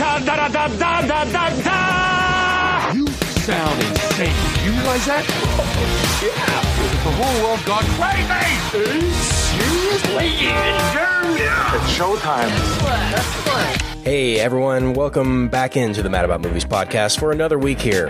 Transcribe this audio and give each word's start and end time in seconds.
da 0.00 0.18
da 0.18 0.48
da 0.48 0.66
da 0.66 1.02
da 1.02 1.24
da 1.24 1.50
da. 1.62 2.92
You 2.94 3.06
sound 3.44 3.82
insane. 3.82 4.32
You 4.64 4.72
realize 4.72 5.04
that? 5.04 5.24
yeah. 6.22 6.62
The 7.04 7.12
whole 7.20 7.44
world 7.44 7.62
got 7.66 7.84
crazy. 8.00 9.10
Seriously? 9.52 10.46
Yeah. 10.46 11.76
It's 11.76 11.98
showtime. 11.98 12.48
Hey 14.02 14.40
everyone, 14.40 14.94
welcome 14.94 15.48
back 15.48 15.76
into 15.76 16.02
the 16.02 16.08
Mad 16.08 16.24
About 16.24 16.40
Movies 16.40 16.64
podcast 16.64 17.18
for 17.18 17.30
another 17.30 17.58
week 17.58 17.78
here. 17.78 18.08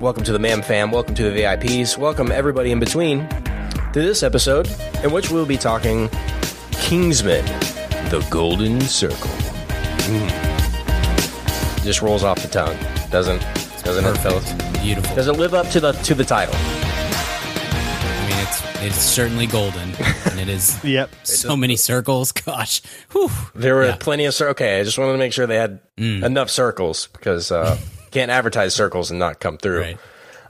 Welcome 0.00 0.24
to 0.24 0.32
the 0.32 0.40
MAM 0.40 0.62
fam, 0.62 0.90
welcome 0.90 1.14
to 1.14 1.30
the 1.30 1.42
VIPs, 1.42 1.96
welcome 1.96 2.32
everybody 2.32 2.72
in 2.72 2.80
between 2.80 3.28
to 3.28 4.02
this 4.02 4.24
episode 4.24 4.68
in 5.04 5.12
which 5.12 5.30
we'll 5.30 5.46
be 5.46 5.56
talking 5.56 6.08
Kingsman, 6.72 7.44
the 8.10 8.26
Golden 8.28 8.80
Circle. 8.80 9.30
Mm. 10.08 10.47
Just 11.82 12.02
rolls 12.02 12.22
off 12.24 12.40
the 12.42 12.48
tongue. 12.48 12.76
Doesn't 13.10 13.40
doesn't 13.84 14.04
hurt 14.04 14.18
fellas. 14.18 14.52
Beautiful. 14.82 15.14
Does 15.16 15.28
it 15.28 15.32
live 15.32 15.54
up 15.54 15.68
to 15.70 15.80
the 15.80 15.92
to 15.92 16.14
the 16.14 16.24
title? 16.24 16.54
I 16.54 18.26
mean, 18.28 18.38
it's 18.46 18.82
it's 18.82 18.96
certainly 19.04 19.46
golden, 19.46 19.94
and 20.30 20.40
it 20.40 20.48
is. 20.48 20.78
Yep. 20.84 21.10
So 21.24 21.56
many 21.56 21.76
circles. 21.76 22.32
Gosh. 22.32 22.82
Whew. 23.12 23.30
There 23.54 23.74
were 23.74 23.86
Yeah. 23.86 23.96
plenty 23.98 24.24
of 24.26 24.34
circles. 24.34 24.52
Okay, 24.52 24.80
I 24.80 24.84
just 24.84 24.98
wanted 24.98 25.12
to 25.12 25.18
make 25.18 25.32
sure 25.32 25.46
they 25.46 25.56
had 25.56 25.80
enough 25.96 26.50
circles 26.50 27.08
because 27.12 27.50
uh, 27.50 27.78
can't 28.10 28.30
advertise 28.30 28.74
circles 28.74 29.10
and 29.10 29.18
not 29.18 29.40
come 29.40 29.56
through. 29.58 29.80
Right. 29.80 29.98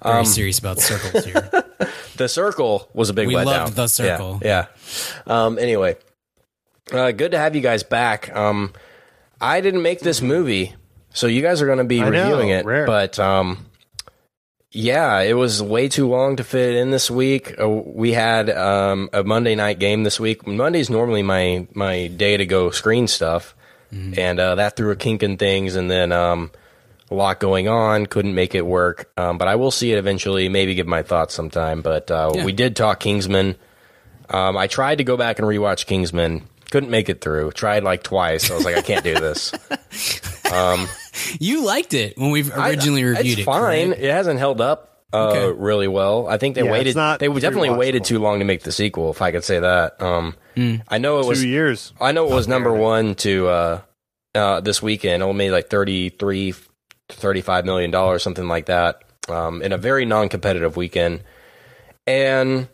Very 0.03 0.25
serious 0.27 0.59
about 0.59 0.79
circles 0.79 1.25
here. 1.27 1.51
The 2.17 2.29
circle 2.29 2.89
was 2.95 3.11
a 3.11 3.15
big 3.15 3.29
We 3.29 3.35
letdown. 3.35 3.45
loved 3.47 3.77
the 3.77 3.87
circle. 3.89 4.41
Yeah. 4.43 4.67
yeah. 5.27 5.45
Um, 5.47 5.59
anyway, 5.59 5.97
uh, 6.93 7.11
good 7.13 7.33
to 7.33 7.39
have 7.39 7.55
you 7.57 7.61
guys 7.63 7.83
back. 7.83 8.35
Um, 8.35 8.73
I 9.41 9.61
didn't 9.61 9.83
make 9.83 10.01
this 10.01 10.21
movie, 10.23 10.75
so 11.13 11.27
you 11.27 11.43
guys 11.43 11.61
are 11.63 11.67
going 11.67 11.79
to 11.79 11.85
be 11.85 12.01
I 12.01 12.09
know, 12.11 12.23
reviewing 12.23 12.51
it. 12.51 12.65
rare. 12.65 12.87
But 12.87 13.19
um, 13.19 13.67
yeah, 14.71 15.21
it 15.21 15.33
was 15.35 15.63
way 15.63 15.89
too 15.89 16.09
long 16.09 16.37
to 16.37 16.45
fit 16.45 16.75
in 16.75 16.91
this 16.91 17.11
week. 17.11 17.59
Uh, 17.59 17.69
we 17.69 18.13
had 18.13 18.51
um, 18.51 19.09
a 19.13 19.25
Monday 19.25 19.55
night 19.55 19.79
game 19.79 20.05
this 20.05 20.21
week. 20.21 20.47
Monday's 20.47 20.91
normally 20.91 21.23
my 21.23 21.67
my 21.75 22.09
day 22.09 22.37
to 22.37 22.47
go 22.47 22.71
screen 22.71 23.07
stuff, 23.07 23.55
Mm-hmm. 23.93 24.21
and 24.21 24.39
uh, 24.39 24.55
that 24.57 24.77
threw 24.77 24.91
a 24.91 24.97
kink 24.97 25.23
in 25.23 25.37
things, 25.37 25.75
and 25.77 25.91
then. 25.91 26.13
Um, 26.13 26.51
a 27.11 27.15
lot 27.15 27.41
going 27.41 27.69
on, 27.69 28.05
couldn't 28.05 28.35
make 28.35 28.55
it 28.55 28.67
work. 28.67 29.11
Um, 29.17 29.39
but 29.39 29.49
I 29.49 29.55
will 29.57 29.71
see 29.71 29.93
it 29.93 29.97
eventually, 29.97 30.51
maybe 30.51 30.75
give 30.75 30.87
my 30.87 31.03
thoughts 31.03 31.33
sometime. 31.33 31.81
But 31.81 32.11
uh, 32.11 32.33
Yeah. 32.35 32.45
we 32.45 32.53
did 32.53 32.77
talk 32.77 33.01
Kingsman. 33.01 33.57
Um, 34.29 34.59
I 34.59 34.67
tried 34.67 34.99
to 34.99 35.05
go 35.05 35.17
back 35.17 35.39
and 35.39 35.49
rewatch 35.49 35.87
Kingsman, 35.87 36.47
couldn't 36.71 36.91
make 36.91 37.09
it 37.09 37.21
through. 37.21 37.53
Tried 37.53 37.83
like 37.85 38.03
twice. 38.03 38.51
I 38.51 38.55
was 38.55 38.65
like, 38.65 38.77
I 38.77 38.83
can't 38.83 39.05
do 39.05 39.15
this. 39.15 39.53
You 41.41 41.65
liked 41.65 41.95
it 41.95 42.17
when 42.17 42.31
we 42.31 42.51
originally 42.51 43.03
I- 43.03 43.09
reviewed 43.09 43.27
it's 43.39 43.41
it. 43.41 43.45
fine. 43.45 43.89
correct? 43.89 44.01
It 44.03 44.11
hasn't 44.11 44.39
held 44.39 44.61
up 44.61 45.03
uh, 45.13 45.29
Okay. 45.31 45.59
really 45.61 45.89
well. 45.89 46.27
I 46.29 46.39
think 46.39 46.55
they 46.55 46.65
Yeah, 46.65 46.71
waited. 46.71 46.97
not 46.97 47.19
they 47.19 47.29
definitely 47.29 47.71
waited 47.71 48.05
too 48.05 48.19
long 48.19 48.39
to 48.39 48.45
make 48.45 48.63
the 48.63 48.73
sequel, 48.73 49.11
if 49.11 49.21
I 49.21 49.31
could 49.33 49.45
say 49.45 49.59
that. 49.59 50.01
Um, 50.01 50.35
Hmm. 50.55 50.77
I 50.89 50.99
know 50.99 51.21
it 51.21 51.27
was. 51.27 51.41
Two 51.43 51.49
years. 51.49 51.93
I 52.01 52.13
know 52.13 52.27
it 52.31 52.35
was 52.35 52.49
number 52.49 52.73
one 52.73 53.15
to 53.17 53.49
uh, 53.49 53.81
uh, 54.35 54.61
this 54.61 54.83
weekend. 54.83 55.23
It 55.23 55.33
made 55.35 55.51
like 55.51 55.69
33, 55.71 56.55
35 57.11 57.65
million 57.65 57.91
dollars, 57.91 58.23
something 58.23 58.49
like 58.49 58.67
that, 58.67 59.03
um, 59.29 59.63
in 59.63 59.73
a 59.73 59.79
very 59.79 60.05
non-competitive 60.05 60.77
weekend. 60.77 61.23
And 62.07 62.69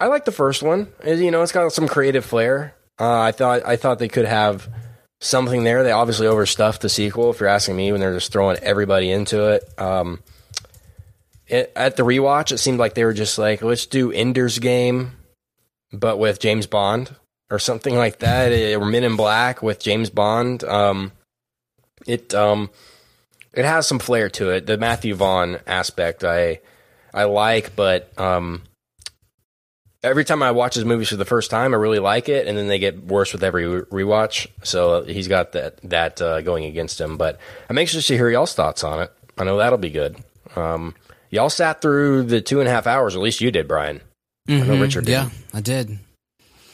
I 0.00 0.06
like 0.06 0.24
the 0.24 0.32
first 0.32 0.62
one. 0.62 0.88
It- 1.04 1.18
You 1.18 1.30
know, 1.30 1.42
it's 1.42 1.52
got 1.52 1.72
some 1.72 1.86
creative 1.88 2.24
flair. 2.24 2.74
Uh, 3.00 3.20
I 3.20 3.32
thought 3.32 3.66
I 3.66 3.76
thought 3.76 3.98
they 3.98 4.08
could 4.08 4.26
have 4.26 4.68
something 5.20 5.64
there. 5.64 5.82
They 5.82 5.90
obviously 5.90 6.26
overstuffed 6.26 6.82
the 6.82 6.88
sequel, 6.90 7.30
if 7.30 7.40
you're 7.40 7.48
asking 7.48 7.76
me, 7.76 7.90
when 7.90 8.00
they're 8.00 8.14
just 8.14 8.30
throwing 8.30 8.58
everybody 8.58 9.10
into 9.10 9.52
it. 9.52 9.64
Um, 9.78 10.20
it 11.46 11.72
at 11.74 11.96
the 11.96 12.02
rewatch, 12.02 12.52
it 12.52 12.58
seemed 12.58 12.78
like 12.78 12.94
they 12.94 13.04
were 13.04 13.14
just 13.14 13.38
like, 13.38 13.62
let's 13.62 13.86
do 13.86 14.12
Ender's 14.12 14.58
Game, 14.58 15.12
but 15.92 16.18
with 16.18 16.40
James 16.40 16.66
Bond 16.66 17.14
or 17.50 17.58
something 17.58 17.96
like 17.96 18.18
that, 18.18 18.52
or 18.52 18.84
Men 18.84 19.04
in 19.04 19.16
Black 19.16 19.62
with 19.62 19.80
James 19.80 20.10
Bond. 20.10 20.62
Um, 20.62 21.12
it 22.06 22.34
um, 22.34 22.70
it 23.52 23.64
has 23.64 23.86
some 23.88 23.98
flair 23.98 24.28
to 24.30 24.50
it. 24.50 24.66
The 24.66 24.78
Matthew 24.78 25.14
Vaughn 25.14 25.58
aspect, 25.66 26.22
I 26.22 26.60
I 27.12 27.24
like, 27.24 27.74
but 27.74 28.12
um, 28.18 28.62
every 30.02 30.24
time 30.24 30.42
I 30.42 30.50
watch 30.50 30.74
his 30.74 30.84
movies 30.84 31.08
for 31.08 31.16
the 31.16 31.24
first 31.24 31.50
time, 31.50 31.74
I 31.74 31.76
really 31.76 31.98
like 31.98 32.28
it, 32.28 32.46
and 32.46 32.56
then 32.56 32.68
they 32.68 32.78
get 32.78 33.04
worse 33.04 33.32
with 33.32 33.42
every 33.44 33.64
rewatch. 33.64 34.46
So 34.62 35.04
he's 35.04 35.28
got 35.28 35.52
that 35.52 35.76
that 35.82 36.20
uh, 36.22 36.40
going 36.42 36.64
against 36.64 37.00
him. 37.00 37.16
But 37.16 37.38
I'm 37.68 37.78
anxious 37.78 38.06
to 38.08 38.16
hear 38.16 38.30
y'all's 38.30 38.54
thoughts 38.54 38.82
on 38.84 39.00
it. 39.02 39.12
I 39.38 39.44
know 39.44 39.58
that'll 39.58 39.78
be 39.78 39.90
good. 39.90 40.16
Um, 40.56 40.94
y'all 41.30 41.50
sat 41.50 41.80
through 41.80 42.24
the 42.24 42.40
two 42.40 42.60
and 42.60 42.68
a 42.68 42.72
half 42.72 42.86
hours. 42.86 43.14
At 43.14 43.22
least 43.22 43.40
you 43.40 43.50
did, 43.50 43.68
Brian. 43.68 44.00
I 44.48 44.54
know 44.58 44.64
Mhm. 44.76 44.80
Richard 44.82 45.04
did. 45.04 45.12
Yeah, 45.12 45.30
I 45.54 45.60
did. 45.60 45.98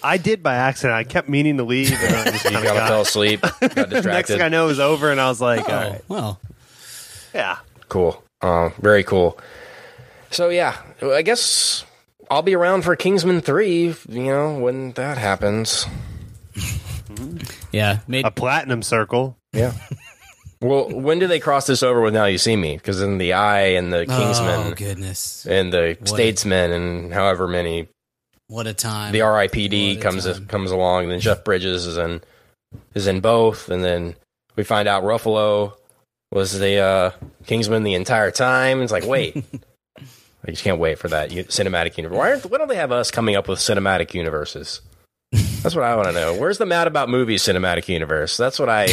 I 0.03 0.19
did 0.19 0.43
by 0.43 0.55
accident. 0.55 0.95
I 0.95 1.05
kept 1.05 1.29
meaning 1.29 1.57
to 1.57 1.65
leave. 1.65 1.93
And 1.93 2.15
I 2.17 2.31
just 2.31 2.45
You 2.45 2.51
kinda 2.53 2.65
got- 2.69 2.89
fell 2.89 3.01
asleep, 3.03 3.41
got 3.41 3.61
the 3.61 4.03
next 4.05 4.29
thing 4.31 4.41
I 4.41 4.49
know, 4.49 4.65
it 4.65 4.69
was 4.69 4.81
over, 4.81 5.11
and 5.11 5.21
I 5.21 5.29
was 5.29 5.41
like, 5.41 5.69
Oh, 5.69 5.73
all 5.75 5.91
right, 5.91 6.03
well. 6.09 6.41
yeah. 7.35 7.59
Cool. 7.89 8.23
Uh, 8.41 8.71
very 8.81 9.03
cool. 9.05 9.39
So 10.31 10.49
yeah, 10.49 10.77
I 11.03 11.23
guess 11.23 11.85
I'll 12.31 12.43
be 12.43 12.55
around 12.55 12.83
for 12.83 12.97
Kingsman 12.97 13.41
three. 13.41 13.95
You 14.09 14.23
know 14.25 14.59
when 14.59 14.93
that 14.93 15.19
happens. 15.19 15.87
Yeah, 17.73 18.01
made 18.07 18.25
A 18.25 18.31
platinum 18.31 18.83
circle. 18.83 19.37
Yeah. 19.53 19.73
well, 20.61 20.89
when 20.89 21.19
do 21.19 21.27
they 21.27 21.41
cross 21.41 21.67
this 21.67 21.83
over 21.83 22.01
with 22.01 22.15
Now 22.15 22.27
You 22.27 22.39
See 22.39 22.57
Me? 22.57 22.77
Because 22.77 23.01
in 23.01 23.19
the 23.19 23.35
Eye 23.35 23.75
and 23.75 23.93
the 23.93 24.03
Oh 24.03 24.05
Kingsman 24.07 24.75
goodness, 24.75 25.47
and 25.47 25.73
the 25.73 25.97
What? 25.99 26.09
Statesman 26.09 26.73
and 26.73 27.13
however 27.13 27.47
many 27.47 27.89
what 28.49 28.67
a 28.67 28.75
time! 28.75 29.13
the 29.13 29.21
RIPD 29.21 29.97
What 29.97 29.99
a 29.99 30.03
comes 30.03 30.41
comes 30.49 30.71
along. 30.71 31.05
And 31.05 31.13
then 31.13 31.21
Jeff 31.21 31.45
Bridges 31.45 31.87
is 31.87 31.97
in 31.97 32.21
is 32.95 33.07
in 33.07 33.21
both, 33.21 33.69
and 33.69 33.85
then 33.85 34.15
we 34.57 34.65
find 34.65 34.89
out 34.89 35.05
Ruffalo 35.05 35.75
was 36.33 36.59
the 36.59 36.79
uh, 36.79 37.11
Kingsman 37.47 37.83
the 37.85 37.95
entire 37.95 38.31
time. 38.31 38.83
It's 38.83 38.93
like 38.93 39.07
wait. 39.07 39.45
I 40.47 40.53
just 40.53 40.63
can't 40.63 40.79
wait 40.79 40.99
for 40.99 41.09
that 41.09 41.31
cinematic 41.31 41.97
universe. 41.97 42.17
Why, 42.17 42.31
aren't, 42.31 42.47
why 42.47 42.59
don't 42.59 42.69
they 42.69 42.77
have 42.77 42.93
us 42.93 43.11
coming 43.11 43.35
up 43.35 43.49
with 43.49 43.59
cinematic 43.59 44.15
universes? 44.15 44.81
That's 45.33 45.75
what 45.75 45.85
I 45.85 45.97
want 45.97 46.09
to 46.09 46.13
know. 46.13 46.35
Where's 46.39 46.59
the 46.59 46.67
Mad 46.67 46.87
About 46.87 47.09
Movies 47.09 47.43
cinematic 47.43 47.89
universe? 47.89 48.37
That's 48.37 48.59
what 48.59 48.69
I. 48.69 48.89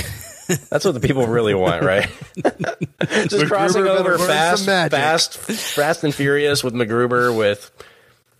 That's 0.70 0.84
what 0.84 0.94
the 0.94 1.00
people 1.00 1.26
really 1.28 1.54
want, 1.54 1.84
right? 1.84 2.10
just 2.36 3.46
crossing 3.48 3.84
MacGruber 3.84 3.98
better 3.98 4.14
over 4.16 4.18
fast, 4.18 4.66
fast, 4.66 5.38
fast 5.38 6.04
and 6.04 6.14
furious 6.14 6.64
with 6.64 6.74
MacGruber 6.74 7.36
with 7.38 7.72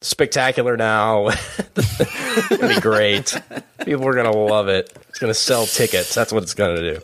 spectacular 0.02 0.76
now. 0.76 1.28
it's 1.78 2.48
gonna 2.50 2.76
be 2.76 2.82
great. 2.82 3.40
People 3.86 4.06
are 4.08 4.14
gonna 4.16 4.36
love 4.36 4.68
it. 4.68 4.92
It's 5.10 5.20
gonna 5.20 5.34
sell 5.34 5.66
tickets. 5.66 6.14
That's 6.14 6.34
what 6.34 6.44
it's 6.44 6.54
gonna 6.54 6.82
do. 6.82 7.02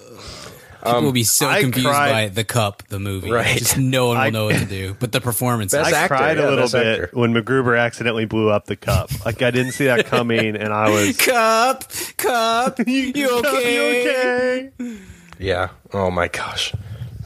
People 0.83 1.01
will 1.01 1.11
be 1.11 1.23
so 1.23 1.47
I 1.47 1.61
confused 1.61 1.87
cried- 1.87 2.11
by 2.11 2.27
the 2.29 2.43
cup, 2.43 2.83
the 2.89 2.99
movie. 2.99 3.29
Right. 3.31 3.57
Just 3.57 3.77
no 3.77 4.07
one 4.07 4.17
will 4.17 4.23
I- 4.27 4.29
know 4.29 4.45
what 4.45 4.55
to 4.59 4.65
do. 4.65 4.95
But 4.99 5.11
the 5.11 5.19
performance, 5.21 5.73
Best 5.73 5.93
I 5.93 5.97
actor, 5.97 6.15
cried 6.15 6.37
yeah, 6.37 6.47
a 6.47 6.49
little 6.49 6.69
bit 6.69 7.01
actor. 7.01 7.09
when 7.13 7.33
MacGruber 7.33 7.77
accidentally 7.79 8.25
blew 8.25 8.49
up 8.49 8.65
the 8.65 8.75
cup. 8.77 9.09
Like 9.25 9.41
I 9.41 9.51
didn't 9.51 9.73
see 9.73 9.85
that 9.85 10.05
coming, 10.05 10.55
and 10.55 10.71
I 10.73 10.89
was. 10.89 11.17
cup, 11.25 11.83
cup. 12.17 12.79
you 12.87 13.11
You 13.15 13.39
okay? 13.39 14.69
okay? 14.79 14.97
Yeah. 15.37 15.69
Oh 15.93 16.09
my 16.11 16.27
gosh. 16.27 16.73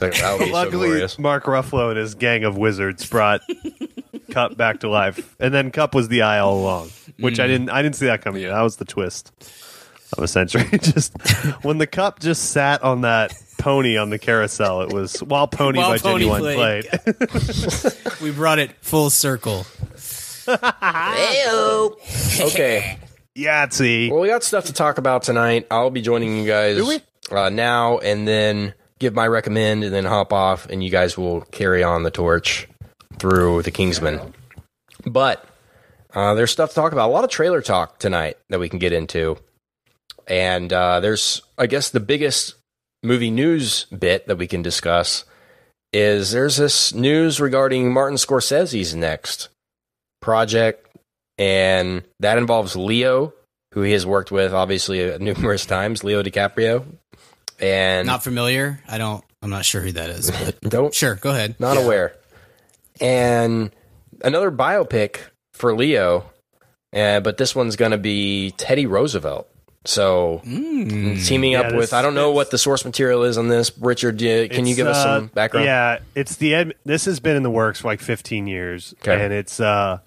That 0.00 0.14
that 0.14 0.32
would 0.32 0.38
be 0.40 0.46
so 0.46 0.52
Luckily, 0.52 0.88
glorious. 0.88 1.18
Mark 1.20 1.44
Ruffalo 1.44 1.90
and 1.90 1.98
his 1.98 2.14
gang 2.16 2.42
of 2.44 2.56
wizards 2.56 3.08
brought 3.08 3.40
Cup 4.32 4.56
back 4.56 4.80
to 4.80 4.88
life, 4.88 5.36
and 5.38 5.54
then 5.54 5.70
Cup 5.70 5.94
was 5.94 6.08
the 6.08 6.22
eye 6.22 6.40
all 6.40 6.58
along, 6.58 6.90
which 7.20 7.36
Mm. 7.36 7.44
I 7.44 7.46
didn't. 7.46 7.70
I 7.70 7.82
didn't 7.82 7.94
see 7.94 8.06
that 8.06 8.20
coming. 8.22 8.42
That 8.42 8.60
was 8.62 8.76
the 8.76 8.84
twist 8.84 9.30
of 10.18 10.24
a 10.24 10.28
century. 10.28 10.64
just 10.78 11.16
when 11.64 11.78
the 11.78 11.86
Cup 11.86 12.20
just 12.20 12.50
sat 12.50 12.82
on 12.82 13.02
that 13.02 13.32
pony 13.58 13.96
on 13.96 14.10
the 14.10 14.18
carousel, 14.18 14.82
it 14.82 14.92
was 14.92 15.22
while 15.22 15.46
Pony 15.46 15.78
While 15.78 15.90
by 15.90 15.98
Pony 15.98 16.24
Ginuwine 16.26 16.38
played. 16.40 16.84
played. 16.86 18.18
We 18.22 18.30
brought 18.30 18.58
it 18.58 18.72
full 18.80 19.10
circle. 19.10 19.66
Okay. 22.40 22.98
Yahtzee. 23.36 24.10
Well, 24.10 24.20
we 24.20 24.28
got 24.28 24.44
stuff 24.44 24.66
to 24.66 24.72
talk 24.72 24.98
about 24.98 25.22
tonight. 25.22 25.66
I'll 25.70 25.90
be 25.90 26.02
joining 26.02 26.36
you 26.36 26.46
guys 26.46 27.00
Uh, 27.30 27.48
now 27.48 27.98
and 27.98 28.28
then 28.28 28.74
give 28.98 29.14
my 29.14 29.26
recommend 29.26 29.84
and 29.84 29.92
then 29.92 30.04
hop 30.04 30.32
off, 30.32 30.66
and 30.68 30.84
you 30.84 30.90
guys 30.90 31.16
will 31.18 31.40
carry 31.42 31.82
on 31.82 32.02
the 32.02 32.10
torch 32.10 32.68
through 33.18 33.62
the 33.62 33.70
Kingsman. 33.70 34.34
But 35.06 35.44
uh, 36.14 36.34
there's 36.34 36.50
stuff 36.50 36.70
to 36.70 36.74
talk 36.74 36.92
about. 36.92 37.08
A 37.08 37.12
lot 37.12 37.24
of 37.24 37.30
trailer 37.30 37.60
talk 37.60 37.98
tonight 37.98 38.36
that 38.50 38.60
we 38.60 38.68
can 38.68 38.78
get 38.78 38.92
into. 38.92 39.36
And 40.26 40.72
uh, 40.72 41.00
there's, 41.00 41.42
I 41.58 41.66
guess, 41.66 41.90
the 41.90 42.00
biggest 42.00 42.54
movie 43.02 43.30
news 43.30 43.84
bit 43.96 44.26
that 44.26 44.36
we 44.36 44.46
can 44.46 44.62
discuss 44.62 45.24
is 45.92 46.32
there's 46.32 46.56
this 46.56 46.92
news 46.94 47.40
regarding 47.40 47.92
Martin 47.92 48.16
Scorsese's 48.16 48.94
next 48.94 49.48
project, 50.20 50.88
and 51.38 52.02
that 52.20 52.38
involves 52.38 52.74
Leo, 52.74 53.32
who 53.72 53.82
he 53.82 53.92
has 53.92 54.04
worked 54.06 54.32
with 54.32 54.52
obviously 54.52 55.12
uh, 55.12 55.18
numerous 55.20 55.66
times, 55.66 56.02
Leo 56.02 56.22
DiCaprio, 56.22 56.84
and 57.60 58.06
Not 58.06 58.24
familiar. 58.24 58.80
I 58.88 58.98
don't. 58.98 59.24
I'm 59.42 59.50
not 59.50 59.64
sure 59.66 59.82
who 59.82 59.92
that 59.92 60.08
is. 60.10 60.30
But 60.30 60.60
don't 60.70 60.94
sure, 60.94 61.16
go 61.16 61.30
ahead. 61.30 61.56
not 61.60 61.76
aware. 61.76 62.16
And 63.00 63.70
another 64.22 64.50
biopic 64.50 65.18
for 65.52 65.76
Leo, 65.76 66.30
uh, 66.94 67.20
but 67.20 67.36
this 67.36 67.54
one's 67.54 67.76
going 67.76 67.90
to 67.90 67.98
be 67.98 68.52
Teddy 68.52 68.86
Roosevelt. 68.86 69.48
So 69.86 70.40
teaming 70.44 71.52
Yeah, 71.52 71.60
up 71.60 71.66
this- 71.70 71.78
with 71.78 71.92
I 71.92 72.00
don't 72.02 72.14
know 72.14 72.30
what 72.30 72.50
the 72.50 72.58
source 72.58 72.84
material 72.84 73.22
is 73.24 73.36
on 73.36 73.48
this. 73.48 73.70
Richard, 73.78 74.20
you- 74.20 74.48
can 74.48 74.66
you 74.66 74.74
give 74.74 74.86
us 74.86 74.96
uh, 74.96 75.18
some 75.18 75.26
background? 75.28 75.66
Yeah, 75.66 75.98
it's 76.14 76.36
the 76.36 76.54
Ed, 76.54 76.74
this 76.84 77.04
has 77.04 77.20
been 77.20 77.36
in 77.36 77.42
the 77.42 77.50
works 77.50 77.80
for 77.80 77.88
like 77.88 78.00
15 78.00 78.46
years, 78.46 78.94
Okay. 79.02 79.22
and 79.22 79.32
it's 79.32 79.60
uh, 79.60 79.98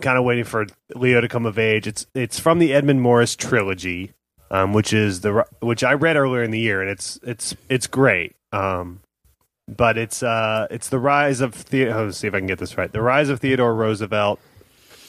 kind 0.00 0.18
of 0.18 0.24
waiting 0.24 0.44
for 0.44 0.66
Leo 0.94 1.20
to 1.20 1.28
come 1.28 1.46
of 1.46 1.58
age. 1.58 1.86
It's 1.86 2.06
it's 2.14 2.38
from 2.40 2.58
the 2.58 2.72
Edmund 2.74 3.00
Morris 3.00 3.36
trilogy, 3.36 4.10
um, 4.50 4.72
which 4.72 4.92
is 4.92 5.20
the 5.20 5.44
which 5.60 5.84
I 5.84 5.92
read 5.94 6.16
earlier 6.16 6.42
in 6.42 6.50
the 6.50 6.58
year, 6.60 6.80
and 6.80 6.90
it's 6.90 7.18
it's 7.22 7.54
it's 7.68 7.86
great. 7.86 8.34
Um, 8.52 9.00
but 9.68 9.96
it's 9.96 10.20
uh, 10.24 10.66
it's 10.68 10.88
the 10.88 10.98
rise 10.98 11.40
of 11.40 11.64
the. 11.70 11.86
Oh, 11.90 12.06
let's 12.06 12.18
see 12.18 12.26
if 12.26 12.34
I 12.34 12.38
can 12.38 12.48
get 12.48 12.58
this 12.58 12.76
right. 12.76 12.90
The 12.90 13.00
rise 13.02 13.28
of 13.28 13.38
Theodore 13.38 13.72
Roosevelt, 13.72 14.40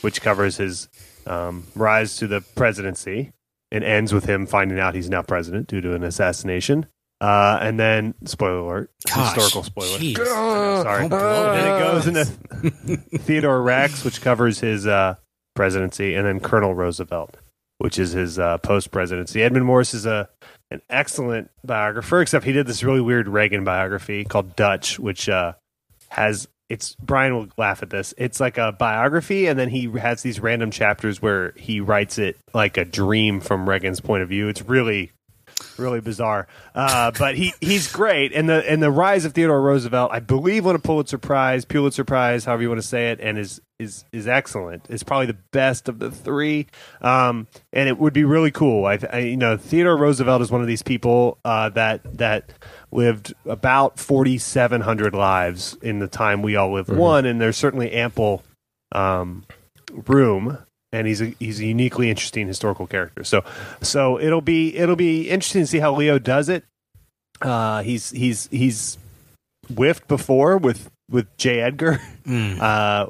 which 0.02 0.22
covers 0.22 0.58
his 0.58 0.88
um, 1.26 1.64
rise 1.76 2.16
to 2.18 2.28
the 2.28 2.42
presidency. 2.56 3.32
It 3.72 3.84
ends 3.84 4.14
with 4.14 4.26
him 4.26 4.46
finding 4.46 4.80
out 4.80 4.96
he's 4.96 5.10
now 5.10 5.22
president 5.22 5.68
due 5.68 5.82
to 5.82 5.94
an 5.94 6.04
assassination. 6.04 6.88
Uh, 7.22 7.60
and 7.62 7.80
then, 7.80 8.16
spoiler 8.26 8.60
alert, 8.60 8.92
Gosh, 9.08 9.36
historical 9.36 9.64
spoiler. 9.64 10.00
Know, 10.00 10.82
sorry. 10.84 11.06
It. 11.06 11.10
then 11.10 11.76
it 11.76 11.80
goes 11.80 12.08
into 12.08 12.26
Theodore 13.20 13.62
Rex, 13.62 14.04
which 14.04 14.22
covers 14.22 14.60
his 14.60 14.88
uh, 14.88 15.16
presidency, 15.56 16.16
and 16.16 16.26
then 16.26 16.40
Colonel 16.40 16.74
Roosevelt, 16.74 17.38
which 17.78 18.00
is 18.00 18.12
his 18.12 18.40
uh, 18.40 18.58
post 18.58 18.90
presidency. 18.90 19.44
Edmund 19.44 19.68
Morris 19.68 19.94
is 19.94 20.08
a 20.08 20.30
an 20.72 20.82
excellent 20.90 21.52
biographer, 21.64 22.22
except 22.22 22.46
he 22.46 22.54
did 22.54 22.66
this 22.66 22.84
really 22.84 23.02
weird 23.02 23.28
Reagan 23.28 23.64
biography 23.64 24.24
called 24.24 24.56
Dutch, 24.56 24.98
which 24.98 25.30
uh, 25.30 25.54
has 26.10 26.48
it's 26.72 26.96
Brian 26.96 27.36
will 27.36 27.48
laugh 27.58 27.84
at 27.84 27.90
this. 27.90 28.14
It's 28.18 28.40
like 28.40 28.58
a 28.58 28.72
biography, 28.72 29.48
and 29.48 29.60
then 29.60 29.70
he 29.70 29.90
has 30.00 30.22
these 30.22 30.40
random 30.40 30.72
chapters 30.72 31.22
where 31.22 31.52
he 31.58 31.82
writes 31.82 32.18
it 32.18 32.38
like 32.54 32.78
a 32.78 32.86
dream 32.86 33.42
from 33.42 33.68
Reagan's 33.68 34.00
point 34.00 34.24
of 34.24 34.30
view. 34.30 34.48
It's 34.48 34.62
really 34.62 35.12
really 35.78 36.00
bizarre. 36.00 36.48
Uh, 36.74 37.12
but 37.20 37.36
he 37.36 37.54
he's 37.60 37.92
great. 37.92 38.34
And 38.34 38.48
the 38.48 38.70
and 38.70 38.82
the 38.82 38.90
rise 38.90 39.26
of 39.26 39.34
Theodore 39.34 39.62
Roosevelt, 39.62 40.12
I 40.14 40.20
believe, 40.20 40.66
won 40.66 40.76
a 40.76 40.80
Pulitzer 40.80 41.18
Prize, 41.18 41.66
Pulitzer 41.66 42.06
Prize, 42.06 42.46
however 42.46 42.64
you 42.64 42.70
want 42.70 42.82
to 42.82 42.88
say 42.88 43.12
it, 43.12 43.20
and 43.20 43.38
is 43.38 43.62
is 43.80 44.06
is 44.12 44.28
excellent. 44.28 44.86
It's 44.90 45.04
probably 45.04 45.26
the 45.28 45.38
best 45.52 45.90
of 45.90 46.00
the 46.00 46.10
three. 46.10 46.68
Um, 47.02 47.48
and 47.74 47.90
it 47.90 47.98
would 47.98 48.14
be 48.14 48.24
really 48.24 48.52
cool. 48.52 48.86
I, 48.86 49.00
I 49.12 49.20
you 49.20 49.38
know 49.38 49.58
Theodore 49.58 49.98
Roosevelt 49.98 50.42
is 50.42 50.52
one 50.52 50.62
of 50.62 50.68
these 50.68 50.84
people 50.84 51.38
uh, 51.44 51.70
that 51.70 52.18
that 52.18 52.54
lived 52.92 53.34
about 53.46 54.00
forty 54.00 54.38
seven 54.38 54.82
hundred 54.82 55.14
lives 55.14 55.78
in 55.82 56.00
the 56.00 56.08
time 56.08 56.42
we 56.42 56.56
all 56.56 56.74
lived 56.74 56.90
one, 56.90 57.26
and 57.26 57.40
there's 57.40 57.58
certainly 57.58 57.92
ample 57.92 58.44
um, 58.92 59.46
room 60.08 60.58
and 60.94 61.08
he's 61.08 61.22
a 61.22 61.34
he's 61.40 61.60
a 61.60 61.66
uniquely 61.66 62.10
interesting 62.10 62.48
historical 62.48 62.88
character. 62.88 63.24
So 63.24 63.44
so 63.82 64.20
it'll 64.20 64.42
be 64.42 64.76
it'll 64.76 64.96
be 64.96 65.30
interesting 65.30 65.62
to 65.62 65.68
see 65.68 65.80
how 65.80 65.96
Leo 65.96 66.20
does 66.20 66.50
it. 66.50 66.66
Uh, 67.42 67.82
he's 67.82 68.12
he's 68.12 68.48
he's 68.52 68.98
whiffed 69.74 70.08
before 70.08 70.58
with 70.58 70.90
with 71.10 71.36
J. 71.38 71.62
Edgar, 71.62 72.02
uh, 72.28 73.08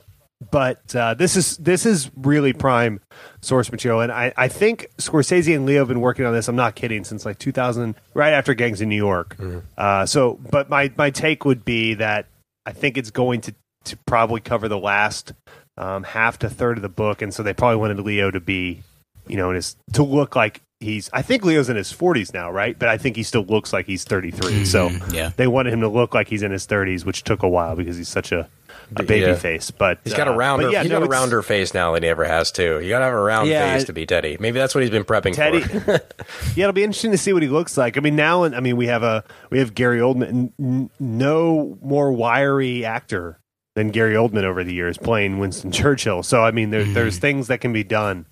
but 0.50 0.96
uh, 0.96 1.14
this 1.14 1.36
is 1.36 1.58
this 1.58 1.86
is 1.86 2.10
really 2.16 2.54
prime 2.54 3.00
source 3.42 3.72
material, 3.72 4.02
and 4.02 4.12
I, 4.12 4.34
I 4.36 4.48
think 4.48 4.88
Scorsese 4.98 5.56
and 5.56 5.66
Leo 5.66 5.80
have 5.80 5.88
been 5.88 6.02
working 6.02 6.26
on 6.26 6.34
this. 6.34 6.48
I'm 6.48 6.56
not 6.56 6.76
kidding 6.76 7.04
since 7.04 7.26
like 7.26 7.38
2000, 7.38 7.96
right 8.14 8.34
after 8.34 8.54
Gangs 8.54 8.82
in 8.82 8.90
New 8.90 8.96
York. 8.96 9.36
Uh, 9.78 10.06
so, 10.06 10.40
but 10.50 10.70
my 10.70 10.92
my 10.98 11.12
take 11.12 11.46
would 11.46 11.64
be 11.64 11.94
that 11.96 12.26
I 12.66 12.72
think 12.72 12.98
it's 12.98 13.12
going 13.12 13.42
to 13.42 13.56
to 13.86 13.98
probably 14.06 14.42
cover 14.42 14.68
the 14.68 14.80
last 14.80 15.34
um, 15.78 16.04
half 16.04 16.40
to 16.40 16.50
third 16.50 16.78
of 16.78 16.82
the 16.82 16.90
book, 16.90 17.22
and 17.22 17.34
so 17.34 17.44
they 17.44 17.54
probably 17.54 17.78
wanted 17.78 18.00
Leo 18.00 18.32
to 18.32 18.40
be, 18.40 18.84
you 19.28 19.38
know, 19.38 19.50
in 19.50 19.56
his 19.56 19.76
to 19.94 20.04
look 20.04 20.36
like 20.36 20.62
he's. 20.80 21.10
I 21.14 21.22
think 21.22 21.46
Leo's 21.46 21.70
in 21.70 21.76
his 21.76 21.94
40s 21.94 22.34
now, 22.34 22.52
right? 22.52 22.78
But 22.78 22.90
I 22.90 22.98
think 22.98 23.16
he 23.16 23.24
still 23.24 23.44
looks 23.44 23.74
like 23.74 23.86
he's 23.86 24.04
33. 24.04 24.66
So 24.66 24.90
yeah. 25.12 25.32
they 25.38 25.48
wanted 25.48 25.74
him 25.74 25.82
to 25.82 25.90
look 25.90 26.14
like 26.14 26.28
he's 26.28 26.44
in 26.44 26.52
his 26.52 26.68
30s, 26.68 27.06
which 27.06 27.24
took 27.24 27.44
a 27.44 27.50
while 27.50 27.76
because 27.76 27.98
he's 27.98 28.10
such 28.10 28.32
a, 28.32 28.50
a 28.98 29.04
baby 29.04 29.26
Yeah. 29.28 29.36
face. 29.36 29.72
But 29.72 30.00
He's 30.04 30.14
got 30.14 30.28
a 30.28 30.32
uh, 30.32 30.36
rounder. 30.36 30.66
but 30.68 30.74
yeah, 30.74 30.82
he's 30.82 30.92
no, 30.92 31.00
got 31.00 31.06
a 31.08 31.10
rounder 31.10 31.42
face 31.42 31.74
now 31.74 31.94
than 31.94 32.04
he 32.04 32.10
ever 32.10 32.26
has 32.26 32.52
too. 32.52 32.80
You 32.82 32.90
got 32.90 33.00
to 33.00 33.06
have 33.06 33.14
a 33.14 33.20
round 33.22 33.50
Yeah, 33.50 33.74
face 33.74 33.86
to 33.86 33.94
be 33.94 34.06
Teddy. 34.06 34.38
Maybe 34.40 34.60
that's 34.60 34.74
what 34.76 34.82
he's 34.82 34.90
been 34.92 35.04
prepping. 35.04 35.34
Teddy. 35.34 35.62
for. 35.62 35.92
yeah, 36.56 36.64
it'll 36.66 36.74
be 36.74 36.84
interesting 36.84 37.12
to 37.12 37.18
see 37.18 37.34
what 37.34 37.42
he 37.44 37.50
looks 37.50 37.78
like. 37.78 37.98
I 37.98 38.00
mean, 38.02 38.16
now, 38.16 38.44
I 38.44 38.60
mean, 38.60 38.78
we 38.78 38.88
have 38.88 39.04
a 39.04 39.24
we 39.50 39.60
have 39.60 39.74
Gary 39.76 40.00
Oldman. 40.00 40.52
N- 40.60 40.90
no 41.00 41.78
more 41.82 42.12
wiry 42.12 42.86
actor 42.86 43.40
than 43.76 43.90
Gary 43.92 44.16
Oldman 44.16 44.44
over 44.44 44.64
the 44.64 44.74
years 44.74 44.98
playing 44.98 45.40
Winston 45.40 45.72
Churchill. 45.72 46.24
So, 46.24 46.44
I 46.44 46.52
mean, 46.52 46.72
there, 46.72 46.84
there's 46.84 47.18
things 47.20 47.48
that 47.48 47.62
can 47.62 47.72
be 47.72 47.84
done, 47.86 48.26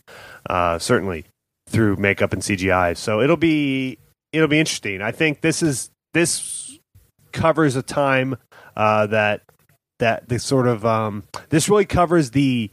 uh, 0.50 0.78
certainly 0.80 1.26
through 1.68 1.96
makeup 1.96 2.34
and 2.34 2.42
CGI. 2.42 2.98
So 2.98 3.22
it'll 3.22 3.38
be 3.38 3.98
it'll 4.34 4.48
be 4.48 4.60
interesting. 4.60 5.02
I 5.02 5.12
think 5.12 5.42
this 5.42 5.64
is 5.64 5.90
this 6.14 6.78
covers 7.32 7.76
a 7.76 7.82
time 7.84 8.36
uh, 8.76 9.06
that 9.08 9.44
that 10.00 10.28
the 10.28 10.40
sort 10.40 10.68
of 10.68 10.86
um, 10.86 11.24
this 11.50 11.70
really 11.70 11.86
covers 11.86 12.32
the 12.32 12.72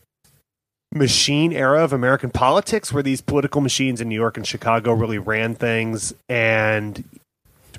machine 0.92 1.52
era 1.52 1.82
of 1.82 1.92
American 1.92 2.30
politics 2.30 2.92
where 2.92 3.02
these 3.02 3.20
political 3.20 3.60
machines 3.60 4.00
in 4.00 4.08
New 4.08 4.14
York 4.14 4.36
and 4.36 4.46
Chicago 4.46 4.92
really 4.92 5.18
ran 5.18 5.54
things 5.54 6.14
and 6.28 7.04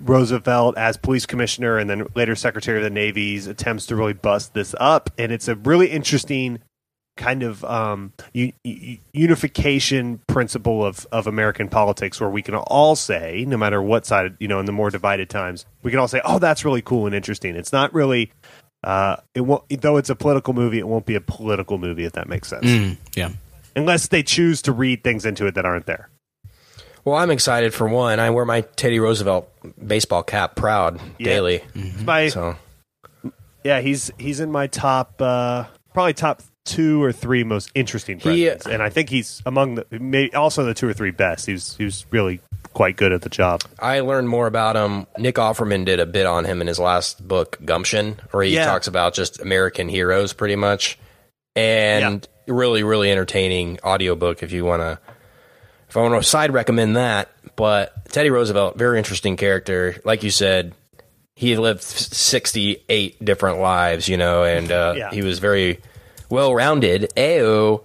Roosevelt 0.02 0.78
as 0.78 0.98
police 0.98 1.26
commissioner 1.26 1.78
and 1.78 1.90
then 1.90 2.08
later 2.16 2.36
secretary 2.36 2.78
of 2.78 2.84
the 2.84 2.90
navy's 2.90 3.48
attempts 3.48 3.88
to 3.88 3.96
really 3.96 4.14
bust 4.14 4.54
this 4.54 4.76
up. 4.80 5.10
And 5.18 5.32
it's 5.32 5.48
a 5.48 5.56
really 5.56 5.88
interesting 5.88 6.60
kind 7.16 7.44
of 7.44 7.64
um, 7.66 8.14
u- 8.32 8.54
unification 9.12 10.22
principle 10.28 10.86
of, 10.86 11.06
of 11.12 11.28
American 11.28 11.68
politics 11.68 12.22
where 12.22 12.30
we 12.30 12.42
can 12.42 12.56
all 12.56 12.96
say 12.96 13.44
no 13.48 13.58
matter 13.58 13.82
what 13.82 14.06
side 14.06 14.38
you 14.40 14.48
know 14.48 14.60
in 14.60 14.68
the 14.68 14.72
more 14.72 14.92
divided 14.92 15.28
times 15.28 15.66
we 15.82 15.90
can 15.90 16.00
all 16.00 16.08
say 16.08 16.22
oh 16.24 16.38
that's 16.38 16.64
really 16.64 16.82
cool 16.82 17.08
and 17.08 17.16
interesting. 17.16 17.56
It's 17.56 17.74
not 17.74 17.92
really 17.94 18.32
uh, 18.88 19.18
it 19.36 19.42
won't 19.42 19.64
though 19.82 19.98
it's 19.98 20.10
a 20.10 20.16
political 20.16 20.54
movie 20.54 20.80
it 20.80 20.88
won't 20.88 21.06
be 21.06 21.16
a 21.16 21.22
political 21.22 21.78
movie 21.78 22.06
if 22.06 22.14
that 22.14 22.28
makes 22.30 22.48
sense 22.48 22.66
Mm, 22.66 22.98
yeah. 23.16 23.30
unless 23.76 24.08
they 24.08 24.24
choose 24.24 24.62
to 24.64 24.72
read 24.72 25.04
things 25.04 25.26
into 25.26 25.46
it 25.46 25.56
that 25.56 25.66
aren't 25.66 25.86
there. 25.88 26.10
well, 27.04 27.16
I'm 27.16 27.30
excited 27.32 27.74
for 27.74 27.88
one. 27.88 28.20
I 28.20 28.30
wear 28.32 28.46
my 28.46 28.62
Teddy 28.62 29.00
Roosevelt 29.00 29.50
baseball 29.86 30.24
cap 30.24 30.56
proud 30.56 31.00
daily. 31.20 31.62
It's 31.76 32.02
my 32.04 32.30
So 32.30 32.56
yeah, 33.64 33.82
he's 33.82 34.12
he's 34.18 34.40
in 34.40 34.52
my 34.52 34.68
top 34.68 35.22
uh, 35.22 35.66
probably 35.94 36.14
top 36.14 36.42
two 36.66 37.02
or 37.04 37.12
three 37.12 37.44
most 37.44 37.72
interesting 37.76 38.18
He- 38.20 38.24
presidents, 38.24 38.66
and 38.68 38.82
I 38.84 38.90
think 38.90 39.10
he's 39.10 39.42
among 39.46 39.76
the 39.76 39.86
maybe 39.92 40.34
also 40.34 40.64
the 40.66 40.74
two 40.74 40.88
or 40.88 40.94
three 40.94 41.12
best. 41.12 41.46
He 41.46 41.54
was 41.54 41.76
he 41.78 41.84
was 41.86 42.06
really 42.12 42.40
quite 42.78 42.96
good 42.96 43.12
at 43.12 43.24
the 43.24 43.30
job. 43.30 43.62
I 43.80 44.02
learned 44.02 44.30
more 44.30 44.46
about 44.46 44.76
him. 44.76 45.08
Nick 45.18 45.36
Offerman 45.36 45.84
did 45.84 46.00
a 46.00 46.06
bit 46.06 46.28
on 46.28 46.46
him 46.46 46.62
in 46.62 46.68
his 46.68 46.78
last 46.80 47.28
book, 47.28 47.58
Gumption, 47.66 48.20
where 48.32 48.44
he 48.44 48.54
Yeah. 48.54 48.66
talks 48.66 48.88
about 48.88 49.16
just 49.16 49.42
American 49.42 49.90
heroes 49.90 50.32
pretty 50.34 50.56
much. 50.56 51.00
And 51.56 52.28
really, 52.48 52.84
really 52.84 53.12
entertaining 53.12 53.80
audiobook 53.84 54.44
if 54.44 54.52
you 54.52 54.64
want 54.64 54.84
to 54.84 55.00
if 55.90 55.98
I 55.98 56.02
want 56.02 56.22
to 56.22 56.30
side 56.30 56.54
recommend 56.54 56.96
that. 56.98 57.30
But 57.56 57.94
Teddy 58.12 58.30
Roosevelt, 58.30 58.78
very 58.78 59.00
interesting 59.00 59.38
character. 59.38 59.96
Like 60.06 60.22
you 60.22 60.30
said, 60.30 60.74
he 61.36 61.58
lived 61.58 61.82
68 61.82 63.24
different 63.26 63.60
lives, 63.60 64.08
you 64.08 64.18
know, 64.18 64.44
and 64.44 64.72
uh, 64.72 64.94
Yeah. 64.96 65.10
he 65.12 65.24
was 65.24 65.40
very 65.40 65.80
well 66.30 66.54
rounded. 66.54 67.12
Ayo. 67.18 67.82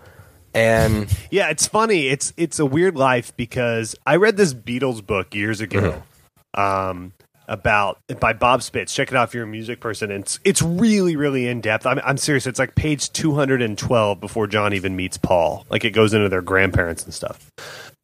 And 0.54 1.08
Yeah, 1.30 1.50
it's 1.50 1.66
funny. 1.66 2.08
It's 2.08 2.32
it's 2.36 2.58
a 2.58 2.66
weird 2.66 2.96
life 2.96 3.34
because 3.36 3.94
I 4.06 4.16
read 4.16 4.36
this 4.36 4.54
Beatles 4.54 5.04
book 5.04 5.34
years 5.34 5.60
ago, 5.60 6.02
um, 6.54 7.12
about 7.48 7.98
by 8.20 8.32
Bob 8.32 8.62
Spitz. 8.62 8.94
Check 8.94 9.10
it 9.10 9.16
out 9.16 9.28
if 9.28 9.34
you're 9.34 9.44
a 9.44 9.46
music 9.46 9.80
person. 9.80 10.10
And 10.10 10.24
it's 10.24 10.38
it's 10.44 10.62
really 10.62 11.16
really 11.16 11.48
in 11.48 11.60
depth. 11.60 11.86
I'm 11.86 12.00
I'm 12.04 12.16
serious. 12.16 12.46
It's 12.46 12.58
like 12.58 12.74
page 12.74 13.12
212 13.12 14.20
before 14.20 14.46
John 14.46 14.72
even 14.74 14.96
meets 14.96 15.16
Paul. 15.16 15.66
Like 15.70 15.84
it 15.84 15.90
goes 15.90 16.14
into 16.14 16.28
their 16.28 16.42
grandparents 16.42 17.04
and 17.04 17.14
stuff. 17.14 17.50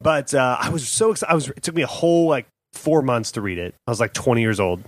But 0.01 0.33
uh, 0.33 0.57
I 0.59 0.69
was 0.69 0.87
so 0.87 1.11
excited. 1.11 1.31
I 1.31 1.35
was. 1.35 1.49
It 1.49 1.63
took 1.63 1.75
me 1.75 1.81
a 1.81 1.87
whole 1.87 2.27
like 2.27 2.47
four 2.73 3.01
months 3.01 3.33
to 3.33 3.41
read 3.41 3.57
it. 3.57 3.75
I 3.87 3.91
was 3.91 3.99
like 3.99 4.13
20 4.13 4.41
years 4.41 4.59
old. 4.59 4.83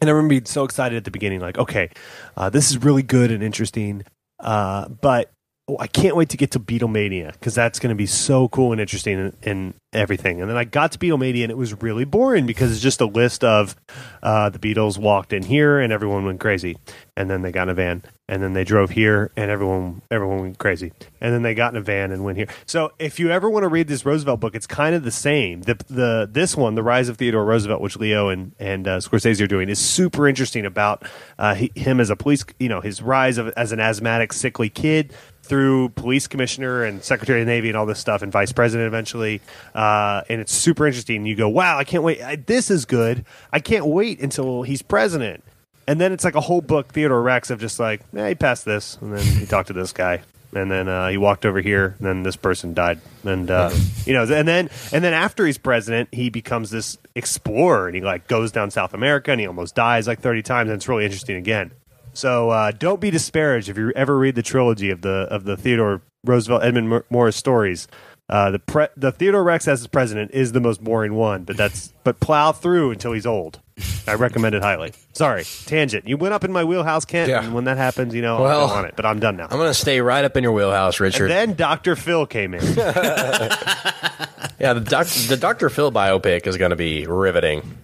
And 0.00 0.08
I 0.08 0.12
remember 0.12 0.30
being 0.30 0.46
so 0.46 0.64
excited 0.64 0.96
at 0.96 1.04
the 1.04 1.10
beginning, 1.10 1.40
like, 1.40 1.58
okay, 1.58 1.90
uh, 2.36 2.48
this 2.48 2.70
is 2.70 2.78
really 2.78 3.02
good 3.02 3.30
and 3.30 3.42
interesting. 3.42 4.02
Uh, 4.38 4.88
but 4.88 5.30
oh, 5.70 5.76
I 5.78 5.86
can't 5.86 6.16
wait 6.16 6.30
to 6.30 6.36
get 6.36 6.52
to 6.52 6.60
Beatlemania 6.60 7.32
because 7.32 7.54
that's 7.54 7.78
going 7.78 7.90
to 7.90 7.96
be 7.96 8.06
so 8.06 8.48
cool 8.48 8.72
and 8.72 8.80
interesting 8.80 9.18
and, 9.18 9.36
and 9.42 9.74
everything. 9.92 10.40
And 10.40 10.48
then 10.48 10.56
I 10.56 10.64
got 10.64 10.92
to 10.92 10.98
Beatlemania 10.98 11.42
and 11.42 11.50
it 11.50 11.56
was 11.56 11.80
really 11.82 12.04
boring 12.04 12.46
because 12.46 12.72
it's 12.72 12.80
just 12.80 13.00
a 13.00 13.06
list 13.06 13.44
of 13.44 13.76
uh, 14.22 14.50
the 14.50 14.58
Beatles 14.58 14.98
walked 14.98 15.32
in 15.32 15.42
here 15.42 15.78
and 15.78 15.92
everyone 15.92 16.24
went 16.24 16.40
crazy, 16.40 16.76
and 17.16 17.30
then 17.30 17.42
they 17.42 17.52
got 17.52 17.64
in 17.64 17.68
a 17.70 17.74
van 17.74 18.02
and 18.28 18.40
then 18.44 18.52
they 18.52 18.62
drove 18.62 18.90
here 18.90 19.32
and 19.36 19.50
everyone 19.50 20.02
everyone 20.10 20.40
went 20.40 20.58
crazy, 20.58 20.92
and 21.20 21.34
then 21.34 21.42
they 21.42 21.54
got 21.54 21.72
in 21.72 21.78
a 21.78 21.82
van 21.82 22.12
and 22.12 22.24
went 22.24 22.38
here. 22.38 22.46
So 22.64 22.92
if 22.98 23.18
you 23.18 23.30
ever 23.30 23.50
want 23.50 23.64
to 23.64 23.68
read 23.68 23.88
this 23.88 24.06
Roosevelt 24.06 24.38
book, 24.38 24.54
it's 24.54 24.68
kind 24.68 24.94
of 24.94 25.02
the 25.02 25.10
same. 25.10 25.62
The 25.62 25.74
the 25.88 26.28
this 26.30 26.56
one, 26.56 26.76
the 26.76 26.82
Rise 26.82 27.08
of 27.08 27.16
Theodore 27.16 27.44
Roosevelt, 27.44 27.80
which 27.80 27.96
Leo 27.96 28.28
and 28.28 28.52
and 28.60 28.86
uh, 28.86 28.98
Scorsese 28.98 29.40
are 29.40 29.48
doing, 29.48 29.68
is 29.68 29.80
super 29.80 30.28
interesting 30.28 30.64
about 30.64 31.04
uh, 31.38 31.56
he, 31.56 31.72
him 31.74 31.98
as 31.98 32.08
a 32.08 32.16
police, 32.16 32.44
you 32.60 32.68
know, 32.68 32.80
his 32.80 33.02
rise 33.02 33.36
of, 33.36 33.48
as 33.56 33.72
an 33.72 33.80
asthmatic, 33.80 34.32
sickly 34.32 34.68
kid 34.68 35.12
through 35.50 35.88
police 35.88 36.28
commissioner 36.28 36.84
and 36.84 37.02
secretary 37.02 37.40
of 37.40 37.46
the 37.46 37.52
navy 37.52 37.66
and 37.66 37.76
all 37.76 37.84
this 37.84 37.98
stuff 37.98 38.22
and 38.22 38.30
vice 38.30 38.52
president 38.52 38.86
eventually 38.86 39.40
uh, 39.74 40.22
and 40.28 40.40
it's 40.40 40.54
super 40.54 40.86
interesting. 40.86 41.26
You 41.26 41.34
go 41.34 41.48
wow 41.48 41.76
i 41.76 41.82
can't 41.82 42.04
wait. 42.04 42.22
I, 42.22 42.36
this 42.36 42.70
is 42.70 42.84
good. 42.84 43.24
I 43.52 43.58
can't 43.58 43.86
wait 43.86 44.20
until 44.20 44.62
he's 44.62 44.80
president. 44.80 45.42
And 45.88 46.00
then 46.00 46.12
it's 46.12 46.22
like 46.22 46.36
a 46.36 46.40
whole 46.40 46.60
book 46.60 46.92
theodore 46.92 47.20
rex 47.20 47.50
of 47.50 47.58
just 47.58 47.80
like 47.80 48.00
yeah 48.12 48.28
he 48.28 48.36
passed 48.36 48.64
this. 48.64 48.96
And 49.00 49.12
then 49.12 49.24
he 49.24 49.44
talked 49.44 49.66
to 49.66 49.72
this 49.72 49.92
guy. 49.92 50.22
And 50.52 50.70
then 50.70 50.88
uh, 50.88 51.08
he 51.08 51.16
walked 51.16 51.44
over 51.44 51.60
here. 51.60 51.96
And 51.98 52.06
then 52.06 52.22
this 52.22 52.36
person 52.36 52.72
died. 52.72 53.00
And 53.24 53.50
uh, 53.50 53.70
you 54.06 54.12
know 54.12 54.22
and 54.22 54.46
then 54.46 54.70
and 54.92 55.02
then 55.02 55.14
after 55.14 55.44
he's 55.44 55.58
president 55.58 56.10
he 56.12 56.30
becomes 56.30 56.70
this 56.70 56.96
explorer. 57.16 57.88
And 57.88 57.96
he 57.96 58.02
like 58.02 58.28
goes 58.28 58.52
down 58.52 58.70
south 58.70 58.94
america 58.94 59.32
and 59.32 59.40
he 59.40 59.48
almost 59.48 59.74
dies 59.74 60.06
like 60.06 60.20
30 60.20 60.42
times. 60.42 60.70
And 60.70 60.76
it's 60.76 60.88
really 60.88 61.04
interesting 61.04 61.34
again 61.38 61.72
so 62.12 62.50
uh, 62.50 62.70
don't 62.72 63.00
be 63.00 63.10
disparaged 63.10 63.68
if 63.68 63.76
you 63.78 63.92
ever 63.96 64.18
read 64.18 64.34
the 64.34 64.42
trilogy 64.42 64.90
of 64.90 65.02
the 65.02 65.26
of 65.30 65.44
the 65.44 65.56
Theodore 65.56 66.02
Roosevelt 66.24 66.62
Edmund 66.62 67.02
Morris 67.10 67.36
stories. 67.36 67.88
Uh, 68.28 68.52
the 68.52 68.58
pre- 68.60 68.86
the 68.96 69.10
Theodore 69.10 69.42
Rex 69.42 69.66
as 69.66 69.84
president 69.88 70.30
is 70.32 70.52
the 70.52 70.60
most 70.60 70.82
boring 70.84 71.14
one, 71.14 71.42
but 71.44 71.56
that's 71.56 71.92
but 72.04 72.20
plow 72.20 72.52
through 72.52 72.92
until 72.92 73.12
he's 73.12 73.26
old. 73.26 73.60
I 74.06 74.14
recommend 74.14 74.54
it 74.54 74.62
highly. 74.62 74.92
Sorry, 75.14 75.44
tangent. 75.66 76.06
You 76.06 76.16
went 76.18 76.34
up 76.34 76.44
in 76.44 76.52
my 76.52 76.62
wheelhouse, 76.64 77.04
Kent, 77.06 77.30
Yeah. 77.30 77.42
and 77.42 77.54
when 77.54 77.64
that 77.64 77.76
happens, 77.78 78.14
you 78.14 78.20
know 78.22 78.40
Well, 78.42 78.68
I'm 78.70 78.78
on 78.78 78.84
it. 78.84 78.94
But 78.94 79.06
I'm 79.06 79.20
done 79.20 79.36
now. 79.36 79.44
I'm 79.50 79.56
going 79.56 79.70
to 79.70 79.74
stay 79.74 80.00
right 80.00 80.24
up 80.24 80.36
in 80.36 80.42
your 80.44 80.52
wheelhouse, 80.52 81.00
Richard. 81.00 81.30
and 81.30 81.50
then 81.50 81.56
Doctor 81.56 81.96
Phil 81.96 82.26
came 82.26 82.52
in. 82.54 82.62
yeah, 82.76 84.74
the, 84.74 84.80
doc, 84.86 85.06
the 85.06 85.36
Dr. 85.38 85.70
Phil 85.70 85.90
biopic 85.90 86.46
is 86.46 86.56
going 86.56 86.70
to 86.70 86.76
be 86.76 87.06
riveting. 87.06 87.78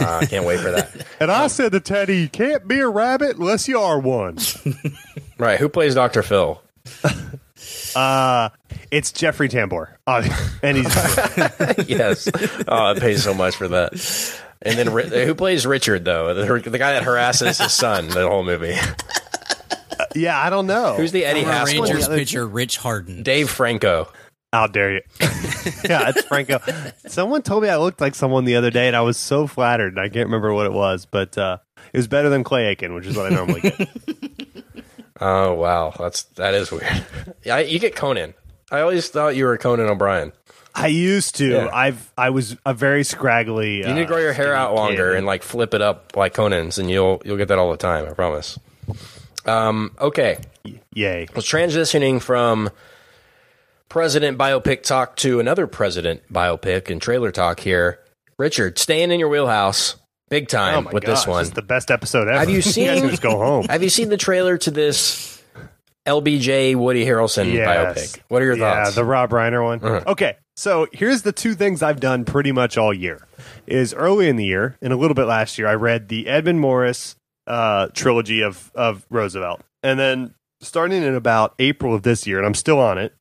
Uh, 0.00 0.18
I 0.22 0.26
can't 0.26 0.44
wait 0.44 0.60
for 0.60 0.70
that. 0.72 1.06
and 1.20 1.30
I 1.30 1.46
said 1.46 1.72
to 1.72 1.80
Teddy, 1.80 2.18
"You 2.22 2.28
can't 2.28 2.66
be 2.66 2.80
a 2.80 2.88
rabbit 2.88 3.36
unless 3.36 3.68
you 3.68 3.78
are 3.78 3.98
one." 3.98 4.38
Right. 5.38 5.60
Who 5.60 5.68
plays 5.68 5.94
Dr. 5.94 6.22
Phil? 6.22 6.60
Uh, 7.96 8.50
it's 8.90 9.10
Jeffrey 9.12 9.48
Tambor, 9.48 9.88
uh, 10.06 10.22
and 10.62 10.76
he's 10.76 11.88
yes. 11.88 12.28
Oh, 12.68 12.90
it 12.92 13.00
pays 13.00 13.22
so 13.24 13.34
much 13.34 13.56
for 13.56 13.66
that. 13.68 14.38
And 14.62 14.78
then 14.78 14.86
who 14.86 15.34
plays 15.34 15.66
Richard 15.66 16.04
though? 16.04 16.34
The, 16.34 16.70
the 16.70 16.78
guy 16.78 16.92
that 16.92 17.02
harasses 17.02 17.58
his 17.58 17.72
son 17.72 18.08
the 18.08 18.28
whole 18.28 18.44
movie. 18.44 18.76
yeah. 20.14 20.38
I 20.40 20.50
don't 20.50 20.66
know 20.66 20.94
Who's 20.96 21.12
the 21.12 21.24
Eddie 21.24 21.40
Former 21.40 21.52
Haskell? 21.56 21.82
Rangers 21.82 22.08
pitcher 22.08 22.46
Rich 22.46 22.76
Harden. 22.76 23.22
Dave 23.22 23.50
Franco. 23.50 24.08
How 24.52 24.66
dare 24.66 24.92
you? 24.94 25.00
yeah, 25.84 26.08
it's 26.08 26.24
Franco. 26.24 26.58
Someone 27.06 27.42
told 27.42 27.62
me 27.62 27.68
I 27.68 27.76
looked 27.76 28.00
like 28.00 28.14
someone 28.14 28.46
the 28.46 28.56
other 28.56 28.70
day, 28.70 28.86
and 28.86 28.96
I 28.96 29.02
was 29.02 29.18
so 29.18 29.46
flattered. 29.46 29.92
and 29.92 30.00
I 30.00 30.08
can't 30.08 30.26
remember 30.26 30.54
what 30.54 30.64
it 30.64 30.72
was, 30.72 31.04
but 31.04 31.36
uh, 31.36 31.58
it 31.92 31.96
was 31.98 32.08
better 32.08 32.30
than 32.30 32.44
Clay 32.44 32.66
Aiken, 32.68 32.94
which 32.94 33.06
is 33.06 33.16
what 33.16 33.30
I 33.30 33.34
normally 33.34 33.60
get. 33.60 33.88
Oh 35.20 35.54
wow, 35.54 35.92
that's 35.98 36.22
that 36.36 36.54
is 36.54 36.70
weird. 36.70 37.04
Yeah, 37.42 37.58
you 37.58 37.80
get 37.80 37.96
Conan. 37.96 38.34
I 38.70 38.82
always 38.82 39.08
thought 39.08 39.34
you 39.34 39.46
were 39.46 39.58
Conan 39.58 39.88
O'Brien. 39.88 40.32
I 40.76 40.86
used 40.86 41.34
to. 41.38 41.48
Yeah. 41.48 41.68
I've. 41.72 42.12
I 42.16 42.30
was 42.30 42.56
a 42.64 42.72
very 42.72 43.02
scraggly. 43.02 43.78
You 43.78 43.86
need 43.94 44.02
to 44.02 44.04
grow 44.06 44.18
your 44.18 44.32
hair 44.32 44.54
out 44.54 44.76
longer 44.76 45.14
and 45.14 45.26
like 45.26 45.42
flip 45.42 45.74
it 45.74 45.82
up 45.82 46.16
like 46.16 46.34
Conan's, 46.34 46.78
and 46.78 46.88
you'll 46.88 47.20
you'll 47.24 47.36
get 47.36 47.48
that 47.48 47.58
all 47.58 47.72
the 47.72 47.76
time. 47.76 48.06
I 48.06 48.12
promise. 48.12 48.60
Um, 49.44 49.90
okay, 50.00 50.38
yay. 50.92 51.26
Well, 51.34 51.42
transitioning 51.42 52.22
from 52.22 52.70
president 53.88 54.38
biopic 54.38 54.82
talk 54.82 55.16
to 55.16 55.40
another 55.40 55.66
president 55.66 56.22
biopic 56.32 56.90
and 56.90 57.00
trailer 57.00 57.30
talk 57.32 57.60
here. 57.60 58.00
Richard, 58.38 58.78
staying 58.78 59.10
in 59.10 59.18
your 59.20 59.28
wheelhouse 59.28 59.96
big 60.30 60.44
Oh 60.44 60.56
time 60.56 60.84
my 60.84 60.90
with 60.92 61.04
gosh, 61.04 61.20
this 61.20 61.26
one. 61.26 61.42
is 61.42 61.50
the 61.52 61.62
best 61.62 61.90
episode 61.90 62.28
ever. 62.28 62.38
Have 62.38 62.50
you 62.50 62.56
guys 62.62 62.72
seen- 62.74 63.08
just 63.08 63.22
go 63.22 63.36
home? 63.38 63.66
Have 63.68 63.82
you 63.82 63.88
seen 63.88 64.08
the 64.10 64.16
trailer 64.16 64.58
to 64.58 64.70
this 64.70 65.42
LBJ 66.06 66.76
Woody 66.76 67.04
Harrelson 67.04 67.52
Yes. 67.52 67.68
biopic? 68.16 68.22
What 68.28 68.42
are 68.42 68.44
your 68.46 68.56
yeah, 68.56 68.84
thoughts? 68.84 68.96
Yeah, 68.96 69.02
the 69.02 69.04
Rob 69.04 69.30
Reiner 69.30 69.64
one. 69.64 69.82
Uh-huh. 69.82 70.10
Okay, 70.12 70.36
so 70.56 70.86
here's 70.92 71.22
the 71.22 71.32
two 71.32 71.54
things 71.54 71.82
I've 71.82 72.00
done 72.00 72.24
pretty 72.24 72.52
much 72.52 72.78
all 72.78 72.92
year. 72.94 73.26
Is 73.66 73.92
early 73.94 74.28
in 74.28 74.36
the 74.36 74.44
year 74.44 74.76
and 74.80 74.92
a 74.92 74.96
little 74.96 75.14
bit 75.14 75.24
last 75.26 75.58
year, 75.58 75.66
I 75.68 75.74
read 75.74 76.08
the 76.08 76.26
Edmund 76.28 76.60
Morris 76.60 77.16
uh, 77.46 77.88
trilogy 77.94 78.42
of 78.42 78.70
of 78.74 79.04
Roosevelt, 79.10 79.62
and 79.82 79.98
then 79.98 80.34
starting 80.60 81.02
in 81.02 81.14
about 81.14 81.54
April 81.58 81.94
of 81.94 82.02
this 82.02 82.26
year, 82.26 82.38
and 82.38 82.46
I'm 82.46 82.54
still 82.54 82.78
on 82.78 82.98
it. 82.98 83.14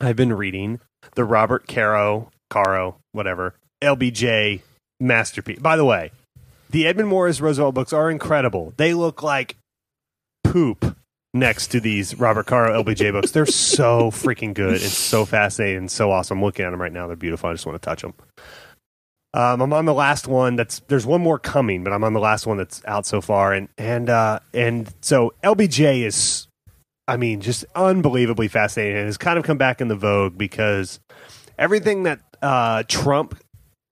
I've 0.00 0.16
been 0.16 0.32
reading 0.32 0.80
the 1.14 1.24
Robert 1.24 1.66
Caro, 1.68 2.30
Caro, 2.48 2.96
whatever 3.12 3.54
LBJ 3.82 4.62
masterpiece. 4.98 5.58
By 5.58 5.76
the 5.76 5.84
way, 5.84 6.10
the 6.70 6.86
Edmund 6.86 7.08
Morris 7.08 7.40
Roosevelt 7.40 7.74
books 7.74 7.92
are 7.92 8.10
incredible. 8.10 8.72
They 8.76 8.94
look 8.94 9.22
like 9.22 9.56
poop 10.44 10.96
next 11.34 11.68
to 11.68 11.80
these 11.80 12.18
Robert 12.18 12.46
Caro 12.46 12.82
LBJ 12.82 13.12
books. 13.12 13.30
They're 13.30 13.46
so 13.46 14.10
freaking 14.10 14.54
good 14.54 14.80
and 14.80 14.90
so 14.90 15.24
fascinating 15.24 15.78
and 15.78 15.90
so 15.90 16.10
awesome. 16.10 16.38
I'm 16.38 16.44
looking 16.44 16.64
at 16.64 16.70
them 16.70 16.80
right 16.80 16.92
now. 16.92 17.06
They're 17.06 17.16
beautiful. 17.16 17.50
I 17.50 17.52
just 17.52 17.66
want 17.66 17.80
to 17.80 17.86
touch 17.86 18.02
them. 18.02 18.14
Um, 19.32 19.60
I'm 19.60 19.72
on 19.72 19.84
the 19.84 19.94
last 19.94 20.26
one. 20.26 20.56
That's 20.56 20.80
there's 20.88 21.06
one 21.06 21.20
more 21.20 21.38
coming, 21.38 21.84
but 21.84 21.92
I'm 21.92 22.02
on 22.02 22.14
the 22.14 22.20
last 22.20 22.46
one 22.46 22.56
that's 22.56 22.82
out 22.84 23.06
so 23.06 23.20
far. 23.20 23.52
And 23.52 23.68
and 23.78 24.10
uh, 24.10 24.40
and 24.52 24.92
so 25.02 25.34
LBJ 25.44 26.02
is, 26.02 26.48
I 27.10 27.16
mean, 27.16 27.40
just 27.40 27.64
unbelievably 27.74 28.46
fascinating 28.46 28.96
and 28.96 29.06
has 29.06 29.18
kind 29.18 29.36
of 29.36 29.44
come 29.44 29.58
back 29.58 29.80
in 29.80 29.88
the 29.88 29.96
vogue 29.96 30.38
because 30.38 31.00
everything 31.58 32.04
that 32.04 32.20
uh, 32.40 32.84
Trump, 32.86 33.36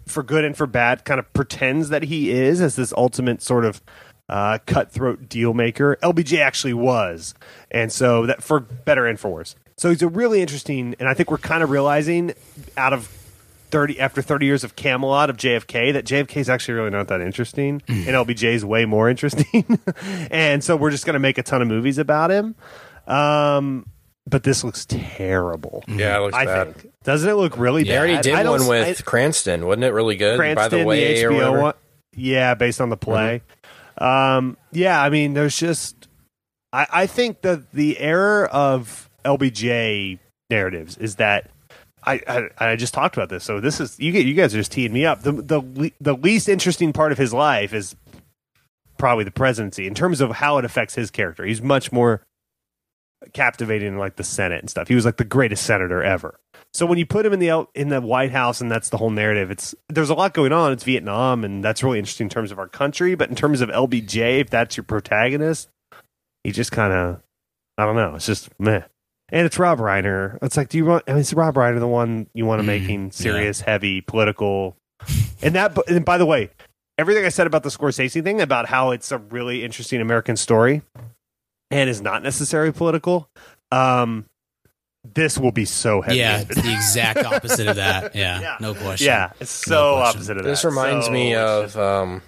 for 0.06 0.22
good 0.22 0.44
and 0.44 0.56
for 0.56 0.68
bad, 0.68 1.04
kind 1.04 1.18
of 1.18 1.32
pretends 1.32 1.88
that 1.88 2.04
he 2.04 2.30
is 2.30 2.60
as 2.60 2.76
this 2.76 2.92
ultimate 2.96 3.42
sort 3.42 3.64
of 3.64 3.82
uh, 4.28 4.58
cutthroat 4.66 5.28
deal 5.28 5.52
maker. 5.52 5.98
LBJ 6.00 6.38
actually 6.38 6.74
was, 6.74 7.34
and 7.72 7.90
so 7.90 8.24
that 8.26 8.40
for 8.40 8.60
better 8.60 9.04
and 9.04 9.18
for 9.18 9.30
worse. 9.30 9.56
So 9.76 9.90
he's 9.90 10.02
a 10.02 10.08
really 10.08 10.40
interesting, 10.40 10.94
and 11.00 11.08
I 11.08 11.14
think 11.14 11.28
we're 11.28 11.38
kind 11.38 11.64
of 11.64 11.70
realizing 11.70 12.34
out 12.76 12.92
of 12.92 13.08
thirty 13.72 13.98
after 13.98 14.22
thirty 14.22 14.46
years 14.46 14.62
of 14.62 14.76
Camelot 14.76 15.28
of 15.28 15.36
JFK 15.36 15.92
that 15.92 16.04
JFK 16.04 16.36
is 16.36 16.48
actually 16.48 16.74
really 16.74 16.90
not 16.90 17.08
that 17.08 17.20
interesting, 17.20 17.82
and 17.88 18.06
LBJ 18.06 18.44
is 18.44 18.64
way 18.64 18.84
more 18.84 19.10
interesting. 19.10 19.80
and 20.30 20.62
so 20.62 20.76
we're 20.76 20.92
just 20.92 21.04
going 21.04 21.14
to 21.14 21.20
make 21.20 21.36
a 21.36 21.42
ton 21.42 21.60
of 21.62 21.66
movies 21.66 21.98
about 21.98 22.30
him. 22.30 22.54
Um, 23.08 23.86
but 24.26 24.42
this 24.42 24.62
looks 24.62 24.84
terrible. 24.86 25.82
yeah, 25.88 26.18
it 26.18 26.20
looks 26.20 26.34
I 26.36 26.44
bad. 26.44 26.76
think 26.76 26.92
doesn't 27.04 27.28
it 27.28 27.34
look 27.34 27.56
really 27.58 27.82
They 27.84 27.90
bad? 27.90 27.98
already 27.98 28.20
did 28.22 28.46
one 28.46 28.66
with 28.66 29.00
I- 29.00 29.02
Cranston, 29.02 29.66
wasn't 29.66 29.84
it? 29.84 29.92
Really 29.92 30.16
good. 30.16 30.38
Cranston, 30.38 30.64
by 30.64 30.68
the 30.68 30.84
way, 30.84 31.24
or 31.24 31.30
HBO 31.32 31.62
one. 31.62 31.74
Yeah, 32.14 32.54
based 32.54 32.80
on 32.80 32.90
the 32.90 32.96
play. 32.96 33.42
Um, 33.96 34.56
yeah, 34.72 35.02
I 35.02 35.08
mean, 35.08 35.34
there's 35.34 35.56
just, 35.56 36.08
I, 36.72 36.86
I 36.92 37.06
think 37.06 37.40
that 37.42 37.72
the 37.72 37.98
error 37.98 38.46
of 38.46 39.08
LBJ 39.24 40.18
narratives 40.50 40.96
is 40.98 41.16
that. 41.16 41.50
I, 42.04 42.20
I 42.58 42.70
I 42.72 42.76
just 42.76 42.94
talked 42.94 43.16
about 43.16 43.28
this, 43.28 43.42
so 43.44 43.60
this 43.60 43.80
is 43.80 43.98
you 43.98 44.12
get 44.12 44.24
you 44.24 44.34
guys 44.34 44.54
are 44.54 44.58
just 44.58 44.70
teeing 44.72 44.92
me 44.92 45.04
up. 45.04 45.22
The 45.22 45.32
the 45.32 45.92
the 46.00 46.14
least 46.14 46.48
interesting 46.48 46.92
part 46.92 47.10
of 47.12 47.18
his 47.18 47.34
life 47.34 47.74
is 47.74 47.96
probably 48.98 49.24
the 49.24 49.30
presidency 49.32 49.86
in 49.86 49.94
terms 49.94 50.20
of 50.20 50.30
how 50.30 50.58
it 50.58 50.64
affects 50.64 50.94
his 50.94 51.10
character. 51.10 51.44
He's 51.44 51.60
much 51.60 51.90
more 51.92 52.22
captivating 53.32 53.98
like 53.98 54.16
the 54.16 54.24
Senate 54.24 54.60
and 54.60 54.70
stuff. 54.70 54.88
He 54.88 54.94
was 54.94 55.04
like 55.04 55.16
the 55.16 55.24
greatest 55.24 55.64
senator 55.64 56.02
ever. 56.02 56.38
So 56.72 56.86
when 56.86 56.98
you 56.98 57.06
put 57.06 57.24
him 57.24 57.32
in 57.32 57.40
the 57.40 57.66
in 57.74 57.88
the 57.88 58.00
White 58.00 58.30
House 58.30 58.60
and 58.60 58.70
that's 58.70 58.90
the 58.90 58.96
whole 58.96 59.10
narrative, 59.10 59.50
it's 59.50 59.74
there's 59.88 60.10
a 60.10 60.14
lot 60.14 60.34
going 60.34 60.52
on. 60.52 60.72
It's 60.72 60.84
Vietnam 60.84 61.44
and 61.44 61.64
that's 61.64 61.82
really 61.82 61.98
interesting 61.98 62.26
in 62.26 62.30
terms 62.30 62.52
of 62.52 62.58
our 62.58 62.68
country, 62.68 63.14
but 63.14 63.30
in 63.30 63.34
terms 63.34 63.60
of 63.60 63.68
LBJ, 63.70 64.40
if 64.40 64.50
that's 64.50 64.76
your 64.76 64.84
protagonist, 64.84 65.68
he 66.44 66.52
just 66.52 66.72
kind 66.72 66.92
of 66.92 67.22
I 67.78 67.86
don't 67.86 67.96
know. 67.96 68.16
It's 68.16 68.26
just 68.26 68.50
meh. 68.58 68.82
And 69.30 69.46
it's 69.46 69.58
Rob 69.58 69.78
Reiner. 69.78 70.38
It's 70.42 70.56
like, 70.56 70.68
do 70.68 70.78
you 70.78 70.86
want? 70.86 71.04
I 71.06 71.12
mean, 71.12 71.20
it's 71.20 71.34
Rob 71.34 71.54
Reiner, 71.54 71.78
the 71.78 71.86
one 71.86 72.28
you 72.32 72.46
want 72.46 72.60
to 72.60 72.66
making 72.66 73.10
serious, 73.12 73.60
heavy 73.60 74.00
political. 74.00 74.76
And 75.42 75.54
that, 75.54 75.76
and 75.86 76.04
by 76.04 76.18
the 76.18 76.26
way, 76.26 76.50
everything 76.98 77.24
I 77.24 77.28
said 77.28 77.46
about 77.46 77.62
the 77.62 77.68
Scorsese 77.68 78.22
thing, 78.22 78.40
about 78.40 78.66
how 78.66 78.90
it's 78.90 79.12
a 79.12 79.18
really 79.18 79.64
interesting 79.64 80.00
American 80.00 80.36
story, 80.36 80.82
and 81.70 81.88
is 81.90 82.00
not 82.00 82.22
necessarily 82.22 82.72
political. 82.72 83.28
Um, 83.72 84.26
this 85.14 85.38
will 85.38 85.52
be 85.52 85.64
so 85.64 86.00
heavy. 86.00 86.18
Yeah, 86.18 86.40
it's 86.40 86.60
the 86.60 86.72
exact 86.72 87.24
opposite 87.24 87.66
of 87.68 87.76
that. 87.76 88.14
Yeah, 88.14 88.40
Yeah. 88.40 88.56
no 88.60 88.74
question. 88.74 89.06
yeah, 89.06 89.30
it's 89.40 89.50
so 89.50 89.96
question. 89.96 90.16
opposite 90.18 90.36
of 90.38 90.44
that. 90.44 90.50
This 90.50 90.64
reminds 90.64 91.06
So 91.06 91.12
me 91.12 91.34
of 91.34 91.76
um, 91.76 92.22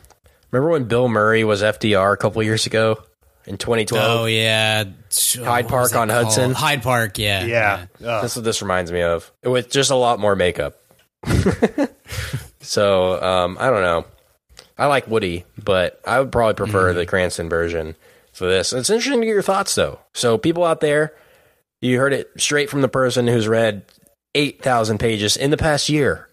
remember 0.51 0.71
when 0.71 0.85
Bill 0.85 1.09
Murray 1.09 1.45
was 1.45 1.63
FDR 1.63 2.13
a 2.13 2.17
couple 2.17 2.43
years 2.43 2.67
ago? 2.67 3.03
in 3.47 3.57
2012. 3.57 4.21
Oh 4.21 4.27
yeah, 4.27 4.85
Hyde 4.85 5.65
What 5.65 5.69
Park 5.69 5.83
was 5.85 5.91
that 5.93 5.99
on 5.99 6.09
Hudson? 6.11 6.53
Hyde 6.53 6.83
Park, 6.83 7.19
yeah, 7.19 7.45
Yeah. 7.47 7.87
Ugh. 7.95 8.01
That's 8.01 8.37
what 8.37 8.45
this 8.45 8.61
reminds 8.63 8.93
me 8.93 9.01
of, 9.03 9.33
with 9.43 9.71
just 9.71 9.91
a 9.91 9.95
lot 9.97 10.21
more 10.21 10.37
makeup. 10.37 10.77
so 12.61 13.21
um, 13.23 13.57
I 13.59 13.71
don't 13.71 13.83
know. 13.83 14.05
I 14.79 14.87
like 14.87 15.07
Woody, 15.09 15.45
but 15.63 16.01
I 16.07 16.21
would 16.21 16.31
probably 16.33 16.55
prefer 16.55 16.93
the 16.93 17.07
Cranston 17.07 17.49
version 17.49 17.97
for 18.41 18.47
this. 18.47 18.73
It's 18.73 18.89
interesting 18.89 19.21
to 19.21 19.27
get 19.27 19.33
your 19.33 19.43
thoughts, 19.43 19.75
though. 19.75 20.01
So 20.15 20.39
people 20.39 20.65
out 20.65 20.81
there, 20.81 21.13
you 21.83 21.99
heard 21.99 22.15
it 22.15 22.31
straight 22.39 22.71
from 22.71 22.81
the 22.81 22.89
person 22.89 23.27
who's 23.27 23.47
read 23.47 23.85
eight 24.35 24.63
thousand 24.63 24.99
pages 24.99 25.37
in 25.37 25.51
the 25.51 25.59
past 25.59 25.91
year 25.91 26.27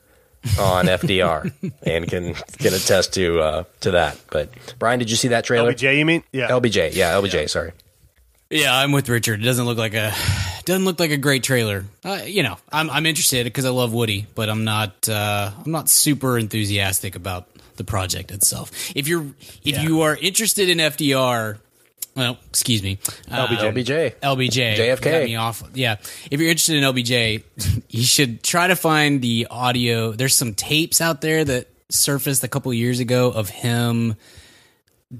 on 0.58 0.86
FDR 0.88 1.52
and 1.84 2.08
can 2.08 2.34
can 2.34 2.74
attest 2.74 3.14
to 3.16 3.40
uh, 3.42 3.64
to 3.82 3.92
that. 3.92 4.18
But 4.32 4.50
Brian, 4.80 5.00
did 5.00 5.10
you 5.10 5.18
see 5.18 5.28
that 5.28 5.44
trailer? 5.44 5.74
LBJ, 5.74 5.98
you 5.98 6.06
mean? 6.06 6.24
Yeah. 6.32 6.48
LBJ, 6.48 6.96
yeah, 6.96 7.12
LBJ. 7.12 7.50
Sorry. 7.50 7.74
Yeah, 8.50 8.74
I'm 8.74 8.94
with 8.94 9.10
Richard. 9.10 9.42
It 9.42 9.44
doesn't 9.44 9.66
look 9.66 9.78
like 9.78 9.94
a 9.94 10.14
doesn't 10.64 10.86
look 10.86 11.02
like 11.02 11.12
a 11.12 11.18
great 11.18 11.44
trailer. 11.44 11.84
Uh, 12.06 12.22
you 12.26 12.42
know, 12.42 12.58
I'm 12.72 12.90
I'm 12.90 13.06
interested 13.06 13.44
because 13.44 13.66
I 13.66 13.70
love 13.70 13.92
Woody, 13.92 14.28
but 14.34 14.48
I'm 14.50 14.64
not 14.64 15.10
uh, 15.10 15.52
I'm 15.66 15.72
not 15.74 15.90
super 15.90 16.38
enthusiastic 16.38 17.18
about 17.18 17.50
the 17.76 17.84
project 17.84 18.32
itself. 18.32 18.72
If 18.96 19.10
you're 19.10 19.26
if 19.66 19.84
you 19.84 20.04
are 20.04 20.16
interested 20.16 20.70
in 20.70 20.78
FDR, 20.78 21.58
well, 22.18 22.40
excuse 22.50 22.82
me, 22.82 22.98
uh, 23.30 23.48
LBJ. 23.48 24.16
LBJ, 24.16 24.76
JFK. 24.76 25.02
got 25.04 25.24
me 25.24 25.36
off. 25.36 25.64
Yeah, 25.76 25.98
if 26.32 26.42
you're 26.42 26.50
interested 26.50 26.76
in 26.78 26.84
LBJ, 26.84 27.44
you 27.90 28.04
should 28.04 28.42
try 28.42 28.68
to 28.68 28.76
find 28.76 29.22
the 29.22 29.48
audio. 29.52 30.12
There's 30.12 30.34
some 30.34 30.56
tapes 30.56 31.00
out 31.00 31.22
there 31.22 31.46
that 31.46 31.68
surfaced 31.90 32.44
a 32.44 32.48
couple 32.48 32.74
years 32.74 33.00
ago 33.00 33.30
of 33.30 33.50
him 33.50 34.16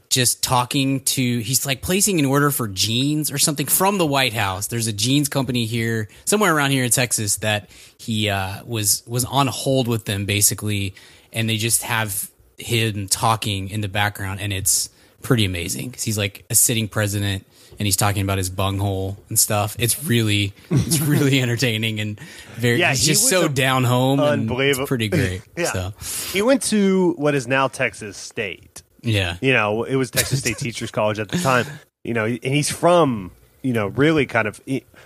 just 0.10 0.44
talking 0.44 1.00
to 1.02 1.40
he's 1.40 1.66
like 1.66 1.82
placing 1.82 2.20
an 2.20 2.26
order 2.26 2.52
for 2.52 2.68
jeans 2.68 3.32
or 3.32 3.38
something 3.38 3.68
from 3.68 4.00
the 4.00 4.06
White 4.06 4.34
House. 4.34 4.68
There's 4.68 4.88
a 4.88 4.94
jeans 4.94 5.30
company 5.30 5.66
here 5.66 6.10
somewhere 6.26 6.54
around 6.54 6.72
here 6.72 6.84
in 6.84 6.90
Texas 6.90 7.38
that 7.38 7.70
he 8.00 8.28
uh, 8.30 8.64
was 8.66 9.04
was 9.06 9.24
on 9.24 9.46
hold 9.48 9.88
with 9.88 10.06
them 10.06 10.26
basically, 10.26 10.96
and 11.32 11.48
they 11.48 11.58
just 11.58 11.84
have 11.84 12.30
him 12.58 13.08
talking 13.08 13.70
in 13.70 13.82
the 13.82 13.88
background, 13.88 14.42
and 14.42 14.52
it's 14.52 14.90
pretty 15.22 15.46
amazing 15.46 15.90
because 15.90 16.04
he's 16.04 16.18
like 16.18 16.46
a 16.50 16.56
sitting 16.56 16.88
president. 16.88 17.46
And 17.80 17.86
he's 17.86 17.96
talking 17.98 18.24
about 18.24 18.40
his 18.40 18.50
bunghole 18.50 19.18
and 19.30 19.38
stuff. 19.38 19.76
It's 19.78 20.04
really, 20.04 20.52
it's 20.72 21.00
really 21.02 21.40
entertaining 21.42 22.00
and 22.00 22.20
very. 22.56 22.80
Yeah, 22.80 22.90
he's 22.90 23.02
he 23.02 23.08
just 23.14 23.30
so 23.30 23.48
down 23.48 23.84
home. 23.84 24.20
unbelievable- 24.20 24.88
pretty 24.88 25.10
great. 25.10 25.44
Yeah. 25.56 25.72
So 25.72 25.94
He 26.34 26.42
went 26.42 26.64
to 26.64 27.14
what 27.18 27.36
is 27.36 27.48
now 27.48 27.68
Texas 27.68 28.18
State. 28.18 28.82
yeah, 29.04 29.38
You 29.42 29.54
know, 29.54 29.84
it 29.84 29.96
was 29.96 30.10
Texas 30.10 30.40
State 30.40 30.58
Teachers 30.66 30.90
College 30.90 31.20
at 31.20 31.30
the 31.30 31.38
time. 31.38 31.68
You 32.04 32.16
know, 32.16 32.26
and 32.26 32.42
he's 32.44 32.72
from, 32.72 33.30
you 33.62 33.74
know, 33.74 33.88
really 33.90 34.26
kind 34.26 34.48
of. 34.48 34.60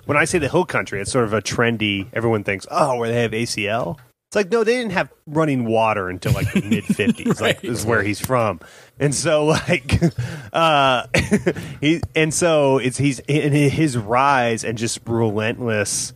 When 0.06 0.16
I 0.18 0.24
say 0.24 0.40
the 0.40 0.48
hill 0.48 0.64
country, 0.66 1.02
it's 1.02 1.12
sort 1.12 1.26
of 1.26 1.34
a 1.34 1.42
trendy. 1.42 2.08
Everyone 2.14 2.46
thinks, 2.46 2.66
oh, 2.72 2.96
where 3.00 3.10
they 3.10 3.22
have 3.24 3.32
ACL. 3.32 3.98
It's 4.32 4.36
like 4.38 4.50
no, 4.50 4.64
they 4.64 4.78
didn't 4.78 4.94
have 4.94 5.12
running 5.28 5.66
water 5.66 6.08
until 6.08 6.32
like 6.32 6.54
the 6.54 6.62
mid 6.66 6.86
fifties. 6.86 7.42
Like 7.42 7.58
Right. 7.58 7.66
is 7.66 7.86
where 7.86 8.02
he's 8.02 8.22
from, 8.22 8.62
and 8.98 9.14
so 9.14 9.44
like, 9.44 10.00
uh, 10.54 11.06
he 11.82 12.02
and 12.16 12.34
so 12.34 12.78
it's 12.78 12.98
he's 12.98 13.20
in 13.28 13.52
his 13.52 13.98
rise 13.98 14.64
and 14.64 14.78
just 14.78 15.00
relentless. 15.06 16.14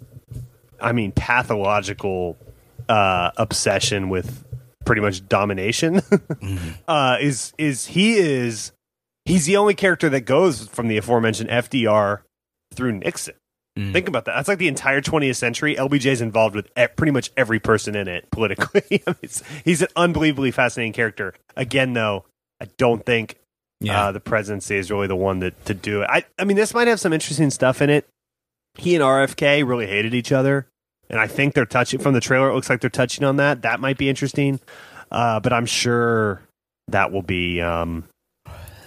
I 0.80 0.94
mean, 0.94 1.12
pathological 1.12 2.38
uh, 2.88 3.32
obsession 3.36 4.08
with 4.08 4.46
pretty 4.86 5.02
much 5.02 5.28
domination 5.28 6.02
uh, 6.88 7.18
is 7.20 7.52
is 7.58 7.88
he 7.88 8.16
is 8.16 8.72
he's 9.26 9.46
the 9.46 9.58
only 9.58 9.74
character 9.74 10.08
that 10.08 10.22
goes 10.22 10.70
from 10.70 10.88
the 10.88 10.96
aforementioned 10.96 11.50
FDR 11.50 12.22
through 12.74 12.94
Nixon. 12.94 13.36
Mm. 13.78 13.92
Think 13.92 14.08
about 14.08 14.26
that. 14.26 14.36
That's 14.36 14.48
like 14.48 14.58
the 14.58 14.70
entire 14.70 15.02
20th 15.02 15.36
century. 15.36 15.76
LBJ 15.76 16.06
is 16.06 16.22
involved 16.22 16.56
with 16.56 16.70
e- 16.78 16.88
pretty 16.96 17.12
much 17.12 17.32
every 17.36 17.60
person 17.60 17.96
in 17.96 18.08
it 18.08 18.32
politically. 18.32 19.04
I 19.08 19.16
mean, 19.22 19.32
he's 19.66 19.82
an 19.82 19.90
unbelievably 19.96 20.52
fascinating 20.52 20.94
character. 20.94 21.34
Again, 21.58 21.94
though, 21.94 22.26
I 22.62 22.68
don't 22.78 23.06
think 23.06 23.38
yeah. 23.82 24.06
uh, 24.06 24.12
the 24.14 24.22
presidency 24.22 24.78
is 24.78 24.90
really 24.90 25.08
the 25.08 25.16
one 25.16 25.40
that 25.40 25.66
to 25.66 25.74
do 25.74 26.02
it. 26.02 26.10
I, 26.10 26.24
I 26.40 26.46
mean, 26.46 26.56
this 26.56 26.74
might 26.74 26.88
have 26.88 27.02
some 27.02 27.12
interesting 27.12 27.50
stuff 27.50 27.82
in 27.82 27.90
it. 27.90 28.08
He 28.78 28.96
and 28.96 29.04
RFK 29.04 29.68
really 29.68 29.88
hated 29.88 30.14
each 30.14 30.32
other, 30.32 30.68
and 31.10 31.20
I 31.20 31.28
think 31.28 31.54
they're 31.54 31.66
touching 31.66 32.00
from 32.00 32.14
the 32.14 32.22
trailer. 32.22 32.50
It 32.50 32.56
looks 32.56 32.70
like 32.70 32.82
they're 32.82 32.90
touching 32.90 33.24
on 33.24 33.38
that. 33.38 33.62
That 33.62 33.80
might 33.80 33.98
be 33.98 34.10
interesting, 34.10 34.60
uh, 35.12 35.40
but 35.40 35.54
I'm 35.54 35.66
sure 35.66 36.42
that 36.90 37.12
will 37.12 37.22
be 37.22 37.62
um, 37.62 38.06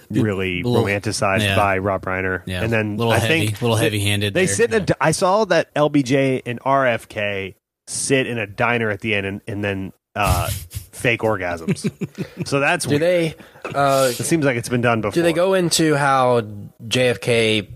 really 0.09 0.63
little- 0.63 0.83
romanticized 0.85 1.41
yeah. 1.41 1.55
by 1.55 1.77
Rob 1.77 2.03
Reiner. 2.05 2.41
Yeah, 2.45 2.63
and 2.63 2.71
then 2.71 2.97
little 2.97 3.13
I 3.13 3.19
heavy, 3.19 3.47
think 3.47 3.61
little 3.61 3.75
heavy-handed. 3.77 4.33
They 4.33 4.45
there. 4.45 4.55
sit. 4.55 4.73
In 4.73 4.85
Yeah. 4.87 4.95
a, 4.99 5.03
I 5.05 5.11
saw 5.11 5.45
that 5.45 5.73
LBJ 5.75 6.41
and 6.45 6.59
RFK 6.61 7.55
sit 7.87 8.27
in 8.27 8.37
a 8.37 8.47
diner 8.47 8.89
at 8.89 9.01
the 9.01 9.15
end, 9.15 9.25
and, 9.25 9.41
and 9.47 9.63
then 9.63 9.93
uh, 10.15 10.47
fake 10.91 11.21
orgasms. 11.21 12.47
so 12.47 12.59
that's 12.59 12.85
Do 12.85 12.91
weird. 12.91 13.01
they? 13.01 13.35
Uh, 13.65 14.07
It 14.11 14.23
seems 14.23 14.45
like 14.45 14.57
it's 14.57 14.69
been 14.69 14.81
done 14.81 15.01
before. 15.01 15.13
Do 15.13 15.21
they 15.21 15.33
go 15.33 15.53
into 15.53 15.95
how 15.95 16.41
JFK? 16.87 17.67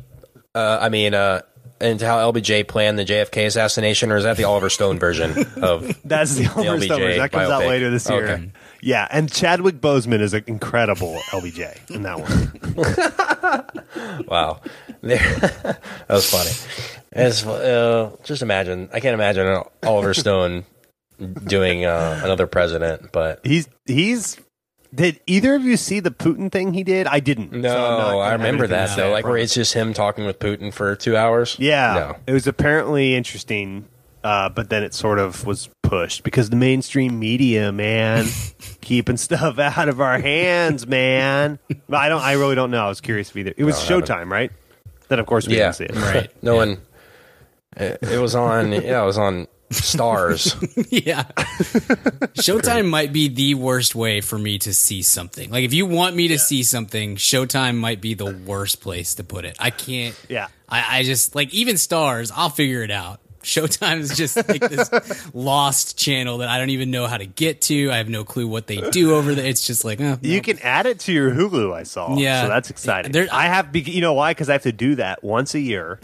Uh, 0.56 0.78
I 0.82 0.90
mean, 0.90 1.14
uh, 1.14 1.42
into 1.82 2.06
how 2.06 2.32
LBJ 2.32 2.68
planned 2.68 2.98
the 3.00 3.06
JFK 3.06 3.46
assassination, 3.48 4.12
or 4.12 4.18
is 4.18 4.24
that 4.24 4.38
the 4.38 4.44
Oliver 4.44 4.70
Stone 4.70 5.00
version 5.00 5.32
of? 5.62 6.00
That's 6.06 6.36
the 6.36 6.48
Oliver 6.48 6.78
LBJ 6.78 6.84
Stone 6.86 7.00
version. 7.00 7.20
That 7.20 7.32
comes 7.32 7.50
out 7.50 7.66
later 7.66 7.90
this 7.90 8.10
year. 8.10 8.24
Okay. 8.30 8.52
Yeah, 8.84 9.08
and 9.10 9.32
Chadwick 9.32 9.76
Boseman 9.82 10.20
is 10.20 10.34
an 10.34 10.44
incredible 10.48 11.16
LBJ 11.32 11.90
in 11.90 12.04
that 12.04 12.20
one. 12.20 13.70
Wow, 14.28 14.60
that 15.02 15.80
was 16.10 16.30
funny. 16.30 16.50
It's, 17.12 17.46
uh, 17.46 18.16
just 18.24 18.42
imagine. 18.42 18.90
I 18.94 19.00
can't 19.00 19.14
imagine 19.14 19.62
Oliver 19.84 20.14
Stone 20.14 20.66
doing 21.46 21.86
uh, 21.86 22.22
another 22.24 22.48
president, 22.48 23.12
but 23.12 23.40
He's 23.44 23.68
he's. 23.86 24.38
Did 24.94 25.20
either 25.26 25.56
of 25.56 25.64
you 25.64 25.76
see 25.78 26.00
the 26.00 26.12
Putin 26.12 26.52
thing 26.52 26.74
he 26.74 26.84
did? 26.84 27.08
I 27.08 27.20
didn't. 27.20 27.52
no, 27.52 27.70
so 27.70 27.76
I'm 27.76 27.98
not 27.98 28.06
gonna 28.12 28.18
I 28.20 28.32
remember 28.34 28.68
that 28.68 28.96
though. 28.96 29.12
Like 29.12 29.26
where 29.26 29.38
it's 29.38 29.54
just 29.56 29.74
him 29.74 29.94
talking 29.94 30.26
with 30.26 30.38
Putin 30.40 30.72
for 30.74 30.96
two 30.96 31.16
hours. 31.18 31.56
Yeah, 31.60 31.94
No. 31.94 32.16
it 32.28 32.34
was 32.34 32.46
apparently 32.46 33.16
interesting, 33.16 33.86
uh, 34.24 34.50
but 34.50 34.70
then 34.70 34.84
it 34.84 34.94
sort 34.94 35.20
of 35.20 35.46
was 35.46 35.70
pushed 35.82 36.24
because 36.24 36.50
the 36.50 36.56
mainstream 36.56 37.20
media, 37.20 37.72
man, 37.72 38.26
keeping 38.82 39.18
stuff 39.18 39.60
out 39.60 39.90
of 39.90 40.02
our 40.02 40.20
hands, 40.20 40.88
man. 40.88 41.60
I 41.92 42.10
don't. 42.10 42.22
I 42.22 42.34
really 42.34 42.56
don't 42.56 42.72
know. 42.72 42.86
I 42.86 42.90
was 42.90 43.02
curious 43.02 43.30
if 43.30 43.38
either. 43.38 43.54
It 43.56 43.64
was 43.64 43.90
No, 43.90 43.98
I. 43.98 44.02
Showtime, 44.02 44.32
right? 44.32 44.52
Then 45.10 45.20
of 45.20 45.26
course 45.26 45.48
we 45.48 45.58
yeah, 45.58 45.72
didn't 45.72 45.76
see 45.76 45.84
it. 45.86 45.96
Right. 45.96 46.44
no 46.44 46.56
one. 46.56 46.78
It, 47.76 48.00
it 48.02 48.20
was 48.20 48.36
on. 48.36 48.72
Yeah, 48.72 49.04
it 49.04 49.06
was 49.06 49.18
on 49.18 49.48
Starz. 49.74 50.56
yeah. 51.06 51.24
Showtime 52.36 52.90
might 52.90 53.12
be 53.12 53.28
the 53.28 53.56
worst 53.56 53.96
way 53.96 54.22
for 54.22 54.38
me 54.38 54.60
to 54.60 54.74
see 54.74 55.02
something. 55.02 55.50
Like 55.50 55.64
if 55.64 55.74
you 55.74 55.86
want 55.86 56.16
me 56.16 56.30
to 56.30 56.40
see 56.40 56.64
something, 56.64 57.16
Showtime 57.16 57.78
might 57.78 58.02
be 58.02 58.14
the 58.14 58.32
worst 58.32 58.82
place 58.82 59.16
to 59.16 59.24
put 59.24 59.46
it. 59.46 59.58
I 59.60 59.70
can't. 59.70 60.16
Yeah. 60.30 60.48
I, 60.70 61.00
I 61.00 61.04
just 61.04 61.36
like 61.36 61.54
even 61.54 61.78
stars. 61.78 62.32
I'll 62.34 62.50
figure 62.50 62.84
it 62.84 62.92
out. 62.92 63.20
Showtime 63.44 64.00
is 64.00 64.16
just 64.18 64.36
like 64.36 64.62
this 64.62 64.90
lost 65.34 65.98
channel 65.98 66.40
that 66.40 66.50
I 66.50 66.58
don't 66.58 66.70
even 66.72 66.92
know 66.92 67.08
how 67.08 67.18
to 67.18 67.26
get 67.26 67.62
to. 67.62 67.92
I 67.92 67.98
have 67.98 68.10
no 68.10 68.24
clue 68.24 68.48
what 68.48 68.68
they 68.68 68.78
do 68.90 69.14
over 69.16 69.36
there. 69.36 69.46
It's 69.46 69.66
just 69.68 69.86
like 69.86 70.00
eh, 70.02 70.16
You 70.22 70.38
no. 70.38 70.42
can 70.44 70.60
add 70.60 70.86
it 70.86 71.00
to 71.02 71.12
your 71.14 71.32
Hulu. 71.32 71.74
I 71.74 71.84
saw. 71.84 72.16
Yeah. 72.18 72.44
so 72.44 72.48
that's 72.48 72.70
exciting. 72.70 73.12
There- 73.12 73.28
I 73.32 73.48
have. 73.48 73.76
You 73.76 74.02
know 74.02 74.14
why? 74.14 74.32
Because 74.32 74.50
I 74.50 74.54
have 74.54 74.64
to 74.64 74.72
do 74.72 74.96
that 74.96 75.24
once 75.24 75.54
a 75.56 75.60
year 75.60 76.00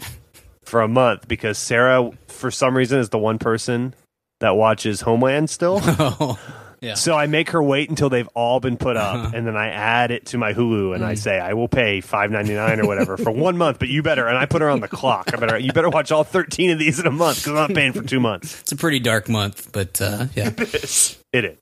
for 0.64 0.80
a 0.82 0.88
month. 0.88 1.26
Because 1.28 1.58
Sarah, 1.58 2.10
for 2.28 2.50
some 2.50 2.76
reason, 2.76 2.98
is 3.00 3.08
the 3.08 3.18
one 3.18 3.38
person 3.38 3.94
that 4.40 4.50
watches 4.56 5.00
Homeland 5.00 5.50
still. 5.50 5.80
Oh, 5.98 6.38
yeah. 6.80 6.94
So 6.94 7.14
I 7.14 7.26
make 7.26 7.50
her 7.50 7.62
wait 7.62 7.90
until 7.90 8.08
they've 8.08 8.28
all 8.34 8.60
been 8.60 8.76
put 8.76 8.96
up, 8.96 9.34
and 9.34 9.46
then 9.46 9.56
I 9.56 9.68
add 9.68 10.10
it 10.10 10.26
to 10.26 10.38
my 10.38 10.52
Hulu, 10.54 10.94
and 10.94 11.04
I 11.04 11.14
say 11.14 11.38
I 11.38 11.52
will 11.54 11.68
pay 11.68 12.00
five 12.00 12.30
ninety 12.30 12.54
nine 12.54 12.80
or 12.80 12.86
whatever 12.86 13.16
for 13.16 13.30
one 13.30 13.56
month. 13.58 13.78
But 13.78 13.88
you 13.88 14.02
better, 14.02 14.26
and 14.26 14.36
I 14.38 14.46
put 14.46 14.62
her 14.62 14.70
on 14.70 14.80
the 14.80 14.88
clock. 14.88 15.30
I 15.32 15.36
better, 15.36 15.58
you 15.58 15.72
better 15.72 15.90
watch 15.90 16.10
all 16.12 16.24
thirteen 16.24 16.70
of 16.70 16.78
these 16.78 16.98
in 16.98 17.06
a 17.06 17.10
month 17.10 17.38
because 17.38 17.48
I'm 17.52 17.54
not 17.68 17.74
paying 17.74 17.92
for 17.92 18.02
two 18.02 18.20
months. 18.20 18.60
It's 18.60 18.72
a 18.72 18.76
pretty 18.76 18.98
dark 19.00 19.28
month, 19.28 19.70
but 19.72 20.00
uh, 20.00 20.26
yeah. 20.34 20.50
It 21.32 21.44
is. 21.44 21.56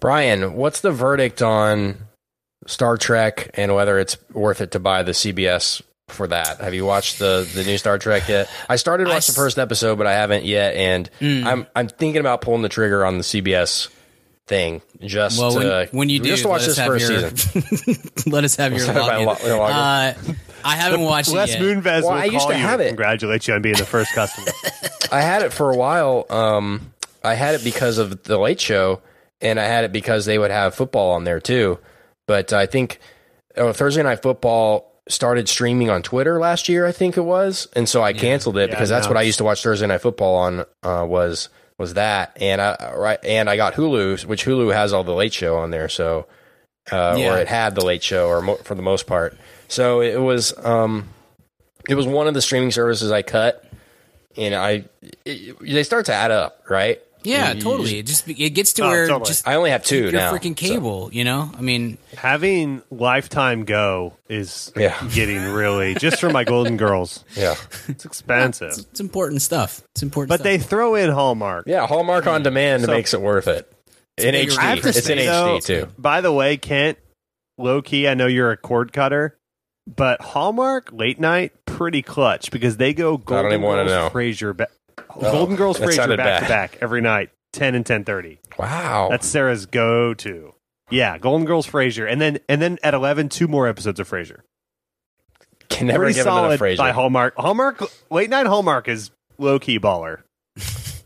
Brian, 0.00 0.54
what's 0.54 0.80
the 0.80 0.92
verdict 0.92 1.42
on 1.42 1.96
Star 2.66 2.96
Trek 2.96 3.50
and 3.54 3.74
whether 3.74 3.98
it's 3.98 4.16
worth 4.32 4.60
it 4.60 4.70
to 4.72 4.78
buy 4.80 5.02
the 5.02 5.12
CBS 5.12 5.82
for 6.08 6.26
that? 6.28 6.60
Have 6.60 6.74
you 6.74 6.84
watched 6.86 7.18
the 7.18 7.48
the 7.54 7.64
new 7.64 7.76
Star 7.76 7.98
Trek 7.98 8.28
yet? 8.28 8.48
I 8.68 8.76
started 8.76 9.04
to 9.04 9.10
I 9.10 9.14
watch 9.14 9.26
the 9.26 9.32
first 9.34 9.58
episode, 9.58 9.96
but 9.98 10.06
I 10.06 10.12
haven't 10.12 10.44
yet, 10.44 10.74
and 10.74 11.10
Mm. 11.20 11.44
I'm 11.44 11.66
I'm 11.76 11.88
thinking 11.88 12.20
about 12.20 12.40
pulling 12.40 12.62
the 12.62 12.68
trigger 12.68 13.04
on 13.04 13.18
the 13.18 13.24
CBS 13.24 13.88
thing 14.46 14.82
just 15.00 15.38
Well, 15.38 15.54
when, 15.54 15.62
to, 15.66 15.88
when 15.92 16.08
you 16.08 16.18
do, 16.20 16.28
just 16.28 16.42
to 16.42 16.48
watch 16.48 16.66
this 16.66 16.78
first 16.78 17.08
your, 17.10 17.30
season. 17.30 18.10
let 18.26 18.44
us 18.44 18.56
have 18.56 18.72
your 18.72 18.86
Let's 18.86 18.92
have 18.98 19.06
my 19.06 19.24
login. 19.24 19.26
lo- 19.26 19.58
login. 19.58 20.30
Uh, 20.30 20.34
I 20.66 20.76
haven't 20.76 21.00
watched 21.02 21.30
Les 21.32 21.54
it 21.54 21.60
yet. 21.60 21.62
Moonves 21.62 21.84
Well, 21.84 22.02
will 22.02 22.10
I 22.10 22.24
used 22.24 22.46
to 22.48 22.54
you 22.54 22.60
have 22.60 22.80
it. 22.80 22.88
congratulate 22.88 23.46
you 23.48 23.54
on 23.54 23.62
being 23.62 23.76
the 23.76 23.84
first 23.84 24.12
customer. 24.12 24.46
I 25.12 25.20
had 25.20 25.42
it 25.42 25.52
for 25.52 25.70
a 25.70 25.76
while. 25.76 26.26
Um, 26.30 26.92
I 27.22 27.34
had 27.34 27.54
it 27.54 27.64
because 27.64 27.98
of 27.98 28.22
the 28.24 28.38
Late 28.38 28.60
Show, 28.60 29.00
and 29.40 29.58
I 29.60 29.64
had 29.64 29.84
it 29.84 29.92
because 29.92 30.24
they 30.26 30.38
would 30.38 30.50
have 30.50 30.74
football 30.74 31.12
on 31.12 31.24
there 31.24 31.40
too. 31.40 31.78
But 32.26 32.52
I 32.52 32.66
think 32.66 32.98
oh, 33.56 33.72
Thursday 33.72 34.02
Night 34.02 34.22
Football 34.22 34.90
started 35.08 35.48
streaming 35.50 35.90
on 35.90 36.02
Twitter 36.02 36.38
last 36.40 36.66
year, 36.68 36.86
I 36.86 36.92
think 36.92 37.18
it 37.18 37.24
was, 37.24 37.68
and 37.76 37.86
so 37.86 38.02
I 38.02 38.14
canceled 38.14 38.56
it 38.56 38.68
Yeah, 38.70 38.74
because 38.74 38.88
that's 38.88 39.06
no. 39.06 39.10
what 39.10 39.18
I 39.18 39.22
used 39.22 39.36
to 39.38 39.44
watch 39.44 39.62
Thursday 39.62 39.86
Night 39.86 40.00
Football 40.00 40.36
on. 40.36 40.60
Uh, 40.82 41.04
was 41.06 41.50
was 41.78 41.94
that, 41.94 42.36
and 42.40 42.60
I 42.60 42.94
right, 42.96 43.18
and 43.24 43.48
I 43.50 43.56
got 43.56 43.74
Hulu, 43.74 44.24
which 44.26 44.44
Hulu 44.44 44.72
has 44.72 44.92
all 44.92 45.04
the 45.04 45.14
Late 45.14 45.32
Show 45.32 45.56
on 45.56 45.70
there, 45.70 45.88
so 45.88 46.26
uh, 46.92 47.16
Yeah. 47.18 47.34
or 47.34 47.38
it 47.38 47.48
had 47.48 47.74
the 47.74 47.84
Late 47.84 48.02
Show, 48.02 48.28
or 48.28 48.40
mo- 48.42 48.56
for 48.56 48.74
the 48.74 48.82
most 48.82 49.06
part. 49.06 49.36
So 49.68 50.00
it 50.00 50.20
was 50.20 50.52
um, 50.64 51.08
it 51.88 51.94
was 51.94 52.06
one 52.06 52.28
of 52.28 52.34
the 52.34 52.42
streaming 52.42 52.70
services 52.70 53.10
I 53.10 53.22
cut, 53.22 53.64
and 54.36 54.54
I 54.54 54.84
it, 55.24 55.58
they 55.60 55.82
start 55.82 56.06
to 56.06 56.14
add 56.14 56.30
up, 56.30 56.62
right? 56.68 57.00
Yeah, 57.24 57.50
You- 57.50 57.56
you 57.56 57.62
totally. 57.62 57.98
It 57.98 58.06
just 58.06 58.28
it 58.28 58.50
gets 58.50 58.72
to 58.74 58.84
Oh, 58.84 58.88
where 58.88 59.08
totally. 59.08 59.28
just 59.28 59.48
I 59.48 59.54
only 59.54 59.70
have 59.70 59.82
two 59.82 60.02
your 60.04 60.12
now. 60.12 60.32
freaking 60.32 60.58
so- 60.58 60.66
cable. 60.68 61.10
You 61.12 61.24
know, 61.24 61.50
I 61.56 61.60
mean, 61.62 61.98
Having 62.16 62.82
Lifetime 62.90 63.64
Go 63.64 64.12
is 64.28 64.70
Yeah. 64.76 64.94
getting 65.14 65.42
really 65.52 65.94
just 65.94 66.20
for 66.20 66.30
my 66.30 66.44
Golden 66.54 66.76
Girls. 66.76 67.24
yeah, 67.36 67.54
It's 67.88 68.04
expensive, 68.04 68.72
it's 68.90 69.00
important 69.00 69.42
stuff. 69.42 69.80
It's 69.94 70.02
important. 70.02 70.28
but 70.28 70.36
stuff. 70.40 70.44
they 70.44 70.58
throw 70.58 70.94
in 70.94 71.10
Hallmark. 71.10 71.64
yeah. 71.66 71.86
Hallmark 71.86 72.26
on 72.26 72.42
demand 72.42 72.84
So- 72.84 72.92
makes 72.92 73.14
it 73.14 73.20
worth 73.20 73.48
it. 73.48 73.70
In 74.16 74.34
HD, 74.34 74.58
I 74.58 74.62
have 74.76 74.78
it's 74.86 74.96
in 74.98 75.18
say, 75.18 75.26
HD 75.26 75.60
too. 75.64 75.88
By 75.98 76.20
the 76.20 76.30
way, 76.32 76.56
Kent, 76.56 76.98
low 77.58 77.82
key, 77.82 78.06
I 78.06 78.14
know 78.14 78.26
you're 78.28 78.52
a 78.52 78.56
cord 78.56 78.92
cutter, 78.92 79.36
but 79.92 80.20
Hallmark 80.22 80.90
late 80.92 81.18
night 81.18 81.52
pretty 81.66 82.00
clutch 82.02 82.50
because 82.52 82.76
they 82.76 82.94
go 82.94 83.16
Golden 83.16 83.46
even 83.52 83.62
wanna 83.62 83.86
Girls 83.86 84.12
know. 84.12 84.16
Frasier, 84.16 84.56
ba- 84.56 84.68
Oh, 85.16 85.20
Golden 85.20 85.56
Girls 85.56 85.78
Frasier 85.78 86.16
back 86.16 86.42
to 86.42 86.48
back 86.48 86.78
every 86.80 87.00
night, 87.00 87.30
ten 87.52 87.74
and 87.74 87.84
ten 87.86 88.04
thirty. 88.04 88.38
Wow, 88.58 89.08
That's 89.10 89.26
Sarah's 89.26 89.66
go 89.66 90.14
to. 90.14 90.54
Yeah, 90.90 91.18
Golden 91.18 91.46
Girls 91.46 91.66
Frasier, 91.66 92.10
and 92.10 92.20
then 92.20 92.38
and 92.48 92.60
then 92.60 92.78
at 92.82 92.94
eleven, 92.94 93.28
two 93.28 93.48
more 93.48 93.68
episodes 93.68 93.98
of 94.00 94.08
Frasier. 94.08 94.40
can 95.68 95.86
never 95.86 96.04
Pretty 96.04 96.14
give 96.14 96.26
enough 96.26 96.36
solid 96.36 96.60
Frasier. 96.60 96.76
by 96.78 96.92
Hallmark. 96.92 97.34
Hallmark 97.36 97.82
late 98.10 98.30
night 98.30 98.46
Hallmark 98.46 98.88
is 98.88 99.10
low 99.38 99.58
key 99.58 99.78
baller. 99.78 100.22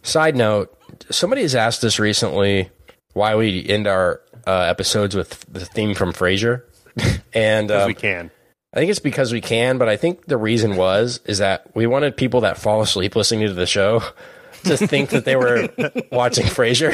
Side 0.02 0.36
note: 0.36 0.76
Somebody 1.10 1.42
has 1.42 1.54
asked 1.54 1.84
us 1.84 1.98
recently 1.98 2.70
why 3.12 3.34
we 3.36 3.66
end 3.66 3.86
our 3.86 4.20
uh, 4.46 4.60
episodes 4.62 5.14
with 5.14 5.40
the 5.52 5.64
theme 5.64 5.94
from 5.94 6.12
Frasier, 6.12 6.62
and 7.32 7.68
Because 7.68 7.82
um, 7.82 7.86
we 7.88 7.94
can. 7.94 8.30
I 8.74 8.78
think 8.78 8.90
it's 8.90 9.00
because 9.00 9.32
we 9.32 9.40
can. 9.40 9.78
But 9.78 9.88
I 9.88 9.96
think 9.96 10.26
the 10.26 10.36
reason 10.36 10.76
was 10.76 11.20
is 11.24 11.38
that 11.38 11.74
we 11.74 11.86
wanted 11.86 12.16
people 12.16 12.42
that 12.42 12.58
fall 12.58 12.80
asleep 12.82 13.16
listening 13.16 13.46
to 13.46 13.54
the 13.54 13.66
show 13.66 14.02
to 14.64 14.76
think 14.76 15.10
that 15.10 15.24
they 15.24 15.36
were 15.36 15.68
watching 16.12 16.44
Frasier. 16.46 16.92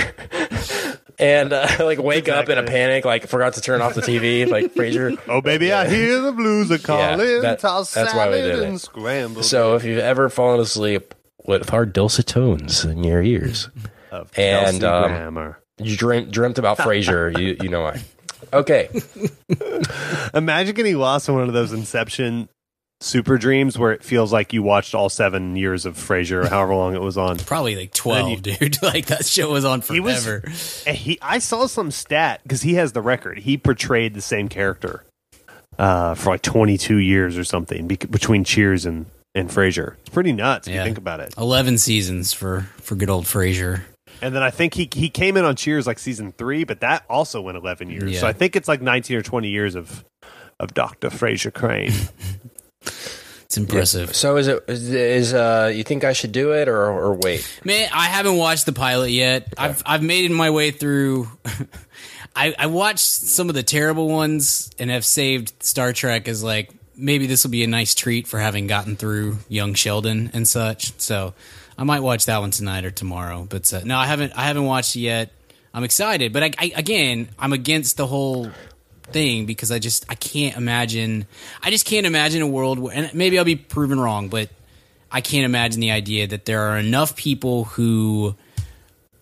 And 1.18 1.52
uh, 1.52 1.68
like 1.80 1.98
wake 1.98 2.28
up 2.28 2.48
in 2.48 2.58
a 2.58 2.64
panic, 2.64 3.04
like 3.04 3.26
forgot 3.28 3.54
to 3.54 3.60
turn 3.60 3.80
off 3.82 3.94
the 3.94 4.00
TV, 4.02 4.48
like 4.48 4.74
Frasier. 4.74 5.18
Oh 5.28 5.40
baby, 5.40 5.72
I 5.72 5.88
hear 5.88 6.20
the 6.20 6.32
blues 6.32 6.70
are 6.70 6.78
calling. 6.78 7.18
that- 7.42 7.60
toss 7.60 7.94
that's 7.94 8.14
why 8.14 8.28
we 8.30 8.37
did 8.37 8.58
it. 8.58 8.78
scrambled 8.78 9.44
So 9.44 9.74
if 9.76 9.84
you've 9.84 9.98
ever 9.98 10.28
fallen 10.28 10.60
asleep 10.60 11.14
with 11.46 11.72
our 11.72 11.87
dulcet 11.87 12.26
tones 12.26 12.84
in 12.84 13.04
your 13.04 13.22
ears, 13.22 13.68
of 14.10 14.30
and, 14.37 14.82
um, 14.82 15.54
you 15.78 15.96
dreamt, 15.96 16.30
dreamt 16.30 16.58
about 16.58 16.78
Frasier, 16.78 17.37
you 17.38 17.56
you 17.62 17.68
know 17.68 17.82
why. 17.82 18.02
Okay, 18.52 18.88
Imagine 20.35 20.74
getting 20.74 20.96
lost 20.98 21.28
in 21.28 21.35
one 21.35 21.44
of 21.48 21.52
those 21.54 21.72
Inception 21.72 22.48
super 23.00 23.37
dreams 23.37 23.78
where 23.78 23.92
it 23.92 24.02
feels 24.02 24.33
like 24.33 24.52
you 24.52 24.62
watched 24.62 24.94
all 24.94 25.09
seven 25.09 25.57
years 25.57 25.85
of 25.85 25.96
Frasier, 25.96 26.44
or 26.44 26.48
however 26.48 26.74
long 26.74 26.94
it 26.94 27.00
was 27.02 27.18
on. 27.18 27.37
probably 27.38 27.76
like 27.76 27.92
twelve, 27.92 28.30
you- 28.30 28.37
dude. 28.57 28.83
like 28.83 29.07
that 29.07 29.26
show 29.26 29.50
was 29.52 29.64
on 29.64 29.80
He 29.83 30.00
was- 30.00 30.24
forever. 30.24 30.48
He, 30.90 31.18
I 31.20 31.38
saw 31.38 31.66
some 31.66 31.90
stat 31.90 32.40
because 32.42 32.62
he 32.62 32.74
has 32.74 32.92
the 32.92 33.02
record. 33.02 33.38
He 33.38 33.57
portrayed 33.59 34.14
the 34.14 34.20
same 34.22 34.48
character 34.48 35.04
uh, 35.78 36.14
for 36.14 36.30
like 36.30 36.42
22 36.42 36.96
years 36.98 37.37
or 37.37 37.44
something 37.44 37.87
bec 37.88 38.11
between 38.11 38.44
Cheers 38.44 38.87
and 38.87 39.07
and 39.37 39.50
Frasier. 39.50 39.94
It's 40.00 40.11
pretty 40.11 40.33
nuts 40.33 40.68
if 40.68 40.74
Yeah. 40.74 40.80
you 40.83 40.87
think 40.87 40.98
about 40.98 41.20
it. 41.20 41.35
Eleven 41.37 41.76
seasons 41.76 42.33
for 42.33 42.62
for 42.76 42.94
good 42.94 43.11
old 43.11 43.24
Frasier. 43.26 43.83
And 44.22 44.35
then 44.35 44.42
I 44.42 44.50
think 44.50 44.74
he 44.74 44.88
he 44.92 45.09
came 45.11 45.37
in 45.37 45.44
on 45.44 45.57
Cheers 45.57 45.87
like 45.87 45.98
season 45.98 46.33
three, 46.33 46.64
but 46.64 46.81
that 46.81 47.05
also 47.09 47.40
went 47.40 47.57
11 47.59 47.90
years. 47.90 48.12
Yeah. 48.12 48.20
So 48.20 48.27
I 48.27 48.33
think 48.33 48.57
it's 48.57 48.68
like 48.68 48.81
19 48.81 49.16
or 49.16 49.22
20 49.22 49.48
years 49.48 49.74
of 49.74 50.05
of 50.59 50.72
Doctor 50.74 51.11
Frasier 51.11 51.53
Crane. 51.53 51.92
It's 53.44 53.59
impressive. 53.59 54.16
so 54.16 54.37
is 54.37 54.48
it 54.48 54.64
is, 54.66 54.90
is 54.90 55.35
uh 55.35 55.70
you 55.72 55.85
think 55.85 56.03
I 56.03 56.12
should 56.12 56.33
do 56.33 56.53
it 56.55 56.66
or 56.66 56.90
or 56.90 57.14
wait? 57.14 57.46
Man, 57.62 57.88
I 57.94 58.07
haven't 58.07 58.37
watched 58.37 58.66
the 58.66 58.72
pilot 58.72 59.11
yet. 59.11 59.53
I've 59.57 59.81
I've 59.87 60.03
made 60.03 60.29
my 60.33 60.50
way 60.50 60.72
through. 60.72 61.29
I 62.35 62.53
I 62.59 62.66
watched 62.66 63.05
some 63.05 63.48
of 63.48 63.55
the 63.55 63.62
terrible 63.62 64.09
ones 64.09 64.70
and 64.79 64.90
have 64.90 65.05
saved 65.05 65.62
Star 65.62 65.92
Trek 65.92 66.27
as 66.27 66.42
like 66.42 66.72
maybe 66.96 67.29
this 67.29 67.44
will 67.44 67.53
be 67.53 67.62
a 67.62 67.68
nice 67.68 67.94
treat 67.94 68.27
for 68.27 68.40
having 68.40 68.66
gotten 68.66 68.96
through 68.96 69.38
Young 69.48 69.74
Sheldon 69.74 70.31
and 70.35 70.48
such. 70.48 70.98
So 70.98 71.35
I 71.76 71.84
might 71.84 72.00
watch 72.00 72.26
that 72.26 72.38
one 72.38 72.50
tonight 72.50 72.84
or 72.84 72.90
tomorrow. 72.90 73.46
But 73.48 73.72
uh, 73.72 73.80
no, 73.84 73.96
I 73.96 74.06
haven't 74.06 74.32
I 74.37 74.44
haven't 74.44 74.64
watched 74.64 74.96
it 74.96 75.00
yet. 75.00 75.32
I'm 75.72 75.84
excited, 75.84 76.32
but 76.32 76.42
I, 76.44 76.50
I 76.58 76.72
again 76.76 77.28
I'm 77.38 77.52
against 77.52 77.96
the 77.96 78.06
whole 78.06 78.50
thing 79.04 79.46
because 79.46 79.70
I 79.72 79.78
just 79.78 80.06
I 80.08 80.14
can't 80.14 80.56
imagine 80.56 81.26
I 81.62 81.70
just 81.70 81.84
can't 81.87 82.06
imagine 82.06 82.42
a 82.42 82.46
world 82.46 82.78
where 82.78 82.94
and 82.94 83.12
maybe 83.14 83.38
I'll 83.38 83.44
be 83.44 83.56
proven 83.56 83.98
wrong, 83.98 84.28
but 84.28 84.50
I 85.10 85.20
can't 85.20 85.44
imagine 85.44 85.80
the 85.80 85.90
idea 85.90 86.26
that 86.28 86.44
there 86.44 86.60
are 86.62 86.78
enough 86.78 87.16
people 87.16 87.64
who 87.64 88.34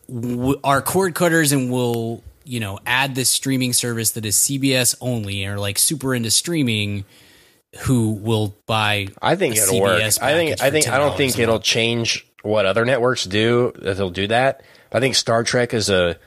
w- 0.08 0.60
are 0.64 0.80
cord 0.82 1.14
cutters 1.14 1.52
and 1.52 1.70
will 1.70 2.22
you 2.44 2.60
know 2.60 2.78
add 2.84 3.14
this 3.14 3.28
streaming 3.30 3.72
service 3.72 4.12
that 4.12 4.26
is 4.26 4.36
CBS 4.36 4.94
only 5.00 5.46
or 5.46 5.58
like 5.58 5.78
super 5.78 6.14
into 6.14 6.30
streaming 6.30 7.04
who 7.80 8.12
will 8.12 8.54
buy 8.66 9.08
I 9.22 9.36
think 9.36 9.56
it'll 9.56 9.80
work. 9.80 10.02
CBS 10.02 10.20
I 10.22 10.32
think 10.34 10.60
I 10.60 10.70
think 10.70 10.88
I 10.88 10.98
don't 10.98 11.16
think 11.16 11.38
it'll 11.38 11.60
change 11.60 12.26
what 12.42 12.66
other 12.66 12.84
networks 12.84 13.24
do 13.24 13.72
that 13.76 13.96
they'll 13.96 14.10
do 14.10 14.26
that. 14.28 14.62
I 14.92 15.00
think 15.00 15.14
Star 15.14 15.42
Trek 15.42 15.72
is 15.74 15.88
a 15.88 16.18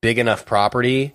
big 0.00 0.18
enough 0.18 0.44
property 0.46 1.14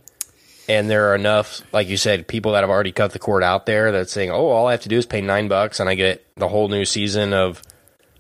and 0.70 0.90
there 0.90 1.12
are 1.12 1.16
enough 1.16 1.62
like 1.74 1.88
you 1.88 1.98
said 1.98 2.28
people 2.28 2.54
that 2.54 2.62
have 2.62 2.70
already 2.70 2.92
cut 2.92 3.12
the 3.12 3.20
cord 3.20 3.44
out 3.44 3.66
there 3.66 3.92
that's 3.92 4.12
saying, 4.12 4.32
"Oh, 4.32 4.48
all 4.48 4.68
I 4.68 4.72
have 4.72 4.82
to 4.82 4.90
do 4.90 4.98
is 4.98 5.06
pay 5.06 5.22
9 5.22 5.48
bucks 5.48 5.80
and 5.80 5.90
I 5.90 5.96
get 5.96 6.26
the 6.36 6.48
whole 6.48 6.70
new 6.70 6.86
season 6.86 7.34
of 7.34 7.62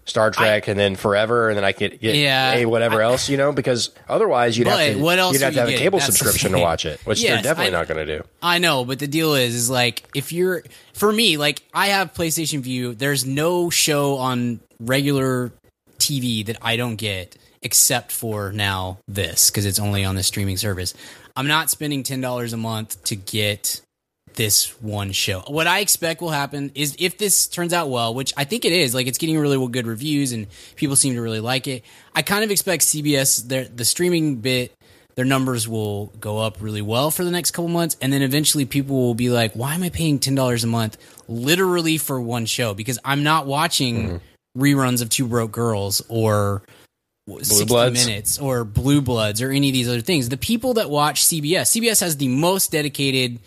Star 0.05 0.31
Trek 0.31 0.67
and 0.67 0.77
then 0.77 0.95
forever 0.95 1.47
and 1.47 1.57
then 1.57 1.63
I 1.63 1.71
could 1.71 1.99
get 1.99 2.15
Yeah, 2.15 2.51
hey, 2.53 2.65
whatever 2.65 3.01
else, 3.01 3.29
you 3.29 3.37
know, 3.37 3.53
because 3.53 3.91
otherwise 4.09 4.57
you'd 4.57 4.67
have 4.67 4.95
to 4.95 5.01
what 5.01 5.17
else 5.19 5.33
you'd 5.33 5.43
have 5.43 5.53
to 5.53 5.59
have 5.61 5.69
a 5.69 5.77
cable 5.77 5.99
That's 5.99 6.17
subscription 6.17 6.51
to 6.51 6.59
watch 6.59 6.85
it, 6.85 6.99
which 7.05 7.21
Yes, 7.21 7.35
they're 7.35 7.53
definitely 7.53 7.73
I- 7.75 7.79
not 7.79 7.87
going 7.87 8.05
to 8.05 8.17
do. 8.17 8.23
I 8.41 8.57
know, 8.57 8.83
but 8.83 8.99
the 8.99 9.07
deal 9.07 9.35
is, 9.35 9.55
is 9.55 9.69
like 9.69 10.03
if 10.13 10.33
you're 10.33 10.63
for 10.93 11.11
me, 11.11 11.37
like 11.37 11.63
I 11.73 11.87
have 11.87 12.13
PlayStation 12.13 12.59
Vue. 12.59 12.93
There's 12.93 13.25
no 13.25 13.69
show 13.69 14.17
on 14.17 14.59
regular 14.79 15.53
TV 16.03 16.45
that 16.45 16.57
I 16.61 16.75
don't 16.75 16.95
get 16.95 17.37
except 17.61 18.11
for 18.11 18.51
now 18.51 18.99
this 19.07 19.49
because 19.49 19.65
it's 19.65 19.79
only 19.79 20.03
on 20.03 20.15
the 20.15 20.23
streaming 20.23 20.57
service. 20.57 20.93
I'm 21.35 21.47
not 21.47 21.69
spending 21.69 22.03
ten 22.03 22.21
dollars 22.21 22.53
a 22.53 22.57
month 22.57 23.03
to 23.05 23.15
get 23.15 23.81
this 24.35 24.81
one 24.81 25.11
show. 25.11 25.43
What 25.47 25.67
I 25.67 25.79
expect 25.79 26.21
will 26.21 26.31
happen 26.31 26.71
is 26.75 26.95
if 26.99 27.17
this 27.17 27.47
turns 27.47 27.71
out 27.71 27.89
well, 27.89 28.13
which 28.13 28.33
I 28.35 28.43
think 28.43 28.65
it 28.65 28.71
is, 28.71 28.93
like 28.93 29.07
it's 29.07 29.17
getting 29.17 29.37
really 29.37 29.67
good 29.67 29.87
reviews 29.87 30.31
and 30.31 30.47
people 30.75 30.95
seem 30.95 31.13
to 31.13 31.21
really 31.21 31.39
like 31.39 31.67
it. 31.67 31.83
I 32.15 32.21
kind 32.21 32.43
of 32.43 32.51
expect 32.51 32.83
CBS 32.83 33.47
their 33.47 33.65
the 33.65 33.85
streaming 33.85 34.37
bit 34.37 34.73
their 35.15 35.25
numbers 35.25 35.67
will 35.67 36.07
go 36.19 36.39
up 36.39 36.57
really 36.59 36.81
well 36.81 37.11
for 37.11 37.23
the 37.23 37.31
next 37.31 37.51
couple 37.51 37.69
months 37.69 37.95
and 38.01 38.11
then 38.11 38.21
eventually 38.21 38.65
people 38.65 38.95
will 38.95 39.13
be 39.13 39.29
like 39.29 39.53
why 39.53 39.75
am 39.75 39.83
i 39.83 39.89
paying 39.89 40.19
$10 40.19 40.63
a 40.63 40.67
month 40.67 40.97
literally 41.27 41.97
for 41.97 42.19
one 42.19 42.45
show 42.45 42.73
because 42.73 42.97
i'm 43.05 43.23
not 43.23 43.45
watching 43.45 44.07
mm-hmm. 44.07 44.17
Reruns 44.57 45.01
of 45.01 45.09
two 45.09 45.27
broke 45.27 45.51
girls 45.51 46.01
or 46.09 46.63
60 47.27 47.65
Bloods? 47.65 48.05
minutes 48.05 48.39
or 48.39 48.63
blue 48.65 49.01
bloods 49.01 49.41
or 49.41 49.49
any 49.49 49.69
of 49.69 49.73
these 49.73 49.87
other 49.87 50.01
things 50.01 50.27
the 50.27 50.35
people 50.37 50.73
that 50.73 50.89
watch 50.89 51.23
cbs 51.23 51.61
cbs 51.61 52.01
has 52.01 52.17
the 52.17 52.27
most 52.27 52.71
dedicated 52.71 53.39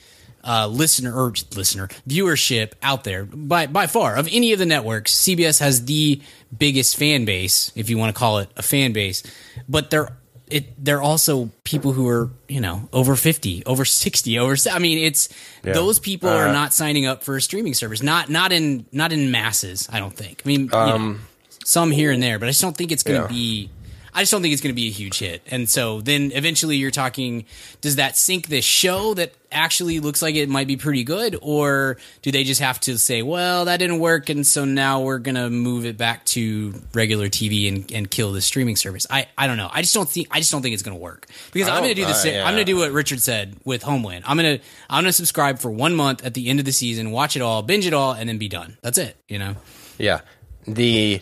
uh, 0.47 0.67
listener 0.67 1.13
or 1.13 1.33
listener 1.57 1.89
viewership 2.09 2.73
out 2.83 3.05
there 3.05 3.25
by 3.25 3.67
by 3.67 3.87
far 3.87 4.15
of 4.15 4.29
any 4.31 4.53
of 4.53 4.59
the 4.59 4.67
networks. 4.67 5.13
CBS 5.13 5.59
has 5.61 5.85
the 5.87 6.23
biggest 6.57 6.97
fan 6.97 7.25
base, 7.25 7.73
if 7.75 7.91
you 7.91 7.99
want 7.99 8.15
to 8.15 8.19
call 8.19 8.39
it 8.39 8.49
a 8.57 8.63
fan 8.63 8.93
base, 8.93 9.25
but 9.69 9.91
they're 9.91 10.17
it 10.49 10.85
they're 10.85 11.03
also 11.03 11.51
people 11.65 11.93
who 11.93 12.09
are 12.09 12.31
you 12.49 12.61
know 12.61 12.89
over 12.93 13.17
50 13.17 13.65
over 13.67 13.85
60 13.85 14.39
over 14.39 14.57
i 14.71 14.79
mean 14.79 14.99
it's 14.99 15.29
those 15.63 15.99
people 15.99 16.29
are 16.29 16.49
uh, 16.49 16.53
not 16.53 16.73
signing 16.73 17.05
up 17.07 17.25
for 17.25 17.37
a 17.37 17.41
streaming 17.41 17.75
service. 17.75 18.03
Not 18.03 18.29
not 18.31 18.53
in 18.53 18.87
not 18.93 19.13
in 19.13 19.31
masses 19.31 19.89
i 19.93 19.99
don't 19.99 20.15
think. 20.15 20.43
I 20.45 20.49
mean 20.49 20.67
you 20.73 20.79
um, 20.79 21.13
know, 21.15 21.19
some 21.65 21.91
here 21.91 22.13
and 22.13 22.23
there 22.23 22.39
but 22.39 22.47
i 22.47 22.51
just 22.51 22.61
don't 22.63 22.77
think 22.77 22.93
it's 22.93 23.03
going 23.03 23.21
to 23.21 23.27
Yeah. 23.35 23.39
be 23.39 23.71
I 24.17 24.21
just 24.21 24.33
don't 24.33 24.41
think 24.41 24.55
it's 24.55 24.63
going 24.63 24.75
to 24.75 24.77
be 24.77 24.89
a 24.89 24.91
huge 24.91 25.19
hit. 25.19 25.43
And 25.51 25.69
so 25.69 26.01
then 26.01 26.33
eventually 26.33 26.77
you're 26.79 26.91
talking, 26.91 27.45
does 27.83 27.97
that 27.97 28.17
sink 28.17 28.49
this 28.49 28.65
show 28.65 29.13
that 29.13 29.35
actually 29.53 30.01
looks 30.01 30.23
like 30.23 30.35
it 30.37 30.49
might 30.49 30.67
be 30.67 30.79
pretty 30.79 31.05
good, 31.05 31.37
or 31.43 31.99
do 32.23 32.33
they 32.33 32.43
just 32.43 32.63
have 32.63 32.81
to 32.81 32.97
say, 32.97 33.21
well, 33.21 33.67
that 33.67 33.77
didn't 33.77 33.99
work, 33.99 34.31
and 34.31 34.47
so 34.47 34.65
now 34.65 35.03
we're 35.03 35.19
going 35.19 35.35
to 35.35 35.51
move 35.51 35.85
it 35.85 35.99
back 35.99 36.25
to 36.25 36.75
regular 36.95 37.29
TV 37.29 37.69
and, 37.69 37.93
and 37.93 38.11
kill 38.11 38.33
the 38.33 38.41
streaming 38.41 38.75
service? 38.75 39.07
I, 39.11 39.29
I 39.37 39.47
don't 39.47 39.59
know. 39.59 39.69
I 39.71 39.83
just 39.83 39.93
don't 39.93 40.09
think 40.09 40.29
I 40.31 40.39
just 40.39 40.51
don't 40.51 40.63
think 40.63 40.73
it's 40.73 40.83
going 40.83 40.97
to 40.97 41.03
work 41.03 41.27
because 41.53 41.69
I'm 41.69 41.83
going 41.83 41.95
to 41.95 42.01
don't- 42.01 42.11
the 42.11 42.17
uh, 42.17 42.23
same. 42.23 42.35
yeah. 42.37 42.47
I'm 42.47 42.55
going 42.55 42.65
to 42.65 42.73
do 42.73 42.79
what 42.79 42.93
Richard 42.93 43.21
said 43.21 43.57
with 43.67 43.83
Homeland. 43.83 44.25
I'm 44.27 44.39
going 44.39 44.59
to 44.59 44.65
I'm 44.89 45.05
going 45.05 45.11
to 45.11 45.13
subscribe 45.13 45.59
for 45.59 45.71
one 45.71 45.95
month 45.95 46.25
at 46.25 46.33
the 46.33 46.49
end 46.49 46.59
of 46.59 46.65
the 46.65 46.73
season, 46.73 47.11
watch 47.11 47.37
it 47.37 47.43
all, 47.43 47.61
binge 47.61 47.87
it 47.87 47.93
all, 47.93 48.13
and 48.13 48.29
then 48.31 48.39
be 48.39 48.49
done. 48.49 48.79
That's 48.81 48.97
it. 48.97 49.17
You 49.29 49.39
know. 49.39 49.57
Yeah. 49.99 50.23
The 50.67 51.21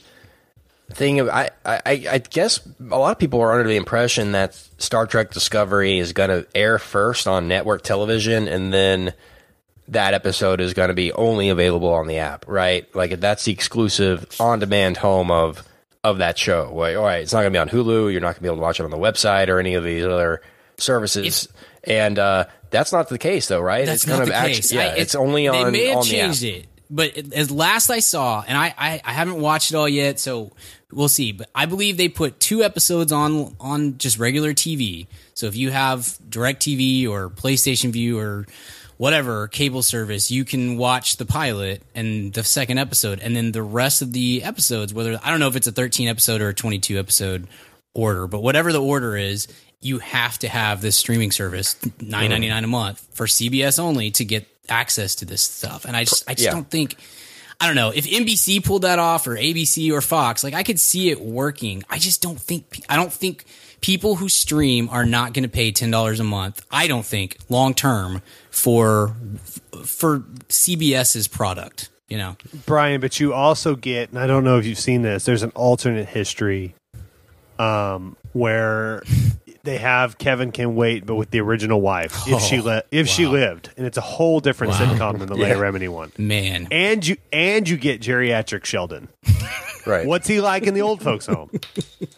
thing 0.91 1.21
of 1.21 1.29
I, 1.29 1.51
I 1.65 1.81
I 1.87 2.19
guess 2.19 2.61
a 2.91 2.99
lot 2.99 3.13
of 3.13 3.19
people 3.19 3.41
are 3.41 3.53
under 3.53 3.69
the 3.69 3.77
impression 3.77 4.33
that 4.33 4.55
Star 4.79 5.07
Trek 5.07 5.31
Discovery 5.33 5.99
is 5.99 6.13
going 6.13 6.31
to 6.31 6.47
air 6.55 6.79
first 6.79 7.27
on 7.27 7.49
network 7.49 7.83
television 7.83 8.47
and 8.49 8.73
then 8.73 9.15
that 9.89 10.15
episode 10.15 10.61
is 10.61 10.73
going 10.75 10.89
to 10.89 10.95
be 10.95 11.13
only 11.13 11.51
available 11.51 11.93
on 11.93 12.07
the 12.07 12.19
app, 12.19 12.47
right? 12.49 12.93
Like 12.95 13.21
that's 13.21 13.45
the 13.45 13.53
exclusive 13.53 14.27
on-demand 14.41 14.97
home 14.99 15.31
of 15.31 15.63
of 16.03 16.19
that 16.19 16.37
show. 16.39 16.71
Like, 16.75 16.97
all 16.97 17.03
right, 17.05 17.23
it's 17.23 17.33
not 17.33 17.41
going 17.41 17.53
to 17.53 17.57
be 17.57 17.59
on 17.59 17.69
Hulu. 17.71 18.13
You're 18.13 18.21
not 18.21 18.29
going 18.29 18.35
to 18.37 18.41
be 18.43 18.49
able 18.49 18.57
to 18.57 18.63
watch 18.63 18.79
it 18.81 18.85
on 18.85 18.91
the 18.91 18.97
website 18.99 19.49
or 19.49 19.59
any 19.59 19.75
of 19.75 19.85
these 19.85 20.05
other 20.05 20.43
services. 20.77 21.49
and 21.83 22.19
uh, 22.19 22.45
that's 22.71 22.93
not 22.93 23.09
the 23.09 23.19
case, 23.19 23.49
though, 23.49 23.61
right? 23.61 23.87
That's 23.87 24.05
it's 24.05 24.07
not 24.07 24.21
of 24.23 24.29
the 24.29 24.35
case. 24.35 24.73
Yeah, 24.73 24.83
I- 24.83 24.97
it's 24.97 25.15
only 25.15 25.49
on. 25.49 25.73
They 25.73 25.79
may 25.79 25.87
have 25.89 25.99
on 25.99 26.05
the 26.09 26.21
app. 26.21 26.25
changed 26.27 26.43
it, 26.45 26.67
but 26.95 27.35
as 27.35 27.51
last 27.51 27.91
I 27.91 27.99
saw, 27.99 28.45
and 28.47 28.57
I, 28.57 28.73
I 28.79 29.01
I 29.05 29.13
haven't 29.13 29.41
watched 29.41 29.73
it 29.73 29.75
all 29.75 29.89
yet, 29.89 30.21
so 30.21 30.53
we'll 30.93 31.09
see. 31.09 31.33
But 31.33 31.51
I 31.53 31.67
believe 31.67 31.97
they 31.97 32.09
put 32.09 32.39
two 32.39 32.63
episodes 32.63 33.11
on 33.11 33.57
on 33.59 33.99
just 33.99 34.17
regular 34.17 34.55
TV. 34.55 35.09
So 35.35 35.47
if 35.47 35.57
you 35.57 35.73
have 35.73 36.17
Direct 36.29 36.63
TV 36.63 37.09
or 37.09 37.31
PlayStation 37.31 37.91
Vue 37.91 38.17
or 38.17 38.47
whatever 38.97 39.49
cable 39.49 39.83
service, 39.83 40.31
you 40.31 40.45
can 40.45 40.77
watch 40.77 41.17
the 41.17 41.27
pilot 41.27 41.83
and 41.97 42.33
the 42.33 42.45
second 42.45 42.79
episode, 42.79 43.19
and 43.19 43.35
then 43.35 43.51
the 43.51 43.63
rest 43.63 44.01
of 44.01 44.13
the 44.13 44.45
episodes. 44.45 44.95
Whether 44.95 45.19
I 45.21 45.33
don't 45.33 45.41
know 45.41 45.49
if 45.49 45.57
it's 45.57 45.67
a 45.67 45.73
thirteen 45.73 46.07
episode 46.07 46.41
or 46.41 46.51
a 46.51 46.55
twenty 46.55 46.79
two 46.79 47.01
episode 47.01 47.49
order, 47.93 48.29
but 48.29 48.41
whatever 48.41 48.73
the 48.73 48.81
order 48.81 49.17
is, 49.17 49.49
you 49.85 49.99
have 49.99 50.39
to 50.41 50.49
have 50.49 50.81
this 50.81 50.97
streaming 50.97 51.31
service 51.31 51.77
nine 52.01 52.31
ninety 52.31 52.49
nine 52.49 52.65
a 52.65 52.69
month 52.69 53.07
for 53.13 53.27
CBS 53.27 53.79
only 53.79 54.11
to 54.13 54.25
get 54.25 54.47
access 54.69 55.15
to 55.17 55.25
this 55.25 55.43
stuff. 55.43 55.85
And 55.85 55.97
I 55.97 56.05
just 56.05 56.25
I 56.29 56.35
just 56.35 56.45
Yeah. 56.47 56.53
don't 56.53 56.71
think 56.71 56.97
I 57.61 57.67
don't 57.67 57.77
know 57.77 57.91
if 57.95 58.07
NBC 58.07 58.65
pulled 58.65 58.83
that 58.83 58.99
off 58.99 59.27
or 59.27 59.37
ABC 59.37 59.93
or 59.93 60.01
Fox. 60.01 60.43
Like 60.43 60.55
I 60.55 60.63
could 60.63 60.81
see 60.81 61.11
it 61.11 61.21
working. 61.21 61.85
I 61.89 61.99
just 61.99 62.21
don't 62.23 62.41
think 62.41 62.81
I 62.89 62.97
don't 62.97 63.13
think 63.13 63.45
people 63.81 64.17
who 64.17 64.29
stream 64.29 64.89
are 64.91 65.05
not 65.05 65.35
going 65.35 65.43
to 65.45 65.49
pay 65.49 65.71
ten 65.71 65.91
dollars 65.91 66.19
a 66.19 66.25
month. 66.25 66.65
I 66.71 66.87
don't 66.89 67.05
think 67.07 67.37
long 67.49 67.75
term 67.75 68.23
for 68.51 69.15
for 69.85 70.21
CBS's 70.49 71.29
product. 71.29 71.91
You 72.09 72.19
know, 72.19 72.37
Brian, 72.67 73.01
but 73.01 73.19
you 73.19 73.33
also 73.33 73.77
get, 73.77 74.11
and 74.11 74.19
I 74.19 74.27
don't 74.27 74.45
know 74.45 74.59
if 74.59 74.67
you've 74.67 74.79
seen 74.79 75.01
this. 75.03 75.25
There's 75.25 75.43
an 75.43 75.53
alternate 75.55 76.07
history, 76.07 76.75
um, 77.59 78.17
where 78.35 79.03
they 79.65 79.79
have 79.79 80.19
Kevin 80.19 80.53
can 80.53 80.77
wait, 80.77 81.05
but 81.07 81.17
with 81.17 81.31
the 81.31 81.41
original 81.41 81.81
wife, 81.81 82.29
if 82.29 82.41
she 82.43 82.61
Oh, 82.61 82.63
li- 82.63 82.83
if 82.91 83.09
she 83.09 83.27
lived, 83.27 83.71
and 83.77 83.87
it's 83.87 83.97
a 83.99 84.03
whole 84.03 84.39
different 84.41 84.75
sitcom 84.75 85.19
than 85.19 85.27
the 85.29 85.35
Leah 85.35 85.57
Remini 85.57 85.89
one. 85.89 86.13
man. 86.19 86.69
And 86.71 87.05
you 87.07 87.17
and 87.33 87.69
you 87.69 87.77
get 87.77 88.01
geriatric 88.01 88.65
Sheldon. 88.65 89.09
Right. 89.87 90.07
What's 90.07 90.27
he 90.27 90.41
like 90.41 90.63
in 90.63 90.73
the 90.73 90.81
old 90.81 91.03
folks' 91.03 91.27
home? 91.27 91.51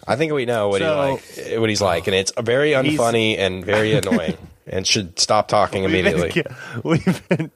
I 0.07 0.15
think 0.15 0.33
we 0.33 0.47
know 0.47 0.69
what 0.69 0.81
So- 0.83 1.17
he 1.17 1.43
like, 1.51 1.61
what 1.61 1.69
he's 1.69 1.81
like, 1.81 2.07
and 2.07 2.15
it's 2.15 2.31
very 2.41 2.71
unfunny 2.71 3.37
and 3.37 3.65
very 3.65 3.93
annoying, 3.97 4.37
and 4.69 4.87
should 4.87 5.19
stop 5.19 5.49
talking 5.49 5.83
immediately. 5.83 6.31
We've 6.33 6.45
been, 6.45 6.45
ki- 6.45 6.81
we've 6.85 7.29
been 7.29 7.51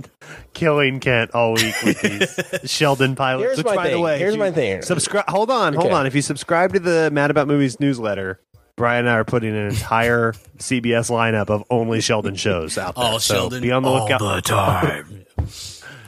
killing 0.53 0.99
Kent 0.99 1.31
all 1.33 1.53
week 1.55 1.77
with 1.85 2.01
these 2.01 2.69
Sheldon 2.73 3.15
pilots. 3.15 3.45
Here's 3.45 3.57
which, 3.59 3.67
my 3.67 3.77
by 3.77 3.85
the 3.85 3.91
thing. 3.95 4.03
way, 4.03 4.19
Here's 4.19 4.35
if 4.35 4.39
you 4.39 4.43
my 4.45 4.51
thing. 4.51 4.83
Subscribe. 4.83 5.29
Hold 5.29 5.49
on, 5.49 5.75
hold 5.75 5.87
Okay. 5.87 5.95
on. 5.95 6.07
If 6.09 6.17
you 6.17 6.23
subscribe 6.23 6.73
to 6.73 6.81
the 6.81 7.11
Mad 7.13 7.31
About 7.31 7.47
Movies 7.47 7.79
newsletter, 7.79 8.41
Brian 8.81 9.01
and 9.01 9.11
I 9.11 9.17
are 9.19 9.25
putting 9.25 9.55
an 9.55 9.67
entire 9.69 10.33
CBS 10.57 11.11
lineup 11.11 11.51
of 11.51 11.65
only 11.69 12.01
Sheldon 12.01 12.35
shows 12.35 12.79
out 12.79 12.95
there. 12.95 13.05
All 13.05 13.21
so 13.21 13.35
Sheldon 13.35 13.61
Be 13.63 13.71
on 13.73 13.83
the 13.83 13.91
lookout. 13.91 14.23
all 14.23 14.37
the 14.37 14.41
time. 14.41 15.27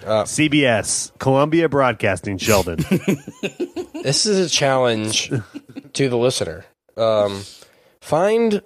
CBS, 0.00 1.12
Columbia 1.18 1.68
Broadcasting, 1.68 2.38
Sheldon. 2.38 2.78
This 4.02 4.26
is 4.26 4.46
a 4.46 4.50
challenge 4.50 5.30
to 5.92 6.08
the 6.08 6.16
listener. 6.16 6.64
Um, 6.96 7.42
find 8.00 8.61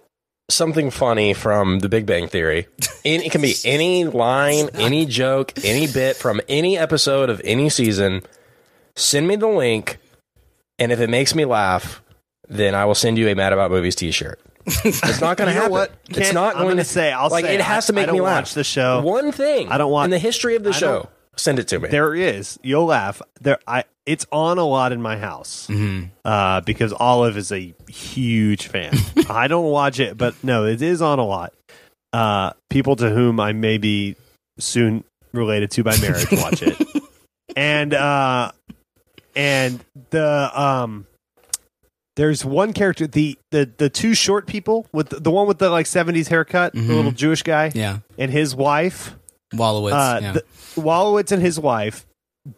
something 0.48 0.90
funny 0.90 1.34
from 1.34 1.80
The 1.80 1.90
Big 1.90 2.06
Bang 2.06 2.28
Theory. 2.28 2.68
And 3.04 3.22
it 3.22 3.32
can 3.32 3.42
be 3.42 3.54
any 3.66 4.06
line, 4.06 4.70
any 4.74 5.04
joke, 5.04 5.52
any 5.62 5.92
bit 5.92 6.16
from 6.16 6.40
any 6.48 6.78
episode 6.78 7.28
of 7.28 7.42
any 7.44 7.68
season. 7.68 8.22
Send 8.94 9.28
me 9.28 9.36
the 9.36 9.48
link, 9.48 9.98
and 10.78 10.90
if 10.90 11.00
it 11.00 11.10
makes 11.10 11.34
me 11.34 11.44
laugh, 11.44 12.02
then 12.48 12.74
I 12.74 12.84
will 12.84 12.94
send 12.94 13.18
you 13.18 13.28
a 13.28 13.34
Mad 13.34 13.52
About 13.52 13.70
Movies 13.70 13.94
T-shirt. 13.96 14.40
It's 14.66 15.20
not 15.20 15.36
going 15.36 15.46
to 15.48 15.52
You 15.52 15.54
know 15.54 15.60
happen. 15.62 15.70
what? 15.70 15.92
It's 16.08 16.32
not 16.32 16.56
I'm 16.56 16.62
going 16.62 16.70
gonna 16.76 16.84
say- 16.84 17.12
I'll 17.12 17.28
like 17.30 17.44
say, 17.44 17.54
it 17.54 17.60
has 17.60 17.84
I- 17.84 17.86
to 17.88 17.92
make 17.92 18.02
I 18.04 18.06
don't 18.06 18.14
me 18.16 18.20
laugh. 18.20 18.42
watch 18.44 18.54
the 18.54 18.64
show. 18.64 19.00
One 19.02 19.30
thing. 19.32 19.68
I 19.70 19.78
don't 19.78 19.90
want- 19.90 20.06
in 20.06 20.10
the 20.10 20.18
history 20.18 20.56
of 20.56 20.64
the 20.64 20.70
I 20.70 20.72
show. 20.72 21.08
Send 21.38 21.58
it 21.58 21.68
to 21.68 21.78
me. 21.78 21.90
there 21.90 22.14
is. 22.14 22.58
You'll 22.62 22.86
laugh. 22.86 23.20
There, 23.42 23.58
I. 23.66 23.84
It's 24.06 24.24
on 24.32 24.56
a 24.58 24.64
lot 24.64 24.92
in 24.92 25.02
my 25.02 25.18
house 25.18 25.66
Mm-hmm. 25.68 26.06
uh, 26.24 26.60
because 26.62 26.92
Olive 26.94 27.36
is 27.36 27.52
a 27.52 27.74
huge 27.88 28.68
fan. 28.68 28.94
I 29.28 29.46
don't 29.48 29.66
watch 29.66 30.00
it, 30.00 30.16
but 30.16 30.34
no, 30.42 30.64
it 30.64 30.80
is 30.80 31.02
on 31.02 31.18
a 31.18 31.24
lot. 31.26 31.52
Uh, 32.12 32.52
people 32.70 32.96
to 32.96 33.10
whom 33.10 33.38
I 33.38 33.52
may 33.52 33.76
be 33.78 34.16
soon 34.58 35.04
related 35.32 35.70
to 35.72 35.82
by 35.84 35.96
marriage 35.98 36.26
watch 36.32 36.62
it, 36.62 36.80
and 37.56 37.92
uh, 37.92 38.52
and 39.34 39.84
the 40.10 40.50
um. 40.58 41.06
There's 42.16 42.44
one 42.44 42.72
character, 42.72 43.06
the, 43.06 43.38
the 43.50 43.70
the 43.76 43.90
two 43.90 44.14
short 44.14 44.46
people 44.46 44.86
with 44.92 45.10
the, 45.10 45.20
the 45.20 45.30
one 45.30 45.46
with 45.46 45.58
the 45.58 45.68
like 45.70 45.86
'70s 45.86 46.28
haircut, 46.28 46.72
the 46.72 46.80
little 46.80 47.12
Jewish 47.12 47.42
guy, 47.42 47.70
Yeah, 47.74 47.98
and 48.18 48.30
his 48.30 48.54
wife. 48.56 49.14
Wolowitz. 49.54 49.92
Uh, 49.92 50.20
yeah. 50.22 50.32
the, 50.32 50.42
Wolowitz 50.80 51.30
and 51.30 51.42
his 51.42 51.60
wife 51.60 52.06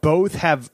both 0.01 0.37
have 0.37 0.71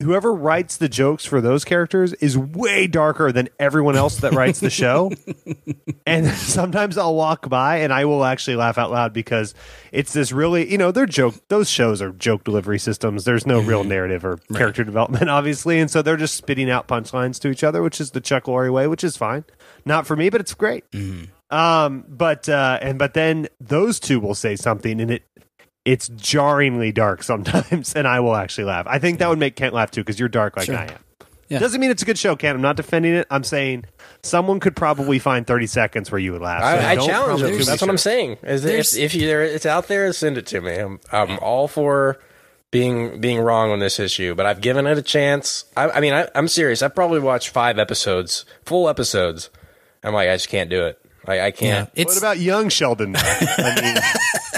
whoever 0.00 0.32
writes 0.32 0.76
the 0.76 0.88
jokes 0.88 1.24
for 1.24 1.40
those 1.40 1.64
characters 1.64 2.12
is 2.14 2.38
way 2.38 2.86
darker 2.86 3.32
than 3.32 3.48
everyone 3.58 3.96
else 3.96 4.18
that 4.18 4.32
writes 4.32 4.60
the 4.60 4.70
show. 4.70 5.10
and 6.06 6.26
sometimes 6.36 6.96
I'll 6.96 7.14
walk 7.14 7.48
by 7.48 7.78
and 7.78 7.92
I 7.92 8.04
will 8.04 8.24
actually 8.24 8.56
laugh 8.56 8.78
out 8.78 8.90
loud 8.90 9.12
because 9.12 9.54
it's 9.90 10.12
this 10.12 10.30
really, 10.30 10.70
you 10.70 10.78
know, 10.78 10.92
they're 10.92 11.06
joke. 11.06 11.34
Those 11.48 11.68
shows 11.68 12.00
are 12.00 12.12
joke 12.12 12.44
delivery 12.44 12.78
systems. 12.78 13.24
There's 13.24 13.46
no 13.46 13.60
real 13.60 13.84
narrative 13.84 14.24
or 14.24 14.36
character 14.54 14.84
development, 14.84 15.28
obviously, 15.28 15.80
and 15.80 15.90
so 15.90 16.00
they're 16.00 16.16
just 16.16 16.34
spitting 16.34 16.70
out 16.70 16.86
punchlines 16.86 17.40
to 17.40 17.48
each 17.48 17.64
other, 17.64 17.82
which 17.82 18.00
is 18.00 18.12
the 18.12 18.20
Chuck 18.20 18.44
Lorre 18.44 18.72
way, 18.72 18.86
which 18.86 19.02
is 19.02 19.16
fine. 19.16 19.44
Not 19.84 20.06
for 20.06 20.14
me, 20.14 20.30
but 20.30 20.40
it's 20.40 20.54
great. 20.54 20.84
Um, 21.50 22.04
but 22.06 22.48
uh, 22.48 22.78
and 22.82 22.98
but 22.98 23.14
then 23.14 23.48
those 23.58 23.98
two 23.98 24.20
will 24.20 24.34
say 24.34 24.54
something, 24.54 25.00
and 25.00 25.10
it 25.10 25.22
it's 25.88 26.08
jarringly 26.08 26.92
dark 26.92 27.22
sometimes, 27.22 27.92
and 27.96 28.06
I 28.06 28.20
will 28.20 28.36
actually 28.36 28.64
laugh. 28.64 28.86
I 28.86 28.98
think 28.98 29.20
that 29.20 29.28
would 29.30 29.38
make 29.38 29.56
Kent 29.56 29.72
laugh 29.72 29.90
too 29.90 30.02
because 30.02 30.20
you're 30.20 30.28
dark 30.28 30.56
like 30.56 30.66
Sure. 30.66 30.76
I 30.76 30.84
am. 30.84 30.98
Yeah. 31.48 31.60
Doesn't 31.60 31.80
mean 31.80 31.90
it's 31.90 32.02
a 32.02 32.04
good 32.04 32.18
show, 32.18 32.36
Kent. 32.36 32.56
I'm 32.56 32.60
not 32.62 32.76
defending 32.76 33.14
it. 33.14 33.26
I'm 33.30 33.42
saying 33.42 33.86
someone 34.22 34.60
could 34.60 34.76
probably 34.76 35.18
find 35.18 35.46
30 35.46 35.66
seconds 35.66 36.12
where 36.12 36.18
you 36.18 36.32
would 36.32 36.42
laugh. 36.42 36.60
So 36.60 36.86
I, 36.86 36.90
I 36.90 36.96
challenge 36.96 37.40
promise 37.40 37.40
them. 37.40 37.58
too 37.58 37.64
That's 37.64 37.80
what 37.80 37.88
I'm 37.88 37.96
saying. 37.96 38.36
Is 38.42 38.66
if, 38.66 38.94
if 38.98 39.14
you, 39.14 39.40
it's 39.40 39.64
out 39.64 39.88
there, 39.88 40.12
send 40.12 40.36
it 40.36 40.44
to 40.48 40.60
me. 40.60 40.74
I'm, 40.74 41.00
I'm 41.10 41.38
all 41.38 41.66
for 41.66 42.18
being 42.70 43.18
being 43.18 43.40
wrong 43.40 43.70
on 43.70 43.78
this 43.78 43.98
issue, 43.98 44.34
but 44.34 44.44
I've 44.44 44.60
given 44.60 44.86
it 44.86 44.98
a 44.98 45.02
chance. 45.02 45.64
I, 45.74 45.88
I 45.88 46.00
mean, 46.00 46.12
I, 46.12 46.28
I'm 46.34 46.48
serious. 46.48 46.82
I've 46.82 46.94
probably 46.94 47.20
watched 47.20 47.48
five 47.48 47.78
episodes, 47.78 48.44
full 48.66 48.86
episodes. 48.86 49.48
I'm 50.04 50.12
like, 50.12 50.28
I 50.28 50.34
just 50.34 50.50
can't 50.50 50.68
do 50.68 50.84
it. 50.84 51.00
Like, 51.26 51.40
I 51.40 51.50
can't. 51.50 51.90
it's 51.94 52.14
What 52.14 52.18
about 52.18 52.38
young 52.40 52.68
Sheldon? 52.68 53.14
I 53.16 53.80
mean, 53.82 54.57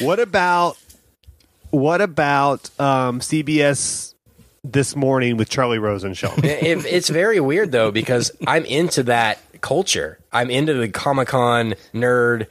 what 0.00 0.20
about 0.20 0.76
what 1.70 2.00
about 2.00 2.70
um, 2.80 3.20
CBS 3.20 4.14
this 4.64 4.96
morning 4.96 5.36
with 5.36 5.48
Charlie 5.48 5.78
Rose 5.78 6.04
and 6.04 6.16
Sheldon? 6.16 6.44
it, 6.44 6.84
it's 6.86 7.08
very 7.08 7.40
weird 7.40 7.72
though 7.72 7.90
because 7.90 8.30
I'm 8.46 8.64
into 8.64 9.02
that 9.04 9.38
culture. 9.60 10.18
I'm 10.32 10.50
into 10.50 10.74
the 10.74 10.88
Comic 10.88 11.28
Con 11.28 11.74
nerd, 11.92 12.46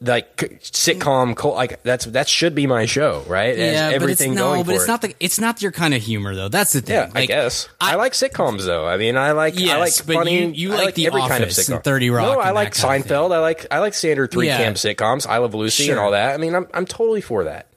like 0.00 0.36
sitcom. 0.60 1.42
Like 1.54 1.82
that's 1.82 2.04
that 2.06 2.28
should 2.28 2.54
be 2.54 2.66
my 2.66 2.84
show, 2.86 3.24
right? 3.26 3.56
Yeah, 3.56 3.90
everything 3.92 4.34
but 4.34 4.40
it's, 4.40 4.56
no, 4.58 4.64
but 4.64 4.74
it's 4.74 4.84
it. 4.84 4.88
not 4.88 5.02
the 5.02 5.14
it's 5.20 5.38
not 5.40 5.62
your 5.62 5.72
kind 5.72 5.94
of 5.94 6.02
humor 6.02 6.34
though. 6.34 6.48
That's 6.48 6.72
the 6.74 6.80
thing. 6.82 6.94
Yeah, 6.96 7.10
I 7.14 7.26
guess. 7.26 7.68
I, 7.80 7.92
I- 7.92 7.96
like 7.96 8.12
sitcoms 8.12 8.64
though. 8.66 8.86
I 8.86 8.96
mean, 8.98 9.16
I 9.16 9.32
like 9.32 9.58
I 9.60 9.78
like 9.78 9.92
funny. 9.94 10.44
you- 10.54 10.70
you 10.70 10.74
I 10.74 10.84
like 10.84 10.94
The 10.94 11.06
every 11.06 11.22
kind 11.22 11.42
of 11.42 11.48
sitcom. 11.50 11.82
30 11.82 12.10
Rock 12.10 12.26
No, 12.36 12.40
I 12.40 12.50
like 12.50 12.74
that 12.74 12.82
kind 12.82 13.02
of 13.04 13.08
Seinfeld. 13.10 13.32
I 13.34 13.38
like 13.38 13.66
I 13.70 13.78
like 13.78 13.94
standard 13.94 14.30
three 14.30 14.46
Yeah. 14.48 14.58
cam 14.58 14.74
sitcoms. 14.74 15.26
I 15.26 15.38
love 15.38 15.54
Lucy 15.54 15.90
and 15.90 15.98
all 15.98 16.10
that. 16.10 16.34
I 16.34 16.36
mean, 16.36 16.54
I'm 16.54 16.66
I'm 16.74 16.84
totally 16.86 17.20
for 17.22 17.44
that. 17.44 17.68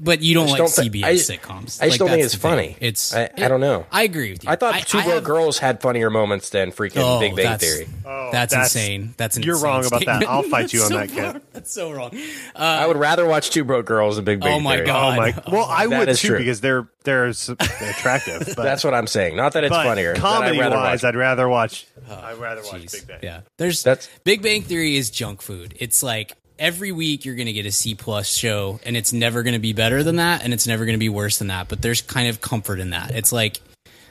But 0.00 0.22
you 0.22 0.34
don't 0.34 0.48
like 0.48 0.58
don't 0.58 0.70
thi- 0.70 0.88
CBS 0.90 1.04
I- 1.04 1.14
sitcoms. 1.14 1.60
I 1.60 1.64
just 1.64 1.80
Like, 1.80 1.98
don't 1.98 2.08
think 2.08 2.22
that's 2.22 2.34
it's 2.34 2.42
the 2.42 2.48
thing. 2.48 2.50
funny. 2.50 2.76
It's 2.80 3.14
I- 3.14 3.30
I 3.36 3.48
don't 3.48 3.60
know. 3.60 3.86
I 3.90 4.02
agree 4.04 4.32
with 4.32 4.44
you. 4.44 4.50
I 4.50 4.56
thought 4.56 4.74
Two 4.86 5.00
Broke 5.02 5.14
have- 5.14 5.24
Girls 5.24 5.58
had 5.58 5.80
funnier 5.80 6.10
moments 6.10 6.50
than 6.50 6.72
freaking 6.72 7.02
Oh, 7.02 7.20
Big 7.20 7.34
Bang 7.36 7.44
that's, 7.46 7.64
Theory. 7.64 7.88
Oh, 8.04 8.30
that's, 8.32 8.52
that's- 8.52 8.74
insane. 8.76 9.14
That's 9.16 9.36
an 9.36 9.42
you're 9.42 9.54
insane 9.54 9.68
wrong 9.70 9.86
about 9.86 10.04
that. 10.04 10.28
I'll 10.28 10.42
fight 10.42 10.72
you 10.72 10.82
on 10.82 10.88
so 10.88 10.96
that, 10.98 11.08
kid. 11.10 11.42
That's 11.52 11.72
so 11.72 11.90
wrong. 11.92 12.10
Uh, 12.54 12.58
I 12.58 12.86
would 12.86 12.96
rather 12.96 13.26
watch 13.26 13.50
Two 13.50 13.64
Broke 13.64 13.86
Girls 13.86 14.16
than 14.16 14.24
Big 14.24 14.38
oh 14.42 14.44
Bang 14.46 14.56
Oh 14.56 14.60
my 14.60 14.76
Theory. 14.76 14.86
God. 14.86 15.14
Oh 15.14 15.20
my! 15.20 15.34
Well, 15.52 15.64
I 15.66 15.86
That 15.86 15.98
would 15.98 16.08
is 16.08 16.20
too 16.20 16.28
true. 16.28 16.38
because 16.38 16.60
they're 16.60 16.86
they're 17.04 17.26
attractive. 17.26 18.42
But, 18.56 18.62
That's 18.62 18.84
what 18.84 18.94
I'm 18.94 19.06
saying. 19.06 19.36
Not 19.36 19.52
that 19.54 19.64
it's 19.64 19.70
but 19.70 19.84
funnier. 19.84 20.14
Comedy 20.14 20.60
I'd 20.60 20.70
wise, 20.72 21.02
watch. 21.02 21.08
I'd 21.08 21.16
rather 21.16 21.48
watch. 21.48 21.86
Oh, 22.08 22.14
I'd 22.14 22.38
rather 22.38 22.62
watch 22.62 22.82
Jeez. 22.82 22.92
Big 22.92 23.06
Bang. 23.06 23.18
Yeah, 23.22 23.40
there's 23.56 23.82
That's- 23.82 24.08
Big 24.24 24.42
Bang 24.42 24.62
Theory 24.62 24.96
is 24.96 25.10
junk 25.10 25.42
food. 25.42 25.74
It's 25.78 26.02
like 26.02 26.34
every 26.58 26.92
week 26.92 27.24
you're 27.24 27.34
going 27.34 27.46
to 27.46 27.52
get 27.52 27.66
a 27.66 27.72
C 27.72 27.94
plus 27.94 28.28
show, 28.28 28.80
and 28.84 28.96
it's 28.96 29.12
never 29.12 29.42
going 29.42 29.54
to 29.54 29.60
be 29.60 29.72
better 29.72 30.02
than 30.02 30.16
that, 30.16 30.44
and 30.44 30.52
it's 30.52 30.66
never 30.66 30.84
going 30.84 30.94
to 30.94 31.00
be 31.00 31.08
worse 31.08 31.38
than 31.38 31.48
that. 31.48 31.68
But 31.68 31.82
there's 31.82 32.02
kind 32.02 32.28
of 32.28 32.40
comfort 32.40 32.80
in 32.80 32.90
that. 32.90 33.12
It's 33.12 33.32
like 33.32 33.60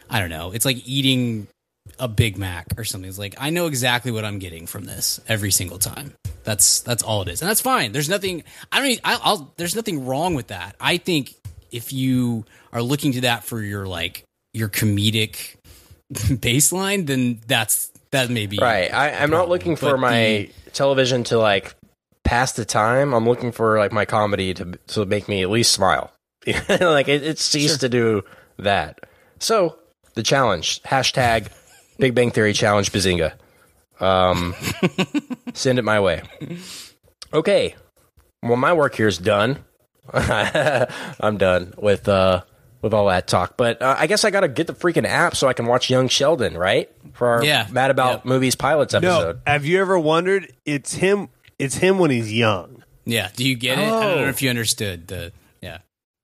I 0.10 0.20
don't 0.20 0.30
know. 0.30 0.52
It's 0.52 0.66
like 0.66 0.88
eating 0.88 1.48
a 2.00 2.08
Big 2.08 2.38
Mac 2.38 2.68
or 2.78 2.84
something. 2.84 3.10
It's 3.10 3.20
like 3.20 3.36
I 3.38 3.50
know 3.50 3.68
exactly 3.68 4.12
what 4.12 4.26
I'm 4.26 4.40
getting 4.40 4.68
from 4.68 4.86
this 4.86 5.20
every 5.28 5.52
single 5.52 5.80
time. 5.80 6.14
That's 6.44 6.82
that's 6.82 7.04
all 7.04 7.22
it 7.22 7.28
is, 7.30 7.42
and 7.42 7.50
that's 7.50 7.62
fine. 7.62 7.92
There's 7.92 8.10
nothing. 8.10 8.44
I 8.72 8.80
don't. 8.80 8.90
Even, 8.90 9.02
I, 9.04 9.20
I'll. 9.22 9.54
There's 9.58 9.76
nothing 9.76 10.06
wrong 10.06 10.36
with 10.36 10.48
that. 10.48 10.76
I 10.80 10.98
think 10.98 11.34
if 11.72 11.94
you 11.94 12.46
are 12.74 12.82
looking 12.82 13.14
to 13.14 13.22
that 13.22 13.44
for 13.44 13.62
your 13.62 13.86
like 13.86 14.24
your 14.54 14.70
comedic 14.70 15.56
baseline, 16.14 17.06
then 17.08 17.40
that's 17.48 17.92
that 18.12 18.30
may 18.30 18.46
be 18.46 18.58
Right. 18.58 18.94
I, 18.94 19.12
I'm 19.12 19.32
not 19.32 19.50
looking 19.50 19.76
for 19.76 19.92
But 19.92 20.00
my 20.00 20.50
television 20.74 21.24
to 21.26 21.38
like 21.38 21.76
pass 22.24 22.52
the 22.54 22.66
time. 22.66 23.14
I'm 23.14 23.28
looking 23.28 23.52
for 23.52 23.78
like 23.78 23.92
my 23.92 24.06
comedy 24.06 24.54
to 24.56 24.78
to 24.88 25.06
make 25.06 25.28
me 25.28 25.42
at 25.42 25.50
least 25.50 25.72
smile. 25.72 26.12
like 26.48 27.08
it, 27.08 27.24
it 27.24 27.40
ceased 27.40 27.82
to 27.82 27.90
do 27.90 28.24
that. 28.58 29.00
So 29.40 29.78
the 30.16 30.24
challenge 30.24 30.82
hashtag 30.84 31.48
Big 32.00 32.16
Bang 32.16 32.32
Theory 32.32 32.54
challenge 32.54 32.92
Bazinga. 32.92 33.34
Um, 34.00 34.56
send 35.54 35.78
it 35.78 35.84
my 35.84 36.00
way. 36.00 36.24
Okay. 37.34 37.76
Well, 38.44 38.58
my 38.58 38.74
work 38.74 38.96
here 38.96 39.08
is 39.08 39.20
done. 39.20 39.60
I'm 40.14 41.38
done 41.38 41.74
with 41.78 42.08
uh 42.10 42.42
with 42.82 42.94
all 42.96 43.08
that 43.08 43.28
talk. 43.28 43.58
But 43.58 43.82
uh, 43.82 43.96
I 43.98 44.08
guess 44.08 44.26
I 44.26 44.32
got 44.32 44.40
to 44.40 44.48
get 44.48 44.66
the 44.66 44.74
freaking 44.74 45.06
app 45.06 45.36
so 45.36 45.48
I 45.48 45.54
can 45.54 45.68
watch 45.68 45.90
Young 45.92 46.08
Sheldon, 46.08 46.58
right? 46.58 46.90
For 47.14 47.28
our 47.28 47.44
Yeah. 47.46 47.68
Mad 47.72 47.92
About 47.92 48.12
Yep. 48.14 48.26
Movies 48.26 48.56
pilots 48.56 48.94
No, 48.94 48.98
episode. 48.98 49.42
have 49.46 49.66
you 49.66 49.80
ever 49.80 50.00
wondered? 50.00 50.52
It's 50.66 50.94
him. 50.96 51.30
It's 51.62 51.76
him 51.76 51.98
when 52.00 52.12
he's 52.12 52.32
young. 52.32 52.84
Yeah. 53.06 53.30
Do 53.36 53.48
you 53.48 53.56
get 53.56 53.78
it? 53.80 53.84
I 53.84 53.86
don't 53.90 54.04
Oh. 54.04 54.22
know 54.24 54.30
if 54.30 54.42
you 54.42 54.50
understood 54.50 55.08
the. 55.08 55.32
Yeah. 55.62 55.80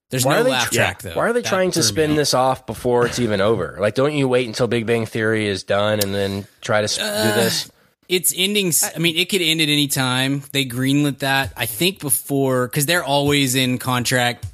There's 0.09 0.25
Why 0.25 0.35
no 0.35 0.39
are 0.41 0.43
they 0.43 0.49
laugh 0.51 0.69
tr- 0.69 0.75
track 0.75 1.01
though. 1.01 1.13
Why 1.15 1.27
are 1.27 1.33
they 1.33 1.41
That 1.41 1.49
trying 1.49 1.71
to 1.71 1.83
spin 1.83 2.15
this 2.15 2.33
off 2.33 2.65
before 2.65 3.05
it's 3.05 3.19
even 3.19 3.41
over? 3.41 3.77
Like, 3.79 3.93
don't 3.95 4.13
you 4.13 4.27
wait 4.27 4.47
until 4.47 4.67
Big 4.67 4.85
Bang 4.85 5.05
Theory 5.05 5.47
is 5.47 5.63
done 5.63 5.99
and 5.99 6.13
then 6.15 6.47
try 6.61 6.79
to 6.79 6.85
s- 6.85 6.97
Uh, 6.99 7.23
do 7.35 7.41
this? 7.41 7.69
It's 8.07 8.33
ending. 8.37 8.71
I 8.95 8.99
mean, 8.99 9.17
it 9.17 9.27
could 9.27 9.41
end 9.41 9.59
at 9.59 9.67
any 9.67 9.87
time. 9.87 10.43
They 10.53 10.65
greenlit 10.65 11.19
that. 11.19 11.51
I 11.57 11.65
think 11.65 11.99
before 11.99 12.67
because 12.67 12.85
they're 12.85 13.03
always 13.03 13.53
in 13.55 13.79
contract 13.79 14.45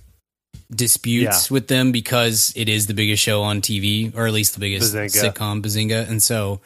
disputes 0.74 1.50
Yeah. 1.50 1.54
with 1.54 1.68
them 1.68 1.92
because 1.92 2.52
it 2.56 2.68
is 2.68 2.88
the 2.88 2.94
biggest 2.96 3.22
show 3.22 3.44
on 3.44 3.62
TV 3.62 4.12
or 4.16 4.26
at 4.26 4.34
least 4.34 4.54
the 4.56 4.60
biggest 4.60 4.94
Bazinga. 4.94 5.34
sitcom 5.34 5.62
Bazinga, 5.62 6.10
and 6.10 6.22
so. 6.24 6.62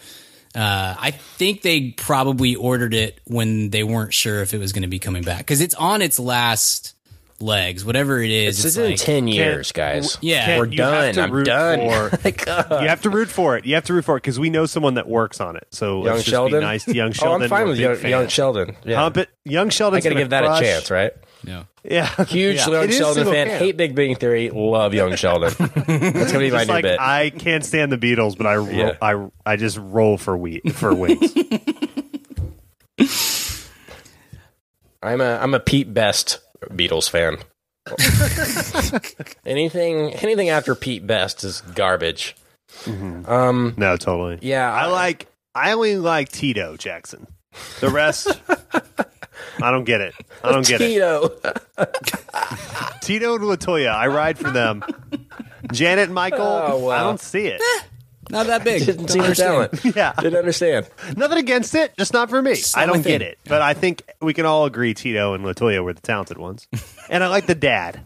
Uh, 0.57 0.95
I 0.97 1.11
think 1.11 1.61
they 1.61 1.91
probably 1.91 2.55
ordered 2.55 2.95
it 2.95 3.21
when 3.25 3.69
they 3.69 3.83
weren't 3.83 4.11
sure 4.11 4.41
if 4.41 4.55
it 4.55 4.57
was 4.57 4.73
going 4.73 4.81
to 4.81 4.87
be 4.87 4.97
coming 4.97 5.21
back 5.21 5.37
because 5.37 5.61
it's 5.61 5.75
on 5.75 6.01
its 6.01 6.17
last 6.17 6.95
legs, 7.39 7.85
whatever 7.85 8.19
it 8.21 8.31
is. 8.31 8.57
It's, 8.59 8.65
It's, 8.65 8.77
in 8.77 8.91
like, 8.91 8.97
ten 8.99 9.27
years, 9.27 9.71
guys. 9.71 10.17
Yeah. 10.21 10.45
Kent, 10.45 10.59
we're 10.59 10.65
done. 10.75 11.19
I'm 11.19 11.43
done. 11.43 11.79
for- 12.09 12.19
Like, 12.23 12.47
uh, 12.47 12.79
You 12.81 12.87
have 12.87 13.01
to 13.03 13.09
root 13.09 13.29
for 13.29 13.57
it. 13.57 13.65
You 13.65 13.75
have 13.75 13.85
to 13.85 13.93
root 13.93 14.05
for 14.05 14.15
it 14.17 14.21
because 14.21 14.39
we 14.39 14.49
know 14.49 14.65
someone 14.65 14.95
that 14.95 15.07
works 15.07 15.39
on 15.39 15.55
it. 15.55 15.67
So 15.71 15.97
Young 15.97 16.03
let's 16.05 16.17
just 16.19 16.29
Sheldon. 16.29 16.59
be 16.59 16.65
nice 16.65 16.85
to 16.85 16.95
Young 16.95 17.09
Oh, 17.09 17.13
Sheldon. 17.13 17.43
I'm 17.43 17.49
fine 17.49 17.67
with 17.67 17.77
young, 17.79 17.95
fans. 17.95 18.09
young 18.09 18.27
Sheldon. 18.27 18.75
Yeah, 18.83 18.95
Hump 19.01 19.17
it. 19.17 19.29
Young 19.45 19.69
Sheldon's 19.69 20.03
got 20.03 20.09
to 20.09 20.15
gonna 20.15 20.23
give 20.23 20.29
that 20.31 20.43
a 20.43 20.59
chance, 20.59 20.89
right? 20.91 21.11
Yeah. 21.43 21.63
Yeah, 21.83 22.07
Huge 22.25 22.57
yeah. 22.57 22.67
Young 22.69 22.89
Sheldon 22.91 23.25
fan. 23.25 23.47
cam. 23.47 23.59
Hate 23.59 23.77
Big 23.77 23.95
Bang 23.95 24.15
Theory. 24.15 24.49
Love 24.49 24.93
Young 24.93 25.15
Sheldon. 25.15 25.53
That's 25.59 26.31
gonna 26.33 26.39
be 26.39 26.51
my 26.51 26.65
Just 26.65 26.67
new 26.67 26.73
like 26.73 26.83
bit. 26.83 26.99
I 26.99 27.29
can't 27.29 27.63
stand 27.63 27.91
the 27.93 27.97
Beatles, 27.97 28.35
but 28.37 28.45
I 28.47 28.55
ro- 28.55 28.69
Yeah. 28.69 28.97
I 29.01 29.27
I 29.45 29.55
just 29.55 29.77
roll 29.77 30.17
for 30.17 30.35
wheat 30.35 30.73
for 30.73 30.93
wings. 30.93 31.33
I'm 35.01 35.21
a 35.21 35.37
I'm 35.37 35.53
a 35.53 35.59
Pete 35.59 35.93
Best 35.93 36.39
Beatles 36.71 37.09
fan. 37.09 37.37
anything 39.45 40.13
anything 40.15 40.49
after 40.49 40.75
Pete 40.75 41.05
Best 41.07 41.43
is 41.43 41.61
garbage. 41.61 42.35
Um, 42.85 43.73
no, 43.77 43.95
totally. 43.97 44.39
yeah, 44.41 44.71
I 44.73 44.87
like. 44.87 45.27
I 45.55 45.71
only 45.71 45.95
like 45.97 46.29
Tito 46.29 46.75
Jackson. 46.77 47.27
The 47.79 47.89
rest, 47.89 48.27
I 49.63 49.71
don't 49.71 49.85
get 49.85 50.01
it. 50.01 50.13
I 50.43 50.51
don't 50.51 50.67
get 50.67 50.81
it. 50.81 50.87
Tito. 50.89 51.29
Tito 53.01 53.35
and 53.35 53.43
Latoya, 53.43 53.91
I 53.95 54.07
ride 54.07 54.37
for 54.37 54.51
them. 54.51 54.83
Janet 55.71 56.05
and 56.05 56.13
Michael, 56.13 56.41
Oh, 56.41 56.77
wow. 56.77 56.89
I 56.91 56.99
don't 57.03 57.19
see 57.19 57.47
it. 57.47 57.61
Not 58.29 58.47
that 58.47 58.63
big. 58.63 58.85
Didn't 58.85 59.05
Don't 59.05 59.09
see 59.09 59.19
the 59.19 59.23
understand. 59.25 59.71
talent. 59.81 59.95
Yeah, 59.95 60.13
Didn't 60.19 60.39
understand. 60.39 60.89
nothing 61.15 61.37
against 61.37 61.73
it, 61.75 61.93
just 61.97 62.13
not 62.13 62.29
for 62.29 62.41
me. 62.41 62.55
Just 62.55 62.77
I 62.77 62.85
don't 62.85 63.01
get 63.03 63.21
it, 63.21 63.39
but 63.45 63.61
I 63.61 63.73
think 63.73 64.03
we 64.21 64.33
can 64.33 64.45
all 64.45 64.65
agree 64.65 64.93
Tito 64.93 65.33
and 65.33 65.43
Latoya 65.45 65.83
were 65.83 65.93
the 65.93 66.01
talented 66.01 66.37
ones, 66.37 66.67
and 67.09 67.23
I 67.23 67.27
like 67.27 67.45
the 67.47 67.55
dad. 67.55 68.01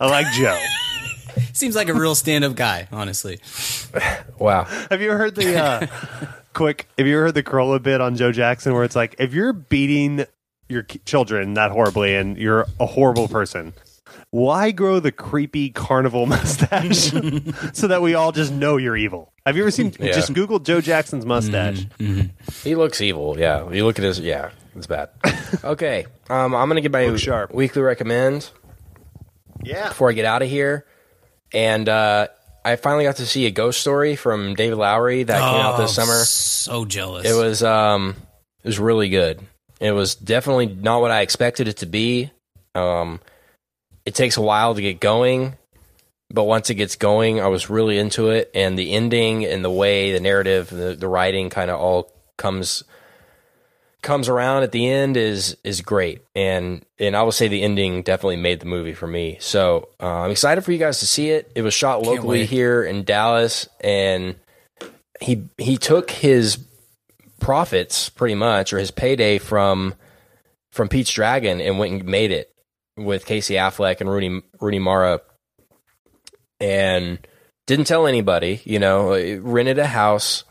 I 0.00 0.06
like 0.10 0.26
Joe. 0.34 0.58
Seems 1.52 1.74
like 1.74 1.88
a 1.88 1.94
real 1.94 2.14
stand-up 2.14 2.54
guy, 2.54 2.86
honestly. 2.92 3.38
Wow. 4.38 4.64
Have 4.90 5.00
you 5.00 5.10
heard 5.12 5.34
the 5.34 5.56
uh, 5.56 5.86
quick? 6.52 6.86
Have 6.98 7.06
you 7.06 7.14
ever 7.16 7.26
heard 7.26 7.34
the 7.34 7.42
Carolla 7.42 7.82
bit 7.82 8.00
on 8.00 8.16
Joe 8.16 8.32
Jackson 8.32 8.72
where 8.74 8.84
it's 8.84 8.96
like, 8.96 9.16
if 9.18 9.32
you're 9.34 9.52
beating 9.52 10.26
your 10.68 10.82
children 10.82 11.54
that 11.54 11.70
horribly 11.70 12.14
and 12.16 12.36
you're 12.36 12.66
a 12.80 12.86
horrible 12.86 13.28
person, 13.28 13.72
why 14.34 14.72
grow 14.72 14.98
the 14.98 15.12
creepy 15.12 15.70
carnival 15.70 16.26
mustache 16.34 17.12
so 17.72 17.86
that 17.86 18.02
we 18.02 18.14
all 18.14 18.32
just 18.32 18.52
know 18.52 18.76
you're 18.78 18.96
evil? 18.96 19.32
Have 19.46 19.56
you 19.56 19.62
ever 19.62 19.70
seen? 19.70 19.94
Yeah. 20.00 20.10
Just 20.12 20.32
Google 20.34 20.58
Joe 20.58 20.80
Jackson's 20.80 21.24
mustache. 21.24 21.86
He 22.64 22.74
looks 22.74 23.00
evil. 23.00 23.38
Yeah. 23.38 23.70
You 23.70 23.84
look 23.84 23.98
at 23.98 24.04
his. 24.04 24.18
Yeah, 24.18 24.50
it's 24.74 24.86
bad. 24.88 25.10
Okay. 25.62 26.06
Um, 26.28 26.52
I'm 26.54 26.68
gonna 26.68 26.80
give 26.80 26.90
my 26.90 27.06
Look 27.06 27.18
sharp. 27.20 27.54
weekly 27.54 27.80
recommend 27.80 28.50
Yeah. 29.62 29.88
before 29.88 30.10
I 30.10 30.12
get 30.14 30.24
out 30.24 30.42
of 30.42 30.48
here, 30.48 30.84
and 31.52 31.88
uh, 31.88 32.26
I 32.64 32.74
finally 32.76 33.04
got 33.04 33.16
to 33.16 33.26
see 33.26 33.46
a 33.46 33.50
ghost 33.52 33.80
story 33.80 34.16
from 34.16 34.54
David 34.54 34.76
Lowery 34.78 35.22
that 35.22 35.38
came 35.38 35.60
out 35.60 35.76
this 35.78 35.90
Oh, 35.98 36.02
summer. 36.02 36.24
So 36.24 36.84
jealous. 36.86 37.24
It 37.30 37.34
was 37.34 37.62
um 37.62 38.16
it 38.64 38.66
was 38.66 38.78
really 38.80 39.08
good. 39.10 39.40
It 39.80 39.92
was 39.92 40.16
definitely 40.16 40.66
not 40.66 41.00
what 41.00 41.10
I 41.12 41.20
expected 41.20 41.68
it 41.68 41.76
to 41.78 41.86
be. 41.86 42.30
Um 42.74 43.20
it 44.04 44.14
takes 44.14 44.36
a 44.36 44.42
while 44.42 44.74
to 44.74 44.82
get 44.82 45.00
going, 45.00 45.56
but 46.30 46.44
once 46.44 46.70
it 46.70 46.74
gets 46.74 46.96
going, 46.96 47.40
I 47.40 47.48
was 47.48 47.70
really 47.70 47.98
into 47.98 48.30
it 48.30 48.50
and 48.54 48.78
the 48.78 48.92
ending 48.92 49.44
and 49.44 49.64
the 49.64 49.70
way 49.70 50.12
the 50.12 50.20
narrative, 50.20 50.70
the, 50.70 50.94
the 50.94 51.08
writing 51.08 51.50
kind 51.50 51.70
of 51.70 51.80
all 51.80 52.12
comes 52.36 52.84
comes 54.02 54.28
around 54.28 54.62
at 54.64 54.72
the 54.72 54.86
end 54.86 55.16
is 55.16 55.56
is 55.64 55.80
great. 55.80 56.22
And 56.34 56.84
and 56.98 57.16
I 57.16 57.22
will 57.22 57.32
say 57.32 57.48
the 57.48 57.62
ending 57.62 58.02
definitely 58.02 58.36
made 58.36 58.60
the 58.60 58.66
movie 58.66 58.94
for 58.94 59.06
me. 59.06 59.38
So, 59.40 59.88
uh, 60.00 60.22
I'm 60.22 60.30
excited 60.30 60.62
for 60.62 60.72
you 60.72 60.78
guys 60.78 61.00
to 61.00 61.06
see 61.06 61.30
it. 61.30 61.50
It 61.54 61.62
was 61.62 61.72
shot 61.72 62.02
locally 62.02 62.46
here 62.46 62.84
in 62.84 63.04
Dallas 63.04 63.68
and 63.80 64.36
he 65.20 65.48
he 65.58 65.76
took 65.76 66.10
his 66.10 66.58
profits 67.40 68.08
pretty 68.08 68.34
much 68.34 68.72
or 68.72 68.78
his 68.78 68.90
payday 68.90 69.38
from 69.38 69.94
from 70.70 70.88
Pete's 70.88 71.10
Dragon 71.10 71.60
and 71.60 71.78
went 71.78 71.92
and 71.92 72.04
made 72.04 72.30
it 72.30 72.53
with 72.96 73.26
Casey 73.26 73.54
Affleck 73.54 74.00
and 74.00 74.10
Rooney 74.10 74.42
Rooney 74.60 74.78
Mara 74.78 75.20
and 76.60 77.18
didn't 77.66 77.86
tell 77.86 78.06
anybody, 78.06 78.60
you 78.64 78.78
know, 78.78 79.12
rented 79.40 79.78
a 79.78 79.86
house 79.86 80.44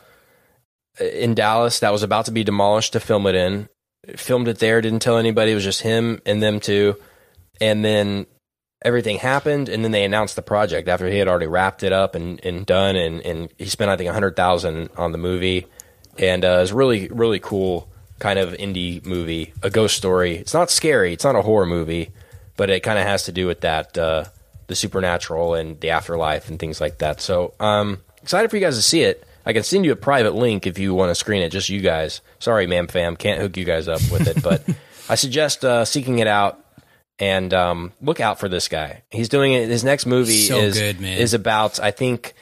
in 0.99 1.33
Dallas 1.33 1.79
that 1.79 1.91
was 1.91 2.03
about 2.03 2.25
to 2.25 2.31
be 2.31 2.43
demolished 2.43 2.93
to 2.93 2.99
film 2.99 3.27
it 3.27 3.35
in. 3.35 3.69
Filmed 4.17 4.47
it 4.49 4.59
there, 4.59 4.81
didn't 4.81 4.99
tell 4.99 5.17
anybody, 5.17 5.51
it 5.51 5.55
was 5.55 5.63
just 5.63 5.81
him 5.81 6.21
and 6.25 6.43
them 6.43 6.59
two. 6.59 6.95
And 7.61 7.85
then 7.85 8.25
everything 8.83 9.17
happened 9.17 9.69
and 9.69 9.83
then 9.83 9.91
they 9.91 10.03
announced 10.03 10.35
the 10.35 10.41
project 10.41 10.87
after 10.87 11.07
he 11.07 11.17
had 11.17 11.27
already 11.27 11.47
wrapped 11.47 11.83
it 11.83 11.93
up 11.93 12.15
and, 12.15 12.43
and 12.45 12.65
done 12.65 12.95
and, 12.95 13.21
and 13.21 13.49
he 13.57 13.65
spent 13.65 13.89
I 13.89 13.95
think 13.95 14.09
a 14.09 14.13
hundred 14.13 14.35
thousand 14.35 14.89
on 14.97 15.11
the 15.11 15.17
movie 15.17 15.67
and 16.17 16.43
uh, 16.43 16.49
it 16.49 16.61
was 16.61 16.73
really 16.73 17.07
really 17.07 17.39
cool 17.39 17.89
kind 18.19 18.37
of 18.37 18.53
indie 18.53 19.05
movie 19.05 19.53
a 19.63 19.69
ghost 19.69 19.95
story 19.95 20.35
it's 20.35 20.53
not 20.53 20.69
scary 20.69 21.13
it's 21.13 21.23
not 21.23 21.35
a 21.35 21.41
horror 21.41 21.65
movie 21.65 22.11
but 22.57 22.69
it 22.69 22.81
kind 22.81 22.99
of 22.99 23.05
has 23.05 23.23
to 23.25 23.31
do 23.31 23.47
with 23.47 23.61
that 23.61 23.97
uh, 23.97 24.25
the 24.67 24.75
supernatural 24.75 25.53
and 25.53 25.79
the 25.81 25.89
afterlife 25.91 26.49
and 26.49 26.59
things 26.59 26.79
like 26.81 26.99
that 26.99 27.21
so 27.21 27.53
um 27.59 27.99
excited 28.21 28.49
for 28.49 28.57
you 28.57 28.61
guys 28.63 28.75
to 28.75 28.81
see 28.81 29.01
it 29.01 29.25
I 29.45 29.51
can 29.51 29.63
send 29.63 29.83
you 29.83 29.91
a 29.91 29.97
private 29.97 30.35
link 30.35 30.65
if 30.65 30.79
you 30.79 30.93
want 30.93 31.09
to 31.09 31.15
screen 31.15 31.41
it 31.41 31.49
just 31.49 31.69
you 31.69 31.81
guys 31.81 32.21
sorry 32.39 32.65
ma'am 32.67 32.87
fam 32.87 33.15
can't 33.17 33.41
hook 33.41 33.57
you 33.57 33.65
guys 33.65 33.87
up 33.87 34.01
with 34.11 34.27
it 34.27 34.41
but 34.41 34.63
I 35.09 35.15
suggest 35.15 35.65
uh, 35.65 35.83
seeking 35.83 36.19
it 36.19 36.27
out 36.27 36.63
and 37.19 37.53
um, 37.53 37.91
look 38.01 38.19
out 38.19 38.39
for 38.39 38.49
this 38.49 38.67
guy. 38.67 39.03
He's 39.11 39.29
doing 39.29 39.53
it. 39.53 39.67
His 39.69 39.83
next 39.83 40.05
movie 40.05 40.47
So 40.47 40.57
is 40.57 40.77
good, 40.79 41.01
is 41.03 41.33
about 41.33 41.79
I 41.79 41.91
think 41.91 42.33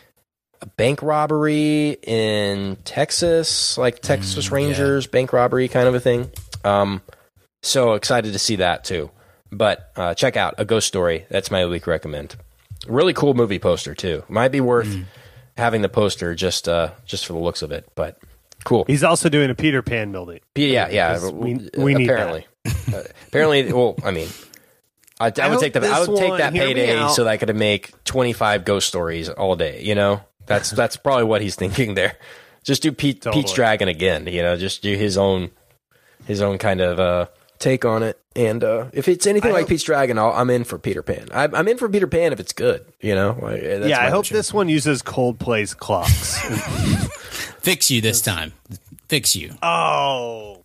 a 0.62 0.66
bank 0.66 1.02
robbery 1.02 1.98
in 2.04 2.78
Texas, 2.86 3.78
like 3.78 4.02
Texas 4.02 4.48
Mm, 4.48 4.52
Rangers 4.52 5.08
bank 5.08 5.34
robbery 5.34 5.68
kind 5.68 5.88
of 5.88 5.96
a 5.96 6.00
thing. 6.00 6.32
Um, 6.64 7.02
so 7.64 7.94
excited 7.94 8.34
to 8.34 8.40
see 8.40 8.58
that 8.58 8.84
too. 8.84 9.10
But 9.52 9.92
uh, 9.96 10.14
check 10.14 10.38
out 10.38 10.56
a 10.58 10.66
ghost 10.66 10.88
story. 10.88 11.26
That's 11.30 11.52
my 11.52 11.66
week 11.66 11.88
recommend. 11.88 12.36
Really 12.88 13.14
cool 13.14 13.34
movie 13.34 13.60
poster 13.60 13.94
too. 13.94 14.24
Might 14.30 14.52
be 14.52 14.62
worth 14.62 14.88
Mm. 14.88 15.06
having 15.58 15.82
the 15.82 15.90
poster 15.90 16.34
just 16.36 16.68
uh, 16.70 16.92
just 17.06 17.26
for 17.26 17.34
the 17.34 17.40
looks 17.40 17.62
of 17.62 17.72
it. 17.72 17.88
But 17.96 18.18
cool. 18.64 18.86
He's 18.88 19.04
also 19.04 19.30
doing 19.30 19.50
a 19.50 19.56
Peter 19.56 19.82
Pan 19.82 20.12
movie. 20.12 20.42
Yeah, 20.56 20.90
yeah. 20.90 21.30
We- 21.30 21.70
we 21.78 21.94
need 21.94 22.10
apparently, 22.10 22.48
Uh, 22.94 23.04
apparently. 23.28 23.72
Well, 23.74 23.96
I 24.04 24.12
mean, 24.12 24.30
I, 25.20 25.32
I, 25.42 25.50
would 25.50 25.60
take 25.60 25.74
the 25.74 25.82
I 25.88 26.00
would 26.00 26.18
take 26.18 26.38
that 26.38 26.54
payday 26.54 27.08
so 27.10 27.24
that 27.26 27.30
I 27.30 27.38
could 27.38 27.56
make 27.56 27.92
twenty 28.06 28.34
five 28.34 28.66
ghost 28.66 28.88
stories 28.88 29.30
all 29.30 29.56
day. 29.56 29.82
You 29.84 29.94
know, 29.96 30.22
that's 30.46 30.72
that's 30.82 30.96
probably 30.98 31.26
what 31.26 31.42
he's 31.42 31.56
thinking 31.56 31.94
there. 31.96 32.16
Just 32.64 32.82
do 32.84 32.92
Pete 32.92 33.22
Totally. 33.22 33.44
Pete's 33.44 33.54
Dragon 33.54 33.88
again. 33.90 34.28
You 34.28 34.42
know, 34.44 34.56
just 34.56 34.82
do 34.82 34.96
his 34.96 35.18
own 35.18 35.52
his 36.26 36.42
own 36.42 36.58
kind 36.58 36.80
of 36.82 37.00
uh, 37.00 37.26
take 37.62 37.86
on 37.86 38.04
it. 38.04 38.18
And 38.36 38.64
uh, 38.64 38.86
if 38.94 39.08
it's 39.08 39.28
anything 39.28 39.52
I 39.52 39.54
like 39.56 39.62
hope- 39.64 39.70
Pete's 39.70 39.84
Dragon, 39.84 40.18
I'll, 40.18 40.32
I'm 40.32 40.50
in 40.50 40.64
for 40.64 40.78
Peter 40.78 41.02
Pan. 41.04 41.28
I'm, 41.34 41.54
I'm 41.56 41.68
in 41.68 41.78
for 41.78 41.88
Peter 41.90 42.08
Pan 42.08 42.32
if 42.34 42.40
it's 42.40 42.54
good. 42.54 42.86
You 43.02 43.14
know, 43.16 43.38
Like, 43.42 43.62
that's 43.62 43.88
yeah, 43.88 44.00
I 44.00 44.10
hope 44.10 44.20
option. 44.20 44.38
this 44.38 44.54
one 44.54 44.70
uses 44.70 45.02
Coldplay's 45.04 45.74
clocks. 45.74 46.38
Fix 47.60 47.92
you 47.92 48.02
this 48.02 48.22
time. 48.22 48.54
Fix 49.08 49.36
you. 49.36 49.54
oh, 49.62 50.62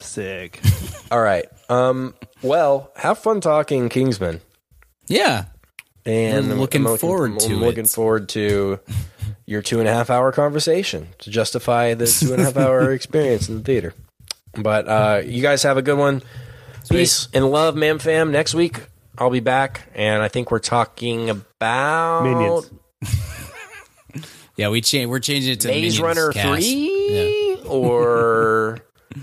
sick. 0.00 0.60
All 1.10 1.20
right. 1.20 1.46
Um. 1.68 2.14
Well, 2.42 2.90
have 2.96 3.18
fun 3.18 3.40
talking 3.40 3.88
Kingsman. 3.88 4.40
Yeah. 5.08 5.46
and 6.06 6.46
I'm- 6.50 6.60
looking 6.60 6.86
I'm 6.86 6.96
forward 6.98 7.32
I'm 7.32 7.38
to 7.38 7.56
looking 7.56 7.84
it. 7.84 7.90
forward 7.90 8.28
to 8.30 8.78
your 9.44 9.60
two 9.62 9.80
and 9.80 9.88
a 9.88 9.92
half 9.92 10.08
hour 10.10 10.30
conversation 10.30 11.08
to 11.18 11.30
justify 11.30 11.94
the 11.94 12.06
two 12.06 12.32
and 12.32 12.42
a 12.42 12.44
half 12.44 12.56
hour 12.56 12.92
experience 12.92 13.48
in 13.48 13.56
the 13.56 13.62
theater. 13.64 13.94
But 14.54 14.88
uh, 14.88 15.22
you 15.24 15.42
guys 15.42 15.62
have 15.62 15.76
a 15.76 15.82
good 15.82 15.98
one. 15.98 16.22
Peace 16.90 17.28
and 17.34 17.50
love, 17.50 17.76
man, 17.76 17.98
fam. 17.98 18.32
Next 18.32 18.54
week 18.54 18.86
I'll 19.18 19.30
be 19.30 19.40
back, 19.40 19.88
and 19.94 20.22
I 20.22 20.28
think 20.28 20.50
we're 20.50 20.58
talking 20.58 21.30
about 21.30 22.22
Minions. 22.24 22.70
Yeah, 24.56 24.70
we 24.70 24.80
cha- 24.80 25.06
we're 25.06 25.20
changing 25.20 25.52
it 25.52 25.60
to 25.60 25.68
Maze 25.68 26.00
Minions 26.00 26.00
Runner 26.00 26.32
cast. 26.32 26.62
three 26.62 27.58
or 27.64 28.78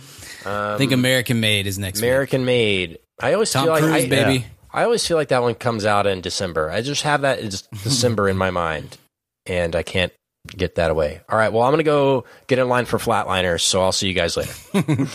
I 0.45 0.77
think 0.77 0.93
American 0.93 1.41
Made 1.41 1.67
is 1.67 1.77
next 1.77 1.99
week. 1.99 2.07
American 2.09 2.45
Made. 2.45 2.99
I 3.21 3.33
always 3.33 3.51
Tom 3.51 3.65
feel 3.65 3.73
like 3.73 3.83
Cruise, 3.83 4.05
I, 4.05 4.07
baby. 4.07 4.45
I 4.71 4.85
always 4.85 5.05
feel 5.05 5.17
like 5.17 5.27
that 5.29 5.41
one 5.41 5.55
comes 5.55 5.85
out 5.85 6.07
in 6.07 6.21
December. 6.21 6.69
I 6.71 6.81
just 6.81 7.01
have 7.03 7.21
that 7.21 7.39
in 7.39 7.49
just 7.49 7.69
December 7.83 8.29
in 8.29 8.37
my 8.37 8.49
mind, 8.49 8.97
and 9.45 9.75
I 9.75 9.83
can't 9.83 10.13
get 10.55 10.75
that 10.75 10.91
away. 10.91 11.21
All 11.29 11.37
right, 11.37 11.51
well, 11.51 11.63
I'm 11.63 11.71
gonna 11.71 11.83
go 11.83 12.25
get 12.47 12.59
in 12.59 12.67
line 12.69 12.85
for 12.85 12.97
Flatliners, 12.97 13.61
so 13.61 13.81
I'll 13.81 13.91
see 13.91 14.07
you 14.07 14.13
guys 14.13 14.35
later. 14.37 14.53
Later, 14.73 15.07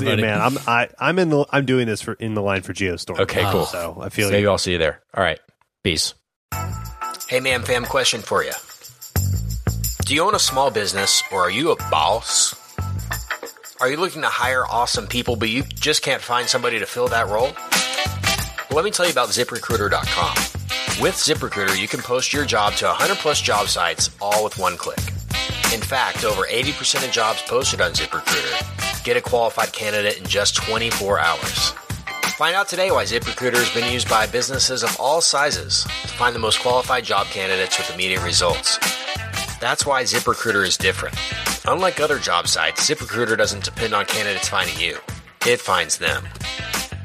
See, 0.00 0.04
buddy. 0.04 0.22
man, 0.22 0.40
I'm 0.40 0.58
I, 0.66 0.88
I'm 0.98 1.18
in 1.18 1.28
the 1.30 1.44
I'm 1.50 1.64
doing 1.66 1.86
this 1.86 2.02
for 2.02 2.14
in 2.14 2.34
the 2.34 2.42
line 2.42 2.62
for 2.62 2.72
Geostorm. 2.72 3.20
Okay, 3.20 3.42
cool. 3.50 3.64
So 3.66 3.98
I 4.00 4.08
feel 4.08 4.30
Maybe. 4.30 4.46
I'll 4.46 4.58
see 4.58 4.72
you 4.72 4.78
there. 4.78 5.00
All 5.14 5.22
right, 5.22 5.38
peace. 5.82 6.14
Hey, 7.28 7.40
man, 7.40 7.62
fam, 7.62 7.84
question 7.84 8.20
for 8.20 8.44
you. 8.44 8.52
Do 10.04 10.14
you 10.14 10.22
own 10.22 10.34
a 10.34 10.38
small 10.38 10.70
business, 10.70 11.22
or 11.32 11.40
are 11.42 11.50
you 11.50 11.70
a 11.70 11.76
boss? 11.90 12.54
Are 13.80 13.90
you 13.90 13.96
looking 13.96 14.22
to 14.22 14.28
hire 14.28 14.64
awesome 14.66 15.06
people, 15.06 15.36
but 15.36 15.48
you 15.48 15.62
just 15.62 16.02
can't 16.02 16.20
find 16.22 16.46
somebody 16.48 16.78
to 16.78 16.86
fill 16.86 17.08
that 17.08 17.28
role? 17.28 17.50
Well, 18.68 18.76
let 18.76 18.84
me 18.84 18.90
tell 18.90 19.06
you 19.06 19.12
about 19.12 19.30
ziprecruiter.com. 19.30 20.51
With 21.00 21.14
ZipRecruiter, 21.14 21.80
you 21.80 21.88
can 21.88 22.00
post 22.00 22.32
your 22.32 22.44
job 22.44 22.74
to 22.74 22.86
100 22.86 23.16
plus 23.16 23.40
job 23.40 23.68
sites 23.68 24.10
all 24.20 24.44
with 24.44 24.58
one 24.58 24.76
click. 24.76 25.00
In 25.72 25.80
fact, 25.80 26.22
over 26.22 26.42
80% 26.42 27.04
of 27.04 27.10
jobs 27.10 27.42
posted 27.42 27.80
on 27.80 27.92
ZipRecruiter 27.92 29.02
get 29.02 29.16
a 29.16 29.20
qualified 29.20 29.72
candidate 29.72 30.18
in 30.18 30.24
just 30.26 30.54
24 30.54 31.18
hours. 31.18 31.70
Find 32.36 32.54
out 32.54 32.68
today 32.68 32.90
why 32.90 33.04
ZipRecruiter 33.04 33.56
has 33.56 33.70
been 33.70 33.92
used 33.92 34.08
by 34.08 34.26
businesses 34.26 34.84
of 34.84 34.96
all 35.00 35.20
sizes 35.20 35.82
to 35.82 36.08
find 36.08 36.36
the 36.36 36.40
most 36.40 36.60
qualified 36.60 37.04
job 37.04 37.26
candidates 37.28 37.78
with 37.78 37.92
immediate 37.92 38.22
results. 38.22 38.78
That's 39.60 39.86
why 39.86 40.04
ZipRecruiter 40.04 40.64
is 40.64 40.76
different. 40.76 41.16
Unlike 41.66 42.00
other 42.00 42.18
job 42.18 42.46
sites, 42.46 42.88
ZipRecruiter 42.88 43.36
doesn't 43.36 43.64
depend 43.64 43.94
on 43.94 44.04
candidates 44.04 44.48
finding 44.48 44.78
you. 44.78 44.98
It 45.46 45.60
finds 45.60 45.98
them. 45.98 46.24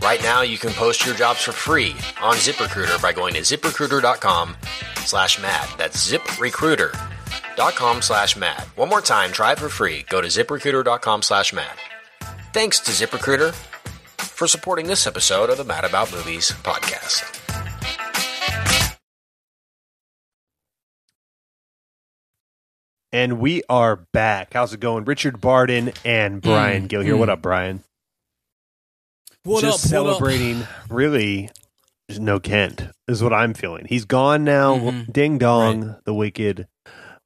Right 0.02 0.22
now, 0.22 0.42
you 0.42 0.58
can 0.58 0.72
post 0.74 1.06
your 1.06 1.16
jobs 1.16 1.42
for 1.42 1.52
free 1.52 1.92
on 2.22 2.36
ZipRecruiter 2.36 3.02
by 3.02 3.12
going 3.14 3.34
to 3.34 3.42
ziprecruiter.com 3.42 4.56
slash 5.00 5.42
mad. 5.42 5.68
That's 5.78 6.10
ziprecruiter.com 6.12 8.02
slash 8.02 8.38
mad. 8.38 8.62
One 8.76 8.90
more 8.90 9.02
time, 9.02 9.32
try 9.32 9.54
it 9.54 9.60
for 9.60 9.70
free. 9.70 10.06
Go 10.10 10.22
to 10.22 10.28
ziprecruiter.com 10.28 11.22
slash 11.24 11.52
mad. 11.54 11.74
Thanks 12.54 12.80
to 12.82 12.92
ZipRecruiter 12.92 13.54
for 14.18 14.48
supporting 14.48 14.88
this 14.88 15.08
episode 15.08 15.50
of 15.50 15.58
the 15.58 15.64
Mad 15.66 15.84
About 15.84 16.12
Movies 16.12 16.52
podcast. 16.64 17.34
And 23.12 23.40
we 23.40 23.64
are 23.70 23.96
back. 24.14 24.54
How's 24.54 24.74
it 24.74 24.80
going? 24.80 25.06
Richard 25.06 25.40
Barden 25.40 25.94
and 26.04 26.42
Brian 26.42 26.84
Mm, 26.84 26.88
Gill 26.90 27.02
here. 27.02 27.18
What 27.18 27.30
up, 27.30 27.42
Brian? 27.42 27.84
What 29.48 29.62
Just 29.62 29.86
up? 29.94 30.04
What 30.04 30.10
up? 30.10 30.18
celebrating 30.18 30.68
really 30.90 31.50
no 32.20 32.38
Kent 32.38 32.84
is 33.08 33.24
what 33.24 33.32
I'm 33.32 33.54
feeling. 33.54 33.86
He's 33.88 34.04
gone 34.04 34.44
now. 34.44 34.76
Mhm. 34.76 35.14
Ding 35.14 35.38
dong, 35.38 35.96
the 36.04 36.14
wicked 36.14 36.68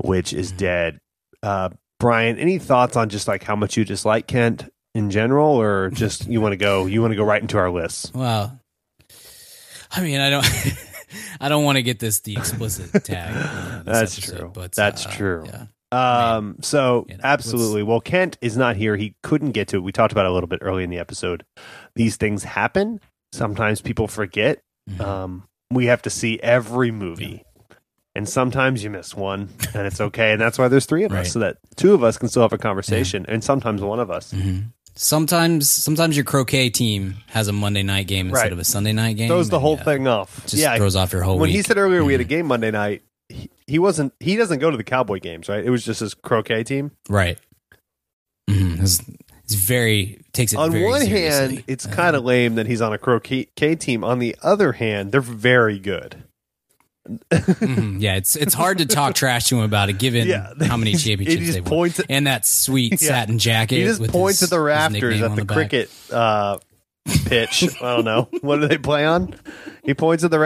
witch 0.03 0.31
is 0.31 0.51
dead. 0.51 0.99
Uh, 1.41 1.69
Brian, 1.99 2.37
any 2.37 2.59
thoughts 2.59 2.95
on 2.95 3.09
just 3.09 3.27
like 3.27 3.43
how 3.43 3.55
much 3.55 3.75
you 3.75 3.85
dislike 3.85 4.27
Kent 4.27 4.69
in 4.93 5.09
general, 5.09 5.59
or 5.59 5.89
just 5.89 6.27
you 6.27 6.39
want 6.41 6.53
to 6.53 6.57
go 6.57 6.85
you 6.85 7.01
want 7.01 7.11
to 7.11 7.15
go 7.15 7.23
right 7.23 7.41
into 7.41 7.57
our 7.57 7.71
lists? 7.71 8.11
Well, 8.13 8.59
I 9.91 10.01
mean, 10.01 10.19
I 10.19 10.29
don't, 10.29 10.45
I 11.41 11.49
don't 11.49 11.63
want 11.63 11.77
to 11.77 11.81
get 11.81 11.97
this 11.97 12.19
the 12.19 12.37
explicit 12.37 13.03
tag. 13.03 13.33
this 13.33 13.83
That's 13.85 14.17
episode, 14.19 14.37
true. 14.37 14.51
But 14.53 14.75
That's 14.75 15.07
uh, 15.07 15.11
true. 15.11 15.43
Yeah. 15.47 15.65
Um, 15.91 16.55
so 16.61 17.05
you 17.09 17.15
know, 17.15 17.21
absolutely. 17.23 17.83
Well, 17.83 17.99
Kent 18.01 18.37
is 18.41 18.55
not 18.57 18.75
here. 18.77 18.95
He 18.95 19.15
couldn't 19.23 19.51
get 19.51 19.67
to 19.69 19.77
it. 19.77 19.79
We 19.83 19.91
talked 19.91 20.11
about 20.11 20.25
it 20.25 20.31
a 20.31 20.33
little 20.33 20.47
bit 20.47 20.59
early 20.61 20.83
in 20.83 20.89
the 20.89 20.99
episode. 20.99 21.43
These 21.95 22.15
things 22.17 22.43
happen. 22.43 22.99
Sometimes 23.33 23.81
people 23.81 24.07
forget. 24.07 24.61
Mhm. 24.89 25.01
Um, 25.01 25.43
we 25.71 25.85
have 25.87 26.01
to 26.03 26.09
see 26.09 26.39
every 26.41 26.91
movie. 26.91 27.43
And 28.13 28.27
sometimes 28.27 28.83
you 28.83 28.89
miss 28.89 29.15
one, 29.15 29.49
and 29.73 29.87
it's 29.87 30.01
okay. 30.01 30.33
And 30.33 30.41
that's 30.41 30.57
why 30.59 30.67
there's 30.67 30.85
three 30.85 31.05
of 31.05 31.11
Right. 31.13 31.21
us, 31.21 31.31
so 31.31 31.39
that 31.39 31.57
two 31.77 31.93
of 31.93 32.03
us 32.03 32.17
can 32.17 32.27
still 32.27 32.41
have 32.41 32.51
a 32.51 32.57
conversation, 32.57 33.25
and 33.29 33.41
sometimes 33.41 33.81
one 33.81 34.01
of 34.01 34.11
us. 34.11 34.33
Mhm. 34.33 34.73
Sometimes, 34.95 35.69
sometimes 35.69 36.17
your 36.17 36.25
croquet 36.25 36.69
team 36.69 37.15
has 37.27 37.47
a 37.47 37.53
Monday 37.53 37.83
night 37.83 38.07
game 38.07 38.27
instead 38.27 38.43
Right. 38.43 38.51
of 38.51 38.59
a 38.59 38.65
Sunday 38.65 38.91
night 38.91 39.15
game. 39.15 39.29
Throws 39.29 39.47
the 39.49 39.59
whole 39.61 39.77
yeah, 39.77 39.83
thing 39.85 40.07
off. 40.09 40.41
Just 40.45 40.61
yeah, 40.61 40.75
throws 40.75 40.97
off 40.97 41.13
your 41.13 41.21
whole 41.21 41.39
when 41.39 41.47
week. 41.49 41.55
he 41.55 41.61
said 41.61 41.77
earlier 41.77 42.03
we 42.03 42.11
had 42.11 42.19
a 42.21 42.25
Mhm. 42.25 42.29
game 42.29 42.45
Monday 42.47 42.71
night, 42.71 43.01
he, 43.31 43.49
he 43.67 43.79
wasn't. 43.79 44.13
He 44.19 44.35
doesn't 44.35 44.59
go 44.59 44.69
to 44.71 44.77
the 44.77 44.83
Cowboy 44.83 45.19
games, 45.19 45.49
right? 45.49 45.63
It 45.63 45.69
was 45.69 45.83
just 45.85 45.99
his 46.01 46.13
croquet 46.13 46.63
team. 46.63 46.91
right. 47.09 47.37
Mhm. 48.49 48.81
It's, 48.81 49.01
it's 49.43 49.53
very 49.53 50.21
takes 50.33 50.53
it 50.53 50.57
on 50.57 50.71
one 50.81 51.01
seriously. 51.01 51.07
hand, 51.55 51.63
it's 51.67 51.85
Uh, 51.85 51.91
kind 51.91 52.15
of 52.15 52.23
lame 52.25 52.55
that 52.55 52.67
he's 52.67 52.81
on 52.81 52.91
a 52.93 52.97
croquet 52.97 53.45
team. 53.75 54.03
On 54.03 54.19
the 54.19 54.35
other 54.41 54.73
hand, 54.73 55.11
they're 55.11 55.21
very 55.21 55.79
good. 55.79 56.23
mhm. 57.31 57.99
yeah, 58.01 58.15
it's 58.15 58.35
it's 58.35 58.53
hard 58.53 58.77
to 58.77 58.85
talk 58.85 59.15
trash 59.15 59.45
to 59.45 59.57
him 59.57 59.63
about 59.63 59.89
it, 59.89 59.97
given 59.99 60.27
Yeah. 60.27 60.53
how 60.61 60.77
many 60.77 60.93
championships 60.95 61.53
they've 61.53 61.67
won, 61.67 61.89
at- 61.89 61.99
and 62.09 62.27
that 62.27 62.45
sweet 62.45 62.93
Yeah. 63.01 63.07
satin 63.07 63.39
jacket. 63.39 63.77
He 63.77 63.83
just 63.85 64.03
points 64.11 64.39
his- 64.39 64.51
at 64.51 64.55
the 64.55 64.61
rafters 64.61 65.21
at 65.21 65.31
on 65.31 65.35
the, 65.35 65.45
cricket 65.45 65.89
uh, 66.11 66.59
pitch. 67.05 67.63
I 67.81 67.95
don't 67.95 68.05
know 68.05 68.29
what 68.41 68.61
do 68.61 68.67
they 68.67 68.77
play 68.77 69.05
on. 69.05 69.35
He 69.83 69.93
points 69.93 70.23
at 70.23 70.31
the 70.31 70.39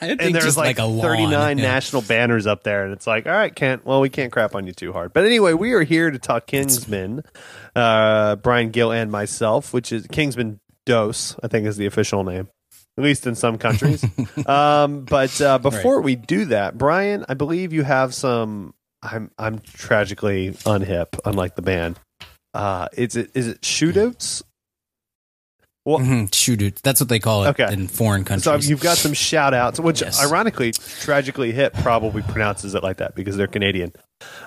think 0.00 0.22
and 0.22 0.34
there's 0.34 0.56
like, 0.56 0.78
like 0.78 0.78
a 0.78 0.84
lawn, 0.84 1.02
39 1.02 1.58
yeah. 1.58 1.64
national 1.64 2.02
banners 2.02 2.46
up 2.46 2.62
there, 2.62 2.84
and 2.84 2.92
it's 2.92 3.06
like, 3.06 3.26
all 3.26 3.32
right, 3.32 3.54
Kent. 3.54 3.84
Well, 3.84 4.00
we 4.00 4.10
can't 4.10 4.32
crap 4.32 4.54
on 4.54 4.66
you 4.66 4.72
too 4.72 4.92
hard. 4.92 5.12
But 5.12 5.24
anyway, 5.24 5.54
we 5.54 5.72
are 5.72 5.82
here 5.82 6.10
to 6.10 6.18
talk 6.18 6.46
Kingsman. 6.46 7.22
Uh, 7.74 8.36
Brian 8.36 8.70
Gill 8.70 8.92
and 8.92 9.10
myself, 9.10 9.72
which 9.72 9.92
is 9.92 10.06
Kingsman 10.08 10.60
Dose, 10.84 11.36
I 11.42 11.48
think 11.48 11.66
is 11.66 11.76
the 11.76 11.86
official 11.86 12.24
name. 12.24 12.48
At 12.98 13.04
least 13.04 13.26
in 13.26 13.34
some 13.34 13.56
countries. 13.56 14.04
um, 14.46 15.04
but 15.06 15.40
uh, 15.40 15.58
before 15.58 16.02
we 16.02 16.14
do 16.14 16.44
that, 16.46 16.76
Brian, 16.76 17.24
I 17.28 17.34
believe 17.34 17.72
you 17.72 17.84
have 17.84 18.14
some. 18.14 18.74
I'm 19.02 19.30
I'm 19.38 19.60
tragically 19.60 20.50
unhip, 20.50 21.18
unlike 21.24 21.56
the 21.56 21.62
band. 21.62 21.98
Uh, 22.54 22.88
is 22.92 23.16
it 23.16 23.30
is 23.34 23.48
it 23.48 23.62
shootouts? 23.62 24.42
Well, 25.84 25.98
Mhm, 25.98 26.32
shoe 26.32 26.54
dude. 26.56 26.76
That's 26.84 27.00
what 27.00 27.08
they 27.08 27.18
call 27.18 27.44
it 27.44 27.48
Okay. 27.60 27.72
in 27.72 27.88
foreign 27.88 28.24
countries. 28.24 28.44
So 28.44 28.54
you've 28.70 28.80
got 28.80 28.98
some 28.98 29.14
shout 29.14 29.52
outs, 29.52 29.80
which 29.80 30.00
Yes. 30.00 30.22
ironically, 30.22 30.70
Tragically 31.00 31.50
Hip 31.52 31.74
probably 31.82 32.22
pronounces 32.22 32.76
it 32.76 32.84
like 32.84 32.98
that 32.98 33.16
because 33.16 33.36
they're 33.36 33.48
Canadian. 33.48 33.92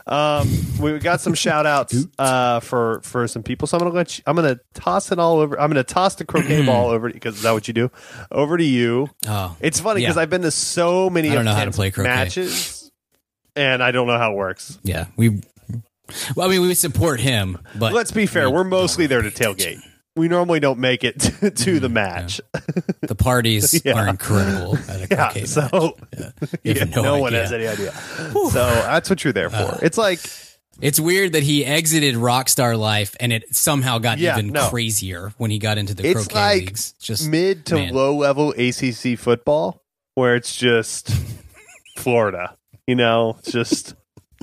Um, 0.08 0.50
we've 0.80 1.04
got 1.04 1.20
some 1.20 1.34
shout 1.34 1.66
outs 1.66 2.06
uh, 2.18 2.62
for, 2.62 3.02
for 3.04 3.28
some 3.28 3.44
people. 3.44 3.68
So 3.68 3.76
I'm 3.76 3.82
going 3.82 3.92
to 3.92 3.98
let 3.98 4.18
you, 4.18 4.24
I'm 4.26 4.38
going 4.38 4.56
to 4.56 4.62
toss 4.74 5.12
it 5.12 5.20
all 5.20 5.40
over. 5.40 5.60
I'm 5.60 5.70
going 5.70 5.84
to 5.84 5.94
toss 5.94 6.16
the 6.16 6.24
croquet 6.24 6.62
ball 6.66 6.90
over 6.90 7.10
because 7.12 7.36
is 7.36 7.42
that 7.42 7.52
what 7.52 7.68
you 7.68 7.74
do? 7.74 7.92
Over 8.32 8.58
to 8.58 8.64
you. 8.64 9.10
oh, 9.28 9.58
It's 9.60 9.82
funny 9.82 10.00
because 10.02 10.16
Yeah. 10.16 10.22
I've 10.22 10.30
been 10.30 10.44
to 10.44 10.52
so 10.52 11.10
many 11.10 11.30
I 11.30 11.36
don't 11.36 11.44
know 11.44 11.54
how 11.54 11.66
to 11.66 11.72
play 11.72 11.92
croquet. 11.92 12.10
matches 12.10 12.90
and 13.58 13.84
I 13.84 13.92
don't 13.92 14.08
know 14.08 14.18
how 14.18 14.32
it 14.32 14.36
works. 14.36 14.80
yeah. 14.84 15.08
We. 15.18 15.42
Well, 16.36 16.48
I 16.48 16.52
mean, 16.52 16.62
we 16.62 16.76
support 16.76 17.20
him, 17.20 17.58
but 17.78 17.92
Let's 17.92 18.12
be 18.12 18.28
fair. 18.28 18.48
we 18.50 18.56
We're 18.58 18.64
mostly 18.64 19.08
there 19.08 19.24
to 19.24 19.32
tailgate. 19.32 19.82
We 20.16 20.28
normally 20.30 20.60
don't 20.62 20.80
make 20.80 21.04
it 21.04 21.20
to, 21.42 21.52
to 21.52 21.80
the 21.80 21.90
match. 21.90 22.40
The 23.02 23.16
parties 23.16 23.82
Yeah. 23.86 23.94
are 24.00 24.08
incredible 24.08 24.78
at 24.90 25.12
a 25.12 25.36
Yeah, 25.40 25.46
so 25.46 25.98
yeah, 26.64 26.86
no, 26.86 27.02
no, 27.04 27.18
one 27.20 27.34
has 27.34 27.52
any 27.52 27.68
idea. 27.68 27.92
So 28.32 28.50
that's 28.52 29.10
what 29.10 29.24
you're 29.24 29.34
there 29.34 29.50
for. 29.50 29.56
Uh, 29.58 29.80
it's 29.82 29.98
like 29.98 30.20
It's 30.82 31.00
weird 31.00 31.34
that 31.34 31.44
he 31.44 31.66
exited 31.66 32.16
rockstar 32.16 32.78
life 32.80 33.16
and 33.20 33.34
it 33.34 33.54
somehow 33.56 33.98
got 33.98 34.18
Yeah, 34.20 34.38
even 34.38 34.52
no. 34.54 34.70
crazier 34.70 35.34
when 35.38 35.52
he 35.52 35.60
got 35.60 35.78
into 35.78 35.94
the 35.94 36.08
it's 36.08 36.28
croquet 36.28 36.40
like 36.40 36.62
leagues. 36.62 36.94
Just 36.94 37.28
mid 37.30 37.66
to 37.68 37.76
man. 37.76 37.94
low 37.94 38.16
level 38.16 38.52
ACC 38.58 39.18
football 39.20 39.82
where 40.14 40.36
it's 40.36 40.56
just 40.56 41.12
Florida. 41.98 42.56
You 42.88 42.96
know, 42.96 43.36
it's 43.40 43.52
just. 43.52 43.96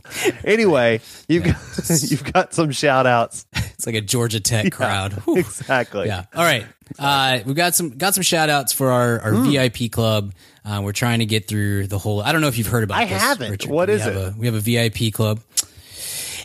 Anyway, 0.45 1.01
you've 1.29 1.45
got, 1.45 1.57
you've 2.11 2.33
got 2.33 2.53
some 2.55 2.71
shout 2.73 3.07
outs. 3.07 3.47
it's 3.55 3.87
like 3.87 3.95
a 3.95 4.01
Georgia 4.01 4.41
Tech 4.41 4.73
crowd. 4.73 5.13
Whew. 5.25 5.37
Exactly. 5.39 6.07
Yeah. 6.09 6.25
All 6.35 6.45
right. 6.45 6.67
Uh, 6.99 7.39
we've 7.47 7.57
got 7.57 7.75
some 7.75 7.91
got 7.91 8.15
some 8.15 8.23
shout 8.23 8.51
outs 8.51 8.73
for 8.73 8.91
our, 8.91 9.21
our 9.21 9.33
Hmm. 9.33 9.51
VIP 9.51 9.91
club. 9.91 10.35
Uh, 10.65 10.81
we're 10.85 10.93
trying 10.93 11.21
to 11.21 11.27
get 11.27 11.49
through 11.49 11.87
the 11.87 11.99
whole. 11.99 12.21
I 12.21 12.33
don't 12.33 12.41
know 12.41 12.49
if 12.49 12.59
you've 12.59 12.67
heard 12.67 12.85
about. 12.85 12.99
I 12.99 13.07
this, 13.07 13.21
haven't. 13.21 13.51
Richard. 13.51 13.71
What 13.71 13.89
we 13.89 13.95
is 13.95 14.03
have 14.03 14.17
it? 14.17 14.35
A, 14.35 14.35
we 14.39 14.47
have 14.47 14.55
a 14.55 14.61
VIP 14.61 15.13
club. 15.13 15.41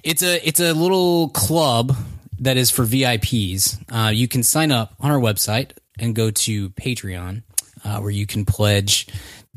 It's 0.03 0.24
a 0.24 0.47
it's 0.47 0.60
a 0.60 0.74
little 0.74 1.30
club 1.30 1.95
that 2.39 2.55
is 2.58 2.70
for 2.72 2.86
VIPs. 2.86 3.78
Uh, 3.91 4.10
you 4.12 4.28
can 4.28 4.43
sign 4.43 4.72
up 4.72 4.93
on 4.99 5.12
our 5.12 5.20
website 5.20 5.72
and 5.99 6.16
go 6.16 6.30
to 6.32 6.70
Patreon, 6.72 7.41
uh, 7.84 7.99
where 7.99 8.12
you 8.12 8.26
can 8.28 8.45
pledge 8.45 9.08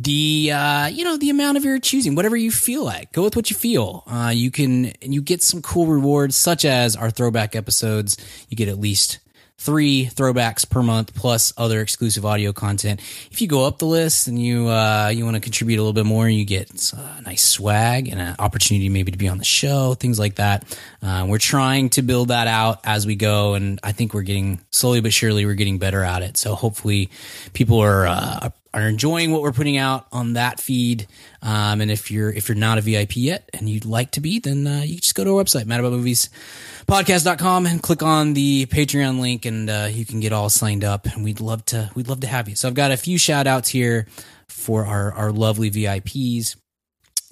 the 0.01 0.51
uh, 0.53 0.87
you 0.87 1.05
know 1.05 1.19
the 1.19 1.29
amount 1.29 1.59
of 1.59 1.65
your 1.65 1.79
choosing, 1.79 2.15
whatever 2.15 2.37
you 2.37 2.51
feel 2.51 2.85
like. 2.85 3.13
Go 3.13 3.23
with 3.23 3.37
what 3.37 3.51
you 3.51 3.57
feel. 3.57 4.03
Uh, 4.07 4.33
you 4.35 4.51
can 4.51 4.87
and 5.03 5.13
you 5.13 5.21
get 5.21 5.43
some 5.43 5.61
cool 5.61 5.87
rewards 5.87 6.37
such 6.37 6.65
as 6.65 6.97
our 6.97 7.11
throwback 7.11 7.55
episodes. 7.55 8.17
You 8.49 8.57
get 8.57 8.69
at 8.69 8.81
least 8.81 9.19
three 9.59 10.07
throwbacks 10.07 10.67
per 10.69 10.83
month 10.83 11.15
plus 11.15 11.53
other 11.59 11.83
exclusive 11.83 12.25
audio 12.25 12.51
content. 12.51 12.99
If 13.31 13.43
you 13.43 13.47
go 13.47 13.67
up 13.67 13.79
the 13.79 13.85
list 13.85 14.27
and 14.27 14.41
you 14.41 14.69
uh, 14.69 15.13
you 15.15 15.27
want 15.27 15.35
to 15.35 15.41
contribute 15.41 15.77
a 15.77 15.83
little 15.83 15.93
bit 15.93 16.07
more, 16.07 16.27
you 16.27 16.47
get 16.47 16.95
uh, 16.97 17.21
nice 17.21 17.45
swag 17.45 18.09
and 18.09 18.19
an 18.19 18.37
opportunity 18.39 18.89
maybe 18.89 19.13
to 19.13 19.19
be 19.19 19.29
on 19.29 19.37
the 19.37 19.45
show, 19.45 19.93
things 19.93 20.19
like 20.19 20.37
that. 20.37 20.65
Uh, 21.03 21.27
we're 21.29 21.37
trying 21.37 21.91
to 21.91 22.01
build 22.01 22.29
that 22.29 22.47
out 22.47 22.81
as 22.85 23.07
we 23.07 23.17
go, 23.17 23.53
and 23.53 23.79
I 23.83 23.93
think 23.93 24.15
we're 24.15 24.23
getting 24.23 24.63
slowly 24.71 25.03
but 25.03 25.13
surely 25.13 25.45
we're 25.45 25.57
getting 25.57 25.77
better 25.77 26.03
at 26.03 26.23
it. 26.23 26.39
So 26.39 26.55
hopefully, 26.55 27.11
people 27.53 27.81
are. 27.81 28.51
Are 28.73 28.83
enjoying 28.83 29.33
what 29.33 29.43
we're 29.43 29.51
putting 29.51 29.77
out 29.77 30.07
on 30.13 30.35
that 30.35 30.61
feed, 30.61 31.09
um, 31.43 31.81
and 31.81 31.91
if 31.91 32.09
you're 32.09 32.31
if 32.31 32.49
you're 32.49 32.57
not 32.57 32.79
a 32.79 32.81
VIP 32.81 33.17
yet 33.17 33.51
and 33.53 33.69
you'd 33.69 33.85
like 33.85 34.13
to 34.13 34.21
be, 34.21 34.39
then 34.39 34.65
uh, 34.65 34.83
you 34.85 35.01
just 35.01 35.17
go 35.17 35.25
to 35.25 35.37
our 35.37 35.45
website, 35.45 35.65
madaboutmovies.podcast.com, 35.65 37.67
and 37.67 37.83
click 37.83 38.05
on 38.05 38.35
the 38.35 38.67
Patreon 38.67 39.21
link, 39.21 39.45
and 39.45 39.69
uh, 39.69 39.89
you 39.91 40.07
can 40.07 40.21
get 40.21 40.33
all 40.33 40.49
signed 40.49 40.85
up. 40.85 41.07
And 41.07 41.25
we'd 41.25 41.41
love 41.41 41.65
to 41.67 41.91
we'd 41.97 42.07
love 42.07 42.21
to 42.21 42.29
have 42.29 42.49
you. 42.49 42.55
So 42.55 42.69
I've 42.69 42.75
got 42.75 42.93
a 42.93 42.97
few 42.97 43.19
shout 43.19 43.49
outs 43.49 43.71
here 43.71 44.07
for 44.49 44.87
our 44.87 45.11
our 45.15 45.33
lovely 45.33 45.73
VIPs: 45.73 46.55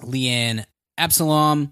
Leanne 0.01 0.65
Absalom, 0.97 1.71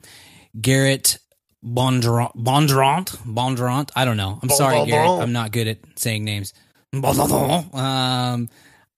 Garrett 0.62 1.18
Bondurant, 1.62 2.36
Bondurant, 2.36 3.18
Bondurant. 3.26 3.90
I 3.96 4.06
don't 4.06 4.18
know. 4.18 4.40
I'm 4.42 4.50
sorry, 4.50 4.78
Bondurant. 4.78 4.88
Garrett. 4.88 5.22
I'm 5.22 5.34
not 5.34 5.52
good 5.52 5.68
at 5.68 5.80
saying 5.96 6.24
names. 6.24 6.54
Um, 6.94 8.50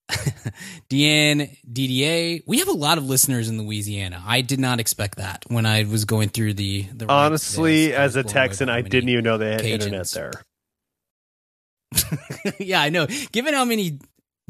Deanne 0.90 1.58
DDA. 1.72 2.44
We 2.46 2.60
have 2.60 2.68
a 2.68 2.74
lot 2.74 2.98
of 2.98 3.06
listeners 3.06 3.50
in 3.50 3.62
Louisiana. 3.62 4.24
I 4.26 4.42
did 4.42 4.60
not 4.60 4.80
expect 4.80 5.18
that 5.18 5.44
when 5.48 5.66
I 5.66 5.84
was 5.84 6.06
going 6.06 6.30
through 6.30 6.56
the. 6.56 6.84
the 6.94 7.12
Honestly, 7.12 7.94
as 7.94 8.16
a 8.16 8.24
Texan, 8.24 8.70
I 8.70 8.82
didn't 8.82 9.10
even 9.10 9.24
know 9.24 9.38
they 9.38 9.52
had 9.52 9.62
Cajuns. 9.62 9.72
internet 9.72 10.08
there. 10.08 10.32
yeah, 12.60 12.82
I 12.82 12.90
know. 12.90 13.08
Given 13.32 13.54
how 13.54 13.66
many 13.66 14.00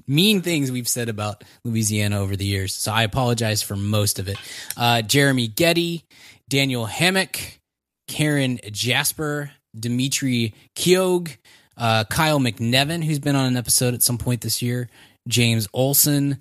mean 0.08 0.42
things 0.42 0.72
we've 0.72 0.88
said 0.88 1.10
about 1.10 1.44
Louisiana 1.64 2.20
over 2.20 2.36
the 2.36 2.46
years, 2.46 2.74
so 2.74 2.92
I 2.92 3.04
apologize 3.04 3.62
for 3.62 3.76
most 3.76 4.20
of 4.20 4.28
it. 4.28 4.38
Uh, 4.78 5.02
Jeremy 5.02 5.48
Getty, 5.48 6.06
Daniel 6.48 6.86
Hammock, 6.86 7.60
Karen 8.08 8.60
Jasper, 8.72 9.52
Dimitri 9.78 10.54
Keogh, 10.76 11.28
uh, 11.78 12.04
Kyle 12.06 12.40
McNevin, 12.40 13.04
who's 13.04 13.20
been 13.20 13.36
on 13.36 13.46
an 13.46 13.58
episode 13.58 13.94
at 13.94 14.04
some 14.04 14.18
point 14.18 14.42
this 14.42 14.62
year, 14.62 14.90
James 15.30 15.68
Olson, 15.74 16.40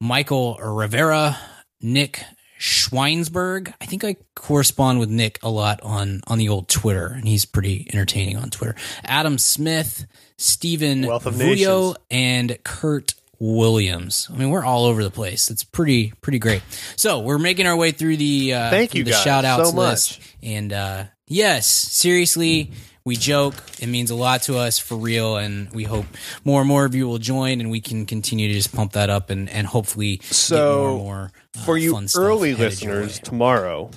Michael 0.00 0.56
Rivera, 0.56 1.38
Nick 1.80 2.22
Schweinsberg. 2.58 3.72
I 3.80 3.86
think 3.86 4.04
I 4.04 4.16
correspond 4.34 4.98
with 4.98 5.08
Nick 5.08 5.38
a 5.42 5.50
lot 5.50 5.80
on 5.82 6.20
on 6.26 6.38
the 6.38 6.48
old 6.48 6.68
Twitter, 6.68 7.06
and 7.06 7.26
he's 7.26 7.44
pretty 7.44 7.88
entertaining 7.92 8.36
on 8.36 8.50
Twitter. 8.50 8.74
Adam 9.04 9.38
Smith, 9.38 10.06
Stephen 10.36 11.02
Vuyo, 11.04 11.96
and 12.10 12.58
Kurt 12.64 13.14
Williams. 13.38 14.28
I 14.32 14.36
mean, 14.36 14.50
we're 14.50 14.64
all 14.64 14.86
over 14.86 15.02
the 15.02 15.10
place. 15.10 15.50
It's 15.50 15.64
pretty 15.64 16.12
pretty 16.20 16.38
great. 16.38 16.62
So 16.96 17.20
we're 17.20 17.38
making 17.38 17.66
our 17.66 17.76
way 17.76 17.90
through 17.92 18.16
the 18.16 18.54
uh, 18.54 18.70
Thank 18.70 18.94
you 18.94 19.04
the 19.04 19.12
shout 19.12 19.44
outs 19.44 19.70
so 19.70 19.76
list, 19.76 20.20
and 20.42 20.72
uh, 20.72 21.04
yes, 21.26 21.66
seriously. 21.66 22.72
We 23.04 23.16
joke. 23.16 23.54
It 23.80 23.88
means 23.88 24.10
a 24.10 24.14
lot 24.14 24.42
to 24.44 24.56
us 24.56 24.78
for 24.78 24.96
real, 24.96 25.36
and 25.36 25.70
we 25.72 25.84
hope 25.84 26.06
more 26.42 26.60
and 26.62 26.68
more 26.68 26.86
of 26.86 26.94
you 26.94 27.06
will 27.06 27.18
join, 27.18 27.60
and 27.60 27.70
we 27.70 27.82
can 27.82 28.06
continue 28.06 28.48
to 28.48 28.54
just 28.54 28.74
pump 28.74 28.92
that 28.92 29.10
up, 29.10 29.28
and, 29.28 29.48
and 29.50 29.66
hopefully 29.66 30.20
So, 30.24 30.56
get 30.56 31.02
more 31.02 31.04
more 31.04 31.30
uh, 31.56 31.60
for 31.64 31.76
you 31.76 32.06
early 32.16 32.54
listeners 32.54 33.18
tomorrow 33.20 33.90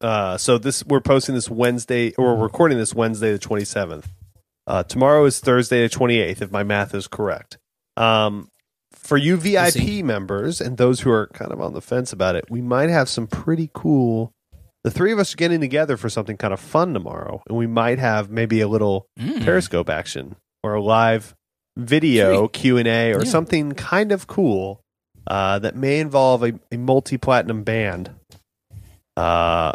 uh 0.00 0.36
so 0.36 0.58
this 0.58 0.84
we're 0.84 1.00
posting 1.00 1.34
this 1.34 1.50
wednesday 1.50 2.12
or 2.14 2.36
we're 2.36 2.42
recording 2.44 2.78
this 2.78 2.94
wednesday 2.94 3.32
the 3.32 3.38
27th 3.38 4.04
uh 4.66 4.82
tomorrow 4.84 5.24
is 5.24 5.40
thursday 5.40 5.82
the 5.82 5.88
28th 5.88 6.42
if 6.42 6.50
my 6.52 6.62
math 6.62 6.94
is 6.94 7.06
correct. 7.08 7.58
Um 7.96 8.48
for 8.92 9.16
you 9.16 9.36
vip 9.36 10.04
members 10.04 10.60
and 10.60 10.76
those 10.76 11.00
who 11.00 11.10
are 11.10 11.28
kind 11.28 11.50
of 11.50 11.60
on 11.60 11.72
the 11.72 11.80
fence 11.80 12.12
about 12.12 12.36
it 12.36 12.44
we 12.50 12.60
might 12.60 12.90
have 12.90 13.08
some 13.08 13.26
pretty 13.26 13.70
cool 13.72 14.32
the 14.84 14.90
three 14.90 15.12
of 15.12 15.18
us 15.18 15.34
are 15.34 15.36
getting 15.36 15.60
together 15.60 15.96
for 15.96 16.08
something 16.08 16.36
kind 16.36 16.52
of 16.54 16.60
fun 16.60 16.94
tomorrow 16.94 17.42
and 17.48 17.56
we 17.58 17.66
might 17.66 17.98
have 17.98 18.30
maybe 18.30 18.60
a 18.60 18.68
little 18.68 19.06
Mm. 19.18 19.44
periscope 19.44 19.90
action 19.90 20.36
or 20.62 20.74
a 20.74 20.82
live 20.82 21.34
video 21.76 22.48
q&a 22.48 23.12
or 23.12 23.18
Yeah. 23.24 23.30
something 23.30 23.72
kind 23.72 24.12
of 24.12 24.26
cool 24.26 24.80
uh, 25.26 25.58
that 25.58 25.76
may 25.76 26.00
involve 26.00 26.42
a, 26.42 26.52
a 26.72 26.76
multi-platinum 26.78 27.62
band 27.64 28.10
uh, 29.16 29.72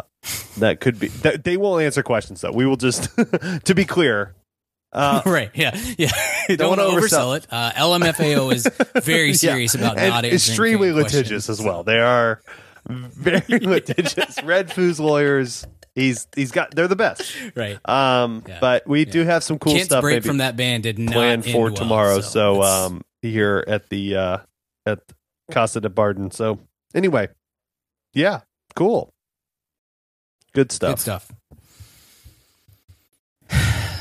that 0.58 0.80
could 0.80 0.98
be 0.98 1.08
that, 1.08 1.44
they 1.44 1.56
won't 1.56 1.82
answer 1.82 2.02
questions 2.02 2.40
though 2.40 2.52
we 2.52 2.66
will 2.66 2.76
just 2.76 3.08
to 3.64 3.74
be 3.74 3.84
clear 3.84 4.34
uh, 4.92 5.20
right? 5.26 5.50
Yeah, 5.54 5.76
yeah. 5.98 6.08
Don't, 6.48 6.58
Don't 6.58 6.78
want 6.78 6.80
to 6.80 6.86
oversell- 6.86 7.34
oversell 7.34 7.36
it. 7.38 7.46
Uh, 7.50 7.72
LMFAO 7.72 8.54
is 8.54 8.68
very 9.02 9.28
yeah, 9.30 9.34
serious 9.34 9.74
about 9.74 9.98
and 9.98 10.10
not 10.10 10.24
answering 10.24 10.34
extremely 10.34 10.92
litigious 10.92 11.46
questions. 11.46 11.50
as 11.50 11.60
well 11.60 11.82
they 11.82 11.98
are 11.98 12.40
very 12.88 13.42
litigious 13.60 14.36
Redfoo's 14.42 15.00
lawyers 15.00 15.66
he's 15.94 16.26
he's 16.34 16.50
got 16.50 16.74
they're 16.74 16.88
the 16.88 16.96
best 16.96 17.34
Right. 17.54 17.78
um 17.88 18.42
Yeah. 18.46 18.58
but 18.60 18.86
we 18.86 19.04
do 19.04 19.24
have 19.24 19.42
some 19.44 19.58
cool 19.58 19.72
Kent's 19.72 19.86
stuff 19.86 20.02
break 20.02 20.24
from 20.24 20.38
that 20.38 20.56
band 20.56 20.82
did 20.82 20.98
not 20.98 21.12
planned 21.14 21.44
for 21.44 21.66
well, 21.66 21.74
tomorrow. 21.74 22.20
So, 22.20 22.56
it's- 22.56 22.70
um, 22.70 23.02
here 23.22 23.64
at 23.66 23.88
the 23.88 24.16
uh, 24.16 24.38
at 24.84 25.00
Casa 25.50 25.80
de 25.80 25.88
Barden. 25.88 26.30
So 26.30 26.58
anyway, 26.94 27.28
yeah, 28.12 28.40
cool, 28.74 29.14
good 30.52 30.70
stuff. 30.72 30.90
good 30.96 31.00
stuff. 31.00 31.32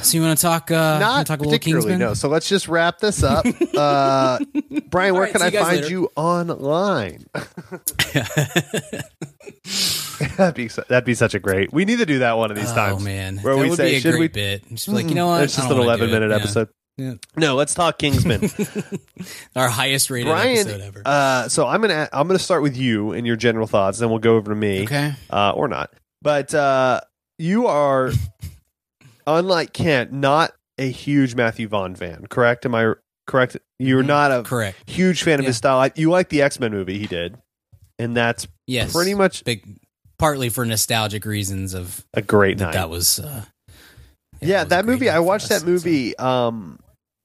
So 0.05 0.17
you 0.17 0.23
want 0.23 0.37
to 0.37 0.41
talk? 0.41 0.69
Uh, 0.71 0.99
Not 0.99 1.25
talk 1.25 1.39
a 1.39 1.43
little 1.43 1.51
particularly, 1.53 1.83
Kingsman? 1.91 1.99
no. 1.99 2.13
So 2.13 2.27
let's 2.29 2.47
just 2.49 2.67
wrap 2.67 2.99
this 2.99 3.23
up. 3.23 3.45
Uh, 3.73 4.37
Brian, 4.91 5.13
where 5.15 5.23
right, 5.23 5.31
can 5.31 5.41
I 5.41 5.47
you 5.47 5.59
find 5.59 5.75
later. 5.77 5.89
you 5.89 6.09
online? 6.15 7.25
that'd 10.37 10.55
be 10.55 10.67
su- 10.69 10.83
that'd 10.87 11.05
be 11.05 11.15
such 11.15 11.33
a 11.33 11.39
great. 11.39 11.73
We 11.73 11.85
need 11.85 11.97
to 11.99 12.05
do 12.05 12.19
that 12.19 12.37
one 12.37 12.51
of 12.51 12.57
these 12.57 12.71
times. 12.71 12.77
oh 12.77 12.95
times. 12.97 13.03
man, 13.03 13.37
where 13.37 13.55
that 13.55 13.61
we 13.61 13.69
would 13.69 13.77
say, 13.77 13.91
be 13.91 13.95
a 13.97 13.99
should 13.99 14.11
great 14.11 14.19
we- 14.19 14.27
bit. 14.27 14.69
Just 14.69 14.87
be 14.87 14.93
like, 14.93 15.07
you 15.07 15.15
know 15.15 15.27
what? 15.27 15.43
It's 15.43 15.55
just 15.55 15.69
an 15.69 15.77
eleven 15.77 16.11
minute 16.11 16.25
it. 16.27 16.29
Yeah. 16.31 16.37
episode. 16.37 16.69
Yeah. 16.97 17.13
No, 17.35 17.55
let's 17.55 17.73
talk 17.73 17.97
Kingsman. 17.97 18.47
Our 19.55 19.67
highest 19.69 20.11
rated 20.11 20.31
episode 20.31 20.81
ever. 20.81 21.01
uh, 21.05 21.49
so 21.49 21.65
I'm 21.65 21.81
gonna 21.81 22.07
I'm 22.13 22.27
gonna 22.27 22.37
start 22.39 22.61
with 22.61 22.77
you 22.77 23.13
and 23.13 23.25
your 23.25 23.35
general 23.35 23.65
thoughts, 23.65 23.97
then 23.97 24.09
we'll 24.11 24.19
go 24.19 24.35
over 24.35 24.51
to 24.51 24.55
me. 24.55 24.83
okay. 24.83 25.13
uh, 25.31 25.51
or 25.55 25.67
not. 25.67 25.91
But 26.21 26.53
uh, 26.53 27.01
you 27.39 27.65
are, 27.67 28.11
unlike 29.27 29.73
Kent, 29.73 30.11
not 30.11 30.53
a 30.77 30.89
huge 30.89 31.35
Matthew 31.35 31.67
Vaughn 31.67 31.95
fan, 31.95 32.25
correct? 32.29 32.65
Am 32.65 32.73
I 32.75 32.93
correct? 33.27 33.57
You're 33.79 34.03
not 34.03 34.31
a 34.31 34.43
Correct. 34.43 34.89
huge 34.89 35.23
fan 35.23 35.35
of 35.39 35.43
Yeah. 35.43 35.47
his 35.47 35.57
style. 35.57 35.89
You 35.95 36.09
like 36.09 36.29
the 36.29 36.41
X 36.41 36.59
Men 36.59 36.71
movie 36.71 36.97
he 36.99 37.07
did, 37.07 37.37
and 37.99 38.15
that's 38.15 38.47
Yes. 38.67 38.93
pretty 38.93 39.13
much 39.13 39.43
big 39.43 39.77
partly 40.17 40.49
for 40.49 40.65
nostalgic 40.65 41.25
reasons 41.25 41.73
of 41.73 42.05
a 42.13 42.21
great 42.21 42.57
night. 42.59 42.73
that 42.73 42.89
was 42.89 43.19
uh 43.19 43.43
yeah, 44.41 44.61
was 44.63 44.69
that 44.69 44.85
movie. 44.85 45.09
I 45.09 45.19
watched 45.19 45.45
us, 45.45 45.49
that 45.49 45.59
so. 45.61 45.65
movie 45.67 46.15
um 46.17 46.79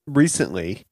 recently, 0.09 0.85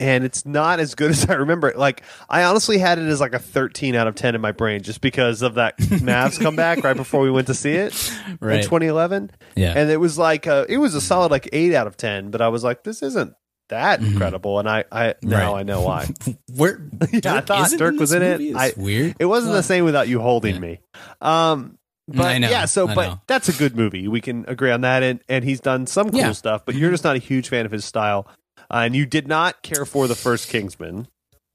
and 0.00 0.24
it's 0.24 0.44
not 0.44 0.80
as 0.80 0.94
good 0.94 1.10
as 1.12 1.28
I 1.28 1.34
remember. 1.34 1.68
it. 1.68 1.78
Like 1.78 2.02
I 2.28 2.44
honestly 2.44 2.78
had 2.78 2.98
it 2.98 3.06
as 3.06 3.20
like 3.20 3.34
a 3.34 3.38
13 3.38 3.94
out 3.94 4.06
of 4.06 4.14
10 4.14 4.34
in 4.34 4.40
my 4.40 4.52
brain, 4.52 4.82
just 4.82 5.00
because 5.00 5.42
of 5.42 5.54
that 5.54 5.78
Mavs 5.78 6.40
comeback 6.40 6.82
right 6.84 6.96
before 6.96 7.20
we 7.22 7.30
went 7.30 7.46
to 7.48 7.54
see 7.54 7.72
it 7.72 7.92
in 8.28 8.38
2011. 8.62 9.30
Yeah. 9.56 9.72
and 9.76 9.90
it 9.90 9.98
was 9.98 10.18
like 10.18 10.46
a, 10.46 10.66
it 10.68 10.78
was 10.78 10.94
a 10.94 11.00
solid 11.00 11.30
like 11.30 11.48
eight 11.52 11.74
out 11.74 11.86
of 11.86 11.96
10. 11.96 12.30
But 12.30 12.40
I 12.40 12.48
was 12.48 12.64
like, 12.64 12.82
this 12.84 13.02
isn't 13.02 13.34
that 13.70 14.00
Mhm. 14.00 14.12
incredible, 14.12 14.58
and 14.58 14.68
I 14.68 14.84
I 14.92 15.14
now 15.22 15.54
Right. 15.54 15.60
I 15.60 15.62
know 15.62 15.80
why. 15.80 16.06
Where 16.54 16.80
Yeah, 17.10 17.36
I 17.36 17.40
thought 17.40 17.70
Dirk 17.70 17.98
was 17.98 18.12
in 18.12 18.20
it. 18.22 18.54
I- 18.54 18.72
weird. 18.76 19.16
It 19.18 19.24
wasn't 19.24 19.52
Huh. 19.52 19.56
the 19.58 19.62
same 19.62 19.84
without 19.86 20.06
you 20.06 20.20
holding 20.20 20.56
Yeah. 20.56 20.60
me. 20.60 20.80
Um, 21.22 21.78
but 22.06 22.26
I 22.26 22.36
know, 22.36 22.50
yeah, 22.50 22.66
so 22.66 22.86
I 22.86 22.94
but 22.94 23.08
know. 23.08 23.20
that's 23.26 23.48
a 23.48 23.54
good 23.54 23.74
movie. 23.74 24.06
We 24.06 24.20
can 24.20 24.44
agree 24.48 24.70
on 24.70 24.82
that, 24.82 25.02
and 25.02 25.20
and 25.30 25.42
he's 25.44 25.60
done 25.60 25.86
some 25.86 26.10
cool 26.10 26.20
Yeah. 26.20 26.32
stuff. 26.32 26.66
But 26.66 26.74
you're 26.74 26.90
just 26.90 27.04
not 27.04 27.16
a 27.16 27.18
huge 27.18 27.48
fan 27.48 27.64
of 27.64 27.72
his 27.72 27.86
style, 27.86 28.28
uh, 28.70 28.78
and 28.84 28.94
you 28.96 29.06
did 29.06 29.28
not 29.28 29.62
care 29.62 29.84
for 29.84 30.06
the 30.08 30.14
first 30.14 30.48
Kingsman, 30.48 31.08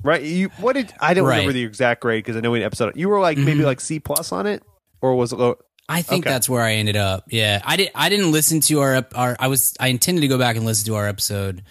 right? 0.03 0.21
You 0.21 0.49
what 0.59 0.73
did 0.73 0.93
I 0.99 1.13
don't 1.13 1.25
Right. 1.25 1.37
remember 1.37 1.53
the 1.53 1.63
exact 1.63 2.01
grade 2.01 2.23
because 2.23 2.37
I 2.37 2.41
know 2.41 2.51
we 2.51 2.63
episode 2.63 2.95
you 2.95 3.09
were 3.09 3.19
like 3.19 3.37
maybe 3.37 3.61
Mhm. 3.61 3.65
like 3.65 3.81
C 3.81 3.99
plus 3.99 4.31
on 4.31 4.47
it, 4.47 4.63
or 5.01 5.15
was 5.15 5.33
it 5.33 5.37
low? 5.39 5.55
I 5.87 6.03
think 6.03 6.25
Okay. 6.25 6.33
that's 6.33 6.47
where 6.47 6.61
I 6.61 6.73
ended 6.73 6.95
up. 6.97 7.23
Yeah, 7.29 7.61
I 7.65 7.75
did. 7.75 7.89
I 7.95 8.09
didn't 8.09 8.31
listen 8.31 8.59
to 8.61 8.81
our 8.81 9.05
our. 9.15 9.35
I 9.39 9.47
was. 9.47 9.75
I 9.79 9.87
intended 9.87 10.21
to 10.21 10.27
go 10.27 10.37
back 10.37 10.55
and 10.55 10.65
listen 10.65 10.85
to 10.85 10.95
our 10.95 11.07
episode. 11.07 11.63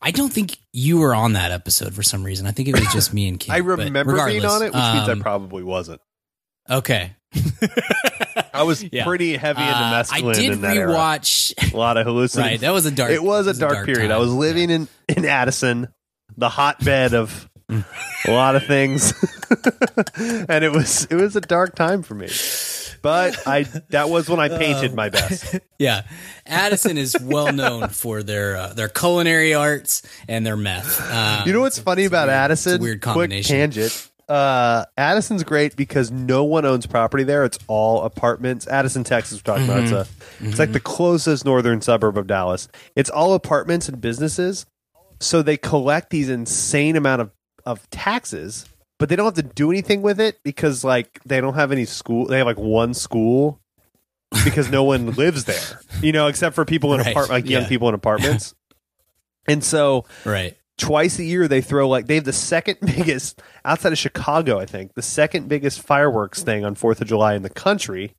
I 0.00 0.12
don't 0.12 0.32
think 0.32 0.58
you 0.72 0.98
were 0.98 1.14
on 1.14 1.32
that 1.32 1.50
episode 1.50 1.92
for 1.94 2.04
some 2.04 2.22
reason. 2.22 2.46
I 2.46 2.52
think 2.52 2.68
it 2.68 2.78
was 2.78 2.92
just 2.92 3.12
me 3.12 3.26
and 3.26 3.40
Kim. 3.40 3.52
I 3.52 3.58
remember 3.58 4.24
being 4.26 4.44
on 4.44 4.62
it, 4.62 4.66
which 4.66 4.74
means 4.74 5.08
I 5.08 5.12
um, 5.12 5.20
probably 5.20 5.64
wasn't. 5.64 6.00
okay. 6.70 7.15
I 8.54 8.62
was 8.62 8.82
Yeah. 8.90 9.04
pretty 9.04 9.36
heavy 9.36 9.62
into 9.62 9.74
Uh, 9.74 10.04
I 10.10 10.20
did 10.32 10.52
in 10.52 10.60
that 10.62 10.76
era. 10.76 10.92
rewatch. 10.94 11.72
A 11.72 11.76
lot 11.76 11.96
of 11.96 12.06
hallucinations. 12.06 12.50
right, 12.52 12.60
that 12.60 12.72
was 12.72 12.86
a 12.86 12.90
dark. 12.90 13.10
it 13.10 13.22
was 13.22 13.46
a 13.46 13.50
it 13.50 13.58
dark, 13.58 13.86
period. 13.86 14.10
I 14.10 14.18
was 14.18 14.32
living 14.32 14.70
in 14.70 14.88
in 15.08 15.24
Addison, 15.24 15.88
the 16.36 16.48
hotbed 16.48 17.14
of 17.14 17.48
a 17.68 18.30
lot 18.30 18.56
of 18.56 18.64
things, 18.66 19.12
and 20.16 20.64
it 20.64 20.72
was 20.72 21.06
it 21.10 21.16
was 21.16 21.36
a 21.36 21.40
dark 21.40 21.74
time 21.74 22.02
for 22.02 22.14
me. 22.14 22.28
But 23.02 23.46
I 23.46 23.64
that 23.90 24.08
was 24.08 24.28
when 24.28 24.40
I 24.40 24.48
painted 24.48 24.94
my 24.94 25.08
best. 25.10 25.56
Yeah, 25.78 26.02
Addison 26.46 26.96
is 26.96 27.14
well 27.20 27.52
known 27.52 27.88
for 27.90 28.22
their 28.22 28.56
uh, 28.56 28.72
their 28.72 28.88
culinary 28.88 29.52
arts 29.52 30.00
and 30.26 30.46
their 30.46 30.56
meth. 30.56 31.00
Um, 31.12 31.46
You 31.46 31.52
know 31.52 31.60
what's 31.60 31.78
funny 31.78 32.06
about 32.06 32.28
weird- 32.28 32.36
Addison? 32.38 32.72
it's 32.76 32.80
a 32.80 32.82
weird 32.82 33.02
Quick 33.02 33.12
combination. 33.12 33.56
tangent. 33.56 34.10
Uh, 34.28 34.84
Addison's 34.96 35.44
great 35.44 35.76
because 35.76 36.10
no 36.10 36.42
one 36.44 36.64
owns 36.64 36.86
property 36.86 37.22
there. 37.22 37.44
It's 37.44 37.58
all 37.68 38.02
apartments. 38.02 38.66
Addison, 38.66 39.04
Texas, 39.04 39.38
we're 39.38 39.54
talking 39.54 39.68
about. 39.68 39.82
It's 39.84 39.92
a, 39.92 40.06
it's 40.40 40.58
like 40.58 40.72
the 40.72 40.80
closest 40.80 41.44
northern 41.44 41.80
suburb 41.80 42.18
of 42.18 42.26
Dallas. 42.26 42.68
It's 42.96 43.10
all 43.10 43.34
apartments 43.34 43.88
and 43.88 44.00
businesses. 44.00 44.66
So 45.20 45.42
they 45.42 45.56
collect 45.56 46.10
these 46.10 46.28
insane 46.28 46.96
amount 46.96 47.22
of, 47.22 47.30
of 47.64 47.88
taxes, 47.90 48.66
but 48.98 49.08
they 49.08 49.16
don't 49.16 49.26
have 49.26 49.34
to 49.34 49.54
do 49.54 49.70
anything 49.70 50.02
with 50.02 50.20
it 50.20 50.40
because 50.42 50.82
like 50.82 51.20
they 51.24 51.40
don't 51.40 51.54
have 51.54 51.70
any 51.72 51.84
school. 51.84 52.26
They 52.26 52.38
have 52.38 52.46
like 52.46 52.58
one 52.58 52.94
school 52.94 53.60
because 54.44 54.70
no 54.70 54.82
one 54.82 55.10
lives 55.12 55.44
there, 55.44 55.80
you 56.02 56.12
know, 56.12 56.26
except 56.26 56.54
for 56.54 56.64
people 56.64 56.94
in 56.94 57.00
Right, 57.00 57.12
apart 57.12 57.30
like 57.30 57.48
young 57.48 57.66
people 57.66 57.88
in 57.88 57.94
apartments. 57.94 58.54
And 59.46 59.62
so 59.62 60.04
right? 60.24 60.56
Twice 60.78 61.18
a 61.18 61.24
year 61.24 61.48
they 61.48 61.60
throw 61.60 61.88
like 61.88 62.06
they 62.06 62.16
have 62.16 62.24
the 62.24 62.32
second 62.32 62.78
biggest 62.84 63.40
outside 63.64 63.92
of 63.92 63.98
Chicago, 63.98 64.58
I 64.58 64.66
think, 64.66 64.94
the 64.94 65.02
second 65.02 65.48
biggest 65.48 65.80
fireworks 65.82 66.42
thing 66.42 66.64
on 66.64 66.74
Fourth 66.74 67.00
of 67.00 67.08
July 67.08 67.34
in 67.34 67.42
the 67.42 67.50
country. 67.50 68.14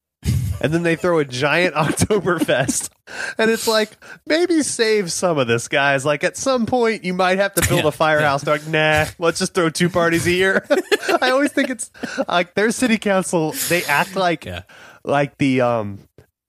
And 0.60 0.74
then 0.74 0.82
they 0.82 0.95
throw 0.95 1.20
a 1.20 1.26
giant 1.26 1.76
Oktoberfest. 2.18 2.89
And 3.38 3.51
it's 3.51 3.68
like, 3.68 3.91
maybe 4.26 4.64
save 4.64 5.12
some 5.12 5.38
of 5.38 5.47
this, 5.47 5.68
guys. 5.68 6.03
Like 6.03 6.24
at 6.24 6.36
some 6.36 6.66
point 6.66 7.03
you 7.03 7.14
might 7.14 7.38
have 7.38 7.53
to 7.53 7.68
build 7.68 7.84
Yeah, 7.84 7.89
a 7.89 7.91
firehouse. 7.91 8.41
They're 8.41 8.55
like, 8.58 8.68
nah, 8.68 9.05
let's 9.20 9.38
just 9.38 9.53
throw 9.53 9.70
two 9.70 9.88
parties 9.89 10.26
a 10.26 10.32
year. 10.32 10.66
I 11.22 11.30
always 11.30 11.51
think 11.51 11.70
it's 11.70 11.91
like 12.28 12.55
their 12.55 12.72
city 12.72 12.97
council, 12.97 13.53
they 13.70 13.84
act 13.84 14.16
like 14.16 14.45
Yeah. 14.45 14.64
like 15.03 15.38
the 15.38 15.62
um 15.62 15.99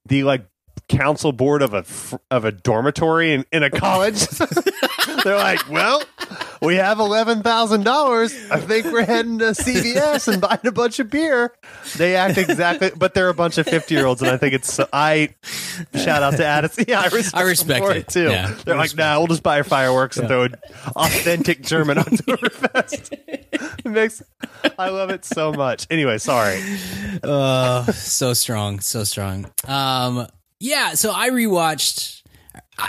the 0.06 0.24
like 0.24 0.46
council 0.88 1.32
board 1.32 1.62
of 1.62 1.74
a 1.74 1.84
of 2.30 2.44
a 2.44 2.52
dormitory 2.52 3.32
in, 3.32 3.44
in 3.52 3.62
a 3.62 3.70
college. 3.70 4.26
They're 5.24 5.36
like, 5.36 5.68
well, 5.70 6.02
we 6.62 6.76
have 6.76 6.98
eleven 7.00 7.42
thousand 7.42 7.84
dollars. 7.84 8.34
I 8.50 8.58
think 8.60 8.86
we're 8.86 9.04
heading 9.04 9.38
to 9.38 9.46
CVS 9.46 10.32
and 10.32 10.40
buying 10.40 10.60
a 10.64 10.72
bunch 10.72 10.98
of 10.98 11.10
beer. 11.10 11.54
They 11.96 12.14
act 12.16 12.38
exactly, 12.38 12.90
but 12.96 13.14
they're 13.14 13.28
a 13.28 13.34
bunch 13.34 13.58
of 13.58 13.66
fifty 13.66 13.94
year 13.94 14.06
olds, 14.06 14.22
and 14.22 14.30
I 14.30 14.36
think 14.36 14.54
it's. 14.54 14.72
So, 14.72 14.86
I 14.92 15.34
shout 15.94 16.22
out 16.22 16.36
to 16.36 16.44
Addison. 16.44 16.84
Yeah, 16.88 17.00
I 17.00 17.08
respect, 17.08 17.34
I 17.34 17.42
respect 17.42 17.80
them 17.84 17.92
for 17.92 17.98
it. 17.98 18.08
too. 18.08 18.30
Yeah, 18.30 18.54
they're 18.64 18.74
I 18.74 18.78
like, 18.78 18.96
nah, 18.96 19.18
we'll 19.18 19.26
just 19.26 19.42
buy 19.42 19.62
fireworks 19.62 20.16
and 20.16 20.28
throw 20.28 20.44
an 20.44 20.54
authentic 20.96 21.62
German 21.62 21.98
Oktoberfest. 21.98 23.12
it 23.12 23.86
makes. 23.86 24.22
I 24.78 24.90
love 24.90 25.10
it 25.10 25.24
so 25.24 25.52
much. 25.52 25.86
Anyway, 25.90 26.18
sorry. 26.18 26.62
Uh, 27.22 27.84
so 27.92 28.32
strong, 28.32 28.80
so 28.80 29.04
strong. 29.04 29.50
Um, 29.66 30.28
yeah. 30.60 30.94
So 30.94 31.12
I 31.14 31.30
rewatched. 31.30 32.22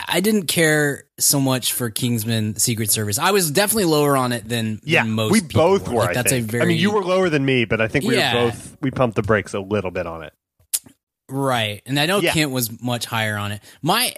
I, 0.08 0.20
didn't 0.20 0.46
care 0.46 1.06
so 1.20 1.40
much 1.40 1.74
for 1.74 1.90
Kingsman: 1.90 2.58
Secret 2.58 2.92
Service. 2.92 3.18
I 3.18 3.32
was 3.32 3.50
definitely 3.50 3.86
lower 3.86 4.16
on 4.16 4.32
it 4.34 4.48
than, 4.48 4.80
Yeah, 4.84 5.02
than 5.04 5.14
most. 5.14 5.32
we 5.32 5.42
both 5.42 5.88
were. 5.88 5.96
were. 5.96 6.00
Like, 6.02 6.10
I 6.10 6.14
that's 6.14 6.30
think. 6.32 6.48
a 6.48 6.52
very. 6.52 6.64
I 6.64 6.68
mean, 6.68 6.78
you 6.78 6.92
were 6.92 7.04
lower 7.04 7.28
than 7.30 7.44
me, 7.44 7.66
but 7.66 7.82
I 7.82 7.88
think 7.88 8.06
we 8.06 8.16
Yeah. 8.16 8.36
were 8.36 8.50
both. 8.52 8.78
We 8.82 8.92
pumped 8.92 9.16
the 9.16 9.24
brakes 9.24 9.54
a 9.56 9.60
little 9.60 9.90
bit 9.90 10.06
on 10.06 10.22
it. 10.24 10.34
right, 11.28 11.82
and 11.88 12.00
I 12.00 12.06
know 12.06 12.20
Yeah. 12.20 12.34
Kent 12.34 12.52
was 12.52 12.82
much 12.82 13.06
higher 13.06 13.36
on 13.38 13.52
it. 13.52 13.62
My, 13.82 14.14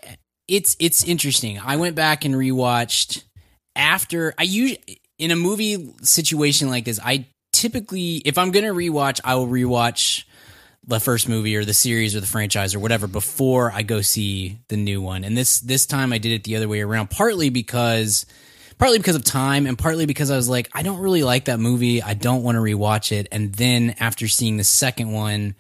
it's 0.48 0.76
it's 0.80 1.04
interesting. 1.06 1.60
I 1.60 1.78
went 1.78 1.96
back 1.96 2.26
and 2.26 2.36
rewatched 2.36 3.24
after 3.76 4.34
I 4.38 4.44
usually 4.44 5.02
in 5.20 5.32
a 5.32 5.36
movie 5.38 5.94
situation 6.02 6.70
like 6.70 6.84
this. 6.86 7.00
I 7.04 7.28
typically, 7.54 8.18
if 8.26 8.38
I'm 8.38 8.52
gonna 8.52 8.74
rewatch, 8.74 9.20
I 9.24 9.36
will 9.36 9.48
rewatch 9.48 10.24
the 10.88 11.00
first 11.00 11.30
movie 11.30 11.56
or 11.56 11.64
the 11.64 11.74
series 11.74 12.16
or 12.16 12.20
the 12.22 12.28
franchise 12.28 12.74
or 12.74 12.80
whatever 12.80 13.08
before 13.08 13.72
I 13.72 13.84
go 13.84 14.02
see 14.02 14.60
the 14.68 14.78
new 14.78 15.02
one. 15.02 15.24
And 15.24 15.38
this 15.38 15.60
this 15.60 15.86
time 15.86 16.12
I 16.12 16.18
did 16.18 16.32
it 16.32 16.44
the 16.44 16.56
other 16.56 16.68
way 16.68 16.82
around, 16.82 17.10
partly 17.12 17.50
because 17.50 18.26
partly 18.80 18.98
because 18.98 19.16
of 19.16 19.24
time 19.24 19.68
and 19.68 19.78
partly 19.78 20.08
because 20.08 20.32
I 20.32 20.36
was 20.36 20.50
like, 20.50 20.70
I 20.74 20.82
don't 20.82 20.98
really 21.00 21.22
like 21.24 21.46
that 21.46 21.60
movie. 21.60 22.02
I 22.02 22.16
don't 22.16 22.42
want 22.42 22.56
to 22.56 22.62
rewatch 22.62 23.12
it. 23.12 23.28
And 23.32 23.54
then 23.54 23.96
after 24.00 24.28
seeing 24.28 24.58
the 24.58 24.64
second 24.64 25.12
one, 25.12 25.54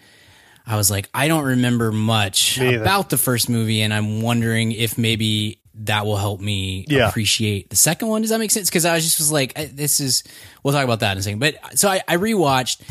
I 0.65 0.76
was 0.76 0.89
like, 0.89 1.07
I 1.13 1.28
don't 1.28 1.43
remember 1.45 1.91
much 1.91 2.57
about 2.59 3.09
the 3.11 3.17
first 3.17 3.47
movie, 3.49 3.82
and 3.82 3.93
I'm 3.93 4.22
wondering 4.22 4.72
if 4.72 4.97
maybe 4.97 5.59
that 5.76 6.05
will 6.05 6.17
help 6.17 6.39
me 6.41 6.86
Yeah. 6.88 7.09
appreciate 7.09 7.69
the 7.69 7.76
second 7.76 8.07
one. 8.09 8.22
Does 8.22 8.30
that 8.32 8.39
make 8.39 8.51
sense? 8.51 8.69
Because 8.69 8.86
I 8.86 8.93
was 8.95 9.03
just 9.03 9.19
was 9.19 9.32
like, 9.32 9.53
this 9.76 9.99
is. 9.99 10.24
We'll 10.63 10.74
talk 10.74 10.84
about 10.84 10.99
that 11.01 11.13
in 11.13 11.17
a 11.17 11.22
second. 11.22 11.39
But 11.39 11.55
so 11.78 11.89
I, 11.89 12.01
I 12.07 12.17
rewatched. 12.17 12.82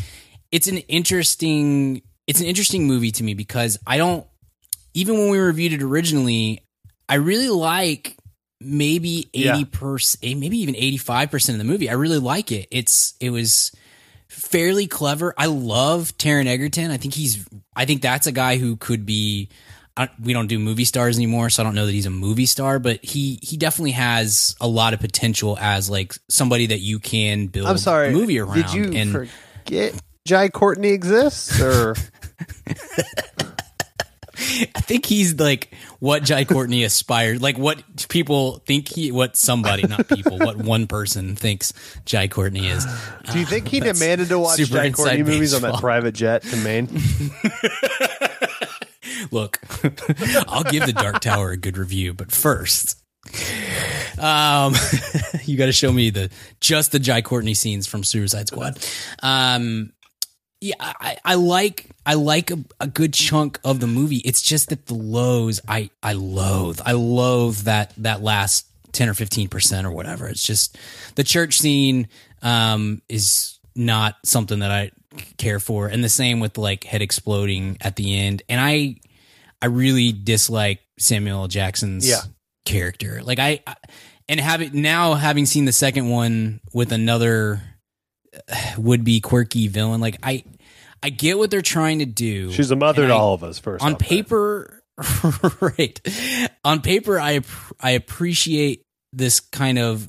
It's 0.51 0.67
an 0.67 0.77
interesting. 0.79 2.01
It's 2.31 2.39
an 2.39 2.47
interesting 2.47 2.87
movie 2.87 3.11
to 3.11 3.23
me 3.23 3.33
because 3.35 3.77
I 3.85 3.97
don't. 3.97 4.25
Even 4.93 5.17
when 5.19 5.29
we 5.29 5.37
reviewed 5.39 5.73
it 5.73 5.81
originally, 5.83 6.61
I 7.07 7.15
really 7.15 7.49
like 7.49 8.17
maybe 8.59 9.29
Yeah. 9.33 9.53
eighty 9.55 9.65
percent, 9.65 10.23
eh, 10.23 10.33
maybe 10.35 10.57
even 10.59 10.75
eighty 10.75 10.97
five 10.97 11.29
percent 11.31 11.55
of 11.55 11.65
the 11.65 11.71
movie. 11.71 11.89
I 11.89 11.93
really 11.93 12.19
like 12.19 12.51
it. 12.51 12.67
It's 12.71 13.13
it 13.19 13.29
was 13.29 13.71
fairly 14.27 14.87
clever. 14.87 15.33
I 15.37 15.45
love 15.47 16.17
Taron 16.17 16.47
Egerton. 16.47 16.89
I 16.91 16.97
think 16.97 17.13
he's. 17.13 17.45
I 17.75 17.85
think 17.85 18.01
that's 18.01 18.27
a 18.27 18.31
guy 18.31 18.57
who 18.57 18.75
could 18.75 19.05
be. 19.05 19.49
We 20.23 20.33
don't 20.33 20.47
do 20.47 20.57
movie 20.57 20.85
stars 20.85 21.17
anymore, 21.17 21.49
so 21.49 21.61
I 21.61 21.65
don't 21.65 21.75
know 21.75 21.85
that 21.85 21.91
he's 21.91 22.05
a 22.05 22.09
movie 22.09 22.45
star, 22.47 22.79
but 22.79 23.03
he 23.03 23.39
he 23.43 23.55
definitely 23.57 23.91
has 23.91 24.55
a 24.59 24.67
lot 24.67 24.93
of 24.93 24.99
potential 24.99 25.57
as 25.59 25.89
like 25.89 26.15
somebody 26.29 26.67
that 26.67 26.79
you 26.79 26.97
can 26.99 27.47
build 27.47 27.67
I'm 27.67 27.77
sorry. 27.77 28.07
a 28.07 28.11
movie 28.11 28.39
around. 28.39 28.55
Did 28.55 28.73
you 28.73 28.91
and 28.93 29.11
forget 29.11 30.01
Jai 30.25 30.49
Courtney 30.49 30.89
exists? 30.89 31.59
Or 31.59 31.95
I 34.75 34.81
think 34.81 35.05
he's 35.05 35.39
like 35.39 35.73
what 35.99 36.23
Jai 36.23 36.45
Courtney 36.45 36.83
aspired, 36.83 37.41
like 37.41 37.57
what 37.57 37.83
people 38.09 38.57
think 38.65 38.87
he, 38.87 39.11
what 39.11 39.37
somebody, 39.37 39.83
not 39.83 40.07
people, 40.07 40.39
what 40.39 40.57
one 40.57 40.87
person 40.87 41.35
thinks 41.35 41.73
Jai 42.05 42.27
Courtney 42.27 42.67
is. 42.67 42.85
do 43.31 43.39
you 43.39 43.45
think 43.45 43.67
he 43.67 43.79
demanded 43.79 44.29
to 44.29 44.39
watch 44.39 44.59
Jai 44.59 44.91
Courtney 44.91 45.19
inside 45.19 45.31
movies 45.31 45.53
on 45.53 45.61
that 45.61 45.79
private 45.79 46.15
jet 46.15 46.41
to 46.43 46.55
Maine? 46.57 46.87
Look, 49.31 49.59
I'll 50.47 50.63
give 50.63 50.85
the 50.85 50.93
Dark 50.93 51.19
Tower 51.19 51.51
a 51.51 51.57
good 51.57 51.77
review, 51.77 52.13
but 52.13 52.31
first, 52.31 52.97
um, 54.17 54.73
you 55.45 55.57
got 55.57 55.67
to 55.67 55.71
show 55.71 55.91
me 55.91 56.09
the 56.09 56.29
just 56.59 56.91
the 56.91 56.99
Jai 56.99 57.21
Courtney 57.21 57.53
scenes 57.53 57.87
from 57.87 58.03
Suicide 58.03 58.47
Squad. 58.47 58.77
Um, 59.21 59.93
yeah, 60.61 60.75
I, 60.79 61.17
I 61.25 61.35
like 61.35 61.87
I 62.05 62.13
like 62.13 62.51
a, 62.51 62.59
a 62.79 62.87
good 62.87 63.13
chunk 63.13 63.59
of 63.63 63.79
the 63.79 63.87
movie. 63.87 64.17
It's 64.17 64.41
just 64.41 64.69
that 64.69 64.85
the 64.85 64.93
lows 64.93 65.59
I 65.67 65.89
I 66.01 66.13
loathe. 66.13 66.79
I 66.85 66.93
loathe 66.93 67.57
that 67.63 67.93
that 67.97 68.21
last 68.21 68.67
10 68.93 69.09
or 69.09 69.13
15% 69.13 69.85
or 69.85 69.91
whatever. 69.91 70.27
It's 70.27 70.43
just 70.43 70.77
the 71.15 71.23
church 71.23 71.57
scene 71.59 72.07
um, 72.41 73.01
is 73.09 73.57
not 73.75 74.15
something 74.25 74.59
that 74.59 74.69
I 74.71 74.91
care 75.37 75.59
for. 75.61 75.87
And 75.87 76.03
the 76.03 76.09
same 76.09 76.39
with 76.41 76.57
like 76.57 76.83
head 76.83 77.01
exploding 77.01 77.77
at 77.81 77.95
the 77.95 78.19
end. 78.19 78.43
And 78.49 78.59
I, 78.59 78.97
I 79.61 79.67
really 79.67 80.11
dislike 80.11 80.79
Samuel 80.99 81.47
Jackson's 81.47 82.07
Yeah. 82.09 82.19
character. 82.65 83.21
Like 83.23 83.39
I, 83.39 83.61
I 83.65 83.75
and 84.27 84.39
having 84.39 84.81
now 84.81 85.13
having 85.13 85.45
seen 85.45 85.63
the 85.65 85.71
second 85.71 86.09
one 86.09 86.59
with 86.73 86.91
another 86.91 87.61
would 88.77 89.03
be 89.03 89.19
quirky 89.21 89.67
villain, 89.67 90.01
like 90.01 90.17
I, 90.23 90.43
I 91.03 91.09
get 91.09 91.37
what 91.37 91.51
they're 91.51 91.61
trying 91.61 91.99
to 91.99 92.05
do. 92.05 92.51
She's 92.51 92.71
a 92.71 92.75
mother 92.75 93.07
to 93.07 93.13
I- 93.13 93.17
all 93.17 93.33
of 93.33 93.43
us. 93.43 93.59
First 93.59 93.83
on 93.83 93.95
paper 93.95 94.83
right 95.61 95.99
on 96.63 96.81
paper 96.81 97.19
i 97.19 97.39
i 97.79 97.91
appreciate 97.91 98.83
this 99.13 99.39
kind 99.39 99.79
of 99.79 100.07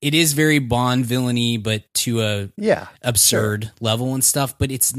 it 0.00 0.14
is 0.14 0.32
very 0.32 0.58
bond 0.58 1.06
villainy 1.06 1.56
but 1.56 1.84
to 1.94 2.20
a 2.22 2.48
yeah, 2.56 2.88
absurd 3.02 3.70
level 3.80 4.14
and 4.14 4.24
stuff 4.24 4.58
but 4.58 4.70
it's 4.72 4.92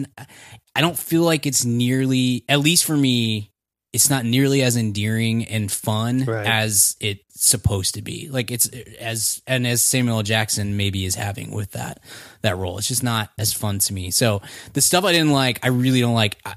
I 0.75 0.81
don't 0.81 0.97
feel 0.97 1.23
like 1.23 1.45
it's 1.45 1.65
nearly 1.65 2.45
at 2.47 2.59
least 2.59 2.85
for 2.85 2.95
me 2.95 3.51
it's 3.91 4.09
not 4.09 4.23
nearly 4.25 4.61
as 4.61 4.77
endearing 4.77 5.45
and 5.45 5.71
fun 5.71 6.23
Right. 6.25 6.45
as 6.45 6.95
it's 6.99 7.23
supposed 7.47 7.95
to 7.95 8.01
be. 8.01 8.29
Like 8.29 8.51
it's 8.51 8.67
as 8.99 9.41
and 9.47 9.65
as 9.65 9.81
samuel 9.81 10.17
L. 10.17 10.23
jackson 10.23 10.77
maybe 10.77 11.05
is 11.05 11.15
having 11.15 11.51
with 11.51 11.71
that 11.71 11.99
that 12.41 12.57
role. 12.57 12.77
It's 12.77 12.87
just 12.87 13.03
not 13.03 13.29
as 13.37 13.53
fun 13.53 13.79
to 13.79 13.93
me. 13.93 14.11
So 14.11 14.41
the 14.73 14.81
stuff 14.81 15.05
i 15.05 15.11
didn't 15.11 15.31
like 15.31 15.59
i 15.63 15.69
really 15.69 16.01
don't 16.01 16.13
like. 16.15 16.37
I, 16.45 16.55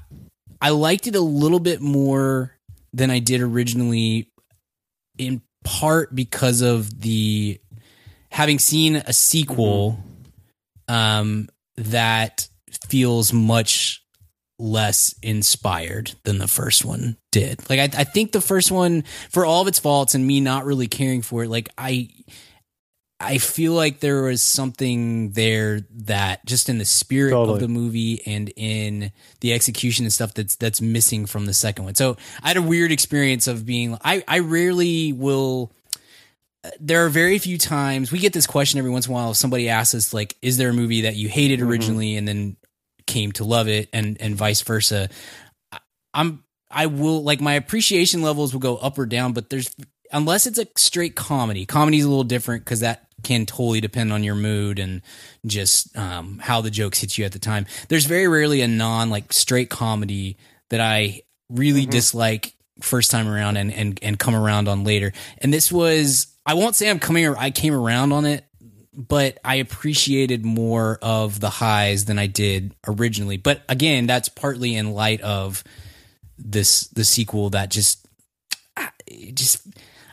I 0.61 0.69
liked 0.69 1.07
it 1.07 1.15
a 1.15 1.21
little 1.21 1.59
bit 1.59 1.81
more 1.81 2.57
than 2.93 3.09
i 3.09 3.19
did 3.19 3.41
originally 3.41 4.29
in 5.17 5.41
part 5.63 6.13
because 6.13 6.61
of 6.61 7.01
the 7.01 7.59
having 8.29 8.59
seen 8.59 8.97
a 8.97 9.13
sequel 9.13 9.97
um 10.87 11.47
that 11.77 12.47
feels 12.89 13.31
much 13.33 14.02
less 14.59 15.15
inspired 15.21 16.13
than 16.23 16.37
the 16.37 16.47
first 16.47 16.85
one 16.85 17.17
did. 17.31 17.67
Like 17.69 17.79
I, 17.79 18.01
I 18.01 18.03
think 18.03 18.31
the 18.31 18.41
first 18.41 18.71
one, 18.71 19.03
for 19.29 19.45
all 19.45 19.61
of 19.61 19.67
its 19.67 19.79
faults 19.79 20.15
and 20.15 20.25
me 20.25 20.39
not 20.39 20.65
really 20.65 20.87
caring 20.87 21.21
for 21.21 21.43
it, 21.43 21.49
like 21.49 21.69
I 21.77 22.09
I 23.19 23.37
feel 23.37 23.73
like 23.73 23.99
there 23.99 24.23
was 24.23 24.41
something 24.41 25.31
there 25.31 25.81
that 25.91 26.45
just 26.45 26.67
in 26.67 26.77
the 26.77 26.85
spirit 26.85 27.31
Totally. 27.31 27.55
of 27.55 27.61
the 27.61 27.67
movie 27.67 28.21
and 28.25 28.51
in 28.55 29.11
the 29.39 29.53
execution 29.53 30.05
and 30.05 30.11
stuff 30.11 30.33
that's 30.33 30.55
that's 30.57 30.81
missing 30.81 31.25
from 31.25 31.45
the 31.45 31.53
second 31.53 31.85
one. 31.85 31.95
So 31.95 32.17
I 32.41 32.49
had 32.49 32.57
a 32.57 32.61
weird 32.61 32.91
experience 32.91 33.47
of 33.47 33.65
being 33.65 33.97
I 34.03 34.23
I 34.27 34.39
rarely 34.39 35.13
will 35.13 35.71
uh, 36.65 36.71
there 36.79 37.05
are 37.05 37.09
very 37.09 37.39
few 37.39 37.57
times 37.57 38.11
we 38.11 38.19
get 38.19 38.33
this 38.33 38.47
question 38.47 38.77
every 38.77 38.91
once 38.91 39.07
in 39.07 39.11
a 39.11 39.15
while 39.15 39.31
if 39.31 39.37
somebody 39.37 39.69
asks 39.69 39.95
us 39.95 40.13
like 40.13 40.35
is 40.41 40.57
there 40.57 40.69
a 40.69 40.73
movie 40.73 41.01
that 41.01 41.15
you 41.15 41.29
hated 41.29 41.59
mm-hmm. 41.59 41.69
originally 41.69 42.15
and 42.17 42.27
then 42.27 42.57
came 43.05 43.31
to 43.33 43.43
love 43.43 43.67
it 43.67 43.89
and 43.93 44.17
and 44.19 44.35
vice 44.35 44.61
versa. 44.61 45.09
I'm 46.13 46.43
i 46.69 46.87
will 46.87 47.23
like 47.23 47.39
my 47.39 47.53
appreciation 47.53 48.21
levels 48.21 48.53
will 48.53 48.59
go 48.59 48.77
up 48.77 48.97
or 48.97 49.05
down 49.05 49.31
but 49.31 49.49
there's 49.51 49.75
unless 50.11 50.47
it's 50.47 50.57
a 50.57 50.65
straight 50.75 51.15
comedy 51.15 51.67
comedy's 51.67 52.03
a 52.03 52.09
little 52.09 52.23
different 52.23 52.65
because 52.65 52.79
that 52.79 53.07
can 53.23 53.45
totally 53.45 53.81
depend 53.81 54.13
on 54.13 54.23
your 54.23 54.35
mood 54.35 54.79
and 54.79 55.01
just 55.45 55.95
um, 55.97 56.39
how 56.39 56.61
the 56.61 56.69
jokes 56.69 56.99
hit 56.99 57.17
you 57.17 57.25
at 57.25 57.31
the 57.31 57.39
time. 57.39 57.65
There's 57.87 58.05
very 58.05 58.27
rarely 58.27 58.61
a 58.61 58.67
non 58.67 59.09
like 59.09 59.33
straight 59.33 59.69
comedy 59.69 60.37
that 60.69 60.81
i 60.81 61.21
really 61.49 61.85
dislike 61.85 62.55
first 62.81 63.11
time 63.11 63.27
around 63.27 63.57
and 63.57 63.71
and 63.71 63.99
and 64.01 64.19
come 64.19 64.35
around 64.35 64.67
on 64.67 64.83
later. 64.83 65.13
And 65.39 65.53
this 65.53 65.71
was 65.71 66.27
i 66.45 66.53
won't 66.53 66.75
say 66.75 66.89
i'm 66.89 66.99
coming 66.99 67.25
i 67.35 67.51
came 67.51 67.73
around 67.73 68.11
on 68.11 68.25
it 68.25 68.45
but 68.95 69.37
I 69.43 69.55
appreciated 69.55 70.45
more 70.45 70.99
of 71.01 71.39
the 71.39 71.49
highs 71.49 72.05
than 72.05 72.19
I 72.19 72.27
did 72.27 72.73
originally. 72.87 73.37
But 73.37 73.63
again, 73.69 74.05
that's 74.07 74.29
partly 74.29 74.75
in 74.75 74.91
light 74.93 75.21
of 75.21 75.63
this 76.37 76.87
the 76.87 77.03
sequel 77.03 77.49
that 77.51 77.69
just 77.69 78.05
just 79.33 79.67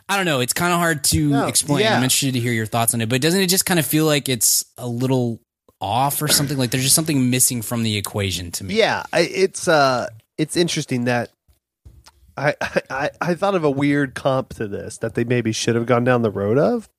I 0.09 0.17
don't 0.17 0.25
know. 0.25 0.39
It's 0.41 0.53
kind 0.53 0.73
of 0.73 0.79
hard 0.79 1.03
to 1.05 1.29
No, 1.29 1.47
explain. 1.47 1.81
yeah. 1.81 1.95
I'm 1.95 2.03
interested 2.03 2.33
to 2.33 2.39
hear 2.39 2.51
your 2.53 2.65
thoughts 2.65 2.93
on 2.93 3.01
it. 3.01 3.07
But 3.09 3.21
doesn't 3.21 3.39
it 3.39 3.47
just 3.47 3.65
kind 3.65 3.79
of 3.79 3.85
feel 3.85 4.05
like 4.05 4.27
it's 4.27 4.65
a 4.77 4.87
little 4.87 5.39
off 5.79 6.21
or 6.21 6.27
something? 6.27 6.57
Like 6.57 6.71
there's 6.71 6.83
just 6.83 6.95
something 6.95 7.29
missing 7.29 7.61
from 7.61 7.83
the 7.83 7.97
equation 7.97 8.51
to 8.51 8.63
me. 8.63 8.75
Yeah, 8.75 9.03
it's 9.13 9.67
uh, 9.67 10.07
it's 10.37 10.57
interesting 10.57 11.05
that 11.05 11.31
I, 12.37 12.55
I 12.89 13.09
I 13.21 13.35
thought 13.35 13.55
of 13.55 13.63
a 13.63 13.69
weird 13.71 14.13
comp 14.15 14.53
to 14.55 14.67
this 14.67 14.97
that 14.99 15.15
they 15.15 15.23
maybe 15.23 15.51
should 15.51 15.75
have 15.75 15.85
gone 15.85 16.03
down 16.03 16.21
the 16.23 16.31
road 16.31 16.57
of, 16.57 16.89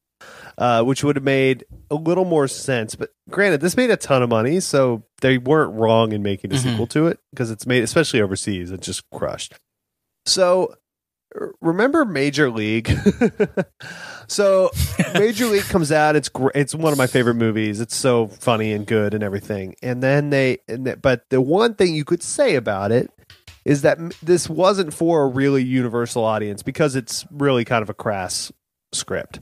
uh, 0.58 0.82
which 0.82 1.02
would 1.04 1.16
have 1.16 1.24
made 1.24 1.64
a 1.90 1.94
little 1.94 2.24
more 2.24 2.48
sense. 2.48 2.94
But 2.94 3.10
granted, 3.30 3.60
this 3.60 3.76
made 3.76 3.90
a 3.90 3.96
ton 3.96 4.22
of 4.22 4.28
money, 4.30 4.60
so 4.60 5.04
they 5.20 5.38
weren't 5.38 5.74
wrong 5.74 6.12
in 6.12 6.22
making 6.22 6.52
a 6.52 6.56
Mhm. 6.56 6.62
sequel 6.62 6.86
to 6.88 7.06
it 7.06 7.18
because 7.30 7.50
it's 7.50 7.66
made, 7.66 7.82
especially 7.82 8.20
overseas, 8.20 8.70
it 8.70 8.80
just 8.80 9.02
crushed. 9.10 9.54
So 10.26 10.74
remember 11.60 12.04
Major 12.04 12.50
League? 12.50 12.90
so 14.28 14.70
Major 15.14 15.46
League 15.46 15.64
comes 15.64 15.90
out. 15.92 16.16
It's 16.16 16.28
gr- 16.28 16.50
it's 16.54 16.74
one 16.74 16.92
of 16.92 16.98
my 16.98 17.06
favorite 17.06 17.34
movies. 17.34 17.80
It's 17.80 17.96
so 17.96 18.28
funny 18.28 18.72
and 18.72 18.86
good 18.86 19.14
and 19.14 19.22
everything. 19.22 19.74
And 19.82 20.02
then 20.02 20.30
they, 20.30 20.58
and 20.68 20.84
th- 20.84 21.00
but 21.02 21.24
the 21.30 21.40
one 21.40 21.74
thing 21.74 21.94
you 21.94 22.04
could 22.04 22.22
say 22.22 22.54
about 22.54 22.92
it 22.92 23.10
is 23.64 23.82
that 23.82 23.98
this 24.22 24.48
wasn't 24.48 24.92
for 24.92 25.22
a 25.22 25.28
really 25.28 25.62
universal 25.62 26.24
audience 26.24 26.62
because 26.62 26.96
it's 26.96 27.24
really 27.30 27.64
kind 27.64 27.82
of 27.82 27.88
a 27.90 27.94
crass 27.94 28.50
script. 28.92 29.40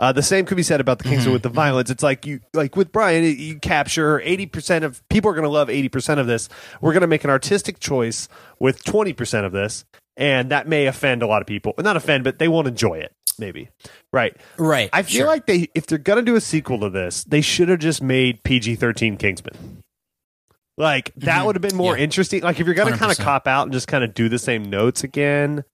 Uh, 0.00 0.10
the 0.12 0.22
same 0.22 0.46
could 0.46 0.56
be 0.56 0.62
said 0.62 0.80
about 0.80 0.96
the 0.98 1.04
Kingsman 1.04 1.28
Mhm. 1.28 1.32
with 1.34 1.42
the 1.42 1.50
violence. 1.50 1.90
It's 1.90 2.02
like 2.02 2.24
you, 2.26 2.40
like 2.54 2.74
with 2.74 2.90
Brian, 2.90 3.22
you 3.22 3.58
capture 3.58 4.18
eighty 4.22 4.46
percent 4.46 4.82
of 4.84 5.06
people 5.10 5.30
are 5.30 5.34
going 5.34 5.44
to 5.44 5.50
love 5.50 5.68
eighty 5.68 5.90
percent 5.90 6.18
of 6.18 6.26
this. 6.26 6.48
We're 6.80 6.94
going 6.94 7.02
to 7.02 7.06
make 7.06 7.22
an 7.22 7.28
artistic 7.30 7.78
choice 7.80 8.26
with 8.58 8.82
twenty 8.82 9.12
percent 9.12 9.44
of 9.44 9.52
this, 9.52 9.84
and 10.16 10.50
that 10.50 10.66
may 10.66 10.86
offend 10.86 11.22
a 11.22 11.26
lot 11.26 11.42
of 11.42 11.46
people. 11.46 11.74
Not 11.78 11.98
offend, 11.98 12.24
but 12.24 12.38
they 12.38 12.48
won't 12.48 12.66
enjoy 12.66 12.94
it. 12.94 13.12
Maybe, 13.38 13.68
right? 14.12 14.34
Right. 14.58 14.88
I 14.92 15.02
feel 15.02 15.20
Sure. 15.20 15.26
like 15.26 15.44
they, 15.46 15.68
if 15.74 15.86
they're 15.86 15.98
gonna 15.98 16.22
do 16.22 16.34
a 16.34 16.40
sequel 16.40 16.80
to 16.80 16.88
this, 16.90 17.22
they 17.24 17.42
should 17.42 17.68
have 17.68 17.78
just 17.78 18.02
made 18.02 18.42
PG 18.42 18.76
thirteen 18.76 19.18
Kingsman. 19.18 19.82
Like 20.78 21.12
that 21.16 21.42
Mhm. 21.42 21.46
would 21.46 21.56
have 21.56 21.62
been 21.62 21.76
more 21.76 21.96
Yeah. 21.98 22.04
interesting. 22.04 22.42
Like 22.42 22.58
if 22.58 22.64
you're 22.66 22.74
gonna 22.74 22.96
kind 22.96 23.12
of 23.12 23.18
cop 23.18 23.46
out 23.46 23.64
and 23.64 23.72
just 23.72 23.86
kind 23.86 24.02
of 24.02 24.14
do 24.14 24.30
the 24.30 24.38
same 24.38 24.64
notes 24.70 25.04
again, 25.04 25.64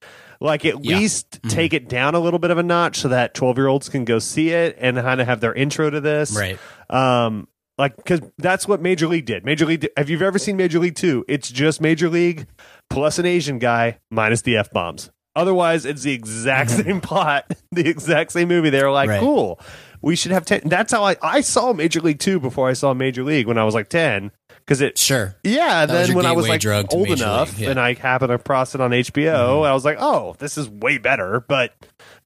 like 0.41 0.65
at 0.65 0.85
Yeah. 0.85 0.99
least 0.99 1.41
Mhm. 1.43 1.51
take 1.51 1.73
it 1.75 1.89
down 1.89 2.15
a 2.15 2.21
little 2.21 2.39
bit 2.39 2.51
of 2.51 2.59
a 2.59 2.63
notch 2.63 2.99
so 2.99 3.09
that 3.09 3.35
twelve 3.35 3.57
year 3.59 3.67
olds 3.69 3.89
can 3.89 4.05
go 4.05 4.19
see 4.19 4.51
it 4.51 4.77
and 4.81 4.97
kind 4.97 5.21
of 5.21 5.27
have 5.27 5.41
their 5.41 5.55
intro 5.55 5.91
to 5.91 6.01
this. 6.01 6.37
right. 6.37 6.59
Um, 6.91 7.49
like 7.79 7.97
because 7.97 8.21
that's 8.39 8.67
what 8.67 8.81
Major 8.81 9.07
League 9.07 9.27
did. 9.27 9.45
Major 9.45 9.67
League. 9.67 9.87
Have 9.97 10.09
you 10.09 10.19
ever 10.23 10.39
seen 10.39 10.57
Major 10.57 10.79
League 10.79 10.95
Two? 10.97 11.25
It's 11.29 11.51
just 11.51 11.81
Major 11.81 12.09
League 12.09 12.47
plus 12.91 13.19
an 13.19 13.27
Asian 13.27 13.59
guy 13.59 13.99
minus 14.11 14.43
the 14.43 14.57
f 14.57 14.71
bombs. 14.71 15.11
Otherwise, 15.35 15.85
it's 15.85 16.03
the 16.03 16.13
exact 16.15 16.71
same 16.71 17.01
plot, 17.03 17.53
the 17.73 17.87
exact 17.87 18.33
same 18.33 18.49
movie. 18.49 18.71
They're 18.71 18.91
like, 18.91 19.11
Right. 19.11 19.21
cool. 19.21 19.61
We 20.01 20.17
should 20.17 20.33
have 20.33 20.47
ten. 20.47 20.63
That's 20.65 20.93
how 20.93 21.05
I 21.05 21.17
I 21.21 21.41
saw 21.43 21.73
Major 21.75 22.01
League 22.01 22.19
Two 22.21 22.41
before 22.41 22.69
I 22.69 22.73
saw 22.73 22.95
Major 22.95 23.23
League 23.25 23.47
when 23.47 23.59
I 23.59 23.65
was 23.65 23.75
like 23.75 23.89
ten. 23.89 24.31
Because 24.67 24.81
it 24.81 24.99
Sure. 24.99 25.37
yeah, 25.45 25.87
That 25.87 26.07
then 26.09 26.17
when 26.17 26.27
I 26.27 26.33
was 26.33 26.49
like 26.49 26.65
old 26.93 27.09
enough 27.09 27.57
yeah. 27.59 27.71
and 27.71 27.79
I 27.79 27.95
happened 27.95 28.31
to 28.31 28.39
cross 28.39 28.75
it 28.75 28.81
on 28.81 28.91
HBO, 28.91 29.65
I 29.65 29.73
was 29.73 29.85
like, 29.85 29.99
oh, 30.01 30.35
this 30.39 30.59
is 30.59 30.69
way 30.69 30.99
better. 30.99 31.41
But 31.47 31.73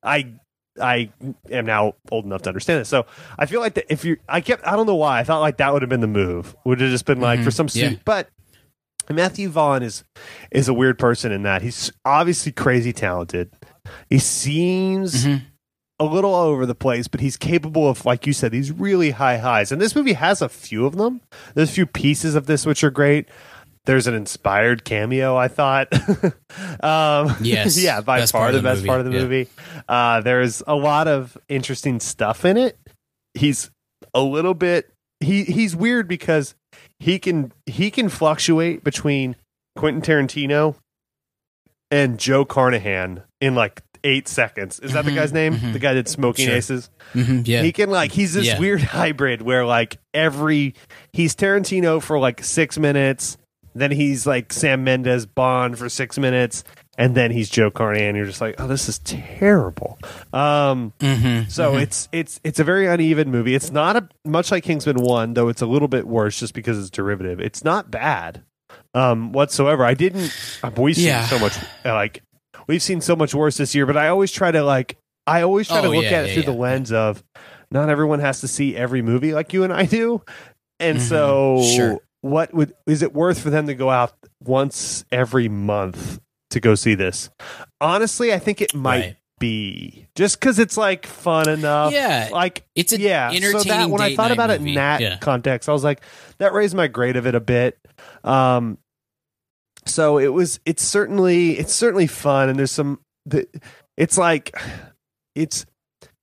I 0.03 0.33
I 0.81 1.11
am 1.51 1.67
now 1.67 1.95
old 2.11 2.25
enough 2.25 2.43
to 2.43 2.49
understand 2.49 2.81
it. 2.81 2.87
So 2.87 3.05
I 3.39 3.45
feel 3.45 3.61
like 3.61 3.75
that 3.75 3.93
if 3.93 4.05
you, 4.07 4.17
I 4.29 4.41
kept, 4.41 4.67
I 4.67 4.77
don't 4.77 4.87
know 4.87 4.95
why, 4.95 5.19
I 5.19 5.25
thought 5.25 5.41
like 5.41 5.59
that 5.59 5.73
would 5.75 5.83
have 5.83 5.89
been 5.91 6.01
the 6.01 6.07
move. 6.07 6.57
Would 6.65 6.81
have 6.81 6.91
just 6.91 7.05
been 7.05 7.21
like 7.21 7.41
Mhm. 7.41 7.45
for 7.45 7.51
some, 7.51 7.69
Yeah. 7.73 7.91
su- 7.91 7.99
but 8.07 8.29
Matthew 9.11 9.49
Vaughn 9.51 9.83
is 9.83 10.05
is 10.51 10.69
a 10.69 10.73
weird 10.75 10.99
person 10.99 11.33
in 11.33 11.43
that 11.43 11.61
he's 11.63 11.93
obviously 12.07 12.53
crazy 12.53 12.93
talented. 12.95 13.51
He 14.09 14.19
seems 14.19 15.27
Mhm. 15.27 15.43
A 16.01 16.05
little 16.05 16.35
all 16.35 16.47
over 16.47 16.67
the 16.67 16.75
place, 16.75 17.07
but 17.07 17.21
he's 17.21 17.37
capable 17.37 17.89
of, 17.89 18.05
like 18.05 18.27
you 18.27 18.33
said, 18.33 18.51
these 18.51 18.73
really 18.73 19.11
high 19.11 19.39
highs. 19.39 19.71
And 19.71 19.81
this 19.81 19.95
movie 19.95 20.15
has 20.15 20.43
a 20.43 20.49
few 20.49 20.87
of 20.87 20.97
them. 20.97 21.21
There's 21.55 21.71
a 21.71 21.73
few 21.73 21.87
pieces 21.87 22.35
of 22.35 22.47
this 22.47 22.67
which 22.67 22.83
are 22.83 22.91
great. 22.91 23.29
There's 23.85 24.07
an 24.07 24.15
inspired 24.15 24.85
cameo, 24.85 25.37
I 25.37 25.49
thought. 25.49 25.93
um, 26.83 27.37
Yes. 27.41 27.79
yeah, 27.83 28.01
by 28.01 28.27
far 28.27 28.51
the 28.51 28.59
the 28.59 28.63
best 28.63 28.79
movie, 28.79 28.89
part 28.89 29.01
of 29.01 29.07
the 29.07 29.13
yeah. 29.13 29.23
movie. 29.23 29.49
Uh, 29.89 30.21
there's 30.21 30.63
a 30.67 30.75
lot 30.75 31.07
of 31.07 31.39
interesting 31.49 32.01
stuff 32.01 32.45
in 32.45 32.57
it. 32.57 32.77
He's 33.35 33.71
a 34.13 34.23
little 34.23 34.55
bit 34.55 34.91
he 35.21 35.45
he's 35.45 35.77
weird 35.77 36.09
because 36.09 36.55
he 36.99 37.19
can 37.19 37.53
he 37.67 37.91
can 37.91 38.09
fluctuate 38.09 38.83
between 38.83 39.37
Quentin 39.77 40.03
Tarantino 40.03 40.77
and 41.91 42.19
Joe 42.19 42.45
Carnahan 42.45 43.23
in 43.41 43.55
like 43.55 43.83
eight 44.05 44.29
seconds. 44.29 44.81
Is 44.81 44.93
that 44.93 45.05
the 45.05 45.13
guy's 45.15 45.33
name? 45.33 45.55
mhm. 45.57 45.73
The 45.73 45.79
guy 45.79 45.95
that's 45.95 46.11
smoking 46.13 46.47
Sure. 46.47 46.57
aces. 46.57 46.91
Mhm. 47.15 47.47
Yeah. 47.47 47.63
He 47.63 47.73
can 47.73 47.91
like 47.91 48.13
he's 48.13 48.33
this 48.35 48.47
Yeah. 48.47 48.59
weird 48.59 48.81
hybrid 48.99 49.43
where 49.43 49.65
like 49.67 49.99
every 50.15 50.75
he's 51.13 51.35
Tarantino 51.35 52.03
for 52.03 52.19
like 52.19 52.43
six 52.45 52.79
minutes, 52.79 53.37
then 53.75 53.91
he's 53.91 54.27
like 54.27 54.53
Sam 54.53 54.83
Mendes 54.85 55.27
Bond 55.27 55.79
for 55.79 55.89
six 55.89 56.19
minutes, 56.19 56.65
and 56.99 57.15
then 57.15 57.31
he's 57.31 57.49
Joe 57.49 57.71
Carnahan. 57.71 58.09
And 58.09 58.17
you're 58.17 58.27
just 58.27 58.41
like, 58.41 58.57
oh, 58.59 58.67
this 58.67 58.89
is 58.89 58.99
terrible. 59.01 59.99
Um, 60.33 60.93
so 61.49 61.77
it's 61.77 62.09
it's 62.13 62.41
it's 62.45 62.59
a 62.59 62.65
very 62.65 62.87
uneven 62.87 63.31
movie. 63.31 63.55
It's 63.55 63.71
not 63.71 63.97
a 63.97 64.09
much 64.25 64.51
like 64.51 64.65
Kingsman 64.65 64.97
One, 64.97 65.35
though. 65.35 65.49
It's 65.49 65.63
a 65.63 65.67
little 65.67 65.89
bit 65.89 66.07
worse 66.07 66.39
just 66.41 66.53
because 66.55 66.79
it's 66.79 66.91
derivative. 66.91 67.41
It's 67.41 67.63
not 67.65 67.91
bad 67.91 68.43
um, 68.95 69.33
whatsoever. 69.33 69.85
I 69.85 69.95
didn't. 69.95 70.29
seen 70.31 70.95
Yeah. 70.97 71.27
so 71.27 71.39
much 71.39 71.57
uh, 71.85 71.95
like 71.95 72.23
we've 72.67 72.83
seen 72.83 73.01
so 73.01 73.15
much 73.17 73.35
worse 73.35 73.57
this 73.57 73.75
year, 73.75 73.87
but 73.87 73.97
I 73.97 74.09
always 74.09 74.33
try 74.33 74.51
to 74.51 74.63
like 74.63 74.97
I 75.27 75.43
always 75.43 75.69
try 75.69 75.81
to 75.81 75.89
Oh, 75.89 75.91
look 75.93 76.05
yeah, 76.05 76.11
at 76.11 76.25
it 76.25 76.29
yeah, 76.29 76.35
through 76.35 76.43
yeah. 76.43 76.51
the 76.51 76.57
lens 76.59 76.93
of 76.93 77.23
not 77.71 77.89
everyone 77.89 78.19
has 78.21 78.41
to 78.41 78.49
see 78.49 78.77
every 78.77 79.03
movie 79.03 79.33
like 79.33 79.53
you 79.53 79.65
and 79.65 79.73
I 79.73 79.85
do, 79.87 80.23
and 80.79 81.01
so 81.01 81.57
Mm-hmm. 81.59 81.77
Sure. 81.77 81.99
what 82.23 82.53
would 82.55 82.73
is 82.87 83.03
it 83.03 83.13
worth 83.15 83.41
for 83.41 83.51
them 83.51 83.67
to 83.67 83.75
go 83.75 83.91
out 83.91 84.13
once 84.43 85.05
every 85.13 85.49
month 85.49 86.21
to 86.51 86.61
go 86.61 86.75
see 86.75 86.95
this? 86.95 87.31
Honestly, 87.81 88.33
I 88.33 88.39
think 88.39 88.61
it 88.61 88.75
might. 88.75 89.01
Right. 89.01 89.17
Be 89.39 90.07
just 90.17 90.39
because 90.39 90.59
it's 90.59 90.77
like 90.77 91.07
fun 91.07 91.49
enough, 91.49 91.95
Yeah, 91.95 92.29
Like 92.31 92.63
it's 92.75 92.93
a 92.93 93.01
yeah. 93.01 93.31
So 93.33 93.63
that 93.63 93.89
when 93.89 94.03
I 94.03 94.15
thought 94.15 94.33
about 94.33 94.51
it 94.51 94.61
in 94.61 94.75
that 94.75 95.23
context, 95.23 95.67
I 95.67 95.73
was 95.73 95.83
like, 95.83 96.03
that 96.37 96.53
raised 96.53 96.75
my 96.75 96.89
grade 96.89 97.17
of 97.17 97.27
it 97.27 97.35
a 97.35 97.41
bit. 97.41 97.79
Um, 98.23 98.77
so 99.87 100.19
it 100.19 100.29
was. 100.29 100.61
It's 100.65 100.83
certainly 100.83 101.59
it's 101.59 101.75
certainly 101.75 102.07
fun, 102.07 102.49
and 102.49 102.59
there's 102.59 102.73
some. 102.73 103.01
The, 103.27 103.47
it's 103.97 104.17
like 104.17 104.55
it's 105.35 105.67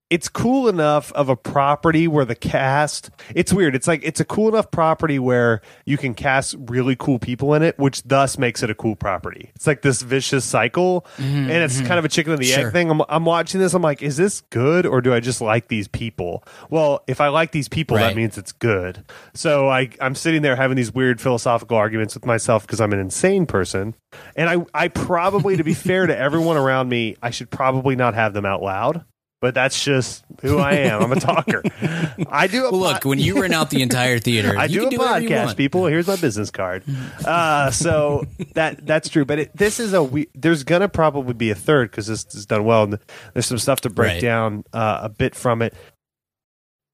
it's 0.10 0.30
cool 0.30 0.70
enough 0.70 1.12
of 1.14 1.28
a 1.28 1.36
property 1.36 2.08
where 2.08 2.24
the 2.24 2.36
cast 2.36 3.10
it's 3.36 3.52
weird. 3.52 3.76
It's 3.76 3.88
like 3.88 4.02
it's 4.04 4.20
a 4.20 4.26
cool 4.26 4.48
enough 4.48 4.72
property 4.72 5.20
where 5.20 5.62
you 5.86 5.98
can 5.98 6.14
cast 6.14 6.56
really 6.58 6.96
cool 6.96 7.20
people 7.20 7.54
in 7.54 7.62
it 7.62 7.78
which 7.78 8.04
thus 8.04 8.38
makes 8.38 8.64
it 8.64 8.70
a 8.70 8.76
cool 8.76 8.96
property. 8.96 9.52
It's 9.56 9.68
like 9.68 9.82
this 9.82 10.02
vicious 10.02 10.46
cycle 10.46 11.06
mm-hmm, 11.18 11.50
and 11.50 11.52
it's 11.52 11.78
mm-hmm. 11.78 11.88
kind 11.88 12.00
of 12.00 12.06
a 12.06 12.10
chicken 12.10 12.32
and 12.32 12.42
the 12.42 12.48
Sure. 12.48 12.68
egg 12.68 12.74
thing. 12.74 12.90
I'm, 12.90 13.02
I'm 13.10 13.26
watching 13.26 13.60
this. 13.60 13.74
I'm 13.74 13.82
like 13.82 14.02
is 14.02 14.16
this 14.16 14.42
good 14.50 14.86
or 14.86 15.02
do 15.02 15.14
i 15.14 15.20
just 15.20 15.42
like 15.42 15.68
these 15.68 15.88
people? 15.88 16.44
Well 16.70 17.04
if 17.08 17.20
i 17.20 17.28
like 17.28 17.52
these 17.52 17.68
people 17.68 17.98
that 17.98 18.16
means 18.16 18.38
it's 18.38 18.54
good. 18.54 19.04
So 19.34 19.68
I, 19.68 19.90
i'm 20.00 20.16
sitting 20.16 20.42
there 20.42 20.56
having 20.56 20.78
these 20.78 20.94
weird 20.94 21.20
philosophical 21.20 21.78
arguments 21.78 22.14
with 22.14 22.26
myself 22.26 22.66
because 22.66 22.80
i'm 22.80 22.94
an 22.94 23.00
insane 23.00 23.46
person. 23.46 23.96
And 24.38 24.50
i, 24.50 24.66
I 24.74 24.88
probably 24.88 25.58
to 25.58 25.64
be 25.64 25.74
fair 25.74 26.08
to 26.08 26.18
everyone 26.18 26.56
around 26.56 26.88
me 26.88 27.18
i 27.22 27.30
should 27.30 27.50
probably 27.50 27.98
not 27.98 28.14
have 28.14 28.34
them 28.34 28.46
out 28.46 28.62
loud 28.62 29.04
but 29.42 29.54
that's 29.54 29.84
just 29.84 30.24
who 30.42 30.58
I 30.58 30.74
am. 30.74 31.02
I'm 31.04 31.12
a 31.12 31.20
talker. 31.20 31.62
I 32.30 32.48
do 32.48 32.66
a 32.66 32.72
Well, 32.72 32.82
look, 32.82 33.06
when 33.06 33.20
you 33.20 33.40
rent 33.42 33.54
out 33.54 33.70
the 33.70 33.82
entire 33.82 34.20
theater, 34.20 34.54
I 34.58 34.68
do 34.68 34.88
a 34.88 34.90
do 34.90 34.98
podcast, 34.98 35.56
people. 35.58 35.86
Here's 35.86 36.08
my 36.08 36.16
business 36.16 36.50
card. 36.52 36.84
Uh, 37.26 37.70
so 37.72 38.26
that 38.54 38.86
that's 38.86 39.10
true. 39.10 39.26
But 39.26 39.40
it, 39.40 39.56
this 39.56 39.80
is 39.80 39.94
a 39.94 40.02
we, 40.04 40.28
there's 40.34 40.64
gonna 40.64 40.90
probably 40.90 41.34
be 41.34 41.50
a 41.52 41.56
third 41.56 41.92
because 41.92 42.08
this 42.08 42.26
is 42.34 42.46
done 42.46 42.64
well, 42.66 42.84
and 42.84 43.00
there's 43.34 43.46
some 43.46 43.58
stuff 43.60 43.82
to 43.82 43.90
break 43.90 44.14
Right. 44.14 44.22
down 44.22 44.64
uh, 44.74 45.00
a 45.04 45.10
bit 45.10 45.36
from 45.36 45.62
it. 45.62 45.74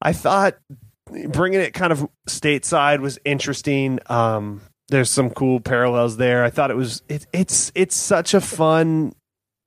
I 0.02 0.12
thought 0.12 0.56
bringing 1.28 1.60
it 1.60 1.72
kind 1.74 1.92
of 1.92 2.06
stateside 2.28 3.00
was 3.00 3.18
interesting. 3.24 4.00
Um, 4.06 4.60
there's 4.88 5.10
some 5.10 5.30
cool 5.30 5.60
parallels 5.60 6.18
there. 6.18 6.44
I 6.44 6.50
thought 6.50 6.70
it 6.70 6.76
was 6.76 7.02
it, 7.08 7.26
it's 7.32 7.72
it's 7.74 7.96
such 7.96 8.34
a 8.34 8.40
fun 8.40 9.14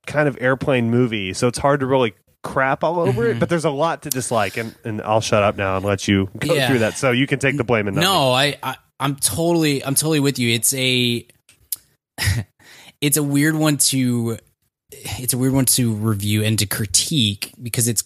kind 0.05 0.28
of 0.28 0.38
airplane 0.39 0.91
movie, 0.91 1.34
so 1.34 1.47
it's 1.47 1.57
hard 1.57 1.80
to 1.80 1.86
really 1.88 2.13
crap 2.47 2.83
all 2.83 2.99
over 2.99 3.27
it. 3.27 3.31
Mm-hmm. 3.31 3.39
But 3.39 3.49
there's 3.49 3.65
a 3.65 3.69
lot 3.69 4.03
to 4.03 4.09
dislike, 4.09 4.57
and, 4.57 4.73
and 4.83 5.01
I'll 5.01 5.21
shut 5.21 5.43
up 5.43 5.57
now 5.57 5.77
and 5.77 5.85
let 5.85 6.07
you 6.07 6.29
go 6.39 6.53
Yeah. 6.53 6.67
through 6.67 6.79
that, 6.79 6.97
so 6.97 7.11
you 7.11 7.27
can 7.27 7.39
take 7.39 7.57
the 7.57 7.63
blame 7.63 7.87
and. 7.87 7.97
No, 7.97 8.31
I, 8.31 8.55
I 8.63 8.75
I'm 8.99 9.15
totally 9.15 9.83
I'm 9.83 9.95
totally 9.95 10.19
with 10.19 10.39
you. 10.39 10.53
It's 10.53 10.73
a 10.73 11.25
it's 13.01 13.17
a 13.17 13.23
weird 13.23 13.55
one 13.55 13.77
to 13.77 14.37
it's 14.91 15.33
a 15.33 15.37
weird 15.37 15.53
one 15.53 15.65
to 15.65 15.93
review 15.93 16.43
and 16.43 16.57
to 16.59 16.65
critique 16.65 17.51
because 17.61 17.87
it's 17.87 18.03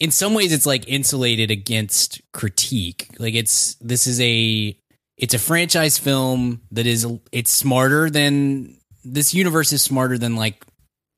in 0.00 0.10
some 0.10 0.34
ways 0.34 0.52
it's 0.52 0.66
like 0.66 0.86
insulated 0.88 1.50
against 1.50 2.20
critique. 2.32 3.08
Like 3.18 3.34
it's 3.34 3.74
this 3.76 4.06
is 4.06 4.20
a 4.20 4.76
it's 5.16 5.34
a 5.34 5.38
franchise 5.38 5.98
film 5.98 6.60
that 6.72 6.86
is 6.86 7.06
it's 7.32 7.50
smarter 7.50 8.10
than 8.10 8.76
this 9.04 9.32
universe 9.34 9.72
is 9.72 9.82
smarter 9.82 10.18
than 10.18 10.36
like 10.36 10.64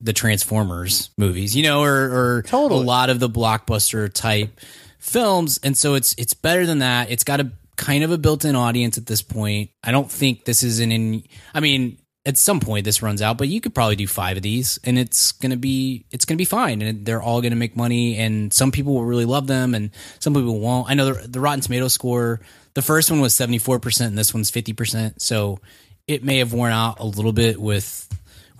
the 0.01 0.13
Transformers 0.13 1.11
movies, 1.17 1.55
you 1.55 1.63
know, 1.63 1.83
or, 1.83 1.95
or 2.39 2.43
Totally. 2.43 2.83
a 2.83 2.87
lot 2.87 3.11
of 3.11 3.21
the 3.21 3.29
blockbuster 3.29 4.13
type 4.13 4.59
films. 4.99 5.61
And 5.63 5.77
so 5.77 5.95
it's 5.95 6.15
it's 6.19 6.35
better 6.35 6.67
than 6.67 6.79
that. 6.79 7.11
It's 7.11 7.25
got 7.25 7.41
a 7.41 7.53
kind 7.77 8.05
of 8.05 8.11
a 8.11 8.19
built-in 8.19 8.55
audience 8.55 8.99
at 8.99 9.07
this 9.07 9.23
point. 9.23 9.71
I 9.83 9.91
don't 9.91 10.11
think 10.11 10.45
this 10.45 10.63
is 10.63 10.81
an 10.81 10.93
in 10.93 11.23
I 11.55 11.61
mean, 11.61 11.99
at 12.27 12.37
some 12.37 12.61
point 12.61 12.85
this 12.85 13.03
runs 13.03 13.23
out, 13.23 13.39
but 13.39 13.49
you 13.49 13.61
could 13.61 13.75
probably 13.75 13.97
do 13.97 14.07
5 14.07 14.37
of 14.37 14.43
these 14.43 14.79
and 14.85 14.99
it's 14.99 15.33
going 15.33 15.51
to 15.51 15.57
be 15.57 16.05
it's 16.11 16.25
going 16.25 16.37
to 16.37 16.41
be 16.41 16.45
fine 16.45 16.83
and 16.83 17.05
they're 17.05 17.23
all 17.23 17.41
going 17.41 17.53
to 17.53 17.57
make 17.57 17.77
money 17.77 18.17
and 18.19 18.53
some 18.53 18.71
people 18.71 18.95
will 18.95 19.05
really 19.05 19.25
love 19.25 19.47
them 19.47 19.75
and 19.75 19.91
some 20.19 20.35
people 20.35 20.61
won't. 20.61 20.91
I 20.91 20.95
know 20.95 21.13
the, 21.13 21.29
the 21.29 21.41
Rotten 21.41 21.61
Tomato 21.61 21.89
score, 21.89 22.41
the 22.75 22.83
first 22.83 23.11
one 23.11 23.21
was 23.21 23.35
74% 23.35 24.07
and 24.07 24.19
this 24.19 24.33
one's 24.33 24.51
50%. 24.51 25.21
So 25.21 25.61
it 26.07 26.23
may 26.25 26.39
have 26.39 26.53
worn 26.53 26.73
out 26.73 27.01
a 27.01 27.05
little 27.05 27.33
bit 27.33 27.61
with 27.61 28.07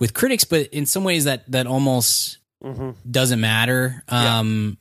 with 0.01 0.13
critics, 0.15 0.43
but 0.43 0.67
in 0.73 0.85
some 0.85 1.05
ways 1.05 1.23
that 1.25 1.49
that 1.51 1.67
almost 1.67 2.39
doesn't 3.09 3.39
matter. 3.39 4.03
Um, 4.09 4.77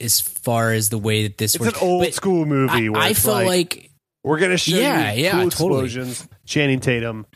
as 0.00 0.20
far 0.20 0.72
as 0.72 0.90
the 0.90 0.98
way 0.98 1.24
that 1.24 1.38
this 1.38 1.54
It's 1.54 1.64
works, 1.64 1.80
an 1.80 1.88
old 1.88 2.02
But 2.02 2.14
school 2.14 2.44
movie. 2.44 2.86
I, 2.86 2.88
where 2.90 3.00
I 3.00 3.14
felt 3.14 3.46
like, 3.46 3.90
we're 4.22 4.38
gonna 4.38 4.56
show 4.58 4.76
Yeah, 4.76 5.12
you 5.12 5.24
yeah, 5.24 5.30
cool 5.32 5.50
totally. 5.50 5.84
explosions. 5.86 6.28
Channing 6.44 6.80
Tatum, 6.80 7.26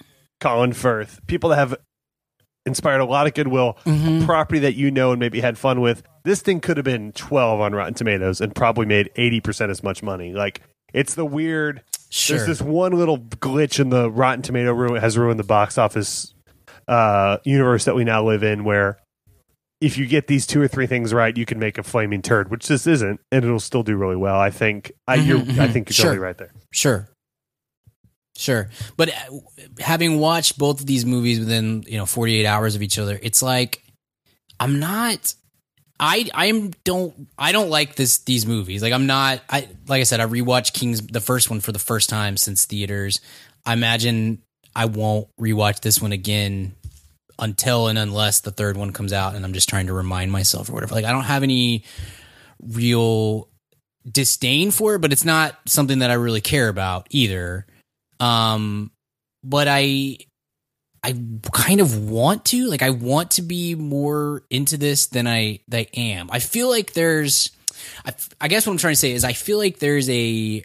Colin 0.40 0.72
Firth, 0.72 1.20
people 1.26 1.50
that 1.50 1.56
have 1.56 1.74
inspired 2.64 3.00
a 3.00 3.04
lot 3.04 3.26
of 3.26 3.34
goodwill. 3.34 3.78
Mm-hmm. 3.84 4.26
Property 4.26 4.60
that 4.60 4.74
you 4.74 4.90
know 4.90 5.12
and 5.12 5.20
maybe 5.20 5.40
had 5.40 5.56
fun 5.56 5.80
with. 5.80 6.02
This 6.24 6.42
thing 6.42 6.60
could 6.60 6.76
have 6.76 6.84
been 6.84 7.12
twelve 7.12 7.60
on 7.60 7.72
Rotten 7.72 7.94
Tomatoes 7.94 8.40
and 8.40 8.54
probably 8.54 8.84
made 8.86 9.10
eighty 9.16 9.40
percent 9.40 9.70
as 9.70 9.82
much 9.82 10.02
money. 10.02 10.32
Like 10.32 10.60
it's 10.92 11.14
the 11.14 11.24
weird. 11.24 11.82
Sure. 12.08 12.36
There's 12.36 12.48
this 12.48 12.62
one 12.62 12.92
little 12.92 13.18
glitch 13.18 13.80
in 13.80 13.90
the 13.90 14.10
Rotten 14.10 14.42
Tomato 14.42 14.72
room 14.72 14.96
has 14.96 15.18
ruined 15.18 15.40
the 15.40 15.44
box 15.44 15.76
office 15.78 16.32
uh, 16.88 17.38
universe 17.44 17.84
that 17.84 17.94
we 17.94 18.04
now 18.04 18.24
live 18.24 18.42
in, 18.42 18.64
where 18.64 18.98
if 19.80 19.98
you 19.98 20.06
get 20.06 20.26
these 20.26 20.46
two 20.46 20.60
or 20.62 20.68
three 20.68 20.86
things 20.86 21.12
right, 21.12 21.36
you 21.36 21.44
can 21.44 21.58
make 21.58 21.76
a 21.78 21.82
flaming 21.82 22.22
turd, 22.22 22.50
which 22.50 22.66
this 22.68 22.86
isn't, 22.86 23.20
and 23.30 23.44
it'll 23.44 23.60
still 23.60 23.82
do 23.82 23.96
really 23.96 24.16
well. 24.16 24.38
I 24.40 24.50
think. 24.50 24.92
I, 25.06 25.16
you're, 25.16 25.38
Mhm, 25.40 25.58
I 25.58 25.68
think 25.68 25.88
you're 25.88 25.94
Sure. 25.94 26.04
totally 26.06 26.18
right 26.18 26.38
there. 26.38 26.52
Sure. 26.72 27.08
Sure. 28.36 28.68
But 28.96 29.08
uh, 29.10 29.38
having 29.80 30.18
watched 30.18 30.58
both 30.58 30.80
of 30.80 30.86
these 30.86 31.06
movies 31.06 31.38
within, 31.38 31.84
you 31.86 31.96
know, 31.96 32.04
48 32.06 32.44
hours 32.46 32.74
of 32.74 32.82
each 32.82 32.98
other, 32.98 33.18
it's 33.22 33.42
like 33.42 33.82
I'm 34.60 34.78
not 34.78 35.34
I 35.98 36.28
I 36.34 36.70
don't 36.84 37.28
I 37.38 37.52
don't 37.52 37.70
like 37.70 37.96
this 37.96 38.18
these 38.18 38.44
movies. 38.46 38.82
Like 38.82 38.92
I'm 38.92 39.06
not 39.06 39.40
I 39.48 39.68
like 39.88 40.00
I 40.00 40.04
said 40.04 40.20
I 40.20 40.26
rewatched 40.26 40.74
King's 40.74 41.00
the 41.06 41.20
first 41.22 41.48
one 41.48 41.60
for 41.60 41.72
the 41.72 41.78
first 41.78 42.10
time 42.10 42.36
since 42.36 42.66
theaters. 42.66 43.20
I 43.64 43.72
imagine 43.72 44.42
I 44.76 44.84
won't 44.84 45.28
rewatch 45.40 45.80
this 45.80 46.02
one 46.02 46.12
again 46.12 46.74
until 47.38 47.88
and 47.88 47.98
unless 47.98 48.40
the 48.40 48.50
third 48.50 48.76
one 48.76 48.92
comes 48.92 49.12
out 49.12 49.34
and 49.34 49.44
I'm 49.44 49.54
just 49.54 49.70
trying 49.70 49.86
to 49.86 49.94
remind 49.94 50.30
myself 50.30 50.68
or 50.68 50.74
whatever. 50.74 50.94
Like 50.94 51.06
I 51.06 51.12
don't 51.12 51.24
have 51.24 51.42
any 51.42 51.84
real 52.62 53.48
disdain 54.10 54.70
for 54.70 54.94
it, 54.94 55.00
but 55.00 55.12
it's 55.12 55.24
not 55.24 55.56
something 55.66 56.00
that 56.00 56.10
I 56.10 56.14
really 56.14 56.42
care 56.42 56.68
about 56.68 57.06
either. 57.08 57.66
Um, 58.20 58.90
but 59.42 59.66
I, 59.66 60.18
I 61.02 61.14
kind 61.52 61.80
of 61.80 62.10
want 62.10 62.44
to, 62.46 62.66
like, 62.68 62.82
I 62.82 62.90
want 62.90 63.32
to 63.32 63.42
be 63.42 63.74
more 63.74 64.42
into 64.50 64.76
this 64.76 65.06
than 65.06 65.26
I, 65.26 65.60
than 65.68 65.80
I 65.80 65.88
am. 65.94 66.28
I 66.30 66.38
feel 66.38 66.68
like 66.68 66.92
there's, 66.92 67.50
I, 68.04 68.12
I 68.40 68.48
guess 68.48 68.66
what 68.66 68.72
I'm 68.72 68.78
trying 68.78 68.92
to 68.92 69.00
say 69.00 69.12
is 69.12 69.24
I 69.24 69.32
feel 69.32 69.58
like 69.58 69.78
there's 69.78 70.10
a, 70.10 70.64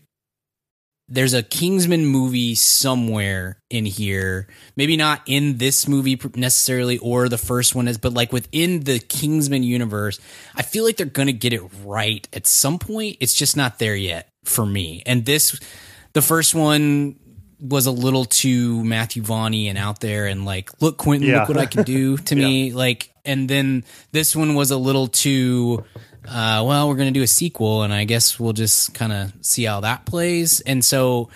there's 1.14 1.34
a 1.34 1.44
Kingsman 1.44 2.06
movie 2.06 2.56
somewhere 2.56 3.58
in 3.70 3.86
here. 3.86 4.48
Maybe 4.78 4.96
not 4.96 5.22
in 5.26 5.58
this 5.58 5.86
movie 5.88 6.20
necessarily 6.36 6.98
or 7.00 7.28
the 7.28 7.38
first 7.38 7.76
one 7.76 7.90
is, 7.90 7.98
but 7.98 8.14
like 8.14 8.32
within 8.32 8.86
the 8.86 8.98
Kingsman 9.00 9.62
universe, 9.64 10.20
I 10.56 10.62
feel 10.62 10.86
like 10.86 10.96
they're 10.96 11.06
going 11.06 11.28
to 11.28 11.34
get 11.34 11.52
it 11.52 11.62
right 11.84 12.26
at 12.32 12.48
some 12.48 12.80
point. 12.80 13.18
It's 13.20 13.34
just 13.34 13.58
not 13.58 13.78
there 13.78 13.96
yet 13.96 14.30
for 14.46 14.66
me. 14.66 15.04
And 15.06 15.26
this, 15.26 15.60
the 16.14 16.22
first 16.22 16.56
one 16.56 17.18
was 17.60 17.86
a 17.88 17.92
little 17.92 18.24
too 18.26 18.84
Matthew 18.86 19.22
Vaughn 19.22 19.54
and 19.54 19.78
out 19.78 20.00
there 20.00 20.26
and 20.28 20.46
like, 20.46 20.82
look, 20.82 20.98
Quentin, 20.98 21.30
Yeah. 21.30 21.40
look 21.42 21.50
what 21.50 21.58
I 21.58 21.66
can 21.66 21.84
do 21.84 22.18
to 22.18 22.36
me. 22.38 22.72
Like, 22.72 23.12
and 23.26 23.50
then 23.50 23.84
this 24.14 24.34
one 24.36 24.56
was 24.56 24.72
a 24.72 24.78
little 24.78 25.08
too, 25.08 25.84
uh, 26.28 26.64
well, 26.66 26.88
we're 26.88 26.96
going 26.96 27.12
to 27.12 27.20
do 27.20 27.24
a 27.24 27.28
sequel 27.28 27.84
and 27.84 27.94
I 27.94 28.04
guess 28.04 28.40
we'll 28.40 28.54
just 28.54 28.94
kind 28.94 29.12
of 29.12 29.34
see 29.42 29.64
how 29.64 29.82
that 29.82 30.06
plays. 30.06 30.60
And 30.62 30.84
so 30.86 31.30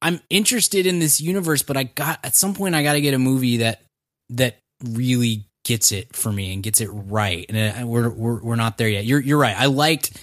I'm 0.00 0.20
interested 0.30 0.86
in 0.86 0.98
this 0.98 1.20
universe, 1.20 1.62
but 1.62 1.76
I 1.76 1.84
got, 1.84 2.20
at 2.24 2.34
some 2.34 2.54
point, 2.54 2.74
I 2.74 2.82
got 2.82 2.94
to 2.94 3.00
get 3.00 3.14
a 3.14 3.18
movie 3.18 3.58
that, 3.58 3.82
that 4.30 4.56
really 4.82 5.44
gets 5.64 5.92
it 5.92 6.16
for 6.16 6.32
me 6.32 6.54
and 6.54 6.62
gets 6.62 6.80
it 6.80 6.88
right. 6.88 7.44
And 7.48 7.82
uh, 7.82 7.86
we're, 7.86 8.08
we're, 8.08 8.42
we're 8.42 8.56
not 8.56 8.78
there 8.78 8.88
yet. 8.88 9.04
You're, 9.04 9.20
you're 9.20 9.38
right. 9.38 9.56
I 9.58 9.66
liked, 9.66 10.18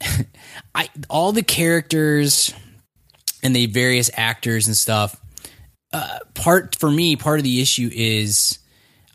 I, 0.74 0.88
all 1.08 1.30
the 1.30 1.44
characters 1.44 2.52
and 3.42 3.54
the 3.54 3.66
various 3.66 4.10
actors 4.14 4.66
and 4.66 4.76
stuff. 4.76 5.20
Uh, 5.92 6.18
part 6.34 6.76
for 6.78 6.90
me, 6.90 7.16
part 7.16 7.38
of 7.38 7.44
the 7.44 7.60
issue 7.60 7.90
is 7.92 8.58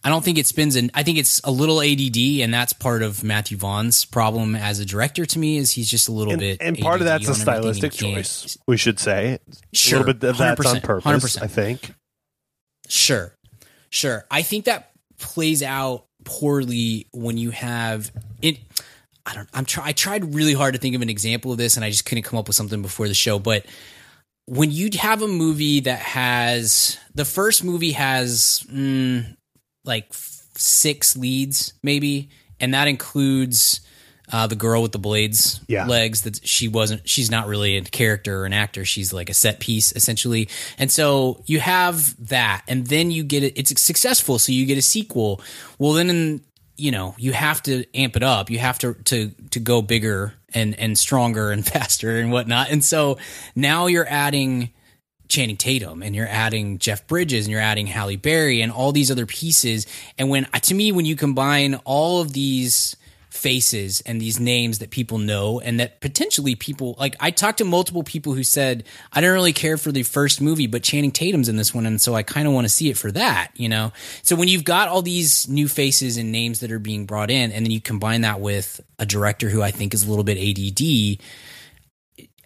I 0.05 0.09
don't 0.09 0.23
think 0.23 0.37
it 0.37 0.45
spins 0.45 0.75
and 0.75 0.91
I 0.93 1.01
think 1.01 1.17
it's 1.17 1.41
a 1.43 1.49
little 1.51 1.81
ADD, 1.81 2.15
and 2.41 2.53
that's 2.53 2.73
part 2.73 3.01
of 3.01 3.23
Matthew 3.23 3.57
Vaughn's 3.57 4.05
problem 4.05 4.55
as 4.55 4.79
a 4.79 4.85
director. 4.85 5.25
To 5.25 5.39
me, 5.39 5.57
is 5.57 5.71
he's 5.71 5.89
just 5.89 6.07
a 6.07 6.11
little 6.11 6.33
And, 6.33 6.39
bit. 6.39 6.61
and 6.61 6.77
part 6.77 7.01
of 7.01 7.05
that's 7.05 7.27
a 7.27 7.31
on 7.31 7.33
everything, 7.41 7.55
and 7.55 7.75
stylistic 7.75 7.91
choice, 7.93 8.57
we 8.67 8.77
should 8.77 8.99
say. 8.99 9.39
Sure, 9.73 9.97
a 9.97 9.99
little 10.01 10.13
bit 10.13 10.29
of 10.29 10.37
that's 10.37 10.65
on 10.65 10.77
100%, 10.77 10.83
purpose, 10.83 11.35
100%. 11.37 11.41
I 11.41 11.47
think. 11.47 11.93
Sure. 12.87 13.35
Sure. 13.89 14.25
I 14.29 14.43
think 14.43 14.65
that 14.65 14.91
plays 15.17 15.63
out 15.63 16.05
poorly 16.23 17.07
when 17.11 17.37
you 17.37 17.49
have 17.51 18.11
it 18.41 18.57
I 19.25 19.33
don't 19.35 19.47
I'm 19.53 19.63
try 19.65 19.87
I 19.87 19.91
tried 19.91 20.33
really 20.35 20.53
hard 20.53 20.73
to 20.73 20.79
think 20.79 20.95
of 20.95 21.01
an 21.01 21.09
example 21.09 21.51
of 21.51 21.57
this 21.57 21.77
and 21.77 21.85
I 21.85 21.89
just 21.89 22.05
couldn't 22.05 22.23
come 22.23 22.37
up 22.37 22.47
with 22.47 22.55
something 22.55 22.81
before 22.81 23.07
the 23.07 23.13
show, 23.13 23.39
but 23.39 23.65
when 24.45 24.71
you 24.71 24.89
have 24.99 25.21
a 25.23 25.27
movie 25.27 25.79
that 25.81 25.99
has 25.99 26.97
the 27.15 27.25
first 27.25 27.63
movie 27.63 27.93
has 27.93 28.63
mm, 28.71 29.35
like 29.85 30.07
f- 30.11 30.43
six 30.55 31.15
leads 31.17 31.73
maybe 31.83 32.29
and 32.59 32.73
that 32.73 32.87
includes 32.87 33.81
uh, 34.31 34.47
the 34.47 34.55
girl 34.55 34.81
with 34.81 34.91
the 34.91 34.97
blades 34.99 35.59
Yeah. 35.67 35.85
legs 35.85 36.23
that 36.23 36.45
she 36.47 36.67
wasn't 36.67 37.07
she's 37.07 37.29
not 37.29 37.45
really 37.47 37.77
a 37.77 37.81
character 37.83 38.41
or 38.41 38.45
an 38.45 38.53
actor. 38.53 38.83
She's 38.83 39.13
like 39.13 39.29
a 39.29 39.35
set 39.35 39.59
piece 39.59 39.91
essentially. 39.91 40.49
And 40.79 40.91
so 40.91 41.43
you 41.45 41.59
have 41.59 42.15
that 42.29 42.63
and 42.67 42.87
then 42.87 43.11
you 43.11 43.23
get 43.23 43.43
it 43.43 43.53
it's 43.55 43.79
successful 43.81 44.39
so 44.39 44.51
you 44.51 44.65
get 44.65 44.79
a 44.79 44.81
sequel. 44.81 45.41
Well 45.77 45.93
then 45.93 46.41
you 46.75 46.91
know 46.91 47.13
you 47.19 47.33
have 47.33 47.61
to 47.63 47.85
amp 47.93 48.15
it 48.15 48.23
up. 48.23 48.49
You 48.49 48.57
have 48.59 48.79
to 48.79 48.95
to 48.95 49.29
to 49.51 49.59
go 49.59 49.83
bigger 49.83 50.33
and 50.55 50.73
and 50.79 50.97
stronger 50.97 51.51
and 51.51 51.63
faster 51.73 52.17
and 52.19 52.31
whatnot. 52.31 52.71
And 52.71 52.83
so 52.83 53.19
now 53.55 53.85
you're 53.85 54.07
adding 54.09 54.71
Channing 55.27 55.57
Tatum 55.57 56.03
and 56.03 56.15
you're 56.15 56.27
adding 56.27 56.79
Jeff 56.79 57.07
Bridges 57.07 57.45
and 57.45 57.51
you're 57.51 57.61
adding 57.61 57.87
Halle 57.87 58.15
Berry 58.15 58.61
and 58.61 58.71
all 58.71 58.91
these 58.91 59.11
other 59.11 59.25
pieces. 59.25 59.87
And 60.17 60.29
when 60.29 60.45
to 60.45 60.73
me, 60.73 60.91
when 60.91 61.05
you 61.05 61.15
combine 61.15 61.75
all 61.85 62.21
of 62.21 62.33
these 62.33 62.95
faces 63.35 64.01
and 64.01 64.19
these 64.19 64.39
names 64.39 64.79
that 64.79 64.89
people 64.89 65.17
know 65.17 65.59
and 65.59 65.79
that 65.79 65.99
potentially 65.99 66.55
people 66.55 66.95
like 66.97 67.15
I 67.19 67.31
talked 67.31 67.57
to 67.57 67.65
multiple 67.65 68.01
people 68.01 68.33
who 68.33 68.43
said 68.43 68.85
I 69.11 69.19
didn't 69.19 69.33
really 69.33 69.53
care 69.53 69.77
for 69.77 69.91
the 69.91 70.03
first 70.03 70.41
movie 70.41 70.67
but 70.67 70.83
Channing 70.83 71.11
Tatum's 71.11 71.49
in 71.49 71.57
this 71.57 71.73
one 71.73 71.85
and 71.85 71.99
so 71.99 72.15
I 72.15 72.23
kind 72.23 72.47
of 72.47 72.53
want 72.53 72.65
to 72.65 72.69
see 72.69 72.89
it 72.89 72.97
for 72.97 73.11
that 73.11 73.51
you 73.55 73.67
know 73.67 73.91
so 74.23 74.35
when 74.35 74.47
you've 74.47 74.63
got 74.63 74.87
all 74.87 75.01
these 75.01 75.49
new 75.49 75.67
faces 75.67 76.17
and 76.17 76.31
names 76.31 76.61
that 76.61 76.71
are 76.71 76.79
being 76.79 77.05
brought 77.05 77.29
in 77.29 77.51
and 77.51 77.65
then 77.65 77.71
you 77.71 77.81
combine 77.81 78.21
that 78.21 78.39
with 78.39 78.81
a 78.99 79.05
director 79.05 79.49
who 79.49 79.61
I 79.61 79.71
think 79.71 79.93
is 79.93 80.03
a 80.03 80.09
little 80.09 80.23
bit 80.23 80.37
ADD 80.37 81.19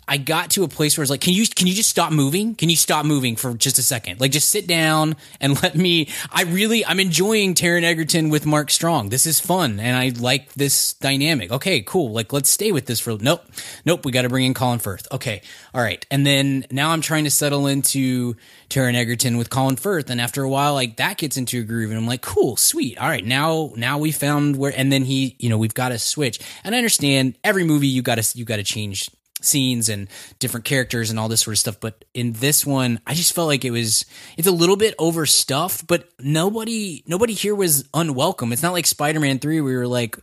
I 0.09 0.17
got 0.17 0.49
to 0.51 0.63
a 0.63 0.67
place 0.67 0.97
where 0.97 1.03
it's 1.03 1.11
like, 1.11 1.21
can 1.21 1.33
you 1.33 1.45
can 1.45 1.67
you 1.67 1.73
just 1.73 1.89
stop 1.89 2.11
moving? 2.11 2.55
Can 2.55 2.67
you 2.67 2.75
stop 2.75 3.05
moving 3.05 3.35
for 3.35 3.53
just 3.53 3.77
a 3.77 3.83
second? 3.83 4.19
Like, 4.19 4.31
just 4.31 4.49
sit 4.49 4.65
down 4.65 5.15
and 5.39 5.61
let 5.63 5.75
me. 5.75 6.09
I 6.31 6.43
really, 6.43 6.83
I'm 6.83 6.99
enjoying 6.99 7.53
Taron 7.53 7.83
Egerton 7.83 8.29
with 8.29 8.47
Mark 8.47 8.71
Strong. 8.71 9.09
This 9.09 9.27
is 9.27 9.39
fun, 9.39 9.79
and 9.79 9.95
I 9.95 10.19
like 10.19 10.51
this 10.53 10.93
dynamic. 10.93 11.51
Okay, 11.51 11.81
cool. 11.81 12.11
Like, 12.11 12.33
let's 12.33 12.49
stay 12.49 12.71
with 12.71 12.87
this 12.87 12.99
for. 12.99 13.17
Nope, 13.19 13.45
nope. 13.85 14.03
We 14.03 14.11
got 14.11 14.23
to 14.23 14.29
bring 14.29 14.45
in 14.45 14.55
Colin 14.55 14.79
Firth. 14.79 15.07
Okay, 15.11 15.43
all 15.75 15.81
right. 15.81 16.03
And 16.09 16.25
then 16.25 16.65
now 16.71 16.89
I'm 16.89 17.01
trying 17.01 17.25
to 17.25 17.31
settle 17.31 17.67
into 17.67 18.35
Taron 18.67 18.95
Egerton 18.95 19.37
with 19.37 19.51
Colin 19.51 19.75
Firth, 19.75 20.09
and 20.09 20.19
after 20.19 20.41
a 20.41 20.49
while, 20.49 20.73
like 20.73 20.97
that 20.97 21.19
gets 21.19 21.37
into 21.37 21.59
a 21.59 21.63
groove, 21.63 21.91
and 21.91 21.99
I'm 21.99 22.07
like, 22.07 22.23
cool, 22.23 22.57
sweet. 22.57 22.97
All 22.97 23.07
right, 23.07 23.23
now 23.23 23.73
now 23.75 23.99
we 23.99 24.11
found 24.11 24.55
where, 24.55 24.73
and 24.75 24.91
then 24.91 25.03
he, 25.03 25.35
you 25.37 25.49
know, 25.49 25.59
we've 25.59 25.75
got 25.75 25.89
to 25.89 25.99
switch. 25.99 26.39
And 26.63 26.73
I 26.73 26.79
understand 26.79 27.37
every 27.43 27.63
movie 27.63 27.87
you 27.87 28.01
got 28.01 28.15
to 28.15 28.37
you 28.37 28.43
got 28.43 28.55
to 28.55 28.63
change 28.63 29.11
scenes 29.41 29.89
and 29.89 30.07
different 30.39 30.65
characters 30.65 31.09
and 31.09 31.19
all 31.19 31.27
this 31.27 31.41
sort 31.41 31.53
of 31.53 31.59
stuff 31.59 31.79
but 31.79 32.05
in 32.13 32.33
this 32.33 32.65
one 32.65 32.99
i 33.07 33.13
just 33.13 33.33
felt 33.33 33.47
like 33.47 33.65
it 33.65 33.71
was 33.71 34.05
it's 34.37 34.47
a 34.47 34.51
little 34.51 34.77
bit 34.77 34.95
overstuffed 34.99 35.87
but 35.87 36.09
nobody 36.19 37.03
nobody 37.07 37.33
here 37.33 37.55
was 37.55 37.87
unwelcome 37.93 38.51
it's 38.51 38.63
not 38.63 38.73
like 38.73 38.85
spider-man 38.85 39.39
3 39.39 39.61
where 39.61 39.63
we 39.71 39.75
were 39.75 39.87
like 39.87 40.17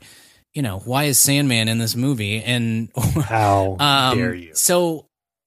you 0.54 0.62
know 0.62 0.78
why 0.80 1.04
is 1.04 1.18
sandman 1.18 1.68
in 1.68 1.78
this 1.78 1.96
movie 1.96 2.42
and 2.42 2.90
How 3.26 3.76
um, 3.78 4.18
dare 4.18 4.34
you? 4.34 4.54
So, 4.54 5.08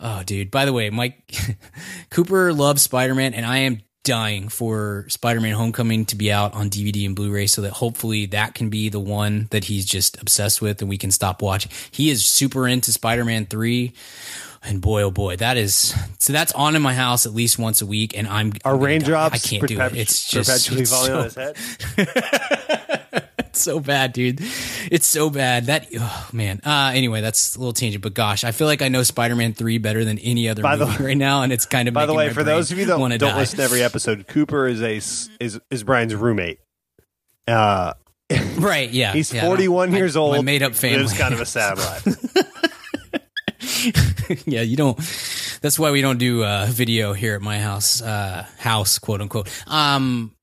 oh, 0.00 0.22
dude. 0.24 0.50
By 0.50 0.64
the 0.64 0.72
way, 0.72 0.90
Mike 0.90 1.34
Cooper 2.10 2.52
loves 2.52 2.82
Spider 2.82 3.14
Man, 3.14 3.34
and 3.34 3.46
I 3.46 3.58
am 3.58 3.80
dying 4.04 4.48
for 4.48 5.06
Spider 5.08 5.40
Man 5.40 5.54
Homecoming 5.54 6.04
to 6.06 6.16
be 6.16 6.30
out 6.30 6.54
on 6.54 6.70
DVD 6.70 7.06
and 7.06 7.16
Blu 7.16 7.32
ray 7.32 7.46
so 7.46 7.62
that 7.62 7.72
hopefully 7.72 8.26
that 8.26 8.54
can 8.54 8.68
be 8.68 8.88
the 8.88 9.00
one 9.00 9.48
that 9.50 9.64
he's 9.64 9.84
just 9.84 10.20
obsessed 10.20 10.62
with 10.62 10.80
and 10.80 10.88
we 10.88 10.98
can 10.98 11.10
stop 11.10 11.42
watching. 11.42 11.72
He 11.90 12.10
is 12.10 12.24
super 12.26 12.68
into 12.68 12.92
Spider 12.92 13.24
Man 13.24 13.46
3. 13.46 13.92
And 14.66 14.80
boy, 14.80 15.02
oh 15.02 15.10
boy, 15.10 15.36
that 15.36 15.58
is 15.58 15.94
so. 16.18 16.32
That's 16.32 16.52
on 16.52 16.74
in 16.74 16.80
my 16.80 16.94
house 16.94 17.26
at 17.26 17.34
least 17.34 17.58
once 17.58 17.82
a 17.82 17.86
week, 17.86 18.16
and 18.16 18.26
I'm 18.26 18.54
our 18.64 18.74
raindrops 18.74 19.34
I 19.34 19.38
can't 19.46 19.68
do 19.68 19.78
it. 19.78 19.94
It's 19.94 20.26
just 20.26 20.48
perpetually 20.48 20.80
it's 20.80 20.90
falling 20.90 21.10
so- 21.10 21.18
on 21.18 21.24
his 21.24 21.34
head? 21.34 22.80
it's 23.54 23.62
so 23.62 23.78
bad, 23.80 24.12
dude. 24.12 24.40
It's 24.90 25.06
so 25.06 25.30
bad. 25.30 25.66
That 25.66 25.86
oh 25.98 26.28
man. 26.32 26.60
Uh 26.64 26.90
anyway, 26.94 27.20
that's 27.20 27.54
a 27.54 27.58
little 27.58 27.72
tangent, 27.72 28.02
but 28.02 28.12
gosh, 28.14 28.42
I 28.44 28.50
feel 28.52 28.66
like 28.66 28.82
I 28.82 28.88
know 28.88 29.02
Spider-Man 29.04 29.54
3 29.54 29.78
better 29.78 30.04
than 30.04 30.18
any 30.18 30.48
other 30.48 30.62
By 30.62 30.76
movie 30.76 31.02
right 31.04 31.16
now 31.16 31.42
and 31.42 31.52
it's 31.52 31.64
kind 31.66 31.86
of 31.88 31.94
By 31.94 32.06
the 32.06 32.14
way, 32.14 32.30
for 32.30 32.42
those 32.42 32.72
of 32.72 32.78
you 32.78 32.86
that 32.86 32.96
don't 32.98 33.18
die. 33.18 33.38
listen 33.38 33.58
to 33.58 33.62
every 33.62 33.82
episode, 33.82 34.26
Cooper 34.26 34.66
is 34.66 34.82
a 34.82 34.96
is 35.42 35.60
is 35.70 35.84
Brian's 35.84 36.14
roommate. 36.14 36.58
Uh, 37.46 37.94
Right, 38.58 38.90
yeah. 38.90 39.12
he's 39.12 39.32
yeah, 39.32 39.40
I 39.42 39.44
don't- 39.44 39.50
41 39.56 39.94
I- 39.94 39.96
years 39.98 40.16
old. 40.16 40.44
Made 40.44 40.62
up 40.62 40.74
family. 40.74 40.98
Lives 40.98 41.16
kind 41.18 41.34
of 41.34 41.40
a 41.40 41.46
sad 41.46 41.78
life. 41.78 42.06
yeah, 44.46 44.62
you 44.62 44.76
don't 44.76 44.96
that's 45.60 45.78
why 45.78 45.90
we 45.90 46.00
don't 46.02 46.18
do 46.18 46.42
uh 46.44 46.66
video 46.70 47.12
here 47.12 47.34
at 47.34 47.42
my 47.42 47.58
house, 47.60 48.02
uh 48.02 48.46
house, 48.58 48.98
quote 48.98 49.20
unquote. 49.20 49.48
Um 49.66 50.34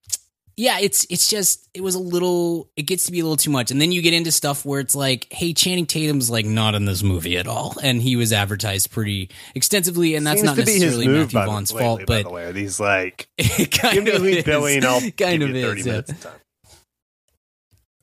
yeah, 0.62 0.78
it's 0.80 1.08
it's 1.10 1.28
just 1.28 1.68
it 1.74 1.82
was 1.82 1.96
a 1.96 2.00
little 2.00 2.70
it 2.76 2.84
gets 2.84 3.06
to 3.06 3.12
be 3.12 3.20
a 3.20 3.24
little 3.24 3.36
too 3.36 3.50
much. 3.50 3.72
And 3.72 3.82
then 3.82 3.92
you 3.92 4.04
get 4.04 4.14
into 4.14 4.32
stuff 4.32 4.64
where 4.64 4.80
it's 4.80 4.94
like, 4.94 5.26
hey, 5.32 5.54
Channing 5.54 5.88
Tatum's 5.88 6.30
like 6.30 6.46
not 6.46 6.76
in 6.76 6.86
this 6.86 7.02
movie 7.02 7.36
at 7.40 7.48
all. 7.48 7.76
And 7.82 8.00
he 8.00 8.16
was 8.16 8.32
advertised 8.32 8.92
pretty 8.92 9.32
extensively, 9.56 10.14
and 10.14 10.26
that's 10.26 10.42
Seems 10.42 10.46
not 10.46 10.58
to 10.58 10.66
be 10.66 10.74
his 10.74 10.82
necessarily 10.82 11.08
move 11.08 11.34
Matthew 11.34 11.52
Vaughn's 11.52 11.74
lately, 11.74 11.84
fault, 11.84 12.00
by 12.02 12.06
but 12.06 12.24
the 12.26 12.30
way, 12.30 12.54
he's 12.54 12.80
like, 12.80 13.28
give 13.38 14.04
me 14.04 14.12
of 14.12 14.22
Lead 14.22 14.38
is. 14.38 14.44
Billy 14.44 14.78
and 14.78 14.86
I'll 14.86 15.02
kind 15.18 15.42
of 15.42 15.50
30 15.50 15.80
is, 15.80 15.86
yeah. 15.88 15.92
minutes 15.94 16.12
of 16.12 16.22
time. 16.22 16.40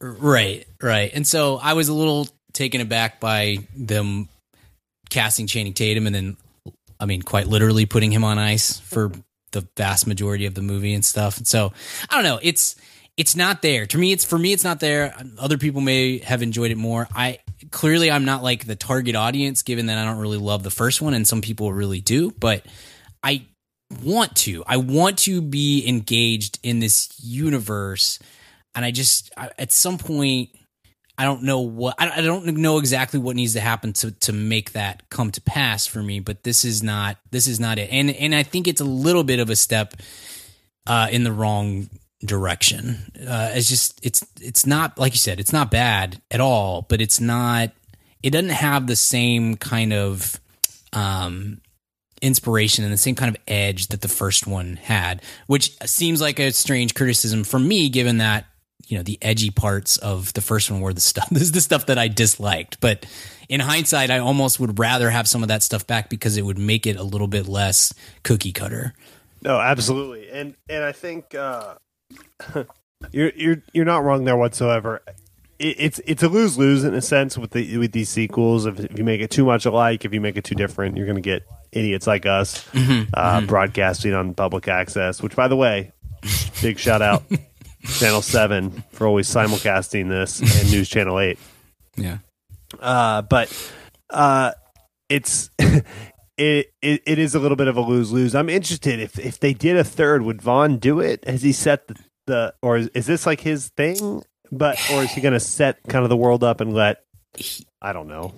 Right, 0.00 0.66
right. 0.82 1.12
And 1.14 1.24
so 1.24 1.58
I 1.58 1.74
was 1.74 1.88
a 1.88 1.94
little 1.94 2.26
taken 2.54 2.80
aback 2.80 3.20
by 3.20 3.58
them 3.76 4.28
casting 5.10 5.46
Channing 5.46 5.74
Tatum 5.74 6.06
and 6.06 6.14
then, 6.14 6.36
I 6.98 7.06
mean, 7.06 7.22
quite 7.22 7.46
literally 7.46 7.86
putting 7.86 8.10
him 8.10 8.24
on 8.24 8.36
ice 8.36 8.80
for 8.80 9.12
the 9.52 9.66
vast 9.76 10.06
majority 10.06 10.46
of 10.46 10.54
the 10.54 10.62
movie 10.62 10.94
and 10.94 11.04
stuff. 11.04 11.38
So 11.44 11.72
I 12.10 12.14
don't 12.14 12.24
know. 12.24 12.38
It's 12.42 12.76
it's 13.16 13.34
not 13.34 13.62
there 13.62 13.84
to 13.86 13.98
me. 13.98 14.12
It's 14.12 14.24
for 14.24 14.38
me. 14.38 14.52
It's 14.52 14.64
not 14.64 14.80
there. 14.80 15.14
Other 15.38 15.58
people 15.58 15.80
may 15.80 16.18
have 16.18 16.42
enjoyed 16.42 16.70
it 16.70 16.76
more. 16.76 17.08
I 17.14 17.40
clearly 17.70 18.10
I'm 18.10 18.24
not 18.24 18.42
like 18.42 18.66
the 18.66 18.76
target 18.76 19.16
audience, 19.16 19.62
given 19.62 19.86
that 19.86 19.98
I 19.98 20.04
don't 20.04 20.18
really 20.18 20.38
love 20.38 20.62
the 20.62 20.70
first 20.70 21.02
one, 21.02 21.14
and 21.14 21.26
some 21.26 21.40
people 21.40 21.72
really 21.72 22.00
do. 22.00 22.30
But 22.30 22.64
I 23.22 23.46
want 24.04 24.36
to. 24.36 24.62
I 24.66 24.76
want 24.76 25.18
to 25.20 25.40
be 25.40 25.86
engaged 25.88 26.60
in 26.62 26.78
this 26.78 27.08
universe, 27.20 28.18
and 28.74 28.84
I 28.84 28.90
just 28.90 29.32
I, 29.36 29.50
at 29.58 29.72
some 29.72 29.98
point 29.98 30.50
I 31.18 31.24
don't 31.24 31.42
know 31.42 31.60
what 31.60 31.96
I, 31.98 32.20
don't 32.20 32.46
know 32.46 32.78
exactly 32.78 33.18
what 33.18 33.34
needs 33.34 33.54
to 33.54 33.60
happen 33.60 33.92
to 33.94 34.12
to 34.12 34.32
make 34.32 34.72
that 34.72 35.10
come 35.10 35.32
to 35.32 35.40
pass 35.40 35.84
for 35.84 36.00
me. 36.00 36.20
But 36.20 36.44
this 36.44 36.64
is 36.64 36.80
not 36.80 37.16
this 37.32 37.48
is 37.48 37.58
not 37.58 37.78
it, 37.78 37.90
and 37.90 38.10
and 38.10 38.32
I 38.32 38.44
think 38.44 38.68
it's 38.68 38.80
a 38.80 38.84
little 38.84 39.24
bit 39.24 39.40
of 39.40 39.50
a 39.50 39.56
step 39.56 39.94
uh, 40.86 41.08
in 41.10 41.24
the 41.24 41.32
wrong 41.32 41.90
direction. 42.24 43.10
Uh, 43.18 43.50
it's 43.52 43.68
just 43.68 43.98
it's 44.04 44.24
it's 44.40 44.64
not 44.64 44.96
like 44.96 45.12
you 45.12 45.18
said, 45.18 45.40
it's 45.40 45.52
not 45.52 45.72
bad 45.72 46.22
at 46.30 46.40
all, 46.40 46.82
but 46.82 47.00
it's 47.00 47.20
not. 47.20 47.72
It 48.22 48.30
doesn't 48.30 48.50
have 48.50 48.86
the 48.86 48.96
same 48.96 49.56
kind 49.56 49.92
of 49.92 50.40
um, 50.92 51.60
inspiration 52.22 52.84
and 52.84 52.92
the 52.92 52.96
same 52.96 53.16
kind 53.16 53.34
of 53.34 53.40
edge 53.48 53.88
that 53.88 54.02
the 54.02 54.08
first 54.08 54.46
one 54.46 54.76
had, 54.76 55.22
which 55.48 55.76
seems 55.84 56.20
like 56.20 56.38
a 56.38 56.52
strange 56.52 56.94
criticism 56.94 57.42
for 57.42 57.58
me, 57.58 57.88
given 57.88 58.18
that 58.18 58.46
you 58.88 58.96
know 58.96 59.02
the 59.02 59.18
edgy 59.22 59.50
parts 59.50 59.98
of 59.98 60.32
the 60.32 60.40
first 60.40 60.70
one 60.70 60.80
were 60.80 60.92
the 60.92 61.00
stuff. 61.00 61.28
This 61.38 61.42
is 61.42 61.52
the 61.52 61.60
stuff 61.60 61.86
that 61.86 61.98
I 61.98 62.08
disliked, 62.08 62.80
but 62.80 63.06
in 63.48 63.60
hindsight, 63.60 64.10
I 64.10 64.18
almost 64.18 64.58
would 64.60 64.78
rather 64.78 65.10
have 65.10 65.28
some 65.28 65.42
of 65.42 65.48
that 65.48 65.62
stuff 65.62 65.86
back 65.86 66.08
because 66.08 66.36
it 66.36 66.42
would 66.42 66.58
make 66.58 66.86
it 66.86 66.96
a 66.96 67.02
little 67.02 67.28
bit 67.28 67.46
less 67.46 67.94
cookie 68.22 68.52
cutter. 68.52 68.94
No, 69.42 69.60
absolutely, 69.60 70.28
and 70.30 70.54
and 70.68 70.82
I 70.84 70.92
think 70.92 71.34
uh, 71.34 71.74
you're 73.12 73.30
you're 73.36 73.62
you're 73.72 73.84
not 73.84 74.04
wrong 74.04 74.24
there 74.24 74.36
whatsoever. 74.36 75.02
It, 75.58 75.76
it's 75.78 76.00
it's 76.06 76.22
a 76.22 76.28
lose 76.28 76.58
lose 76.58 76.82
in 76.82 76.94
a 76.94 77.02
sense 77.02 77.36
with 77.36 77.50
the 77.50 77.76
with 77.76 77.92
these 77.92 78.08
sequels. 78.08 78.66
If, 78.66 78.80
if 78.80 78.98
you 78.98 79.04
make 79.04 79.20
it 79.20 79.30
too 79.30 79.44
much 79.44 79.66
alike, 79.66 80.04
if 80.04 80.14
you 80.14 80.20
make 80.20 80.36
it 80.36 80.44
too 80.44 80.54
different, 80.54 80.96
you're 80.96 81.06
going 81.06 81.16
to 81.16 81.22
get 81.22 81.46
idiots 81.72 82.06
like 82.06 82.24
us 82.24 82.66
uh, 83.14 83.42
broadcasting 83.42 84.14
on 84.14 84.34
public 84.34 84.66
access. 84.66 85.22
Which, 85.22 85.36
by 85.36 85.46
the 85.46 85.56
way, 85.56 85.92
big 86.62 86.78
shout 86.78 87.02
out 87.02 87.22
Channel 87.84 88.22
Seven 88.22 88.84
for 88.92 89.06
always 89.06 89.28
simulcasting 89.28 90.08
this 90.08 90.40
and 90.40 90.70
News 90.70 90.88
Channel 90.88 91.18
Eight. 91.20 91.38
Yeah. 91.96 92.18
Uh, 92.78 93.22
but 93.22 93.72
uh, 94.10 94.52
it's 95.08 95.50
it, 95.58 95.84
it 96.36 96.72
it 96.82 97.18
is 97.18 97.34
a 97.34 97.38
little 97.38 97.56
bit 97.56 97.68
of 97.68 97.76
a 97.76 97.80
lose 97.80 98.12
lose. 98.12 98.34
I'm 98.34 98.48
interested 98.48 99.00
if 99.00 99.18
if 99.18 99.40
they 99.40 99.54
did 99.54 99.76
a 99.76 99.84
third, 99.84 100.22
would 100.22 100.42
Vaughn 100.42 100.78
do 100.78 101.00
it? 101.00 101.26
Has 101.26 101.42
he 101.42 101.52
set 101.52 101.88
the, 101.88 101.96
the 102.26 102.54
or 102.62 102.78
is, 102.78 102.88
is 102.88 103.06
this 103.06 103.26
like 103.26 103.40
his 103.40 103.68
thing? 103.70 104.22
But 104.50 104.78
or 104.90 105.02
is 105.02 105.10
he 105.12 105.20
going 105.20 105.34
to 105.34 105.40
set 105.40 105.78
kind 105.88 106.04
of 106.04 106.08
the 106.08 106.16
world 106.16 106.42
up 106.42 106.60
and 106.60 106.72
let 106.72 107.04
I 107.82 107.92
don't 107.92 108.08
know. 108.08 108.34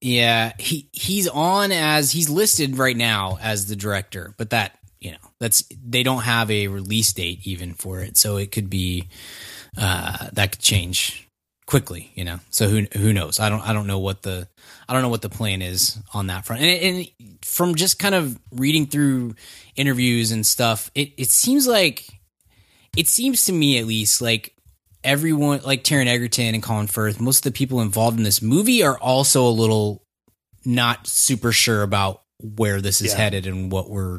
Yeah, 0.00 0.52
he 0.58 0.88
he's 0.92 1.28
on 1.28 1.72
as 1.72 2.12
he's 2.12 2.30
listed 2.30 2.78
right 2.78 2.96
now 2.96 3.38
as 3.42 3.66
the 3.66 3.76
director, 3.76 4.34
but 4.38 4.50
that 4.50 4.78
you 5.00 5.12
know 5.12 5.18
that's 5.38 5.64
they 5.84 6.02
don't 6.02 6.22
have 6.22 6.50
a 6.50 6.68
release 6.68 7.12
date 7.12 7.40
even 7.44 7.74
for 7.74 8.00
it, 8.00 8.16
so 8.16 8.36
it 8.36 8.52
could 8.52 8.68
be 8.70 9.08
uh, 9.76 10.28
that 10.32 10.52
could 10.52 10.60
change 10.60 11.26
quickly, 11.66 12.10
you 12.14 12.24
know. 12.24 12.40
So 12.50 12.68
who 12.68 12.86
who 12.98 13.12
knows? 13.12 13.38
I 13.40 13.48
don't 13.48 13.62
I 13.62 13.72
don't 13.72 13.86
know 13.86 13.98
what 14.00 14.22
the 14.22 14.48
I 14.88 14.92
don't 14.92 15.02
know 15.02 15.08
what 15.08 15.22
the 15.22 15.28
plan 15.28 15.62
is 15.62 15.98
on 16.12 16.26
that 16.26 16.44
front. 16.44 16.62
And, 16.62 16.82
and 16.82 17.08
from 17.42 17.76
just 17.76 17.98
kind 17.98 18.14
of 18.14 18.38
reading 18.52 18.86
through 18.86 19.34
interviews 19.76 20.32
and 20.32 20.44
stuff, 20.44 20.90
it 20.94 21.12
it 21.16 21.28
seems 21.30 21.66
like 21.66 22.06
it 22.96 23.06
seems 23.08 23.44
to 23.44 23.52
me 23.52 23.78
at 23.78 23.86
least 23.86 24.20
like 24.20 24.54
everyone 25.04 25.60
like 25.64 25.84
Taron 25.84 26.08
Egerton 26.08 26.54
and 26.54 26.62
Colin 26.62 26.88
Firth, 26.88 27.20
most 27.20 27.46
of 27.46 27.52
the 27.52 27.56
people 27.56 27.80
involved 27.80 28.18
in 28.18 28.24
this 28.24 28.42
movie 28.42 28.82
are 28.82 28.98
also 28.98 29.46
a 29.46 29.48
little 29.48 30.02
not 30.64 31.06
super 31.06 31.52
sure 31.52 31.82
about 31.82 32.22
where 32.56 32.80
this 32.80 33.00
is 33.00 33.12
Yeah. 33.12 33.18
headed 33.18 33.46
and 33.46 33.70
what 33.70 33.88
we're 33.88 34.18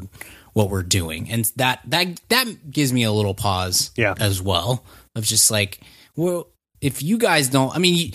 what 0.52 0.70
we're 0.70 0.82
doing. 0.82 1.30
And 1.30 1.44
that 1.56 1.80
that 1.86 2.20
that 2.28 2.70
gives 2.70 2.92
me 2.92 3.04
a 3.04 3.12
little 3.12 3.34
pause 3.34 3.90
Yeah. 3.96 4.14
as 4.18 4.40
well 4.42 4.84
of 5.14 5.24
just 5.24 5.50
like, 5.50 5.80
well, 6.16 6.48
if 6.80 7.02
you 7.02 7.18
guys 7.18 7.48
don't 7.48 7.74
I 7.74 7.78
mean 7.78 8.12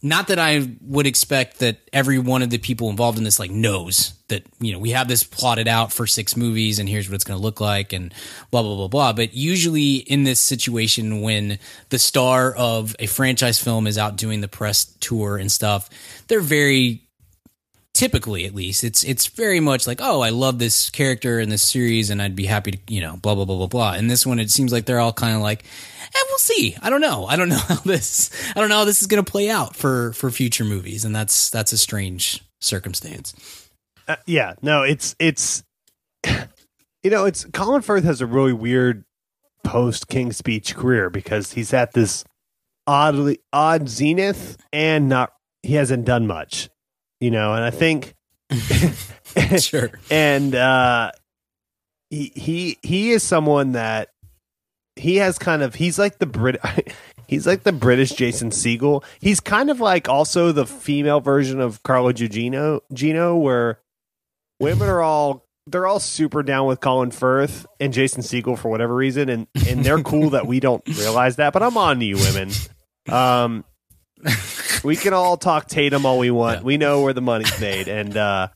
not 0.00 0.28
that 0.28 0.38
I 0.38 0.76
would 0.82 1.08
expect 1.08 1.58
that 1.58 1.78
every 1.92 2.20
one 2.20 2.42
of 2.42 2.50
the 2.50 2.58
people 2.58 2.88
involved 2.88 3.18
in 3.18 3.24
this 3.24 3.40
like 3.40 3.50
knows 3.50 4.12
that 4.28 4.44
you 4.60 4.72
know 4.72 4.78
we 4.78 4.90
have 4.90 5.08
this 5.08 5.24
plotted 5.24 5.66
out 5.66 5.92
for 5.92 6.06
six 6.06 6.36
movies 6.36 6.78
and 6.78 6.88
here's 6.88 7.08
what 7.08 7.16
it's 7.16 7.24
going 7.24 7.36
to 7.36 7.42
look 7.42 7.60
like 7.60 7.92
and 7.92 8.14
blah 8.52 8.62
blah 8.62 8.76
blah 8.76 8.86
blah. 8.86 9.12
But 9.12 9.34
usually 9.34 9.96
in 9.96 10.22
this 10.22 10.38
situation, 10.38 11.20
when 11.20 11.58
the 11.88 11.98
star 11.98 12.54
of 12.54 12.94
a 13.00 13.06
franchise 13.06 13.58
film 13.58 13.88
is 13.88 13.98
out 13.98 14.14
doing 14.16 14.40
the 14.40 14.46
press 14.46 14.84
tour 15.00 15.36
and 15.36 15.50
stuff, 15.50 15.90
they're 16.28 16.40
very 16.40 17.07
typically 17.98 18.46
at 18.46 18.54
least 18.54 18.84
it's 18.84 19.02
it's 19.02 19.26
very 19.26 19.58
much 19.58 19.84
like 19.88 20.00
oh 20.00 20.20
I 20.20 20.30
love 20.30 20.60
this 20.60 20.88
character 20.88 21.40
in 21.40 21.48
this 21.48 21.64
series 21.64 22.10
and 22.10 22.22
I'd 22.22 22.36
be 22.36 22.46
happy 22.46 22.70
to 22.70 22.78
you 22.86 23.00
know 23.00 23.16
blah 23.16 23.34
blah 23.34 23.44
blah 23.44 23.56
blah 23.56 23.66
blah. 23.66 23.92
And 23.94 24.08
this 24.08 24.24
one 24.24 24.38
it 24.38 24.52
seems 24.52 24.72
like 24.72 24.86
they're 24.86 25.00
all 25.00 25.12
kind 25.12 25.34
of 25.34 25.42
like 25.42 25.64
and 26.14 26.24
we'll 26.28 26.38
see. 26.38 26.76
I 26.80 26.90
don't 26.90 27.00
know. 27.00 27.26
I 27.26 27.36
don't 27.36 27.48
know 27.48 27.56
how 27.68 27.74
this. 27.76 28.30
I 28.54 28.60
don't 28.60 28.68
know 28.68 28.78
how 28.78 28.84
this 28.84 29.00
is 29.00 29.08
going 29.08 29.22
to 29.22 29.30
play 29.30 29.50
out 29.50 29.74
for 29.74 30.12
for 30.12 30.30
future 30.30 30.64
movies, 30.64 31.04
and 31.04 31.14
that's 31.14 31.50
that's 31.50 31.72
a 31.72 31.78
strange 31.78 32.42
circumstance. 32.60 33.34
Uh, 34.06 34.16
yeah, 34.26 34.54
no, 34.62 34.82
it's 34.82 35.16
it's 35.18 35.64
you 36.26 37.10
know, 37.10 37.24
it's 37.24 37.44
Colin 37.52 37.82
Firth 37.82 38.04
has 38.04 38.20
a 38.20 38.26
really 38.26 38.52
weird 38.52 39.04
post 39.64 40.08
King's 40.08 40.36
Speech 40.36 40.76
career 40.76 41.10
because 41.10 41.52
he's 41.52 41.74
at 41.74 41.92
this 41.92 42.24
oddly 42.86 43.40
odd 43.52 43.88
zenith 43.88 44.56
and 44.72 45.08
not 45.08 45.32
he 45.62 45.74
hasn't 45.74 46.04
done 46.04 46.26
much. 46.26 46.70
You 47.20 47.30
know, 47.30 47.54
and 47.54 47.64
I 47.64 47.70
think 47.70 48.14
Sure. 49.60 49.90
and 50.10 50.54
uh 50.54 51.12
he 52.10 52.32
he 52.34 52.78
he 52.82 53.10
is 53.10 53.22
someone 53.22 53.72
that 53.72 54.08
he 54.96 55.16
has 55.16 55.38
kind 55.38 55.62
of 55.62 55.74
he's 55.74 55.98
like 55.98 56.18
the 56.18 56.26
Brit 56.26 56.60
he's 57.26 57.46
like 57.46 57.62
the 57.64 57.72
British 57.72 58.10
Jason 58.12 58.50
Segel. 58.50 59.04
He's 59.20 59.40
kind 59.40 59.70
of 59.70 59.80
like 59.80 60.08
also 60.08 60.52
the 60.52 60.66
female 60.66 61.20
version 61.20 61.60
of 61.60 61.82
Carla 61.82 62.14
Gugino 62.14 62.80
Gino 62.92 63.36
where 63.36 63.80
women 64.60 64.88
are 64.88 65.02
all 65.02 65.44
they're 65.66 65.86
all 65.86 66.00
super 66.00 66.42
down 66.42 66.66
with 66.66 66.80
Colin 66.80 67.10
Firth 67.10 67.66
and 67.78 67.92
Jason 67.92 68.22
Segel 68.22 68.56
for 68.58 68.70
whatever 68.70 68.94
reason 68.94 69.28
and 69.28 69.46
and 69.68 69.84
they're 69.84 70.02
cool 70.02 70.30
that 70.30 70.46
we 70.46 70.60
don't 70.60 70.82
realize 70.96 71.36
that, 71.36 71.52
but 71.52 71.62
I'm 71.62 71.76
on 71.76 71.98
to 72.00 72.04
you 72.06 72.16
women. 72.16 72.50
Um 73.08 73.64
we 74.84 74.96
can 74.96 75.12
all 75.12 75.36
talk 75.36 75.68
Tatum 75.68 76.06
all 76.06 76.18
we 76.18 76.30
want. 76.30 76.62
We 76.62 76.76
know 76.76 77.02
where 77.02 77.12
the 77.12 77.20
money's 77.20 77.60
made, 77.60 77.88
and 77.88 78.16
uh, 78.16 78.48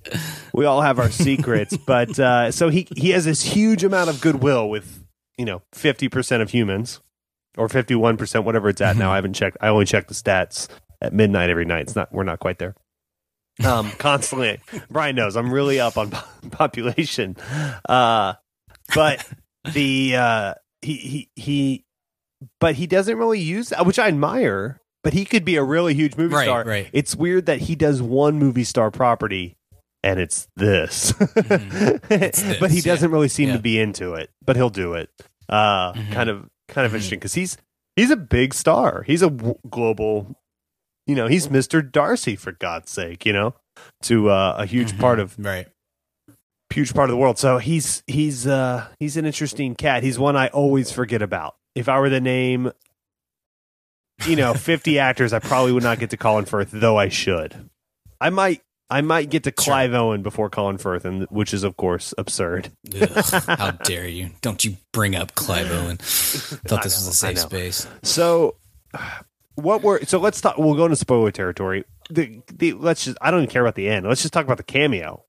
we 0.52 0.64
all 0.64 0.80
have 0.80 0.98
our 0.98 1.10
secrets. 1.10 1.76
But 1.76 2.18
uh, 2.18 2.50
so 2.52 2.68
he 2.68 2.86
he 2.96 3.10
has 3.10 3.24
this 3.24 3.42
huge 3.42 3.84
amount 3.84 4.10
of 4.10 4.20
goodwill 4.20 4.68
with 4.68 5.04
you 5.38 5.44
know 5.44 5.62
fifty 5.72 6.08
percent 6.08 6.42
of 6.42 6.50
humans, 6.50 7.00
or 7.56 7.68
fifty 7.68 7.94
one 7.94 8.16
percent, 8.16 8.44
whatever 8.44 8.68
it's 8.68 8.80
at 8.80 8.96
now. 8.96 9.12
I 9.12 9.16
haven't 9.16 9.34
checked. 9.34 9.56
I 9.60 9.68
only 9.68 9.84
check 9.84 10.08
the 10.08 10.14
stats 10.14 10.68
at 11.00 11.12
midnight 11.12 11.50
every 11.50 11.64
night. 11.64 11.82
It's 11.82 11.96
not. 11.96 12.12
We're 12.12 12.24
not 12.24 12.40
quite 12.40 12.58
there. 12.58 12.74
Um, 13.64 13.90
constantly, 13.98 14.60
Brian 14.90 15.16
knows 15.16 15.36
I'm 15.36 15.52
really 15.52 15.80
up 15.80 15.96
on 15.96 16.10
population, 16.50 17.36
uh, 17.88 18.34
but 18.94 19.26
the 19.72 20.16
uh, 20.16 20.54
he 20.80 20.96
he 20.96 21.30
he, 21.36 21.84
but 22.60 22.74
he 22.74 22.86
doesn't 22.86 23.16
really 23.16 23.40
use 23.40 23.72
which 23.84 23.98
I 23.98 24.08
admire. 24.08 24.78
But 25.05 25.12
he 25.14 25.24
could 25.24 25.44
be 25.44 25.57
a 25.57 25.64
really 25.64 25.94
huge 25.94 26.16
movie 26.16 26.34
Right, 26.34 26.44
star. 26.44 26.64
right. 26.64 26.88
It's 26.92 27.16
weird 27.16 27.46
that 27.46 27.61
he 27.62 27.74
does 27.74 28.00
one 28.00 28.38
movie 28.38 28.64
star 28.64 28.90
property, 28.90 29.57
and 30.05 30.20
it's 30.20 30.46
this. 30.57 31.12
this, 31.34 32.57
but 32.61 32.70
he 32.70 32.80
doesn't 32.80 33.11
really 33.11 33.28
seem 33.28 33.48
Yeah. 33.48 33.57
to 33.57 33.62
be 33.62 33.80
into 33.80 34.14
it. 34.14 34.30
But 34.44 34.57
he'll 34.57 34.70
do 34.70 34.94
it. 34.94 35.11
Uh, 35.48 35.92
Mhm. 35.92 36.12
Kind 36.12 36.30
of, 36.30 36.48
kind 36.68 36.86
of 36.86 36.94
interesting 36.94 37.18
because 37.18 37.34
he's 37.34 37.57
he's 37.96 38.11
a 38.11 38.16
big 38.16 38.55
star. 38.55 39.03
He's 39.03 39.22
a 39.22 39.30
w- 39.30 39.59
global. 39.68 40.36
You 41.07 41.16
know, 41.16 41.26
he's 41.26 41.50
Mister 41.50 41.82
Darcy 41.82 42.36
for 42.36 42.53
God's 42.53 42.90
sake. 42.92 43.26
You 43.26 43.32
know, 43.32 43.55
to 44.03 44.30
uh, 44.30 44.55
a 44.59 44.66
huge 44.66 44.92
Mhm. 44.92 45.00
part 45.00 45.18
of 45.18 45.34
Right. 45.38 45.66
huge 46.72 46.94
part 46.94 47.11
of 47.11 47.14
the 47.14 47.18
world. 47.18 47.38
So 47.38 47.59
he's 47.59 48.03
he's 48.07 48.46
uh 48.46 48.86
he's 49.00 49.16
an 49.16 49.26
interesting 49.26 49.74
cat. 49.74 50.05
He's 50.05 50.18
one 50.18 50.36
I 50.36 50.46
always 50.48 50.92
forget 50.92 51.22
about. 51.22 51.57
If 51.74 51.88
I 51.88 51.98
were 51.98 52.09
to 52.11 52.20
name 52.20 52.70
you 54.26 54.36
know, 54.36 54.54
50 54.54 54.98
actors, 54.98 55.32
I 55.32 55.38
probably 55.38 55.72
would 55.72 55.82
not 55.82 55.98
get 55.98 56.10
to 56.10 56.16
Colin 56.16 56.44
Firth, 56.44 56.70
though 56.72 56.96
I 56.96 57.08
should. 57.08 57.68
I 58.20 58.30
might 58.30 58.62
I 58.88 59.00
might 59.00 59.30
get 59.30 59.44
to 59.44 59.52
Clive 59.52 59.94
Owen 59.94 60.22
before 60.22 60.50
Colin 60.50 60.76
Firth, 60.78 61.04
and 61.06 61.22
which 61.30 61.54
is 61.54 61.64
of 61.64 61.76
course 61.78 62.12
absurd. 62.18 62.70
Ugh, 63.00 63.24
how 63.46 63.70
dare 63.70 64.06
you? 64.06 64.30
Don't 64.42 64.62
you 64.64 64.76
bring 64.92 65.16
up 65.16 65.34
Clive 65.34 65.70
Owen? 65.72 65.96
Thought 66.02 66.82
this 66.82 66.96
was 66.98 67.08
a 67.08 67.12
safe 67.14 67.38
space. 67.38 67.86
So 68.02 68.56
what 69.54 69.82
were 69.82 70.00
so 70.04 70.18
let's 70.18 70.40
talk 70.40 70.56
we'll 70.58 70.74
go 70.74 70.84
into 70.84 70.96
spoiler 70.96 71.30
territory. 71.30 71.84
The, 72.10 72.42
the 72.52 72.74
let's 72.74 73.04
just 73.06 73.16
I 73.20 73.30
don't 73.30 73.40
even 73.40 73.50
care 73.50 73.62
about 73.62 73.74
the 73.76 73.88
end. 73.88 74.06
Let's 74.06 74.22
just 74.22 74.34
talk 74.34 74.44
about 74.44 74.58
the 74.58 74.62
cameo. 74.62 75.24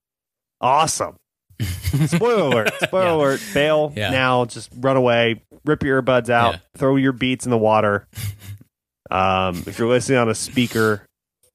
Awesome. 0.61 1.17
Spoiler 2.07 2.43
alert. 2.63 2.73
Spoiler 2.81 3.05
Yeah. 3.05 3.13
alert. 3.15 3.41
Bail 3.53 3.93
Yeah. 3.95 4.09
now. 4.09 4.45
Just 4.45 4.69
run 4.75 4.97
away. 4.97 5.41
Rip 5.65 5.84
your 5.84 6.01
earbuds 6.01 6.29
out. 6.29 6.55
Yeah. 6.55 6.59
Throw 6.77 6.95
your 6.97 7.11
beats 7.13 7.45
in 7.45 7.51
the 7.51 7.57
water. 7.57 8.07
Um, 9.14 9.64
if 9.68 9.78
you're 9.78 9.88
listening 9.88 10.18
on 10.18 10.28
a 10.28 10.36
speaker, 10.36 11.05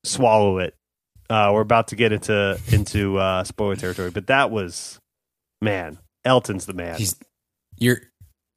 swallow 0.05 0.59
it. 0.59 0.75
Uh, 1.29 1.51
we're 1.53 1.61
about 1.61 1.89
to 1.89 1.97
get 1.97 2.13
into 2.13 2.59
into 2.73 3.19
uh, 3.19 3.45
spoiler 3.45 3.77
territory, 3.77 4.11
but 4.11 4.29
that 4.29 4.51
was 4.51 4.99
man. 5.61 5.99
Elton's 6.25 6.67
the 6.67 6.73
man. 6.73 6.97
He's 6.97 7.17
your 7.77 7.99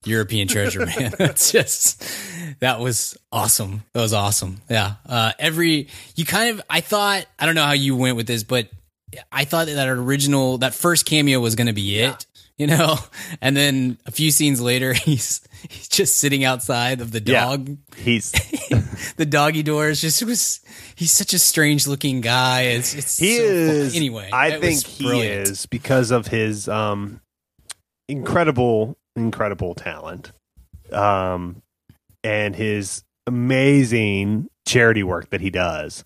European 0.06 0.48
treasure, 0.48 0.86
man. 0.86 1.14
That's 1.18 1.52
just 1.52 2.04
that 2.60 2.80
was 2.80 3.18
awesome. 3.32 3.84
That 3.94 4.02
was 4.02 4.14
awesome. 4.14 4.62
Yeah. 4.70 4.94
Uh, 5.06 5.34
every 5.40 5.88
you 6.16 6.26
kind 6.26 6.52
of 6.52 6.62
I 6.70 6.82
thought 6.82 7.26
I 7.40 7.46
don't 7.46 7.56
know 7.56 7.66
how 7.66 7.74
you 7.74 7.96
went 7.96 8.16
with 8.18 8.28
this, 8.28 8.44
but 8.44 8.70
I 9.32 9.46
thought 9.46 9.68
that 9.68 9.74
that 9.74 9.90
original 9.90 10.58
that 10.60 10.74
first 10.74 11.06
cameo 11.06 11.40
was 11.40 11.56
going 11.56 11.68
to 11.68 11.74
be 11.74 12.00
it. 12.00 12.26
You 12.58 12.68
know, 12.68 12.98
and 13.42 13.58
then 13.58 13.98
a 14.06 14.12
few 14.12 14.30
scenes 14.30 14.62
later, 14.62 14.94
he's 15.06 15.42
he's 15.70 15.88
just 15.88 16.18
sitting 16.20 16.44
outside 16.44 17.02
of 17.02 17.12
the 17.12 17.22
Yeah. 17.26 17.46
dog 17.46 17.78
He's 17.98 18.32
the 19.18 19.26
doggy 19.26 19.64
doors. 19.64 20.00
Just 20.02 20.24
was 20.24 20.60
he's 20.96 21.12
such 21.12 21.34
a 21.34 21.40
strange 21.40 21.88
looking 21.88 22.22
guy. 22.22 22.64
It's 22.64 22.94
it's 22.94 23.18
he 23.18 23.38
so 23.38 23.44
is 23.44 23.96
anyway. 23.96 24.30
i 24.32 24.60
think 24.60 24.86
he 24.86 25.04
brilliant. 25.06 25.48
is 25.50 25.66
because 25.66 26.12
of 26.12 26.28
his 26.28 26.68
um 26.70 27.20
incredible 28.08 28.98
incredible 29.16 29.74
talent 29.76 30.32
um 30.92 31.62
and 32.24 32.56
his 32.56 33.04
amazing 33.28 34.50
charity 34.68 35.04
work 35.04 35.30
that 35.30 35.42
he 35.42 35.50
does 35.50 36.04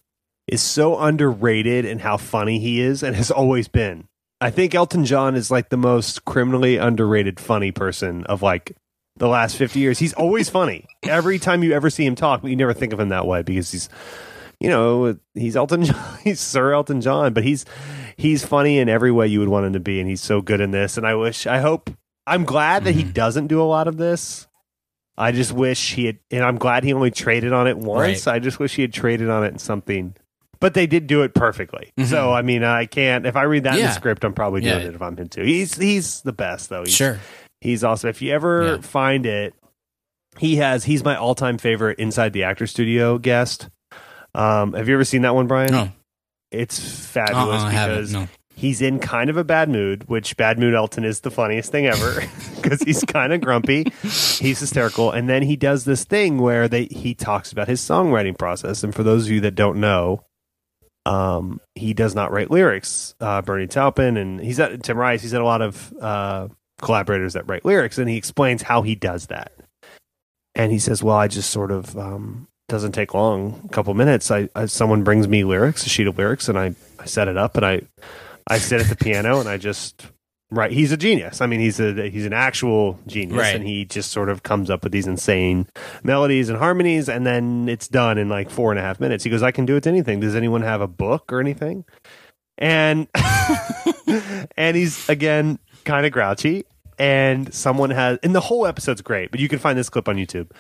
is 0.48 0.62
so 0.62 0.98
underrated 1.00 1.86
and 1.86 2.02
how 2.02 2.18
funny 2.18 2.60
he 2.60 2.80
is 2.80 3.02
and 3.04 3.16
has 3.16 3.32
always 3.32 3.68
been 3.68 4.08
i 4.42 4.50
think 4.50 4.76
elton 4.76 5.06
john 5.06 5.36
is 5.36 5.50
like 5.50 5.70
the 5.70 5.78
most 5.78 6.24
criminally 6.26 6.78
underrated 6.78 7.40
funny 7.40 7.72
person 7.72 8.24
of 8.26 8.42
like 8.42 8.76
the 9.18 9.28
last 9.28 9.56
50 9.58 9.80
years 9.80 9.98
he's 10.00 10.14
always 10.14 10.50
funny 10.50 10.86
every 11.04 11.40
time 11.40 11.64
you 11.64 11.72
ever 11.74 11.90
see 11.90 12.06
him 12.06 12.16
talk 12.16 12.42
but 12.42 12.50
you 12.52 12.56
never 12.56 12.74
think 12.74 12.94
of 12.94 13.00
him 13.00 13.10
that 13.10 13.26
way 13.26 13.42
because 13.42 13.72
he's 13.72 13.90
you 14.62 14.70
know, 14.70 15.18
he's 15.34 15.58
Elton 15.58 15.84
John, 15.84 16.18
he's 16.24 16.40
Sir 16.40 16.72
Elton 16.72 17.02
John, 17.02 17.34
but 17.34 17.44
he's 17.44 17.66
he's 18.16 18.46
funny 18.46 18.80
in 18.80 18.88
every 18.88 19.12
way 19.12 19.28
you 19.28 19.42
would 19.42 19.50
want 19.50 19.66
him 19.66 19.74
to 19.74 19.82
be, 19.82 20.00
and 20.00 20.08
he's 20.10 20.22
so 20.22 20.42
good 20.42 20.62
in 20.62 20.72
this. 20.72 20.96
And 20.96 21.06
I 21.06 21.14
wish, 21.14 21.46
I 21.46 21.58
hope, 21.60 21.90
I'm 22.26 22.46
glad 22.46 22.86
that 22.86 22.94
he 22.94 23.04
Mhm. 23.04 23.14
doesn't 23.14 23.48
do 23.48 23.62
a 23.62 23.68
lot 23.68 23.90
of 23.90 23.98
this. 23.98 24.48
I 25.18 25.34
just 25.34 25.52
wish 25.52 25.96
he 25.96 26.06
had, 26.06 26.20
and 26.32 26.42
I'm 26.42 26.58
glad 26.58 26.86
he 26.86 26.94
only 26.94 27.12
traded 27.12 27.52
on 27.52 27.68
it 27.68 27.78
once. 27.78 28.28
I 28.28 28.40
just 28.40 28.58
wish 28.58 28.76
he 28.76 28.82
had 28.82 28.94
traded 28.94 29.30
on 29.30 29.44
it 29.44 29.50
in 29.52 29.60
something. 29.60 30.16
But 30.66 30.74
they 30.74 30.88
did 30.88 31.06
do 31.06 31.22
it 31.22 31.36
perfectly. 31.36 31.92
So 32.06 32.34
I 32.34 32.42
mean, 32.42 32.64
I 32.64 32.88
can't. 32.88 33.28
If 33.28 33.36
I 33.36 33.44
read 33.44 33.66
that 33.66 33.74
in 33.76 33.80
Mm-hmm. 33.82 33.88
The 33.90 33.94
script, 33.94 34.24
I'm 34.26 34.34
probably 34.34 34.62
doing 34.62 34.82
Yeah. 34.82 34.88
it 34.88 34.96
if 34.96 35.02
I'm 35.04 35.16
him 35.16 35.28
too. 35.30 35.44
He's 35.44 35.78
he's 35.78 36.22
the 36.22 36.34
best 36.34 36.70
though. 36.70 36.84
He's, 36.84 36.96
Sure. 36.96 37.20
he's 37.62 37.84
awesome. 37.84 38.10
If 38.10 38.20
you 38.24 38.34
ever 38.34 38.66
Yeah. 38.66 38.82
find 38.82 39.28
it, 39.28 39.54
he 40.40 40.56
has. 40.56 40.84
He's 40.86 41.04
my 41.04 41.16
all 41.16 41.36
time 41.36 41.60
favorite 41.60 42.00
inside 42.00 42.34
the 42.34 42.46
actor 42.46 42.66
studio 42.66 43.20
guest. 43.20 43.70
Um, 44.34 44.74
have 44.74 44.88
you 44.88 44.96
ever 44.96 45.04
seen 45.06 45.22
that 45.22 45.36
one, 45.36 45.46
Brian? 45.46 45.72
No. 45.72 45.92
It's 46.52 46.80
Uh-uh, 46.80 47.26
fabulous 47.28 47.62
I 47.62 47.70
because 47.88 48.14
No. 48.14 48.28
he's 48.56 48.82
in 48.82 48.98
kind 48.98 49.30
of 49.30 49.38
a 49.38 49.44
bad 49.44 49.70
mood, 49.70 50.06
which 50.10 50.36
bad 50.36 50.58
mood 50.58 50.74
Elton 50.74 51.06
is 51.06 51.20
the 51.20 51.30
funniest 51.32 51.72
thing 51.72 51.86
ever 51.86 52.24
because 52.62 52.82
he's 52.82 53.04
kind 53.04 53.34
of 53.34 53.42
grumpy. 53.42 53.86
He's 54.02 54.60
hysterical. 54.60 55.12
And 55.12 55.30
then 55.30 55.44
he 55.44 55.56
does 55.56 55.86
this 55.86 56.06
thing 56.06 56.40
where 56.40 56.68
they 56.68 56.86
he 56.86 57.14
talks 57.14 57.52
about 57.52 57.68
his 57.68 57.82
songwriting 57.82 58.36
process. 58.36 58.84
And 58.84 58.96
for 58.96 59.04
those 59.04 59.26
of 59.28 59.32
you 59.32 59.42
that 59.42 59.56
don't 59.56 59.80
know, 59.80 60.24
um, 61.06 61.62
he 61.76 61.94
does 61.94 62.16
not 62.16 62.32
write 62.32 62.52
lyrics. 62.52 63.16
Uh, 63.20 63.42
Bernie 63.42 63.68
Taupin 63.68 64.18
and 64.18 64.40
he's 64.40 64.60
at 64.60 64.84
Tim 64.84 64.98
Rice. 64.98 65.22
He's 65.22 65.32
had 65.32 65.42
a 65.42 65.46
lot 65.46 65.62
of 65.62 65.94
uh, 66.02 66.48
collaborators 66.82 67.34
that 67.34 67.48
write 67.48 67.66
lyrics, 67.66 67.98
and 67.98 68.10
he 68.10 68.18
explains 68.18 68.62
how 68.62 68.82
he 68.82 68.96
does 68.96 69.28
that. 69.28 69.52
And 70.56 70.72
he 70.72 70.80
says, 70.80 71.04
"Well, 71.04 71.18
I 71.18 71.28
just 71.28 71.52
sort 71.52 71.72
of 71.72 71.98
um, 71.98 72.48
doesn't 72.68 72.94
take 72.94 73.14
long, 73.14 73.62
a 73.66 73.70
couple 73.70 73.94
minutes. 73.94 74.32
I, 74.32 74.50
I 74.56 74.66
someone 74.66 75.04
brings 75.04 75.28
me 75.28 75.44
lyrics, 75.44 75.86
a 75.86 75.90
sheet 75.90 76.08
of 76.08 76.18
lyrics, 76.18 76.50
and 76.50 76.58
I, 76.58 76.76
I 77.00 77.06
set 77.06 77.28
it 77.28 77.38
up, 77.38 77.58
and 77.58 77.66
I 77.66 77.82
I 78.48 78.58
sit 78.58 78.82
at 78.82 78.88
the 78.88 78.96
piano, 78.96 79.40
and 79.40 79.50
I 79.50 79.58
just 79.58 80.06
write. 80.52 80.72
He's 80.72 80.92
a 80.92 80.98
genius. 80.98 81.42
I 81.42 81.48
mean, 81.48 81.60
he's 81.60 81.80
a 81.80 82.10
he's 82.10 82.26
an 82.26 82.34
actual 82.34 83.00
genius, 83.08 83.38
Right. 83.40 83.56
and 83.56 83.66
he 83.68 83.86
just 83.86 84.12
sort 84.12 84.30
of 84.30 84.44
comes 84.44 84.70
up 84.70 84.84
with 84.84 84.92
these 84.92 85.08
insane 85.08 85.68
melodies 86.04 86.50
and 86.50 86.58
harmonies, 86.58 87.10
and 87.10 87.26
then 87.26 87.68
it's 87.70 87.88
done 87.88 88.18
in 88.18 88.30
like 88.30 88.50
four 88.50 88.72
and 88.72 88.80
a 88.80 88.82
half 88.82 89.00
minutes. 89.00 89.24
He 89.24 89.30
goes, 89.30 89.44
"I 89.44 89.52
can 89.52 89.66
do 89.66 89.76
it 89.76 89.82
to 89.84 89.90
anything. 89.90 90.20
Does 90.20 90.36
anyone 90.36 90.62
have 90.62 90.82
a 90.82 90.88
book 90.88 91.32
or 91.34 91.40
anything?" 91.40 91.86
And 92.58 93.08
and 94.58 94.76
he's 94.78 95.08
again 95.10 95.60
kind 95.84 96.06
of 96.06 96.12
grouchy, 96.12 96.64
and 96.98 97.54
someone 97.54 97.90
has, 97.90 98.18
and 98.24 98.34
the 98.34 98.40
whole 98.42 98.66
episode's 98.66 99.02
great, 99.02 99.32
but 99.32 99.40
you 99.40 99.48
can 99.50 99.60
find 99.60 99.78
this 99.78 99.90
clip 99.90 100.08
on 100.08 100.16
YouTube. 100.16 100.52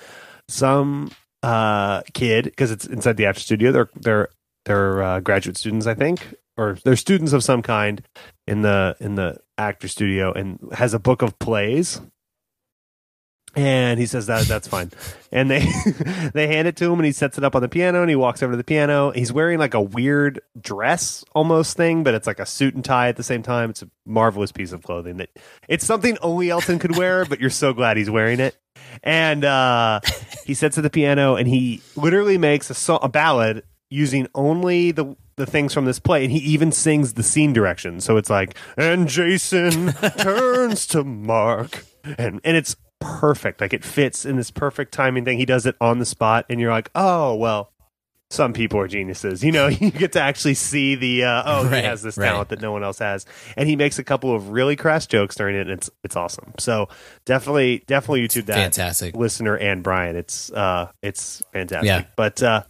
Some 0.49 1.11
uh 1.43 2.01
kid 2.13 2.45
because 2.45 2.71
it's 2.71 2.85
inside 2.85 3.17
the 3.17 3.25
actor 3.25 3.39
studio. 3.41 3.71
They're 3.71 3.89
they're 3.95 4.29
they're 4.65 5.03
uh, 5.03 5.19
graduate 5.19 5.57
students, 5.57 5.85
I 5.87 5.93
think, 5.93 6.33
or 6.57 6.77
they're 6.84 6.95
students 6.95 7.34
of 7.34 7.44
some 7.44 7.61
kind 7.61 8.02
in 8.48 8.61
the 8.61 8.95
in 8.99 9.15
the 9.15 9.38
actor 9.57 9.88
studio, 9.88 10.32
and 10.32 10.60
has 10.73 10.94
a 10.94 10.99
book 10.99 11.22
of 11.22 11.38
plays. 11.40 12.02
And 13.57 13.98
he 14.02 14.06
says 14.06 14.26
that 14.26 14.48
that's 14.48 14.68
fine. 14.68 14.91
And 15.32 15.49
they 15.49 15.60
they 16.34 16.48
hand 16.48 16.68
it 16.68 16.76
to 16.77 16.86
him 16.86 16.99
and 16.99 17.06
he 17.06 17.14
sets 17.14 17.38
it 17.38 17.44
up 17.45 17.56
on 17.56 17.61
the 17.61 17.69
piano 17.69 18.02
and 18.02 18.10
he 18.10 18.15
walks 18.15 18.44
over 18.44 18.52
to 18.52 18.57
the 18.57 18.65
piano. 18.65 19.11
He's 19.11 19.32
wearing 19.32 19.60
like 19.60 19.73
a 19.73 19.82
weird 19.82 20.41
dress 20.60 21.23
almost 21.34 21.77
thing, 21.77 22.03
but 22.03 22.14
it's 22.14 22.27
like 22.27 22.40
a 22.40 22.45
suit 22.45 22.76
and 22.76 22.84
tie 22.84 23.07
at 23.07 23.15
the 23.15 23.23
same 23.23 23.44
time. 23.44 23.69
It's 23.69 23.82
a 23.82 23.90
marvelous 24.06 24.52
piece 24.52 24.73
of 24.73 24.84
clothing 24.84 25.18
that 25.18 25.30
it's 25.69 25.86
something 25.86 26.18
only 26.22 26.49
Elton 26.49 26.80
could 26.80 26.98
wear, 26.98 27.23
but 27.23 27.40
you're 27.40 27.49
so 27.49 27.72
glad 27.72 27.95
he's 27.95 28.10
wearing 28.10 28.41
it. 28.41 28.57
And 29.02 29.45
uh 29.45 30.02
he 30.45 30.53
sits 30.53 30.77
at 30.77 30.82
the 30.82 30.90
piano 30.90 31.36
and 31.36 31.48
he 31.48 31.82
literally 31.95 32.38
makes 32.38 32.69
a 32.69 32.94
a 32.95 33.07
ballad 33.07 33.64
using 33.90 34.27
only 34.36 34.91
the 34.91 35.15
the 35.37 35.45
things 35.45 35.73
from 35.73 35.85
this 35.85 35.99
play 35.99 36.23
and 36.23 36.31
he 36.31 36.39
even 36.39 36.71
sings 36.71 37.13
the 37.13 37.23
scene 37.23 37.53
direction. 37.53 37.99
So 37.99 38.17
it's 38.17 38.29
like 38.29 38.55
and 38.77 39.07
Jason 39.07 39.91
turns 40.17 40.87
to 40.87 41.03
Mark 41.03 41.85
and 42.17 42.39
and 42.43 42.55
it's 42.57 42.75
perfect. 42.99 43.61
Like 43.61 43.73
it 43.73 43.83
fits 43.83 44.25
in 44.25 44.35
this 44.37 44.51
perfect 44.51 44.93
timing 44.93 45.25
thing. 45.25 45.37
He 45.37 45.45
does 45.45 45.65
it 45.65 45.75
on 45.81 45.99
the 45.99 46.05
spot 46.05 46.45
and 46.49 46.59
you're 46.59 46.71
like, 46.71 46.89
"Oh, 46.95 47.35
well, 47.35 47.71
some 48.29 48.53
people 48.53 48.79
are 48.79 48.87
geniuses." 48.87 49.43
You 49.43 49.51
know, 49.51 49.67
you 49.81 49.91
get 49.91 50.13
to 50.13 50.21
actually 50.21 50.53
see 50.55 50.95
the 50.95 51.23
uh, 51.25 51.43
oh, 51.45 51.63
Right, 51.65 51.83
he 51.83 51.83
has 51.83 52.01
this 52.01 52.17
right. 52.17 52.29
talent 52.29 52.49
that 52.49 52.61
no 52.61 52.71
one 52.71 52.83
else 52.83 52.99
has. 52.99 53.25
And 53.57 53.67
he 53.67 53.75
makes 53.75 53.99
a 53.99 54.03
couple 54.03 54.33
of 54.33 54.49
really 54.49 54.75
crass 54.75 55.05
jokes 55.05 55.35
during 55.35 55.55
it 55.55 55.61
and 55.61 55.71
it's 55.71 55.89
it's 56.03 56.15
awesome. 56.15 56.53
So, 56.59 56.89
definitely 57.25 57.83
definitely 57.87 58.27
YouTube 58.27 58.45
that 58.45 58.55
Fantastic. 58.55 59.15
listener 59.15 59.57
and 59.57 59.83
Brian. 59.83 60.15
It's 60.15 60.51
uh 60.51 60.91
it's 61.01 61.43
fantastic. 61.51 61.87
Yeah. 61.87 62.05
But 62.15 62.41
uh 62.41 62.63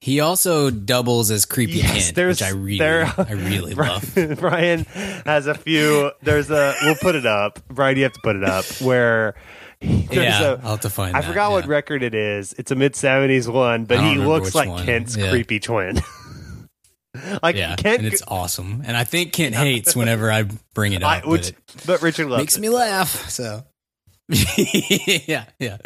He 0.00 0.20
also 0.20 0.70
doubles 0.70 1.30
as 1.32 1.44
creepy 1.44 1.78
Yes, 1.78 2.12
Kent, 2.12 2.28
which 2.28 2.42
I 2.42 2.50
really, 2.50 2.78
there- 2.78 3.12
I 3.18 3.32
really 3.32 3.74
love. 3.74 4.12
Brian, 4.38 4.84
has 4.84 5.46
a 5.48 5.54
few. 5.54 6.12
There's 6.22 6.50
a. 6.50 6.74
We'll 6.82 6.94
put 6.94 7.16
it 7.16 7.26
up. 7.26 7.58
Brian, 7.68 7.96
you 7.96 8.04
have 8.04 8.12
to 8.12 8.20
put 8.22 8.36
it 8.36 8.44
up. 8.44 8.64
Where 8.80 9.34
there's 9.80 10.12
Yeah, 10.14 10.42
a- 10.42 10.56
I'll 10.62 10.70
have 10.72 10.80
to 10.80 10.90
find 10.90 11.16
I 11.16 11.20
that, 11.20 11.26
forgot 11.26 11.50
what 11.50 11.66
record 11.66 12.02
it 12.04 12.14
is. 12.14 12.52
It's 12.54 12.70
a 12.70 12.76
mid 12.76 12.92
'70s 12.94 13.52
one, 13.52 13.86
but 13.86 13.98
he 14.00 14.14
looks 14.16 14.54
like 14.54 14.68
one. 14.68 14.84
Kent's 14.86 15.16
Yeah. 15.16 15.30
creepy 15.30 15.58
twin. 15.58 16.00
like 17.42 17.56
Yeah, 17.56 17.74
Kent, 17.74 17.98
and 18.04 18.06
it's 18.12 18.22
awesome. 18.28 18.82
And 18.86 18.96
I 18.96 19.02
think 19.02 19.32
Kent 19.32 19.56
hates 19.56 19.96
whenever 19.96 20.30
I 20.30 20.44
bring 20.74 20.92
it 20.92 21.02
up. 21.02 21.10
I, 21.10 21.20
but 21.28 21.48
it 21.48 21.56
but 21.86 22.02
Richard 22.02 22.28
loves 22.28 22.40
makes 22.42 22.56
it. 22.56 22.60
me 22.60 22.68
laugh. 22.68 23.28
So, 23.30 23.64
yeah, 24.28 25.44
yeah. 25.58 25.78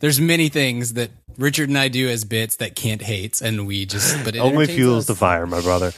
There's 0.00 0.20
many 0.20 0.48
things 0.48 0.94
that 0.94 1.10
Richard 1.38 1.68
and 1.70 1.78
I 1.78 1.88
do 1.88 2.08
as 2.08 2.24
bits 2.24 2.56
that 2.56 2.74
Kent 2.76 3.00
hates, 3.02 3.40
and 3.40 3.66
we 3.66 3.86
just 3.86 4.24
but 4.24 4.34
it 4.36 4.40
Only 4.40 4.66
fuels 4.66 5.04
us. 5.04 5.06
the 5.06 5.14
fire, 5.14 5.46
my 5.46 5.60
brother. 5.62 5.92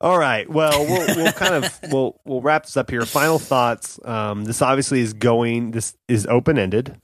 All 0.00 0.18
right. 0.18 0.48
Well, 0.48 0.84
we'll, 0.86 1.06
we'll 1.16 1.32
kind 1.32 1.54
of 1.64 1.78
we'll 1.92 2.20
we'll 2.24 2.40
wrap 2.40 2.64
this 2.64 2.76
up 2.76 2.90
here. 2.90 3.04
Final 3.06 3.38
thoughts. 3.38 3.98
Um, 4.04 4.44
this 4.44 4.60
obviously 4.62 5.00
is 5.00 5.12
going. 5.12 5.70
This 5.70 5.94
is 6.08 6.26
open 6.26 6.58
ended 6.58 7.00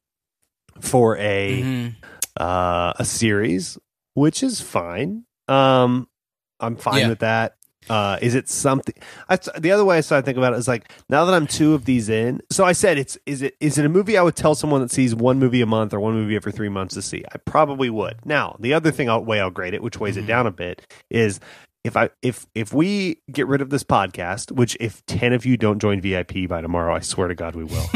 for 0.81 1.17
a 1.19 1.63
Mhm. 1.63 1.95
uh, 2.41 2.93
a 2.99 3.05
series, 3.05 3.79
which 4.15 4.43
is 4.43 4.61
fine. 4.61 5.25
Um, 5.49 6.09
I'm 6.61 6.77
fine 6.77 7.01
Yeah. 7.01 7.09
with 7.11 7.19
that. 7.21 7.57
Uh, 7.91 8.19
is 8.23 8.35
it 8.35 8.49
something? 8.49 8.95
I, 9.29 9.37
the 9.59 9.73
other 9.73 9.85
way 9.85 9.99
I 9.99 10.01
started 10.01 10.23
to 10.23 10.27
think 10.27 10.39
about 10.39 10.53
it 10.55 10.59
is 10.59 10.69
like 10.69 10.91
now 11.09 11.25
that 11.25 11.35
I'm 11.35 11.47
two 11.47 11.75
of 11.75 11.85
these 11.85 12.09
in. 12.09 12.41
So 12.51 12.65
I 12.65 12.73
said 12.73 12.97
it's 12.99 13.19
is 13.27 13.43
it 13.43 13.57
is 13.61 13.77
it 13.79 13.85
a 13.85 13.89
movie 13.89 14.17
I 14.17 14.23
would 14.23 14.37
tell 14.37 14.55
someone 14.55 14.81
that 14.83 14.91
sees 14.91 15.15
one 15.15 15.39
movie 15.39 15.61
a 15.63 15.67
month 15.67 15.93
or 15.93 16.01
one 16.01 16.15
movie 16.15 16.37
every 16.37 16.53
three 16.53 16.69
months 16.69 16.95
to 16.95 17.03
see? 17.03 17.25
I 17.33 17.39
probably 17.39 17.91
would. 17.91 18.25
Now 18.25 18.57
the 18.61 18.73
other 18.75 18.91
thing 18.91 19.11
I'll, 19.11 19.25
way 19.25 19.41
I'll 19.41 19.51
grade 19.51 19.75
it, 19.75 19.83
which 19.83 19.99
weighs 19.99 20.17
Mm-hmm. 20.17 20.25
it 20.25 20.29
down 20.29 20.47
a 20.47 20.51
bit, 20.53 20.93
is 21.11 21.41
if 21.85 21.97
I 21.97 22.11
if 22.23 22.47
if 22.55 22.73
we 22.73 23.21
get 23.31 23.49
rid 23.49 23.61
of 23.61 23.71
this 23.71 23.83
podcast, 23.83 24.53
which 24.53 24.77
if 24.79 25.05
ten 25.07 25.33
of 25.33 25.45
you 25.45 25.57
don't 25.57 25.81
join 25.81 26.01
VIP 26.01 26.49
by 26.49 26.61
tomorrow, 26.61 26.95
I 26.95 27.01
swear 27.01 27.29
to 27.29 27.35
God 27.35 27.57
we 27.57 27.65
will. 27.65 27.87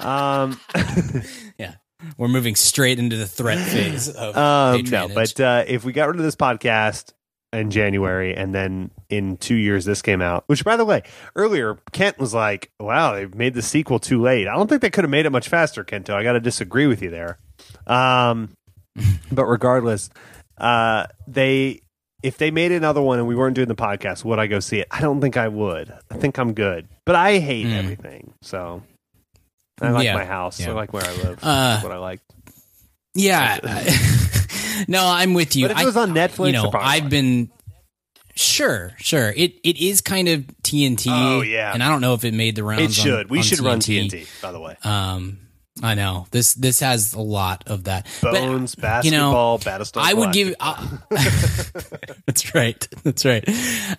um, 0.00 0.58
Yeah, 1.58 1.74
we're 2.16 2.28
moving 2.28 2.54
straight 2.54 2.98
into 2.98 3.16
the 3.16 3.26
threat 3.26 3.58
phase 3.68 4.08
of 4.08 4.36
um, 4.36 4.82
no, 4.84 5.08
but 5.08 5.38
uh, 5.38 5.64
if 5.66 5.84
we 5.84 5.92
got 5.92 6.08
rid 6.08 6.16
of 6.16 6.22
this 6.22 6.36
podcast 6.36 7.12
in 7.52 7.70
January 7.70 8.34
and 8.34 8.54
then 8.54 8.90
in 9.10 9.36
two 9.36 9.54
years 9.56 9.84
this 9.84 10.00
came 10.02 10.22
out, 10.22 10.44
which 10.46 10.64
by 10.64 10.76
the 10.76 10.84
way, 10.84 11.02
earlier 11.36 11.78
Kent 11.92 12.18
was 12.18 12.32
like, 12.32 12.70
"Wow, 12.80 13.14
they 13.14 13.26
made 13.26 13.54
the 13.54 13.62
sequel 13.62 13.98
too 13.98 14.20
late." 14.22 14.48
I 14.48 14.54
don't 14.54 14.68
think 14.68 14.80
they 14.82 14.90
could 14.90 15.04
have 15.04 15.10
made 15.10 15.26
it 15.26 15.30
much 15.30 15.48
faster, 15.48 15.84
Kento. 15.84 16.14
I 16.14 16.22
got 16.22 16.32
to 16.32 16.40
disagree 16.40 16.86
with 16.86 17.02
you 17.02 17.10
there. 17.10 17.38
Um, 17.86 18.50
but 19.32 19.44
regardless, 19.44 20.08
uh, 20.58 21.06
they 21.26 21.80
if 22.22 22.38
they 22.38 22.50
made 22.52 22.70
another 22.72 23.02
one 23.02 23.18
and 23.18 23.26
we 23.26 23.34
weren't 23.34 23.56
doing 23.56 23.68
the 23.68 23.74
podcast, 23.74 24.24
would 24.24 24.38
I 24.38 24.46
go 24.46 24.60
see 24.60 24.78
it? 24.78 24.86
I 24.90 25.00
don't 25.00 25.20
think 25.20 25.36
I 25.36 25.48
would. 25.48 25.92
I 26.10 26.16
think 26.16 26.38
I'm 26.38 26.54
good, 26.54 26.86
but 27.04 27.16
I 27.16 27.38
hate 27.38 27.66
Mm. 27.66 27.74
everything. 27.78 28.32
So 28.42 28.82
I 29.80 29.90
like 29.90 30.04
Yeah, 30.04 30.14
my 30.14 30.24
house. 30.24 30.60
I 30.64 30.70
like 30.70 30.92
where 30.92 31.02
I 31.04 31.12
live. 31.12 31.38
Uh, 31.42 31.72
That's 31.72 31.82
what 31.82 31.92
I 31.92 31.98
like. 31.98 32.20
yeah, 33.14 33.58
no, 34.88 35.04
I'm 35.06 35.34
with 35.34 35.56
you. 35.56 35.68
But 35.68 35.76
if 35.76 35.82
it 35.82 35.86
was 35.86 35.96
on 35.96 36.10
Netflix, 36.10 36.46
you 36.46 36.52
know, 36.52 36.64
I'd 36.66 36.70
probably 36.70 36.88
I've 36.90 37.10
been 37.10 37.50
sure, 38.34 38.92
sure. 38.98 39.30
It 39.30 39.54
it 39.64 39.78
is 39.80 40.00
kind 40.00 40.28
of 40.28 40.40
TNT. 40.62 41.06
Oh, 41.10 41.42
yeah. 41.42 41.72
and 41.72 41.82
I 41.82 41.88
don't 41.88 42.00
know 42.00 42.14
if 42.14 42.24
it 42.24 42.34
made 42.34 42.56
the 42.56 42.64
rounds. 42.64 42.98
It 42.98 43.00
should. 43.02 43.26
on- 43.26 43.28
we 43.28 43.38
on 43.38 43.44
should 43.44 43.60
run 43.60 43.80
TNT, 43.80 44.26
by 44.40 44.52
the 44.52 44.60
way. 44.60 44.76
Um, 44.84 45.38
I 45.82 45.94
know 45.94 46.26
this. 46.30 46.54
This 46.54 46.80
has 46.80 47.14
a 47.14 47.20
lot 47.20 47.64
of 47.66 47.84
that. 47.84 48.06
Bones, 48.20 48.74
but, 48.74 49.04
you 49.04 49.10
know, 49.10 49.56
basketball, 49.58 49.58
Battlestar 49.58 50.02
I 50.02 50.14
would 50.14 50.28
Galactica. 50.28 50.32
give. 50.34 50.54
I, 50.60 50.98
that's 52.26 52.54
right. 52.54 52.88
That's 53.02 53.24
right. 53.24 53.44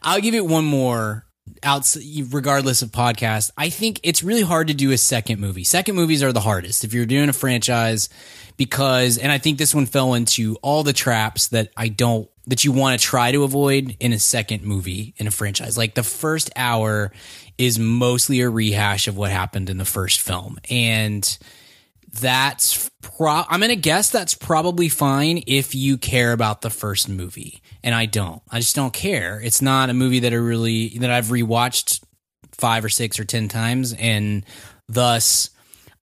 I'll 0.01 0.21
give 0.21 0.35
it 0.35 0.45
one 0.45 0.65
more. 0.65 1.25
Outs, 1.63 1.97
regardless 2.29 2.81
of 2.81 2.91
podcast, 2.91 3.51
I 3.57 3.69
think 3.69 3.99
it's 4.03 4.23
really 4.23 4.41
hard 4.41 4.67
to 4.67 4.73
do 4.73 4.91
a 4.91 4.97
second 4.97 5.39
movie. 5.39 5.63
Second 5.63 5.95
movies 5.95 6.21
are 6.21 6.31
the 6.31 6.39
hardest 6.39 6.83
if 6.83 6.93
you're 6.93 7.05
doing 7.05 7.29
a 7.29 7.33
franchise, 7.33 8.09
because, 8.57 9.17
and 9.17 9.31
I 9.31 9.37
think 9.37 9.57
this 9.57 9.73
one 9.73 9.85
fell 9.85 10.13
into 10.13 10.55
all 10.61 10.83
the 10.83 10.93
traps 10.93 11.47
that 11.49 11.69
I 11.77 11.87
don't 11.87 12.29
that 12.47 12.65
you 12.65 12.73
want 12.73 12.99
to 12.99 13.05
try 13.05 13.31
to 13.31 13.43
avoid 13.43 13.95
in 14.01 14.11
a 14.11 14.19
second 14.19 14.63
movie 14.63 15.13
in 15.17 15.27
a 15.27 15.31
franchise. 15.31 15.77
Like 15.77 15.95
the 15.95 16.03
first 16.03 16.51
hour 16.57 17.13
is 17.57 17.79
mostly 17.79 18.41
a 18.41 18.49
rehash 18.49 19.07
of 19.07 19.15
what 19.15 19.31
happened 19.31 19.69
in 19.69 19.77
the 19.77 19.85
first 19.85 20.19
film, 20.19 20.59
and 20.69 21.37
that's 22.19 22.91
pro 23.01 23.43
I'm 23.47 23.61
to 23.61 23.75
guess 23.75 24.11
that's 24.11 24.35
probably 24.35 24.89
fine 24.89 25.41
if 25.47 25.73
you 25.73 25.97
care 25.97 26.33
about 26.33 26.61
the 26.61 26.69
first 26.69 27.09
movie. 27.09 27.62
And 27.83 27.93
I 27.93 28.05
don't. 28.05 28.41
I 28.49 28.59
just 28.59 28.75
don't 28.75 28.93
care. 28.93 29.41
It's 29.41 29.61
not 29.61 29.89
a 29.89 29.93
movie 29.93 30.19
that 30.19 30.33
I 30.33 30.37
really 30.37 30.97
that 30.99 31.11
I've 31.11 31.27
rewatched 31.27 32.03
5 32.51 32.85
or 32.85 32.89
6 32.89 33.19
or 33.19 33.25
10 33.25 33.47
times 33.49 33.93
and 33.93 34.45
thus 34.87 35.49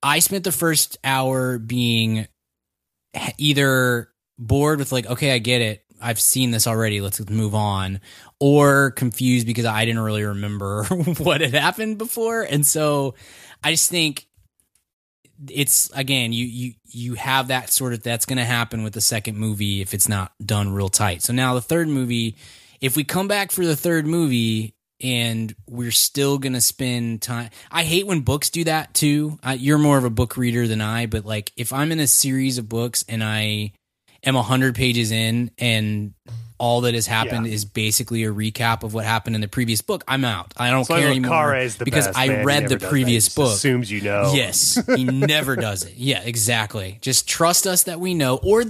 I 0.02 0.18
spent 0.20 0.44
the 0.44 0.52
first 0.52 0.98
hour 1.02 1.58
being 1.58 2.26
either 3.38 4.10
bored 4.38 4.78
with 4.78 4.92
like 4.92 5.06
okay, 5.06 5.32
I 5.32 5.38
get 5.38 5.60
it. 5.60 5.84
I've 6.00 6.20
seen 6.20 6.50
this 6.50 6.66
already. 6.66 7.00
Let's 7.00 7.28
move 7.30 7.54
on. 7.54 8.00
Or 8.40 8.90
confused 8.92 9.46
because 9.46 9.66
I 9.66 9.84
didn't 9.84 10.02
really 10.02 10.24
remember 10.24 10.84
what 11.18 11.40
had 11.40 11.54
happened 11.54 11.98
before. 11.98 12.42
And 12.42 12.66
so 12.66 13.14
I 13.62 13.70
just 13.70 13.90
think 13.90 14.26
it's 15.50 15.90
again, 15.94 16.32
you 16.32 16.46
you 16.46 16.74
you 16.84 17.14
have 17.14 17.48
that 17.48 17.70
sort 17.70 17.92
of 17.92 18.02
that's 18.02 18.26
gonna 18.26 18.44
happen 18.44 18.82
with 18.82 18.92
the 18.92 19.00
second 19.00 19.36
movie 19.36 19.80
if 19.80 19.94
it's 19.94 20.08
not 20.08 20.32
done 20.44 20.72
real 20.72 20.88
tight. 20.88 21.22
So 21.22 21.32
now 21.32 21.54
the 21.54 21.60
third 21.60 21.88
movie, 21.88 22.36
if 22.80 22.96
we 22.96 23.04
come 23.04 23.28
back 23.28 23.50
for 23.50 23.64
the 23.64 23.76
third 23.76 24.06
movie 24.06 24.74
and 25.02 25.54
we're 25.66 25.90
still 25.90 26.38
gonna 26.38 26.60
spend 26.60 27.20
time 27.20 27.50
i 27.70 27.82
hate 27.82 28.06
when 28.06 28.20
books 28.20 28.50
do 28.50 28.62
that 28.64 28.94
too 28.94 29.38
I, 29.42 29.54
you're 29.54 29.78
more 29.78 29.98
of 29.98 30.04
a 30.04 30.10
book 30.10 30.36
reader 30.36 30.68
than 30.68 30.80
i 30.80 31.06
but 31.06 31.26
like 31.26 31.50
if 31.56 31.72
i'm 31.72 31.90
in 31.90 31.98
a 31.98 32.06
series 32.06 32.58
of 32.58 32.68
books 32.68 33.04
and 33.08 33.22
i 33.22 33.72
am 34.22 34.34
100 34.34 34.74
pages 34.74 35.10
in 35.10 35.50
and 35.58 36.14
all 36.62 36.82
that 36.82 36.94
has 36.94 37.08
happened 37.08 37.44
Yeah. 37.46 37.54
is 37.54 37.64
basically 37.64 38.22
a 38.22 38.32
recap 38.32 38.84
of 38.84 38.94
what 38.94 39.04
happened 39.04 39.34
in 39.34 39.40
the 39.40 39.48
previous 39.48 39.82
book 39.82 40.04
i'm 40.06 40.24
out 40.24 40.52
i 40.56 40.70
don't 40.70 40.88
why 40.88 41.00
care 41.00 41.10
anymore 41.10 41.52
because 41.84 42.06
best, 42.06 42.16
i 42.16 42.28
man. 42.28 42.46
Read 42.46 42.68
the 42.68 42.78
previous. 42.78 43.34
Book 43.34 43.54
Assumes 43.54 43.90
you 43.90 44.00
know. 44.00 44.32
Yes, 44.32 44.78
he 44.94 45.02
never 45.32 45.56
does 45.56 45.82
it. 45.84 45.94
Yeah, 45.96 46.22
exactly. 46.22 46.98
Just 47.02 47.28
trust 47.28 47.66
us 47.66 47.82
that 47.84 47.98
we 47.98 48.14
know, 48.14 48.36
or 48.42 48.64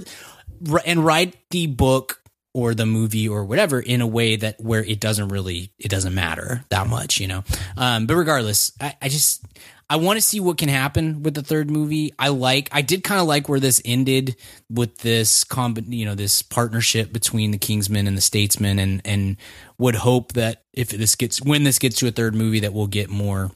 and 0.85 1.05
write 1.05 1.35
the 1.51 1.67
book 1.67 2.19
or 2.53 2.73
the 2.73 2.85
movie 2.85 3.27
or 3.27 3.43
whatever 3.45 3.79
in 3.79 4.01
a 4.01 4.07
way 4.07 4.35
that 4.37 4.59
where 4.59 4.83
it 4.83 4.99
doesn't 4.99 5.29
really 5.29 5.71
it 5.79 5.89
doesn't 5.89 6.13
matter 6.15 6.63
that 6.69 6.87
much, 6.87 7.19
you 7.19 7.27
know. 7.27 7.43
Um, 7.77 8.05
but 8.07 8.15
regardless, 8.15 8.71
I, 8.81 8.95
I 9.01 9.09
just 9.09 9.43
I 9.89 9.97
want 9.97 10.17
to 10.17 10.21
see 10.21 10.39
what 10.39 10.57
can 10.57 10.69
happen 10.69 11.23
with 11.23 11.33
the 11.33 11.43
third 11.43 11.69
movie. 11.69 12.13
I 12.17 12.29
like 12.29 12.69
I 12.71 12.81
did 12.81 13.03
kind 13.03 13.21
of 13.21 13.27
like 13.27 13.49
where 13.49 13.59
this 13.59 13.81
ended 13.85 14.35
with 14.69 14.97
this 14.99 15.43
comb 15.43 15.75
you 15.87 16.05
know 16.05 16.15
this 16.15 16.41
partnership 16.41 17.13
between 17.13 17.51
the 17.51 17.57
Kingsmen 17.57 18.07
and 18.07 18.17
the 18.17 18.21
Statesmen, 18.21 18.79
and 18.79 19.01
and 19.05 19.37
would 19.77 19.95
hope 19.95 20.33
that 20.33 20.63
if 20.73 20.89
this 20.89 21.15
gets 21.15 21.41
when 21.41 21.63
this 21.63 21.79
gets 21.79 21.97
to 21.97 22.07
a 22.07 22.11
third 22.11 22.33
movie 22.35 22.61
that 22.61 22.73
we'll 22.73 22.87
get 22.87 23.09
more 23.09 23.51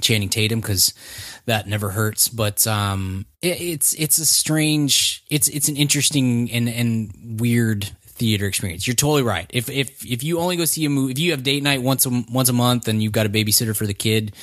Channing 0.00 0.28
Tatum 0.28 0.60
because 0.60 0.94
that 1.46 1.66
never 1.66 1.90
hurts. 1.90 2.28
But 2.28 2.66
um, 2.66 3.26
it, 3.40 3.60
it's 3.60 3.94
it's 3.94 4.18
a 4.18 4.26
strange, 4.26 5.24
it's 5.30 5.48
it's 5.48 5.68
an 5.68 5.76
interesting 5.76 6.50
and 6.50 6.68
and 6.68 7.40
weird 7.40 7.84
theater 8.02 8.46
experience. 8.46 8.86
You're 8.86 8.96
totally 8.96 9.22
right. 9.22 9.46
If 9.50 9.68
if 9.68 10.04
if 10.04 10.22
you 10.22 10.38
only 10.38 10.56
go 10.56 10.64
see 10.64 10.84
a 10.84 10.90
movie, 10.90 11.12
if 11.12 11.18
you 11.18 11.30
have 11.32 11.42
date 11.42 11.62
night 11.62 11.82
once 11.82 12.06
a 12.06 12.24
once 12.30 12.48
a 12.48 12.52
month 12.52 12.88
and 12.88 13.02
you've 13.02 13.12
got 13.12 13.26
a 13.26 13.30
babysitter 13.30 13.76
for 13.76 13.86
the 13.86 13.94
kid. 13.94 14.34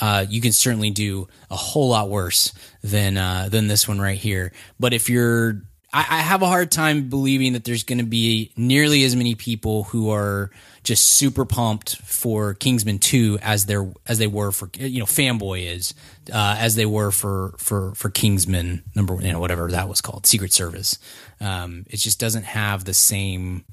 Uh, 0.00 0.24
you 0.28 0.40
can 0.40 0.52
certainly 0.52 0.90
do 0.90 1.28
a 1.50 1.56
whole 1.56 1.88
lot 1.88 2.08
worse 2.08 2.52
than 2.82 3.16
uh, 3.16 3.48
than 3.50 3.68
this 3.68 3.86
one 3.86 4.00
right 4.00 4.18
here. 4.18 4.52
But 4.80 4.94
if 4.94 5.10
you're 5.10 5.62
I, 5.92 6.00
I 6.00 6.18
have 6.20 6.42
a 6.42 6.46
hard 6.46 6.70
time 6.70 7.08
believing 7.08 7.52
that 7.52 7.64
there's 7.64 7.84
going 7.84 7.98
to 7.98 8.04
be 8.04 8.52
nearly 8.56 9.04
as 9.04 9.14
many 9.14 9.34
people 9.34 9.84
who 9.84 10.10
are 10.10 10.50
just 10.84 11.06
super 11.06 11.44
pumped 11.44 11.96
for 11.98 12.54
Kingsman 12.54 12.98
Two 12.98 13.38
as 13.42 13.66
they're 13.66 13.90
as 14.06 14.18
they 14.18 14.26
were 14.26 14.50
for 14.50 14.70
you 14.78 15.00
know 15.00 15.04
Fanboy 15.04 15.66
is 15.66 15.94
uh, 16.32 16.56
as 16.58 16.74
they 16.76 16.86
were 16.86 17.10
for 17.10 17.54
for 17.58 17.94
for 17.94 18.10
Kingsman 18.10 18.82
number 18.94 19.14
you 19.20 19.32
know 19.32 19.40
whatever 19.40 19.68
that 19.70 19.88
was 19.88 20.00
called 20.00 20.26
Secret 20.26 20.52
Service. 20.52 20.98
Um, 21.40 21.84
it 21.90 21.98
just 21.98 22.18
doesn't 22.18 22.44
have 22.44 22.84
the 22.84 22.94
same. 22.94 23.64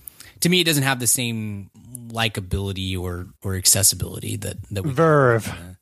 To 0.41 0.49
me, 0.49 0.61
it 0.61 0.65
doesn't 0.65 0.83
have 0.83 0.99
the 0.99 1.07
same 1.07 1.69
likability 2.09 2.99
or 2.99 3.27
or 3.43 3.55
accessibility 3.55 4.35
that 4.37 4.57
that 4.71 4.83
we 4.83 4.91
Verve. 4.91 5.77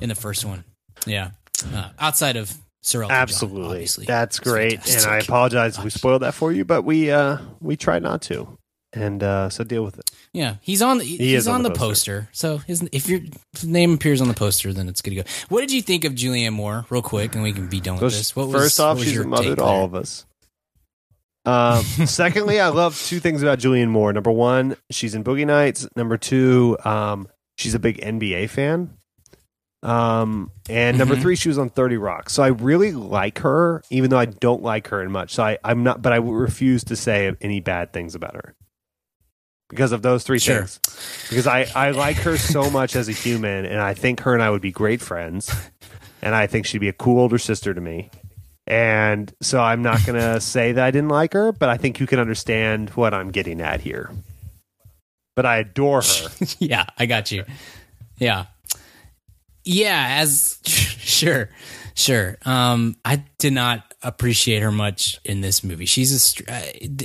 In 0.00 0.08
the 0.08 0.14
first 0.14 0.44
one. 0.44 0.64
Yeah, 1.06 1.30
uh, 1.72 1.90
outside 1.98 2.36
of 2.36 2.52
Sir 2.82 3.02
Elton 3.02 3.14
John, 3.14 3.22
Absolutely. 3.22 3.64
obviously. 3.66 4.04
That's 4.06 4.38
great. 4.40 4.86
And 4.88 5.06
I 5.06 5.18
apologize 5.18 5.78
if 5.78 5.84
we 5.84 5.90
spoiled 5.90 6.22
that 6.22 6.34
for 6.34 6.52
you, 6.52 6.64
but 6.64 6.82
we 6.82 7.10
uh 7.10 7.38
we 7.60 7.76
tried 7.76 8.02
not 8.02 8.22
to. 8.22 8.58
And 8.92 9.22
uh 9.22 9.48
so 9.50 9.64
deal 9.64 9.82
with 9.84 9.98
it. 9.98 10.10
Yeah, 10.32 10.56
he's 10.60 10.82
on. 10.82 10.98
The, 10.98 11.04
he's 11.04 11.46
on, 11.46 11.56
on 11.56 11.62
the 11.62 11.68
the 11.70 11.76
poster. 11.76 12.28
So 12.32 12.58
his, 12.58 12.82
if 12.92 13.08
your 13.08 13.20
name 13.64 13.94
appears 13.94 14.20
on 14.20 14.28
the 14.28 14.34
poster, 14.34 14.72
then 14.72 14.88
it's 14.88 15.00
good 15.00 15.10
to 15.10 15.16
go. 15.16 15.22
What 15.48 15.60
did 15.60 15.70
you 15.72 15.80
think 15.80 16.04
of 16.04 16.12
Julianne 16.14 16.52
Moore, 16.52 16.86
real 16.90 17.02
quick, 17.02 17.34
and 17.34 17.42
we 17.44 17.52
can 17.52 17.68
be 17.68 17.80
done 17.80 17.98
So 17.98 18.06
with 18.06 18.14
this? 18.14 18.34
What 18.34 18.48
was, 18.48 18.54
first 18.62 18.80
off, 18.80 18.96
what 18.96 19.04
was 19.04 19.08
she's 19.08 19.20
a 19.20 19.26
mother 19.26 19.54
to 19.54 19.62
all 19.62 19.76
there? 19.76 19.84
of 19.86 19.94
us. 19.94 20.26
Um, 21.44 21.82
secondly, 22.06 22.58
I 22.60 22.68
love 22.68 23.00
two 23.00 23.20
things 23.20 23.42
about 23.42 23.58
Julianne 23.60 23.88
Moore. 23.88 24.12
Number 24.12 24.32
one, 24.32 24.76
she's 24.90 25.14
in 25.14 25.22
Boogie 25.22 25.46
Nights. 25.46 25.86
Number 25.94 26.16
two, 26.16 26.76
um, 26.84 27.28
she's 27.56 27.74
a 27.74 27.78
big 27.78 28.00
NBA 28.00 28.50
fan. 28.50 28.96
Um, 29.84 30.50
and 30.68 30.96
number 30.98 31.14
Mhm. 31.14 31.20
three, 31.22 31.36
she 31.36 31.48
was 31.48 31.58
on 31.58 31.68
Thirty 31.68 31.96
Rock. 31.98 32.30
So 32.30 32.42
I 32.42 32.48
really 32.48 32.92
like 32.92 33.38
her, 33.40 33.82
even 33.90 34.08
though 34.10 34.18
I 34.18 34.24
don't 34.24 34.62
like 34.62 34.88
her 34.88 35.02
in 35.02 35.12
much. 35.12 35.34
So 35.34 35.44
I, 35.44 35.58
I'm 35.62 35.82
not, 35.82 36.00
but 36.02 36.12
I 36.12 36.16
refuse 36.16 36.82
to 36.84 36.96
say 36.96 37.32
any 37.42 37.60
bad 37.60 37.92
things 37.92 38.14
about 38.14 38.34
her 38.34 38.54
because 39.68 39.92
of 39.92 40.00
those 40.02 40.24
three 40.24 40.38
Sure. 40.38 40.60
things. 40.64 40.80
Because 41.28 41.46
I, 41.46 41.66
I 41.76 41.90
like 41.90 42.16
her 42.18 42.38
so 42.38 42.70
much 42.70 42.96
as 42.96 43.08
a 43.08 43.12
human, 43.12 43.66
and 43.66 43.78
I 43.80 43.92
think 43.94 44.20
her 44.20 44.32
and 44.32 44.42
I 44.42 44.48
would 44.50 44.62
be 44.62 44.72
great 44.72 45.00
friends. 45.02 45.50
And 46.22 46.34
I 46.34 46.46
think 46.46 46.64
she'd 46.64 46.78
be 46.78 46.88
a 46.88 46.92
cool 46.94 47.20
older 47.20 47.36
sister 47.38 47.74
to 47.74 47.80
me. 47.82 48.08
And 48.66 49.30
so 49.42 49.60
I'm 49.60 49.82
not 49.82 50.02
going 50.06 50.18
to 50.18 50.40
say 50.40 50.72
that 50.72 50.82
I 50.82 50.90
didn't 50.90 51.10
like 51.10 51.34
her, 51.34 51.52
but 51.52 51.68
I 51.68 51.76
think 51.76 52.00
you 52.00 52.06
can 52.06 52.18
understand 52.18 52.88
what 52.90 53.12
I'm 53.12 53.30
getting 53.30 53.60
at 53.60 53.82
here. 53.82 54.10
But 55.36 55.44
I 55.44 55.58
adore 55.58 56.00
her. 56.00 56.28
yeah, 56.58 56.86
I 56.98 57.04
got 57.04 57.30
you. 57.30 57.44
Yeah, 58.16 58.46
yeah. 59.64 60.18
As 60.20 60.58
sure, 60.64 61.50
sure. 61.94 62.36
Um, 62.44 62.96
I 63.04 63.24
did 63.38 63.52
not 63.52 63.94
appreciate 64.02 64.62
her 64.62 64.70
much 64.72 65.18
in 65.24 65.40
this 65.40 65.64
movie. 65.64 65.86
She's 65.86 66.38
a. 66.40 66.52
uh, 66.52 66.62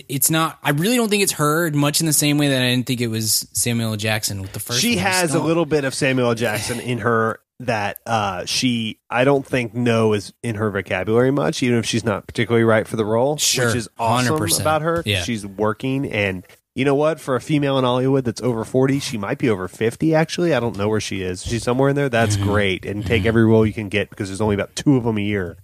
It's 0.09 0.29
not. 0.29 0.59
I 0.63 0.71
really 0.71 0.97
don't 0.97 1.09
think 1.09 1.23
it's 1.23 1.33
her 1.33 1.71
much 1.71 1.99
in 2.01 2.05
the 2.05 2.13
same 2.13 2.37
way 2.37 2.49
that 2.49 2.61
I 2.61 2.69
didn't 2.69 2.87
think 2.87 3.01
it 3.01 3.07
was 3.07 3.47
Samuel 3.53 3.91
L. 3.91 3.97
Jackson 3.97 4.41
with 4.41 4.53
the 4.53 4.59
first. 4.59 4.79
she. 4.81 4.97
Has 4.97 5.33
a 5.33 5.39
little 5.39 5.65
bit 5.65 5.83
of 5.85 5.93
Samuel 5.93 6.29
L. 6.29 6.35
Jackson 6.35 6.79
in 6.79 6.99
her 6.99 7.39
that 7.61 7.97
uh, 8.05 8.45
she, 8.45 8.99
I 9.09 9.25
don't 9.25 9.45
think 9.45 9.73
no 9.73 10.13
is 10.13 10.31
in 10.41 10.55
her 10.55 10.71
vocabulary 10.71 11.29
much, 11.31 11.61
even 11.61 11.77
if 11.79 11.85
she's 11.85 12.05
not 12.05 12.25
particularly 12.25 12.63
right 12.63 12.87
for 12.87 12.95
the 12.95 13.03
role, 13.03 13.35
Sure, 13.37 13.65
which 13.67 13.75
is 13.75 13.89
awesome 13.99 14.37
100%. 14.37 14.61
about 14.61 14.81
her. 14.81 15.03
Yeah. 15.05 15.23
She's 15.23 15.45
working 15.45 16.09
and. 16.09 16.45
You 16.75 16.85
know 16.85 16.95
what? 16.95 17.19
For 17.19 17.35
a 17.35 17.41
female 17.41 17.77
in 17.77 17.83
Hollywood 17.83 18.23
that's 18.25 18.41
over 18.41 18.63
40, 18.63 18.99
she 18.99 19.17
might 19.17 19.37
be 19.37 19.49
over 19.49 19.67
50, 19.67 20.13
actually. 20.15 20.53
I 20.53 20.59
don't 20.59 20.77
know 20.77 20.87
where 20.87 21.01
she 21.01 21.21
is. 21.21 21.43
She's 21.43 21.63
somewhere 21.63 21.89
in 21.89 21.95
there. 21.95 22.09
That's 22.09 22.35
Mm-hmm. 22.35 22.43
great. 22.45 22.85
And 22.85 23.05
take 23.05 23.25
every 23.25 23.43
role 23.43 23.65
you 23.65 23.73
can 23.73 23.89
get 23.89 24.09
because 24.09 24.29
there's 24.29 24.39
only 24.41 24.55
about 24.55 24.75
two 24.75 24.95
of 24.95 25.03
them 25.03 25.17
a 25.17 25.21
year. 25.21 25.57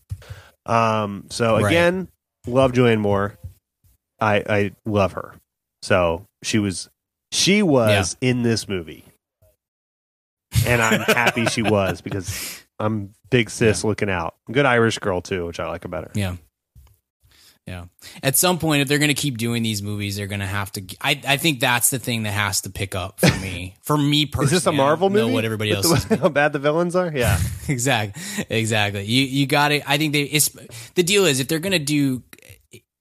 Um, 0.66 1.26
so, 1.30 1.54
Right. 1.60 1.68
again, 1.68 2.10
love 2.48 2.74
Joanne 2.74 3.00
Moore. 3.00 3.38
I, 4.20 4.44
I 4.50 4.72
love 4.86 5.14
her. 5.14 5.36
So 5.84 6.26
she 6.42 6.58
was 6.60 6.90
she 7.32 7.62
was 7.62 8.18
in 8.22 8.42
this 8.44 8.68
movie. 8.68 9.06
And 10.66 10.82
I'm 10.82 11.02
happy 11.02 11.46
she 11.46 11.62
was 11.70 12.02
because 12.02 12.64
I'm 12.80 13.14
big 13.30 13.50
sis 13.50 13.84
looking 13.84 14.10
out. 14.10 14.36
Good 14.52 14.66
Irish 14.66 14.98
girl 15.00 15.22
too, 15.22 15.46
which 15.46 15.60
I 15.60 15.68
like 15.68 15.86
about 15.86 16.06
her. 16.06 16.12
Yeah. 16.16 16.38
Yeah. 17.68 17.86
At 18.22 18.36
some 18.38 18.60
point, 18.60 18.84
if 18.84 18.88
they're 18.88 19.00
going 19.00 19.08
to 19.10 19.16
keep 19.16 19.40
doing 19.40 19.64
these 19.64 19.82
movies, 19.82 20.16
they're 20.16 20.28
going 20.28 20.40
to 20.42 20.46
have 20.46 20.72
to. 20.74 20.84
I, 21.02 21.20
I 21.28 21.38
think 21.38 21.60
that's 21.60 21.90
the 21.90 21.98
thing 21.98 22.24
that 22.24 22.32
has 22.32 22.62
to 22.62 22.70
pick 22.70 22.94
up 22.94 23.20
for 23.20 23.40
me. 23.40 23.76
For 23.84 23.98
me 23.98 24.28
personally, 24.28 24.46
Is 24.58 24.64
this 24.64 24.68
a 24.68 24.72
Marvel 24.72 25.10
don't 25.10 25.28
know 25.30 25.34
what 25.34 25.46
everybody 25.46 25.72
else 25.72 25.88
the- 26.04 26.14
is. 26.14 26.20
how 26.20 26.30
bad 26.30 26.54
the 26.54 26.60
villains 26.60 26.96
are? 26.96 27.12
Yeah. 27.14 27.40
exactly. 27.68 28.22
Exactly. 28.50 29.06
You 29.06 29.24
you 29.24 29.48
got 29.48 29.72
it. 29.72 29.84
I 29.88 29.98
think 29.98 30.14
they. 30.14 30.24
It's, 30.24 30.50
the 30.94 31.04
deal 31.04 31.26
is 31.26 31.40
if 31.40 31.48
they're 31.48 31.60
going 31.60 31.74
to 31.74 31.80
do. 31.80 32.24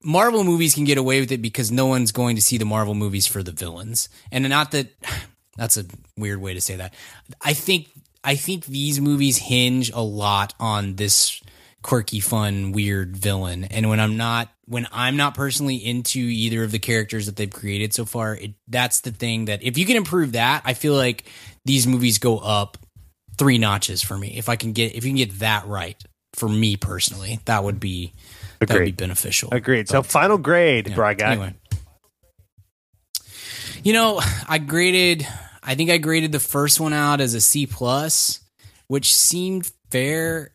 Marvel 0.06 0.44
movies 0.44 0.74
can 0.74 0.84
get 0.84 0.98
away 0.98 1.20
with 1.20 1.32
it 1.32 1.40
because 1.40 1.72
no 1.72 1.86
one's 1.86 2.12
going 2.12 2.36
to 2.36 2.42
see 2.42 2.58
the 2.58 2.66
Marvel 2.66 2.94
movies 2.94 3.26
for 3.26 3.42
the 3.42 3.52
villains, 3.52 4.08
and 4.32 4.48
not 4.48 4.70
that. 4.72 4.88
That's 5.56 5.76
a 5.76 5.84
weird 6.16 6.40
way 6.40 6.54
to 6.54 6.60
say 6.60 6.76
that. 6.76 6.94
I 7.40 7.52
think 7.52 7.88
I 8.24 8.34
think 8.34 8.64
these 8.64 9.00
movies 9.00 9.36
hinge 9.38 9.90
a 9.92 10.00
lot 10.00 10.52
on 10.58 10.96
this 10.96 11.40
quirky, 11.82 12.18
fun, 12.18 12.72
weird 12.72 13.16
villain. 13.16 13.64
And 13.64 13.88
when 13.88 14.00
I'm 14.00 14.16
not 14.16 14.48
when 14.66 14.86
I'm 14.92 15.16
not 15.16 15.34
personally 15.34 15.76
into 15.76 16.18
either 16.18 16.64
of 16.64 16.72
the 16.72 16.78
characters 16.78 17.26
that 17.26 17.36
they've 17.36 17.50
created 17.50 17.92
so 17.92 18.04
far, 18.04 18.34
it, 18.34 18.54
that's 18.68 19.00
the 19.00 19.10
thing 19.10 19.46
that 19.46 19.62
if 19.62 19.76
you 19.76 19.84
can 19.86 19.96
improve 19.96 20.32
that, 20.32 20.62
I 20.64 20.74
feel 20.74 20.94
like 20.94 21.24
these 21.64 21.86
movies 21.86 22.18
go 22.18 22.38
up 22.38 22.78
three 23.36 23.58
notches 23.58 24.02
for 24.02 24.16
me. 24.16 24.36
If 24.36 24.48
I 24.48 24.56
can 24.56 24.72
get 24.72 24.94
if 24.94 25.04
you 25.04 25.10
can 25.10 25.16
get 25.16 25.38
that 25.40 25.66
right 25.66 26.02
for 26.34 26.48
me 26.48 26.76
personally, 26.76 27.40
that 27.44 27.62
would 27.64 27.80
be 27.80 28.12
that 28.60 28.70
would 28.70 28.84
be 28.84 28.92
beneficial. 28.92 29.50
Agreed. 29.52 29.88
So 29.88 30.02
final 30.02 30.38
grade, 30.38 30.88
Yeah. 30.88 30.94
Bry 30.94 31.14
guy. 31.14 31.32
Anyway. 31.32 31.54
You 33.82 33.92
know, 33.92 34.20
I 34.48 34.58
graded 34.58 35.26
I 35.62 35.74
think 35.74 35.90
I 35.90 35.98
graded 35.98 36.32
the 36.32 36.40
first 36.40 36.80
one 36.80 36.92
out 36.92 37.20
as 37.20 37.34
a 37.34 37.40
C 37.40 37.66
plus, 37.66 38.40
which 38.88 39.14
seemed 39.14 39.70
fair, 39.90 40.54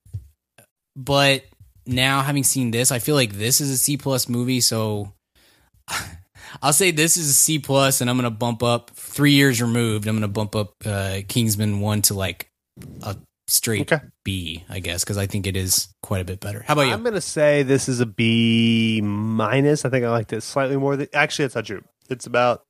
but 0.95 1.43
now 1.89 2.21
having 2.21 2.43
seen 2.43 2.71
this, 2.71 2.91
I 2.91 2.99
feel 2.99 3.15
like 3.15 3.33
this 3.33 3.61
is 3.61 3.69
a 3.69 3.77
C 3.77 3.97
plus 3.97 4.29
movie, 4.29 4.61
so 4.61 5.13
I'll 6.61 6.73
say 6.73 6.91
this 6.91 7.17
is 7.17 7.29
a 7.29 7.33
C 7.33 7.59
plus 7.59 8.01
and 8.01 8.09
I'm 8.09 8.17
gonna 8.17 8.31
bump 8.31 8.63
up 8.63 8.91
three 8.91 9.33
years 9.33 9.61
removed, 9.61 10.07
I'm 10.07 10.15
gonna 10.15 10.27
bump 10.27 10.55
up 10.55 10.73
uh 10.85 11.21
Kingsman 11.27 11.81
one 11.81 12.01
to 12.03 12.13
like 12.13 12.49
a 13.01 13.17
straight 13.47 13.91
Okay. 13.91 14.03
B, 14.23 14.63
I 14.69 14.79
guess, 14.79 15.03
because 15.03 15.17
I 15.17 15.27
think 15.27 15.47
it 15.47 15.57
is 15.57 15.89
quite 16.01 16.21
a 16.21 16.25
bit 16.25 16.39
better. 16.39 16.63
How 16.65 16.73
about 16.73 16.83
you? 16.83 16.93
I'm 16.93 17.03
gonna 17.03 17.21
say 17.21 17.63
this 17.63 17.89
is 17.89 17.99
a 17.99 18.05
B 18.05 19.01
minus. 19.03 19.85
I 19.85 19.89
think 19.89 20.05
I 20.05 20.09
liked 20.09 20.33
it 20.33 20.41
slightly 20.41 20.77
more. 20.77 20.95
Than, 20.95 21.07
actually, 21.13 21.45
it's 21.45 21.55
not 21.55 21.65
true. 21.65 21.83
It's 22.09 22.27
about 22.27 22.63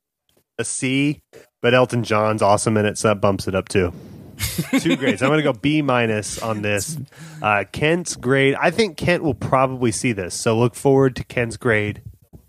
a 0.57 0.65
C, 0.65 1.21
but 1.61 1.73
Elton 1.73 2.03
John's 2.03 2.41
awesome 2.41 2.77
in 2.77 2.85
it, 2.85 2.97
so 2.97 3.09
that 3.09 3.21
bumps 3.21 3.47
it 3.47 3.55
up 3.55 3.69
too. 3.69 3.93
Two 4.79 4.95
grades. 4.95 5.21
I'm 5.21 5.29
gonna 5.29 5.41
go 5.43 5.53
B 5.53 5.81
minus 5.81 6.39
on 6.41 6.61
this. 6.61 6.97
Uh, 7.41 7.63
Kent's 7.71 8.15
grade. 8.15 8.55
I 8.55 8.71
think 8.71 8.97
Kent 8.97 9.23
will 9.23 9.33
probably 9.33 9.91
see 9.91 10.11
this, 10.11 10.33
so 10.35 10.57
look 10.57 10.75
forward 10.75 11.15
to 11.17 11.23
Kent's 11.23 11.57
grade 11.57 12.01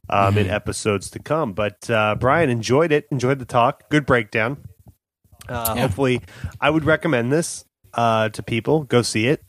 um, 0.09 0.37
in 0.39 0.49
episodes 0.49 1.11
to 1.11 1.19
come. 1.19 1.53
But 1.53 1.89
uh, 1.91 2.17
Brian 2.19 2.51
enjoyed 2.51 2.93
it. 2.93 3.07
Enjoyed 3.11 3.39
the 3.39 3.45
talk. 3.45 3.89
Good 3.91 4.07
breakdown. 4.07 4.59
Uh, 5.49 5.73
Yeah. 5.75 5.83
Hopefully, 5.83 6.23
I 6.61 6.71
would 6.71 6.85
recommend 6.85 7.33
this 7.33 7.65
uh, 7.95 8.29
to 8.31 8.43
people. 8.43 8.85
Go 8.85 9.03
see 9.03 9.27
it. 9.27 9.43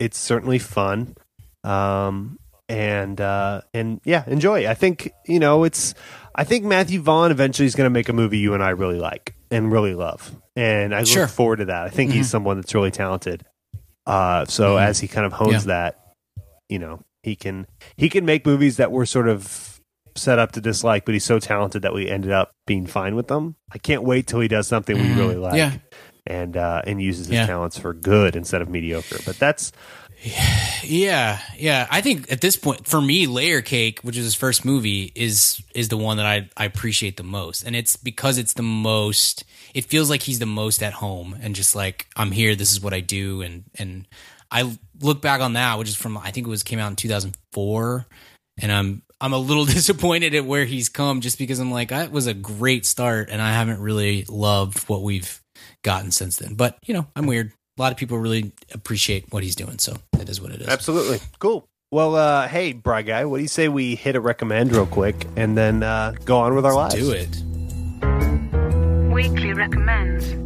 It's 0.00 0.18
certainly 0.18 0.58
fun, 0.58 1.14
um, 1.62 2.38
and 2.68 3.20
uh, 3.20 3.60
and 3.72 4.00
yeah, 4.04 4.24
enjoy. 4.26 4.66
I 4.66 4.74
think 4.74 5.12
you 5.26 5.38
know 5.38 5.64
it's. 5.64 5.94
I 6.34 6.42
think 6.42 6.64
Matthew 6.64 7.00
Vaughn 7.00 7.30
eventually 7.30 7.66
is 7.66 7.76
going 7.76 7.86
to 7.86 7.90
make 7.90 8.08
a 8.08 8.12
movie 8.12 8.38
you 8.38 8.54
and 8.54 8.62
I 8.64 8.70
really 8.70 8.98
like 8.98 9.36
and 9.54 9.70
really 9.72 9.94
love, 9.94 10.32
and 10.56 10.94
I 10.94 11.04
Sure. 11.04 11.22
look 11.22 11.30
forward 11.30 11.56
to 11.56 11.64
that. 11.66 11.84
I 11.84 11.88
think 11.88 12.12
he's 12.12 12.28
someone 12.28 12.56
that's 12.60 12.74
really 12.74 12.90
talented. 12.90 13.44
Uh, 14.06 14.44
so 14.46 14.76
as 14.76 15.00
he 15.00 15.08
kind 15.08 15.24
of 15.26 15.32
hones 15.32 15.52
Yeah. 15.66 15.72
that, 15.74 16.00
you 16.68 16.78
know, 16.78 17.00
he 17.22 17.36
can 17.36 17.66
he 17.96 18.08
can 18.08 18.24
make 18.24 18.44
movies 18.44 18.76
that 18.76 18.92
were 18.92 19.06
sort 19.06 19.28
of 19.28 19.80
set 20.16 20.38
up 20.38 20.52
to 20.52 20.60
dislike, 20.60 21.04
but 21.04 21.14
he's 21.14 21.24
so 21.24 21.38
talented 21.38 21.82
that 21.82 21.94
we 21.94 22.08
ended 22.08 22.30
up 22.30 22.50
being 22.66 22.86
fine 22.86 23.14
with 23.16 23.28
them. 23.28 23.56
I 23.72 23.78
can't 23.78 24.02
wait 24.02 24.26
till 24.26 24.40
he 24.40 24.48
does 24.48 24.66
something 24.68 24.96
we 24.96 25.12
really 25.14 25.36
like, 25.36 25.54
Yeah. 25.56 25.72
and 26.26 26.56
uh, 26.56 26.82
and 26.86 27.00
uses 27.02 27.26
his 27.26 27.34
Yeah. 27.34 27.46
talents 27.46 27.78
for 27.78 27.92
good 27.94 28.36
instead 28.36 28.60
of 28.62 28.68
mediocre. 28.68 29.18
But 29.24 29.38
that's 29.38 29.72
Yeah, 30.84 31.38
yeah. 31.56 31.86
I 31.90 32.00
think 32.00 32.30
at 32.32 32.40
this 32.40 32.56
point, 32.56 32.86
for 32.86 33.00
me, 33.00 33.26
Layer 33.26 33.62
Cake, 33.62 34.00
which 34.00 34.16
is 34.16 34.24
his 34.24 34.34
first 34.34 34.64
movie, 34.64 35.12
is 35.14 35.62
is 35.74 35.88
the 35.88 35.96
one 35.96 36.16
that 36.16 36.26
I 36.26 36.48
I 36.56 36.64
appreciate 36.64 37.16
the 37.16 37.22
most, 37.22 37.62
and 37.62 37.76
it's 37.76 37.96
because 37.96 38.38
it's 38.38 38.54
the 38.54 38.62
most. 38.62 39.44
It 39.74 39.86
feels 39.86 40.08
like 40.08 40.22
he's 40.22 40.38
the 40.38 40.46
most 40.46 40.82
at 40.82 40.94
home, 40.94 41.36
and 41.40 41.54
just 41.54 41.74
like 41.74 42.06
I'm 42.16 42.30
here. 42.30 42.54
This 42.54 42.72
is 42.72 42.80
what 42.80 42.94
I 42.94 43.00
do, 43.00 43.42
and 43.42 43.64
and 43.78 44.06
I 44.50 44.78
look 45.00 45.20
back 45.20 45.40
on 45.40 45.54
that, 45.54 45.78
which 45.78 45.88
is 45.88 45.96
from 45.96 46.16
I 46.16 46.30
think 46.30 46.46
it 46.46 46.50
was 46.50 46.62
came 46.62 46.78
out 46.78 46.88
in 46.88 46.96
2004, 46.96 48.06
and 48.60 48.72
I'm 48.72 49.02
I'm 49.20 49.32
a 49.32 49.38
little 49.38 49.64
disappointed 49.66 50.34
at 50.34 50.44
where 50.46 50.64
he's 50.64 50.88
come, 50.88 51.20
just 51.20 51.38
because 51.38 51.58
I'm 51.58 51.70
like 51.70 51.88
that 51.90 52.10
was 52.10 52.26
a 52.26 52.34
great 52.34 52.86
start, 52.86 53.28
and 53.30 53.42
I 53.42 53.52
haven't 53.52 53.80
really 53.80 54.24
loved 54.28 54.88
what 54.88 55.02
we've 55.02 55.40
gotten 55.82 56.10
since 56.10 56.36
then. 56.36 56.54
But 56.54 56.78
you 56.86 56.94
know, 56.94 57.06
I'm 57.14 57.26
weird. 57.26 57.52
A 57.76 57.82
lot 57.82 57.90
of 57.90 57.98
people 57.98 58.18
really 58.18 58.52
appreciate 58.72 59.32
what 59.32 59.42
he's 59.42 59.56
doing, 59.56 59.78
so 59.78 59.96
it 60.20 60.28
is 60.28 60.40
what 60.40 60.52
it 60.52 60.60
is. 60.60 60.68
absolutely 60.68 61.18
cool. 61.40 61.68
Well, 61.90 62.14
uh, 62.14 62.46
hey, 62.48 62.72
Bry 62.72 63.02
Guy, 63.02 63.24
what 63.24 63.38
do 63.38 63.42
you 63.42 63.48
say 63.48 63.68
we 63.68 63.94
hit 63.94 64.14
a 64.16 64.20
recommend 64.20 64.72
real 64.72 64.86
quick 64.86 65.26
and 65.36 65.56
then 65.56 65.82
uh, 65.82 66.14
go 66.24 66.38
on 66.38 66.54
with 66.54 66.66
our 66.66 66.74
lives? 66.74 66.94
Do 66.94 67.10
it. 67.10 67.42
Weekly 69.12 69.52
recommends. 69.52 70.43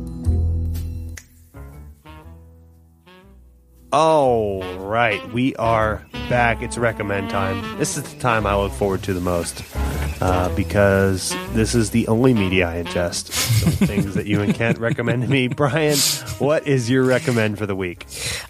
All 3.90 4.62
right, 4.78 5.32
we 5.32 5.56
are 5.56 6.04
back. 6.28 6.60
It's 6.60 6.76
recommend 6.76 7.30
time. 7.30 7.78
This 7.78 7.96
is 7.96 8.02
the 8.02 8.20
time 8.20 8.46
I 8.46 8.54
look 8.54 8.72
forward 8.72 9.02
to 9.04 9.14
the 9.14 9.20
most 9.20 9.62
uh, 10.20 10.54
because 10.54 11.34
this 11.54 11.74
is 11.74 11.90
the 11.90 12.06
only 12.08 12.34
media 12.34 12.68
I 12.68 12.82
ingest. 12.82 13.30
So 13.32 13.70
things 13.86 14.14
that 14.14 14.26
you 14.26 14.42
and 14.42 14.54
Kent 14.54 14.76
recommend 14.78 15.22
to 15.22 15.28
me. 15.28 15.48
Brian, 15.48 15.96
what 16.38 16.66
is 16.68 16.90
your 16.90 17.02
recommend 17.02 17.56
for 17.56 17.64
the 17.64 17.74
week? 17.74 18.06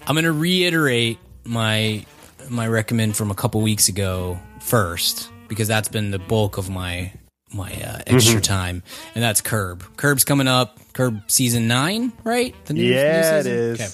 I'm 0.07 0.15
going 0.15 0.25
to 0.25 0.33
reiterate 0.33 1.19
my 1.45 2.05
my 2.49 2.67
recommend 2.67 3.15
from 3.15 3.31
a 3.31 3.35
couple 3.35 3.61
weeks 3.61 3.87
ago 3.87 4.37
first 4.59 5.29
because 5.47 5.69
that's 5.69 5.87
been 5.87 6.11
the 6.11 6.19
bulk 6.19 6.57
of 6.57 6.69
my 6.69 7.13
my 7.53 7.71
uh, 7.71 7.99
extra 8.07 8.35
Mm-hmm. 8.35 8.41
time, 8.41 8.83
and 9.15 9.23
that's 9.23 9.39
Curb. 9.39 9.85
Curb's 9.95 10.25
coming 10.25 10.49
up. 10.49 10.77
Curb 10.91 11.21
season 11.31 11.69
nine, 11.69 12.11
right? 12.25 12.53
The 12.65 12.73
new, 12.73 12.83
Yeah, 12.83 13.37
it 13.39 13.43
season? 13.45 13.53
is. 13.53 13.79
Okay. 13.79 13.89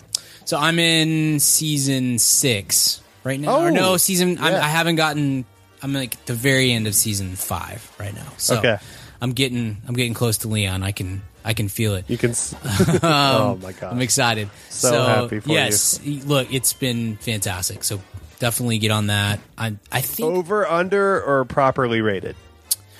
So 0.45 0.57
I'm 0.57 0.80
in 0.80 1.39
season 1.39 2.19
six 2.19 3.01
right 3.23 3.39
now. 3.39 3.49
or 3.61 3.67
Oh, 3.67 3.69
no, 3.69 3.97
season. 3.97 4.38
I'm, 4.39 4.53
yeah. 4.53 4.63
I 4.63 4.67
haven't 4.69 4.95
gotten. 4.95 5.45
I'm 5.81 5.93
like 5.93 6.23
the 6.26 6.34
very 6.34 6.72
end 6.72 6.88
of 6.88 6.95
season 6.95 7.35
five 7.35 7.91
right 7.99 8.13
now. 8.13 8.27
So 8.38 8.57
Okay. 8.59 8.77
I'm 9.22 9.31
getting 9.34 9.77
I'm 9.88 9.95
getting 9.95 10.13
close 10.13 10.38
to 10.39 10.47
Leon. 10.47 10.84
I 10.84 10.91
can 10.91 11.22
I 11.43 11.53
can 11.53 11.67
feel 11.67 11.95
it. 11.95 12.05
You 12.09 12.17
can. 12.17 12.31
s- 12.31 12.55
oh 13.03 13.51
um, 13.53 13.61
my 13.61 13.72
god! 13.72 13.93
I'm 13.93 14.01
excited. 14.01 14.49
So 14.69 14.91
happy 15.03 15.39
for 15.39 15.49
you. 15.49 15.55
yes, 15.55 15.99
look, 16.05 16.51
it's 16.53 16.73
been 16.73 17.17
fantastic. 17.17 17.84
So 17.84 18.01
definitely 18.39 18.77
get 18.80 18.91
on 18.91 19.07
that. 19.07 19.39
I 19.57 19.76
I 19.91 20.01
think 20.01 20.30
Over, 20.35 20.67
under, 20.67 21.22
or 21.23 21.45
properly 21.45 22.01
rated? 22.01 22.35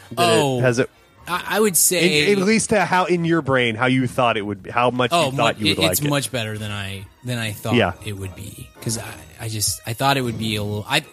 Did 0.10 0.20
it- 0.20 0.20
Oh. 0.20 0.60
has 0.62 0.80
it? 0.80 0.90
I, 1.28 1.44
I 1.58 1.60
would 1.60 1.76
say 1.78 2.32
In, 2.32 2.40
at 2.40 2.46
least 2.46 2.70
to 2.70 2.86
how 2.86 3.06
in 3.06 3.26
your 3.26 3.42
brain 3.42 3.76
how 3.76 3.88
you 3.88 4.08
thought 4.08 4.38
it 4.38 4.42
would 4.44 4.64
be, 4.64 4.70
how 4.72 4.92
much 4.92 5.10
oh, 5.14 5.32
you 5.32 5.38
thought 5.38 5.60
mu- 5.60 5.66
you 5.66 5.72
would 5.72 5.80
it- 5.80 5.82
like 5.84 5.92
it's 5.94 6.02
it. 6.02 6.10
much 6.10 6.32
better 6.32 6.58
than 6.58 6.72
I 6.72 7.06
than 7.24 7.38
I 7.38 7.52
thought 7.52 7.76
Yeah. 7.76 7.94
it 8.06 8.14
would 8.14 8.36
be 8.36 8.70
because 8.80 8.98
I 8.98 9.14
I 9.40 9.50
just 9.50 9.82
I 9.88 9.94
thought 9.94 10.18
it 10.18 10.22
would 10.22 10.38
be 10.38 10.56
a 10.56 10.64
little 10.64 10.86
I. 10.88 11.04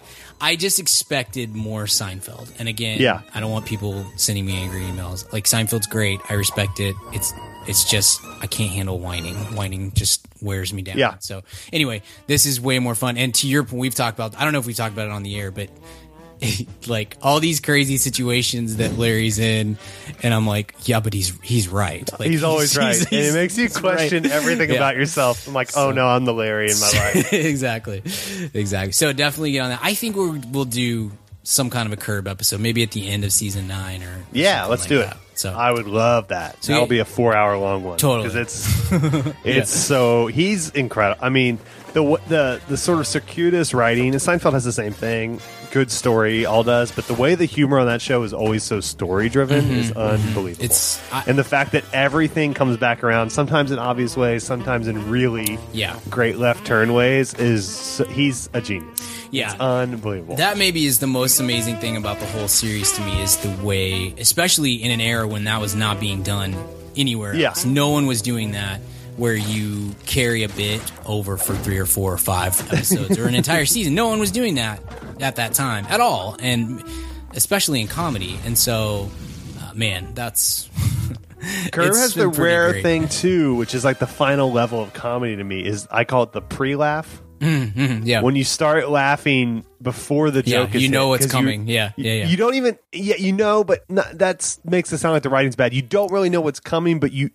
I 0.45 0.57
just 0.57 0.81
expected 0.81 1.55
more 1.55 1.85
Seinfeld, 1.85 2.51
and 2.59 2.69
again, 2.69 2.99
Yeah. 3.01 3.21
I 3.33 3.39
don't 3.39 3.53
want 3.53 3.65
people 3.65 4.05
sending 4.17 4.45
me 4.45 4.57
angry 4.57 4.81
emails. 4.81 5.33
Like 5.33 5.45
Seinfeld's 5.45 5.87
great, 5.87 6.19
I 6.29 6.35
respect 6.35 6.81
it. 6.81 6.97
It's 7.13 7.33
it's 7.69 7.89
just 7.89 8.21
I 8.41 8.49
can't 8.49 8.73
handle 8.73 8.99
whining. 8.99 9.37
Whining 9.55 9.93
just 9.93 10.27
wears 10.41 10.73
me 10.73 10.83
down. 10.83 10.99
Yeah. 10.99 11.15
So 11.21 11.43
anyway, 11.73 12.03
this 12.27 12.45
is 12.45 12.61
way 12.61 12.81
more 12.81 12.97
fun. 12.97 13.19
And 13.19 13.33
to 13.37 13.47
your 13.47 13.63
point, 13.63 13.79
we've 13.83 13.95
talked 13.95 14.19
about. 14.19 14.37
I 14.37 14.43
don't 14.43 14.53
know 14.53 14.59
if 14.59 14.67
we've 14.67 14.75
talked 14.77 14.95
about 14.95 15.07
it 15.07 15.13
on 15.13 15.23
the 15.23 15.39
air, 15.39 15.53
but 15.53 15.71
like 16.87 17.17
all 17.23 17.41
these 17.41 17.61
crazy 17.61 17.97
situations 17.97 18.77
that 18.77 18.97
Larry's 18.99 19.39
in, 19.39 19.79
and 20.23 20.35
I'm 20.35 20.47
like, 20.47 20.75
yeah, 20.85 21.01
but 21.01 21.13
he's 21.15 21.39
he's 21.43 21.69
right. 21.69 22.09
Like, 22.19 22.31
He's 22.31 22.43
always 22.43 22.77
right, 22.77 22.97
and 22.97 23.13
it 23.13 23.35
makes 23.35 23.57
you 23.59 23.69
question 23.75 24.25
right. 24.25 24.33
everything 24.33 24.71
Yeah. 24.71 24.77
about 24.77 24.97
yourself. 24.97 25.47
I'm 25.47 25.55
like, 25.55 25.71
oh 25.77 25.91
no, 25.93 26.07
I'm 26.07 26.25
the 26.25 26.35
Larry 26.35 26.71
in 26.71 26.79
my 26.81 26.87
life. 27.15 27.33
exactly, 27.33 28.03
exactly. 28.55 28.93
So 28.93 29.13
definitely 29.13 29.53
get 29.53 29.61
on 29.61 29.71
that. 29.71 29.81
I 29.83 29.95
think 29.95 30.17
we'll 30.17 30.41
we'll 30.51 30.65
do 30.65 31.13
some 31.45 31.71
kind 31.71 31.87
of 31.87 31.93
a 31.93 31.97
curb 31.97 32.29
episode, 32.29 32.61
maybe 32.61 32.83
at 32.85 32.93
the 32.93 33.09
end 33.09 33.25
of 33.25 33.33
season 33.33 33.67
nine 33.67 34.03
or 34.03 34.25
Yeah, 34.33 34.67
let's 34.67 34.83
like 34.83 34.89
do 34.89 35.01
it. 35.01 35.13
So 35.35 35.51
I 35.53 35.73
would 35.73 35.87
love 35.87 36.29
that. 36.29 36.63
So 36.63 36.73
That'll 36.73 36.87
yeah- 36.87 36.91
be 36.91 36.99
a 37.01 37.05
four 37.05 37.35
hour 37.35 37.57
long 37.59 37.83
one. 37.83 37.99
Totally. 37.99 38.29
because 38.29 38.37
it's 38.93 39.35
it's 39.45 39.71
so 39.71 40.27
he's 40.29 40.71
incredible. 40.71 41.25
I 41.25 41.31
mean, 41.31 41.59
the 41.95 42.03
the 42.29 42.61
the 42.69 42.77
sort 42.77 43.01
of 43.01 43.07
circuitous 43.07 43.75
writing. 43.75 44.09
and 44.09 44.17
Seinfeld 44.17 44.53
has 44.53 44.65
the 44.65 44.73
same 44.73 44.93
thing. 44.93 45.41
Good 45.73 45.91
story, 45.91 46.45
all 46.45 46.63
does, 46.65 46.93
but 46.93 47.07
the 47.07 47.15
way 47.15 47.35
the 47.35 47.47
humor 47.47 47.79
on 47.79 47.87
that 47.87 48.03
show 48.03 48.23
is 48.25 48.35
always 48.35 48.63
so 48.63 48.81
story 48.81 49.31
driven 49.31 49.71
is 49.71 49.91
unbelievable. 49.93 50.43
Mm-hmm, 50.53 50.65
It's- 50.65 51.01
I- 51.11 51.25
and 51.27 51.39
the 51.39 51.45
fact 51.45 51.73
that 51.73 51.83
everything 51.95 52.53
comes 52.53 52.77
back 52.77 53.03
around, 53.03 53.31
sometimes 53.31 53.71
in 53.71 53.79
obvious 53.79 54.15
ways, 54.15 54.45
sometimes 54.45 54.87
in 54.87 55.09
really 55.09 55.59
Yeah. 55.73 55.97
great 56.11 56.37
left 56.37 56.67
turn 56.67 56.93
ways, 56.93 57.33
is 57.33 58.03
he's 58.11 58.51
a 58.53 58.61
genius. 58.61 59.01
Yeah. 59.31 59.53
it's 59.53 59.61
unbelievable. 59.63 60.37
That 60.37 60.59
maybe 60.59 60.85
is 60.85 60.99
the 60.99 61.07
most 61.07 61.41
amazing 61.41 61.79
thing 61.79 61.97
about 61.97 62.21
the 62.21 62.27
whole 62.27 62.49
series 62.49 62.93
to 62.93 63.01
me 63.01 63.23
is 63.23 63.39
the 63.39 63.49
way, 63.65 64.15
especially 64.19 64.75
in 64.75 64.91
an 64.91 65.01
era 65.01 65.27
when 65.27 65.45
that 65.45 65.59
was 65.63 65.75
not 65.75 65.99
being 65.99 66.23
done 66.23 66.55
anywhere 66.99 67.35
Yeah. 67.35 67.49
else. 67.49 67.65
No 67.65 67.89
one 67.89 68.05
was 68.07 68.21
doing 68.21 68.51
that 68.53 68.83
where 69.17 69.35
you 69.35 69.95
carry 70.07 70.43
a 70.43 70.49
bit 70.49 70.81
over 71.07 71.37
for 71.37 71.55
three 71.55 71.79
or 71.79 71.87
four 71.87 72.13
or 72.13 72.19
five 72.19 72.59
episodes 72.73 73.19
or 73.19 73.27
an 73.29 73.35
entire 73.35 73.65
season. 73.67 73.95
No 73.95 74.09
one 74.09 74.19
was 74.19 74.31
doing 74.31 74.55
that 74.57 74.81
at 75.21 75.37
that 75.37 75.55
time 75.55 75.87
at 75.89 76.01
all, 76.01 76.37
and 76.41 76.83
especially 77.35 77.81
in 77.81 77.89
comedy. 77.89 78.39
And 78.45 78.57
so, 78.59 79.11
uh, 79.61 79.73
man, 79.75 80.15
that's 80.15 80.69
Curb 81.73 81.95
has 81.95 82.15
the 82.15 82.29
rare 82.29 82.73
great. 82.73 82.83
thing 82.83 83.09
too, 83.09 83.55
which 83.57 83.75
is 83.75 83.85
like 83.85 83.99
the 83.99 84.07
final 84.07 84.53
level 84.53 84.81
of 84.83 84.93
comedy 84.93 85.37
to 85.37 85.45
me. 85.45 85.65
Is 85.65 85.89
I 85.91 86.05
call 86.05 86.23
it 86.25 86.33
the 86.33 86.43
pre-laugh. 86.43 87.21
yeah. 87.41 88.21
When 88.21 88.37
you 88.37 88.45
start 88.45 88.89
laughing 88.89 89.65
before 89.81 90.31
the 90.31 90.43
Yeah, 90.47 90.59
joke, 90.65 90.77
is 90.77 90.83
you 90.85 90.89
know 90.89 91.07
hit, 91.07 91.09
what's 91.09 91.27
'cause 91.27 91.33
you- 91.35 91.39
coming. 91.41 91.67
Yeah, 91.67 91.91
you, 91.97 92.05
yeah, 92.05 92.13
yeah. 92.23 92.29
You 92.29 92.37
don't 92.37 92.55
even, 92.55 92.79
yeah, 92.93 93.17
you 93.19 93.33
know, 93.33 93.65
but 93.65 93.81
not, 93.91 94.17
that's 94.17 94.61
makes 94.65 94.93
it 94.93 94.99
sound 94.99 95.15
like 95.15 95.25
the 95.25 95.29
writing's 95.31 95.57
bad. 95.57 95.75
You 95.75 95.83
don't 95.83 96.13
really 96.13 96.31
know 96.31 96.41
what's 96.41 96.61
coming, 96.61 97.01
but 97.01 97.11
you, 97.11 97.31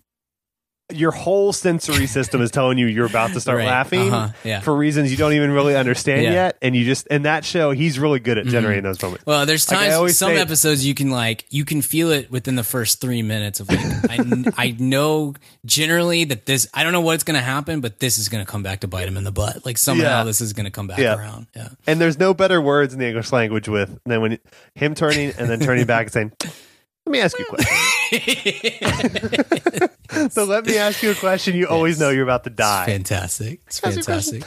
your 0.90 1.10
whole 1.10 1.52
sensory 1.52 2.06
system 2.06 2.40
is 2.40 2.50
telling 2.50 2.78
you 2.78 2.86
you're 2.86 3.04
about 3.06 3.32
to 3.34 3.40
start 3.40 3.58
Right, 3.58 3.66
laughing 3.66 4.10
uh-huh, 4.12 4.32
yeah. 4.42 4.60
for 4.60 4.74
reasons 4.74 5.10
you 5.10 5.18
don't 5.18 5.34
even 5.34 5.50
really 5.50 5.76
understand 5.76 6.22
Yeah. 6.22 6.32
yet, 6.32 6.56
and 6.62 6.74
you 6.74 6.84
just 6.86 7.06
in 7.08 7.22
that 7.22 7.44
show, 7.44 7.72
he's 7.72 7.98
really 7.98 8.20
good 8.20 8.38
at 8.38 8.46
generating 8.46 8.84
those 8.84 9.00
moments. 9.02 9.26
Well, 9.26 9.44
there's 9.44 9.66
times 9.66 9.92
always 9.94 10.16
some 10.16 10.30
say- 10.32 10.40
episodes 10.40 10.86
you 10.86 10.94
can 10.94 11.10
like 11.10 11.44
you 11.50 11.66
can 11.66 11.82
feel 11.82 12.10
it 12.10 12.30
within 12.30 12.54
the 12.56 12.64
first 12.64 13.02
three 13.02 13.20
minutes 13.22 13.60
of 13.60 13.68
like 13.68 13.80
I 14.10 14.44
I 14.68 14.76
know 14.78 15.34
generally 15.66 16.24
that 16.24 16.46
this 16.46 16.66
I 16.72 16.84
don't 16.84 16.94
know 16.94 17.02
what's 17.02 17.22
gonna 17.24 17.42
happen, 17.42 17.82
but 17.82 17.98
this 17.98 18.16
is 18.16 18.30
gonna 18.30 18.46
come 18.46 18.62
back 18.62 18.80
to 18.80 18.88
bite 18.88 19.08
him 19.08 19.18
in 19.18 19.24
the 19.24 19.32
butt. 19.32 19.66
Like 19.66 19.76
somehow 19.76 20.20
Yeah. 20.20 20.24
this 20.24 20.40
is 20.40 20.54
gonna 20.54 20.70
come 20.70 20.86
back 20.86 21.00
around. 21.00 21.48
Yeah. 21.54 21.68
And 21.86 22.00
there's 22.00 22.18
no 22.18 22.32
better 22.32 22.62
words 22.62 22.94
in 22.94 22.98
the 23.00 23.06
English 23.08 23.30
language 23.30 23.68
with 23.68 23.98
than 24.06 24.22
when 24.22 24.38
him 24.74 24.94
turning 24.94 25.34
and 25.38 25.50
then 25.50 25.60
turning 25.60 25.84
back 25.84 26.04
and 26.06 26.12
saying, 26.12 26.32
"Let 27.04 27.12
me 27.12 27.20
ask 27.20 27.38
you 27.38 27.44
a 27.44 27.48
question." 27.56 29.88
so 30.30 30.44
let 30.44 30.66
me 30.66 30.78
ask 30.78 31.02
you 31.02 31.10
a 31.10 31.14
question. 31.14 31.54
You 31.56 31.66
always 31.66 32.00
know 32.00 32.10
you're 32.10 32.22
about 32.22 32.44
to 32.44 32.50
die. 32.50 32.86
fantastic. 32.86 33.60
It's 33.66 33.80
fantastic. 33.80 34.44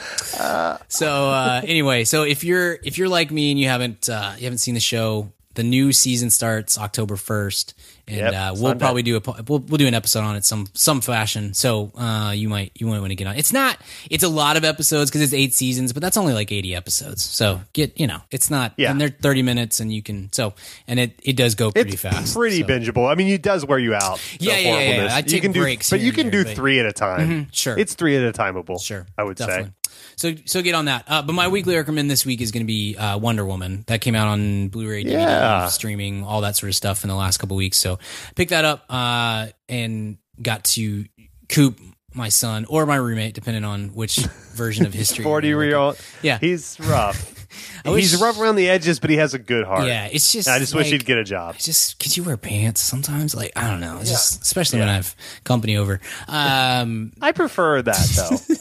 so 0.88 1.28
uh, 1.28 1.60
anyway, 1.64 2.04
so 2.04 2.22
if 2.24 2.44
you're 2.44 2.78
if 2.82 2.98
you're 2.98 3.08
like 3.08 3.30
me 3.30 3.50
and 3.50 3.60
you 3.60 3.68
haven't 3.68 4.08
uh, 4.08 4.34
you 4.38 4.44
haven't 4.44 4.58
seen 4.58 4.74
the 4.74 4.80
show, 4.80 5.32
the 5.54 5.62
new 5.62 5.92
season 5.92 6.30
starts 6.30 6.78
October 6.78 7.16
first, 7.16 7.74
and 8.08 8.16
Yep, 8.18 8.32
uh, 8.34 8.50
we'll 8.54 8.56
Sunday. 8.70 8.78
probably 8.78 9.02
do 9.02 9.16
a 9.16 9.20
we'll, 9.46 9.58
we'll 9.60 9.78
do 9.78 9.86
an 9.86 9.94
episode 9.94 10.20
on 10.20 10.34
it 10.36 10.44
some 10.44 10.66
some 10.74 11.00
fashion. 11.00 11.54
So 11.54 11.92
uh, 11.96 12.32
you 12.34 12.48
might 12.48 12.72
you 12.74 12.86
might 12.86 12.98
want 13.00 13.10
to 13.10 13.14
get 13.16 13.26
on. 13.26 13.36
It's 13.36 13.52
not 13.52 13.78
it's 14.10 14.24
a 14.24 14.28
lot 14.28 14.56
of 14.56 14.64
episodes 14.64 15.10
because 15.10 15.22
it's 15.22 15.32
eight 15.34 15.54
seasons, 15.54 15.92
but 15.92 16.02
that's 16.02 16.16
only 16.16 16.32
like 16.34 16.50
eighty 16.52 16.74
episodes. 16.74 17.22
So 17.22 17.60
get 17.72 17.98
you 18.00 18.06
know 18.06 18.18
it's 18.30 18.50
not 18.50 18.72
Yeah. 18.76 18.90
and 18.90 19.00
they're 19.00 19.08
thirty 19.10 19.42
minutes 19.42 19.80
and 19.80 19.92
you 19.92 20.02
can 20.02 20.32
so 20.32 20.54
and 20.88 20.98
it 20.98 21.18
it 21.22 21.36
does 21.36 21.54
go 21.54 21.70
pretty 21.70 21.92
It's 21.92 22.02
fast. 22.02 22.34
pretty 22.34 22.60
so. 22.62 22.66
bingeable. 22.66 23.10
I 23.10 23.14
mean, 23.14 23.28
it 23.28 23.42
does 23.42 23.64
wear 23.64 23.78
you 23.78 23.94
out. 23.94 24.20
Yeah, 24.40 24.56
yeah, 24.58 24.78
yeah, 24.80 25.04
yeah. 25.04 25.14
I 25.14 25.18
you 25.18 25.22
take 25.24 25.42
can 25.42 25.52
do, 25.52 25.60
breaks 25.60 25.90
but 25.90 26.00
you 26.00 26.12
can 26.12 26.30
there, 26.30 26.42
do 26.42 26.48
but- 26.48 26.56
three 26.56 26.80
at 26.80 26.86
a 26.86 26.92
time. 26.92 27.48
sure. 27.52 27.78
it's 27.78 27.94
three 27.94 28.16
at 28.16 28.22
a 28.22 28.32
timeable. 28.32 28.80
Sure, 28.82 29.06
I 29.16 29.22
would 29.24 29.36
definitely. 29.36 29.64
say. 29.64 29.70
So, 30.16 30.34
so 30.44 30.62
get 30.62 30.74
on 30.74 30.84
that. 30.86 31.04
Uh, 31.08 31.22
but 31.22 31.32
my 31.32 31.48
weekly 31.48 31.76
recommend 31.76 32.10
this 32.10 32.24
week 32.26 32.40
is 32.40 32.52
going 32.52 32.62
to 32.62 32.66
be 32.66 32.96
uh, 32.96 33.18
Wonder 33.18 33.44
Woman. 33.44 33.84
That 33.88 34.00
came 34.00 34.14
out 34.14 34.28
on 34.28 34.68
Blu-ray, 34.68 35.04
DVD, 35.04 35.12
Yeah. 35.12 35.66
streaming, 35.68 36.24
all 36.24 36.42
that 36.42 36.56
sort 36.56 36.68
of 36.70 36.76
stuff 36.76 37.04
in 37.04 37.08
the 37.08 37.14
last 37.16 37.38
couple 37.38 37.56
weeks. 37.56 37.78
So, 37.78 37.98
pick 38.34 38.50
that 38.50 38.64
up 38.64 38.84
uh, 38.90 39.48
and 39.68 40.18
got 40.40 40.64
to 40.64 41.04
coop 41.48 41.78
my 42.14 42.28
son 42.28 42.66
or 42.68 42.84
my 42.86 42.96
roommate, 42.96 43.34
depending 43.34 43.64
on 43.64 43.88
which 43.94 44.16
version 44.54 44.84
of 44.86 44.92
history. 44.92 45.24
Forty 45.32 45.48
year 45.48 45.74
old. 45.76 45.98
Yeah. 46.20 46.38
he's 46.38 46.78
rough. 46.80 47.41
I 47.84 47.90
wish- 47.90 48.10
he's 48.10 48.20
rough 48.20 48.38
around 48.40 48.56
the 48.56 48.68
edges, 48.68 49.00
but 49.00 49.10
he 49.10 49.16
has 49.16 49.34
a 49.34 49.38
good 49.38 49.64
heart. 49.64 49.86
Yeah, 49.86 50.06
it's 50.10 50.32
just. 50.32 50.48
I 50.48 50.58
just 50.58 50.74
wish 50.74 50.90
he'd 50.90 51.04
get 51.04 51.18
a 51.18 51.24
job. 51.24 51.56
Just 51.58 51.98
could 51.98 52.16
you 52.16 52.24
wear 52.24 52.36
pants 52.36 52.80
sometimes? 52.80 53.34
Like 53.34 53.52
I 53.56 53.68
don't 53.68 53.80
know. 53.80 53.98
It's 54.00 54.10
Just 54.10 54.42
especially 54.42 54.78
when 54.80 54.88
I 54.88 54.94
have 54.94 55.14
company 55.44 55.76
over. 55.76 56.00
Um, 56.28 57.12
I 57.20 57.32
prefer 57.32 57.82
that 57.82 58.08
though. 58.16 58.36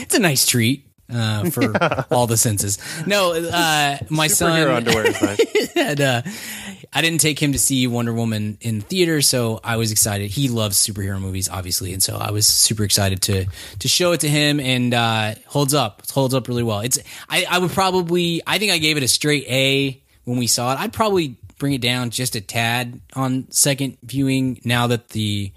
it's 0.00 0.14
a 0.14 0.20
nice 0.20 0.46
treat 0.46 0.86
uh, 1.12 1.50
for 1.50 1.72
all 2.10 2.26
the 2.26 2.36
senses. 2.36 2.78
No, 3.06 3.32
uh, 3.34 3.98
my 4.08 4.28
Superhero 4.28 4.30
son 4.30 4.68
underwear 4.70 5.04
nice. 5.04 5.72
had, 5.74 6.00
uh, 6.00 6.22
I 6.92 7.02
didn't 7.02 7.20
take 7.20 7.38
him 7.38 7.52
to 7.52 7.58
see 7.58 7.86
Wonder 7.86 8.12
Woman 8.12 8.58
in 8.60 8.80
theater, 8.80 9.22
so 9.22 9.60
I 9.62 9.76
was 9.76 9.92
excited. 9.92 10.30
He 10.30 10.48
loves 10.48 10.76
superhero 10.76 11.20
movies, 11.20 11.48
obviously, 11.48 11.92
and 11.92 12.02
so 12.02 12.16
I 12.16 12.30
was 12.30 12.46
super 12.46 12.84
excited 12.84 13.22
to 13.22 13.46
to 13.78 13.88
show 13.88 14.12
it 14.12 14.20
to 14.20 14.28
him. 14.28 14.60
And 14.60 14.94
uh, 14.94 15.34
holds 15.46 15.74
up, 15.74 16.02
it 16.02 16.10
holds 16.10 16.34
up 16.34 16.48
really 16.48 16.62
well. 16.62 16.80
It's 16.80 16.98
I, 17.28 17.46
I 17.48 17.58
would 17.58 17.70
probably 17.70 18.42
I 18.46 18.58
think 18.58 18.72
I 18.72 18.78
gave 18.78 18.96
it 18.96 19.02
a 19.02 19.08
straight 19.08 19.44
A 19.48 20.02
when 20.24 20.38
we 20.38 20.46
saw 20.46 20.72
it. 20.72 20.78
I'd 20.78 20.92
probably 20.92 21.36
bring 21.58 21.72
it 21.74 21.80
down 21.80 22.10
just 22.10 22.36
a 22.36 22.40
tad 22.40 23.00
on 23.14 23.50
second 23.50 23.98
viewing 24.02 24.60
now 24.64 24.86
that 24.88 25.10
the 25.10 25.52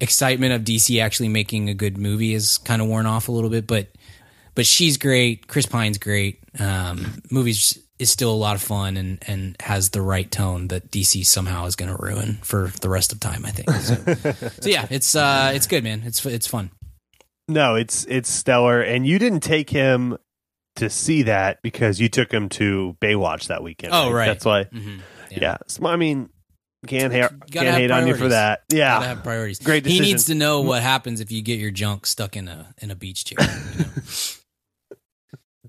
excitement 0.00 0.52
of 0.52 0.62
DC 0.62 1.00
actually 1.00 1.28
making 1.28 1.70
a 1.70 1.74
good 1.74 1.96
movie 1.96 2.34
is 2.34 2.58
kind 2.58 2.82
of 2.82 2.88
worn 2.88 3.06
off 3.06 3.28
a 3.28 3.32
little 3.32 3.50
bit, 3.50 3.66
but 3.66 3.88
but 4.54 4.66
she's 4.66 4.96
great. 4.96 5.46
Chris 5.46 5.66
Pine's 5.66 5.98
great. 5.98 6.40
Um, 6.58 7.22
movies 7.30 7.78
is 7.98 8.10
still 8.10 8.30
a 8.30 8.36
lot 8.36 8.56
of 8.56 8.62
fun 8.62 8.96
and 8.96 9.18
and 9.26 9.56
has 9.60 9.90
the 9.90 10.02
right 10.02 10.30
tone 10.30 10.68
that 10.68 10.90
DC 10.90 11.24
somehow 11.26 11.66
is 11.66 11.76
going 11.76 11.90
to 11.90 11.96
ruin 11.96 12.38
for 12.42 12.72
the 12.80 12.88
rest 12.88 13.12
of 13.12 13.20
time. 13.20 13.44
I 13.46 13.50
think. 13.50 13.70
So, 13.70 14.48
so 14.60 14.68
yeah, 14.68 14.86
it's 14.90 15.14
uh, 15.14 15.52
it's 15.54 15.66
good, 15.66 15.84
man. 15.84 16.02
It's 16.04 16.24
it's 16.26 16.46
fun. 16.46 16.70
No, 17.48 17.76
it's 17.76 18.04
it's 18.06 18.28
stellar. 18.28 18.82
And 18.82 19.06
you 19.06 19.18
didn't 19.18 19.40
take 19.40 19.70
him 19.70 20.18
to 20.76 20.90
see 20.90 21.22
that 21.22 21.62
because 21.62 22.00
you 22.00 22.08
took 22.08 22.32
him 22.32 22.48
to 22.50 22.96
Baywatch 23.00 23.46
that 23.48 23.62
weekend. 23.62 23.92
Oh, 23.94 24.10
right. 24.10 24.26
That's 24.26 24.44
why. 24.44 24.64
Mhm. 24.64 25.00
Yeah. 25.30 25.58
So, 25.66 25.86
I 25.86 25.96
mean, 25.96 26.28
can't 26.86 27.12
hate 27.12 27.30
can't 27.50 27.66
have 27.66 27.76
hate 27.76 27.90
on 27.90 28.06
you 28.06 28.14
for 28.14 28.28
that. 28.28 28.62
Yeah. 28.70 28.96
Gotta 28.96 29.06
have 29.06 29.22
priorities. 29.22 29.58
Great 29.58 29.86
He 29.86 30.00
needs 30.00 30.26
to 30.26 30.34
know 30.34 30.60
what 30.62 30.82
happens 30.82 31.20
if 31.20 31.32
you 31.32 31.42
get 31.42 31.58
your 31.58 31.70
junk 31.70 32.06
stuck 32.06 32.36
in 32.36 32.48
a 32.48 32.74
in 32.78 32.90
a 32.90 32.94
beach 32.96 33.24
chair. 33.24 33.38
you 33.40 33.84
know? 33.84 33.90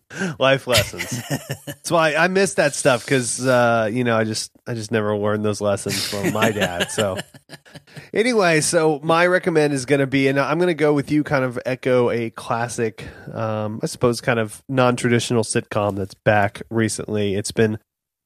life 0.39 0.67
lessons. 0.67 1.21
That's 1.65 1.91
why 1.91 2.15
I 2.15 2.27
miss 2.27 2.55
that 2.55 2.73
stuff 2.73 3.03
because 3.03 3.45
uh, 3.45 3.89
you 3.91 4.03
know 4.03 4.17
I 4.17 4.23
just 4.23 4.51
I 4.65 4.73
just 4.73 4.91
never 4.91 5.15
learned 5.17 5.43
those 5.43 5.61
lessons 5.61 6.07
from 6.07 6.33
my 6.33 6.51
dad. 6.51 6.91
So 6.91 7.17
anyway, 8.13 8.61
so 8.61 8.99
my 9.03 9.27
recommend 9.27 9.73
is 9.73 9.85
going 9.85 9.99
to 9.99 10.07
be, 10.07 10.27
and 10.27 10.39
I'm 10.39 10.57
going 10.57 10.67
to 10.67 10.73
go 10.73 10.93
with 10.93 11.11
you, 11.11 11.23
kind 11.23 11.43
of 11.43 11.59
echo 11.65 12.09
a 12.09 12.29
classic, 12.29 13.05
um, 13.33 13.79
I 13.83 13.87
suppose, 13.87 14.21
kind 14.21 14.39
of 14.39 14.63
non 14.69 14.95
traditional 14.95 15.43
sitcom 15.43 15.95
that's 15.95 16.13
back 16.13 16.61
recently. 16.69 17.35
It's 17.35 17.51
been 17.51 17.77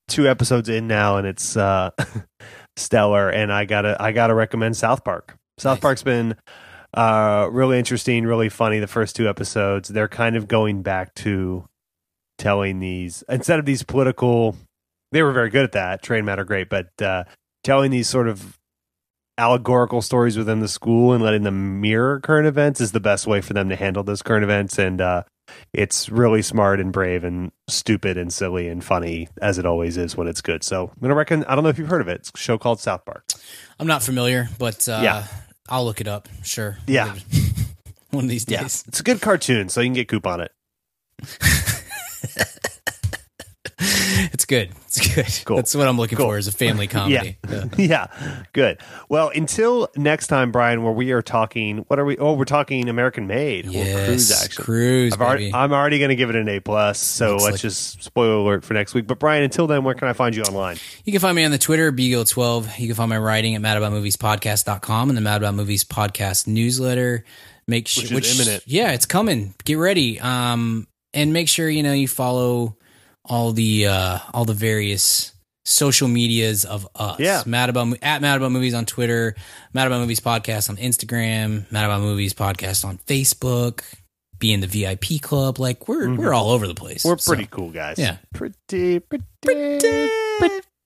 two 0.08 0.28
episodes 0.28 0.70
in 0.70 0.88
now, 0.88 1.18
and 1.18 1.26
it's 1.26 1.58
uh, 1.58 1.92
stellar. 2.76 3.30
And 3.30 3.52
I 3.52 3.66
gotta 3.66 3.98
I 4.00 4.12
gotta 4.12 4.36
recommend 4.36 4.78
South 4.78 5.04
Park. 5.04 5.38
South 5.58 5.78
Nice. 5.78 5.82
Park's 5.82 6.04
been 6.04 6.36
uh, 6.94 7.50
really 7.52 7.80
interesting, 7.80 8.26
really 8.26 8.50
funny. 8.50 8.80
The 8.80 8.88
first 8.88 9.16
two 9.16 9.28
episodes, 9.28 9.90
they're 9.90 10.08
kind 10.08 10.36
of 10.36 10.48
going 10.48 10.84
back 10.84 11.14
to 11.16 11.66
telling 12.42 12.80
these 12.80 13.24
instead 13.30 13.60
of 13.60 13.66
these 13.66 13.84
political. 13.84 14.58
They 15.14 15.22
were 15.24 15.32
very 15.34 15.50
good 15.50 15.64
at 15.66 15.74
that. 15.74 16.02
Train 16.02 16.24
matter 16.26 16.44
great, 16.46 16.70
but 16.70 16.90
uh, 17.02 17.26
telling 17.64 17.92
these 17.92 18.08
sort 18.10 18.28
of 18.30 18.58
allegorical 19.38 20.02
stories 20.02 20.38
within 20.38 20.60
the 20.62 20.68
school 20.68 21.14
and 21.14 21.24
letting 21.24 21.44
them 21.44 21.82
mirror 21.82 22.20
current 22.20 22.48
events 22.48 22.80
is 22.80 22.92
the 22.94 23.00
best 23.00 23.28
way 23.28 23.42
for 23.42 23.54
them 23.54 23.68
to 23.70 23.76
handle 23.76 24.04
those 24.04 24.22
current 24.22 24.44
events. 24.44 24.80
And 24.80 25.02
uh, 25.02 25.24
it's 25.74 26.08
really 26.10 26.42
smart 26.42 26.80
and 26.80 26.94
brave 26.94 27.24
and 27.26 27.52
stupid 27.68 28.18
and 28.18 28.32
silly 28.32 28.70
and 28.70 28.82
funny 28.84 29.28
as 29.42 29.58
it 29.58 29.66
always 29.66 29.98
is 29.98 30.16
when 30.16 30.28
it's 30.28 30.40
good. 30.42 30.64
So 30.64 30.92
I'm 30.96 31.02
gonna 31.02 31.16
reckon. 31.16 31.44
I 31.46 31.56
don't 31.56 31.64
know 31.66 31.70
if 31.70 31.78
you've 31.78 31.90
heard 31.90 32.02
of 32.02 32.08
it. 32.08 32.22
It's 32.22 32.32
a 32.34 32.38
show 32.38 32.58
called 32.58 32.80
South 32.80 33.04
Park. 33.06 33.26
I'm 33.80 33.88
not 33.88 34.04
familiar, 34.04 34.48
but 34.60 34.88
uh, 34.88 35.02
Yeah. 35.04 35.28
I'll 35.70 35.84
look 35.86 36.00
it 36.02 36.08
up. 36.08 36.30
Sure. 36.44 36.78
Yeah. 36.88 37.16
One 38.12 38.24
of 38.26 38.30
these 38.30 38.46
Yeah, 38.50 38.62
days. 38.62 38.84
it's 38.88 39.00
a 39.00 39.04
good 39.04 39.22
cartoon, 39.22 39.68
so 39.70 39.80
you 39.82 39.88
can 39.88 39.94
get 39.94 40.08
Coop 40.08 40.26
on 40.28 40.40
it. 40.42 40.52
It's 43.84 44.46
good. 44.46 44.72
It's 44.86 45.16
good. 45.16 45.46
Cool. 45.46 45.56
That's 45.56 45.74
what 45.74 45.88
I'm 45.88 45.98
looking 45.98 46.16
Cool. 46.18 46.28
for 46.28 46.38
is 46.38 46.48
a 46.48 46.52
family 46.52 46.86
comedy. 46.88 47.38
Yeah. 47.50 47.66
yeah, 47.78 48.44
good. 48.54 48.80
Well, 49.10 49.30
until 49.34 49.90
next 49.96 50.28
time, 50.28 50.52
Brian, 50.52 50.84
where 50.84 50.94
we 50.94 51.12
are 51.14 51.24
talking. 51.24 51.80
What 51.88 51.98
are 51.98 52.06
we? 52.06 52.16
Oh, 52.18 52.34
we're 52.34 52.46
talking 52.46 52.88
American 52.90 53.26
Made 53.26 53.66
Yes, 53.66 54.06
Cruise 54.06 54.44
Action. 54.44 54.64
Cruise, 54.64 55.14
already. 55.14 55.52
I'm 55.52 55.74
already 55.74 55.98
going 55.98 56.10
to 56.10 56.16
give 56.16 56.30
it 56.30 56.36
an 56.36 56.48
A 56.48 56.60
plus. 56.60 57.00
So 57.00 57.32
Looks 57.32 57.44
let's 57.44 57.54
like- 57.54 57.62
just 57.62 58.04
spoiler 58.04 58.36
alert 58.36 58.64
for 58.64 58.76
next 58.76 58.94
week. 58.94 59.08
But 59.08 59.18
Brian, 59.18 59.42
until 59.44 59.66
then, 59.66 59.84
where 59.84 59.96
can 59.96 60.08
I 60.08 60.14
find 60.14 60.36
you 60.36 60.44
online? 60.44 60.78
You 61.04 61.12
can 61.12 61.22
find 61.22 61.36
me 61.36 61.44
on 61.44 61.50
the 61.52 61.58
Twitter, 61.58 61.92
Beagle12. 61.92 62.78
You 62.78 62.86
can 62.88 62.96
find 62.96 63.10
my 63.10 63.18
writing 63.18 63.56
at 63.56 63.62
madaboutmoviespodcast.com 63.64 65.10
and 65.10 65.18
the 65.18 65.22
Mad 65.22 65.38
About 65.42 65.56
Movies 65.56 65.84
podcast 65.84 66.46
newsletter. 66.46 67.26
Make 67.68 67.88
sure 67.88 68.04
Which 68.16 68.28
is 68.30 68.40
imminent. 68.40 68.64
Yeah, 68.68 68.92
it's 68.92 69.08
coming. 69.08 69.56
Get 69.64 69.78
ready. 69.80 70.20
Um 70.20 70.88
and 71.14 71.34
make 71.34 71.48
sure 71.48 71.70
you 71.70 71.84
know 71.84 71.94
you 71.94 72.08
follow 72.08 72.78
all 73.26 73.52
the 73.52 73.88
uh 73.88 74.20
all 74.34 74.46
the 74.46 74.54
various 74.54 75.34
social 75.64 76.08
medias 76.08 76.66
of 76.66 76.88
us. 76.96 77.20
Yeah. 77.20 77.44
Mad 77.46 77.70
about 77.70 77.96
at 78.02 78.22
Mad 78.22 78.38
About 78.38 78.52
Movies 78.52 78.74
on 78.74 78.86
Twitter, 78.86 79.36
Mad 79.74 79.88
About 79.88 80.00
Movies 80.02 80.20
podcast 80.20 80.70
on 80.70 80.78
Instagram, 80.78 81.72
Mad 81.72 81.86
About 81.86 82.02
Movies 82.02 82.34
podcast 82.34 82.84
on 82.84 82.98
Facebook. 83.00 83.84
Be 84.40 84.52
in 84.54 84.60
the 84.60 84.68
VIP 84.68 85.22
club. 85.22 85.60
Like 85.60 85.88
we're 85.88 86.16
we're 86.16 86.34
all 86.34 86.50
over 86.50 86.66
the 86.66 86.74
place. 86.74 87.02
Mm-hmm. 87.04 87.10
We're 87.10 87.18
So, 87.20 87.32
pretty 87.34 87.48
cool 87.52 87.70
guys. 87.70 88.00
yeah. 88.00 88.18
pretty, 88.34 88.56
pretty, 89.00 89.24
pretty, 89.42 89.80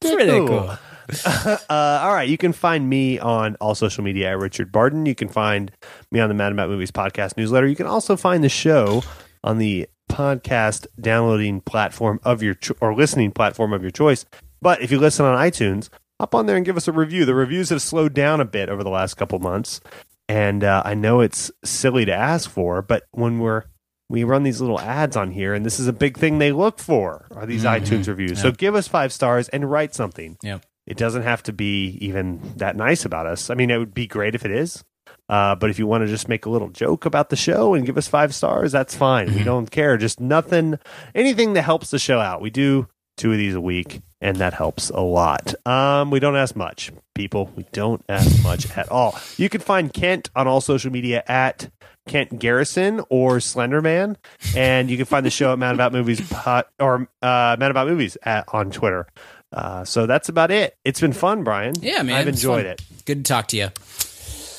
pretty 0.02 0.48
cool. 0.48 0.78
uh, 1.26 1.58
all 1.70 2.14
right, 2.14 2.28
you 2.28 2.38
can 2.38 2.52
find 2.52 2.90
me 2.90 3.20
on 3.20 3.56
all 3.62 3.76
social 3.76 4.04
media 4.04 4.32
at 4.32 4.38
Richard 4.40 4.72
Barden. 4.72 5.06
You 5.06 5.16
can 5.16 5.30
find 5.30 5.72
me 6.12 6.20
on 6.20 6.28
the 6.30 6.36
Mad 6.36 6.52
About 6.52 6.68
Movies 6.70 6.92
podcast 6.92 7.38
newsletter. 7.38 7.68
You 7.68 7.76
can 7.76 7.86
also 7.88 8.18
find 8.18 8.44
the 8.44 8.50
show 8.50 9.04
on 9.44 9.58
the 9.60 9.88
podcast 10.10 10.88
downloading 11.00 11.62
platform 11.62 12.20
of 12.24 12.42
your 12.42 12.54
cho- 12.54 12.76
or 12.82 12.96
listening 12.96 13.32
platform 13.32 13.74
of 13.74 13.82
your 13.82 13.92
choice. 13.92 14.26
But 14.62 14.82
if 14.82 14.92
you 14.92 15.00
listen 15.00 15.26
on 15.26 15.38
iTunes, 15.38 15.90
hop 16.20 16.34
on 16.36 16.46
there 16.46 16.56
and 16.56 16.66
give 16.66 16.78
us 16.78 16.88
a 16.88 16.92
review. 16.92 17.26
The 17.26 17.36
reviews 17.36 17.70
have 17.70 17.82
slowed 17.82 18.14
down 18.14 18.42
a 18.42 18.46
bit 18.46 18.70
over 18.70 18.84
the 18.84 18.90
last 18.90 19.16
couple 19.16 19.40
months, 19.40 19.82
and 20.28 20.64
uh, 20.64 20.82
I 20.86 20.94
know 20.94 21.22
it's 21.22 21.52
silly 21.64 22.06
to 22.06 22.14
ask 22.14 22.50
for, 22.50 22.82
but 22.82 23.04
when 23.12 23.40
we're 23.40 23.64
we 24.10 24.24
run 24.24 24.44
these 24.44 24.62
little 24.62 24.80
ads 24.80 25.16
on 25.18 25.32
here, 25.32 25.54
and 25.54 25.66
this 25.66 25.80
is 25.80 25.88
a 25.88 25.94
big 25.94 26.18
thing 26.18 26.38
they 26.38 26.52
look 26.52 26.80
for 26.80 27.26
are 27.36 27.46
these 27.46 27.64
iTunes 27.64 28.08
reviews. 28.08 28.40
So 28.42 28.52
give 28.52 28.76
us 28.76 28.88
five 28.88 29.12
stars 29.12 29.50
and 29.50 29.70
write 29.70 29.96
something. 29.96 30.38
Yep. 30.44 30.64
It 30.86 30.98
doesn't 30.98 31.24
have 31.24 31.42
to 31.44 31.54
be 31.54 31.98
even 32.02 32.40
that 32.58 32.76
nice 32.76 33.06
about 33.06 33.26
us. 33.26 33.50
I 33.50 33.56
mean, 33.56 33.72
it 33.72 33.80
would 33.80 33.96
be 33.96 34.06
great 34.06 34.36
if 34.36 34.46
it 34.46 34.52
is. 34.52 34.84
Uh, 35.28 35.56
but 35.56 35.70
if 35.70 35.80
you 35.80 35.88
want 35.88 36.04
to 36.04 36.08
just 36.08 36.28
make 36.30 36.46
a 36.46 36.50
little 36.50 36.70
joke 36.70 37.06
about 37.06 37.30
the 37.30 37.36
show 37.36 37.74
and 37.74 37.86
give 37.86 37.98
us 37.98 38.08
five 38.08 38.34
stars, 38.36 38.72
that's 38.72 38.96
fine. 38.96 39.34
We 39.34 39.44
don't 39.44 39.70
care. 39.72 39.98
Just 39.98 40.20
nothing, 40.20 40.78
anything 41.16 41.54
that 41.54 41.64
helps 41.64 41.90
the 41.92 42.00
show 42.00 42.20
out. 42.20 42.42
We 42.42 42.50
do 42.52 42.88
two 43.18 43.32
of 43.32 43.38
these 43.38 43.56
a 43.56 43.62
week, 43.62 44.02
and 44.22 44.38
that 44.38 44.54
helps 44.54 44.90
a 44.90 45.00
lot. 45.00 45.56
Um, 45.68 46.12
we 46.12 46.20
don't 46.20 46.36
ask 46.36 46.56
much, 46.56 46.92
people. 47.16 47.50
We 47.56 47.66
don't 47.72 48.04
ask 48.10 48.44
much 48.44 48.70
at 48.78 48.90
all. 48.90 49.18
You 49.38 49.50
can 49.50 49.62
find 49.62 49.92
Kent 49.92 50.30
on 50.36 50.48
all 50.48 50.62
social 50.62 50.92
media 50.92 51.24
at 51.28 51.70
Kent 52.08 52.38
Garrison 52.38 53.02
or 53.10 53.38
Slenderman, 53.38 54.18
and 54.56 54.92
you 54.92 54.98
can 54.98 55.06
find 55.06 55.26
the 55.26 55.32
show 55.32 55.54
at 55.54 55.60
Mad 55.60 55.74
About 55.74 55.92
Movies 55.92 56.22
pot, 56.30 56.68
or 56.80 57.08
uh, 57.22 57.56
Mad 57.60 57.72
About 57.72 57.88
Movies 57.88 58.16
at, 58.24 58.46
on 58.54 58.70
Twitter. 58.70 59.08
Uh, 59.52 59.86
so 59.86 60.06
that's 60.06 60.30
about 60.30 60.52
it. 60.52 60.78
It's 60.84 61.00
been 61.00 61.14
fun, 61.14 61.44
Brian. 61.44 61.74
Yeah, 61.82 62.04
man. 62.04 62.16
I've 62.16 62.28
enjoyed 62.28 62.66
it. 62.66 62.82
Good 63.06 63.26
to 63.26 63.34
talk 63.34 63.48
to 63.50 63.58
you. 63.58 63.70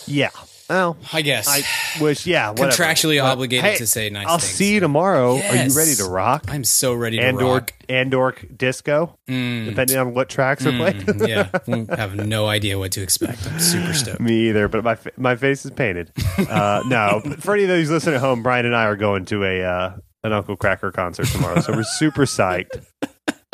Yeah. 0.06 0.30
Well, 0.68 0.96
I 1.12 1.22
guess. 1.22 1.46
I 1.48 1.62
wish, 2.02 2.26
yeah, 2.26 2.50
whatever. 2.50 2.70
Contractually 2.70 3.20
But, 3.20 3.32
obligated 3.32 3.64
hey, 3.64 3.76
to 3.76 3.86
say 3.86 4.10
nice 4.10 4.26
I'll 4.26 4.38
things. 4.38 4.50
see 4.52 4.74
you 4.74 4.80
tomorrow. 4.80 5.36
Are 5.36 5.56
you 5.56 5.76
ready 5.76 5.94
to 5.96 6.04
rock? 6.04 6.44
I'm 6.48 6.64
so 6.64 6.92
ready 6.94 7.18
to 7.18 7.32
rock. 7.32 7.72
Andor 7.88 8.34
disco, 8.56 9.16
depending 9.26 9.96
on 9.96 10.12
what 10.12 10.28
tracks 10.28 10.66
are 10.66 10.72
played. 10.72 10.96
Mm, 10.96 11.28
yeah, 11.28 11.86
I 11.94 11.96
have 11.96 12.16
no 12.16 12.46
idea 12.48 12.78
what 12.78 12.90
to 12.92 13.02
expect. 13.02 13.46
I'm 13.46 13.60
super 13.60 13.94
stoked. 13.94 14.20
Me 14.20 14.48
either, 14.48 14.66
but 14.66 14.82
my 14.82 14.96
fa- 14.96 15.12
my 15.16 15.36
face 15.36 15.64
is 15.64 15.70
painted. 15.70 16.10
Uh, 16.36 16.82
no, 16.86 17.20
but 17.24 17.40
for 17.42 17.54
any 17.54 17.62
of 17.62 17.68
those 17.68 17.88
listening 17.88 18.16
at 18.16 18.20
home, 18.20 18.42
Brian 18.42 18.66
and 18.66 18.74
I 18.74 18.86
are 18.86 18.96
going 18.96 19.24
to 19.26 19.44
a 19.44 19.62
uh, 19.62 19.96
an 20.24 20.32
Uncle 20.32 20.56
Kracker 20.56 20.92
concert 20.92 21.28
tomorrow, 21.28 21.60
so 21.60 21.72
we're 21.74 21.84
super 21.84 22.22
psyched. 22.24 22.84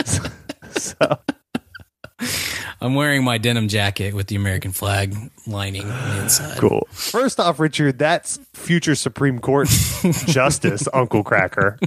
so 0.78 1.18
I'm 2.82 2.96
wearing 2.96 3.22
my 3.22 3.38
denim 3.38 3.68
jacket 3.68 4.12
with 4.12 4.26
the 4.26 4.34
American 4.34 4.72
flag 4.72 5.14
lining 5.46 5.88
on 5.88 6.09
the 6.16 6.22
inside. 6.22 6.59
cool. 6.59 6.88
First 6.90 7.38
off, 7.38 7.60
Richard, 7.60 7.96
that's 7.96 8.40
future 8.54 8.96
Supreme 8.96 9.38
Court 9.38 9.68
Justice 10.26 10.88
Uncle 10.92 11.22
Kracker. 11.22 11.78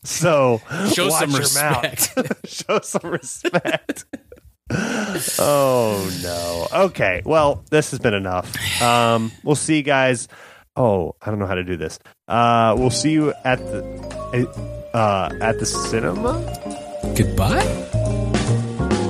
so 0.06 0.62
Show 0.94 1.08
watch 1.08 1.28
some 1.28 1.34
respect. 1.38 2.18
Show 2.46 2.80
some 2.80 3.10
respect. 3.10 4.06
oh 5.38 6.10
no. 6.22 6.84
Okay. 6.86 7.20
Well, 7.26 7.62
this 7.70 7.90
has 7.90 8.00
been 8.00 8.14
enough. 8.14 8.80
Um, 8.80 9.30
we'll 9.44 9.54
see 9.54 9.76
you 9.76 9.82
guys. 9.82 10.28
Oh, 10.76 11.14
I 11.20 11.28
don't 11.28 11.38
know 11.38 11.46
how 11.46 11.56
to 11.56 11.64
do 11.64 11.76
this. 11.76 11.98
Uh, 12.26 12.74
we'll 12.78 12.88
see 12.88 13.10
you 13.10 13.34
at 13.44 13.58
the 13.58 14.48
uh, 14.94 15.28
at 15.42 15.58
the 15.58 15.66
cinema. 15.66 16.40
Goodbye. 17.14 18.04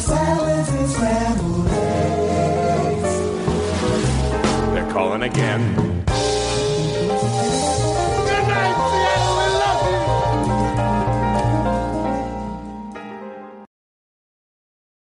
scrambled 0.00 1.68
eggs. 1.68 3.12
They're 4.72 4.90
calling 4.90 5.22
again. 5.22 5.89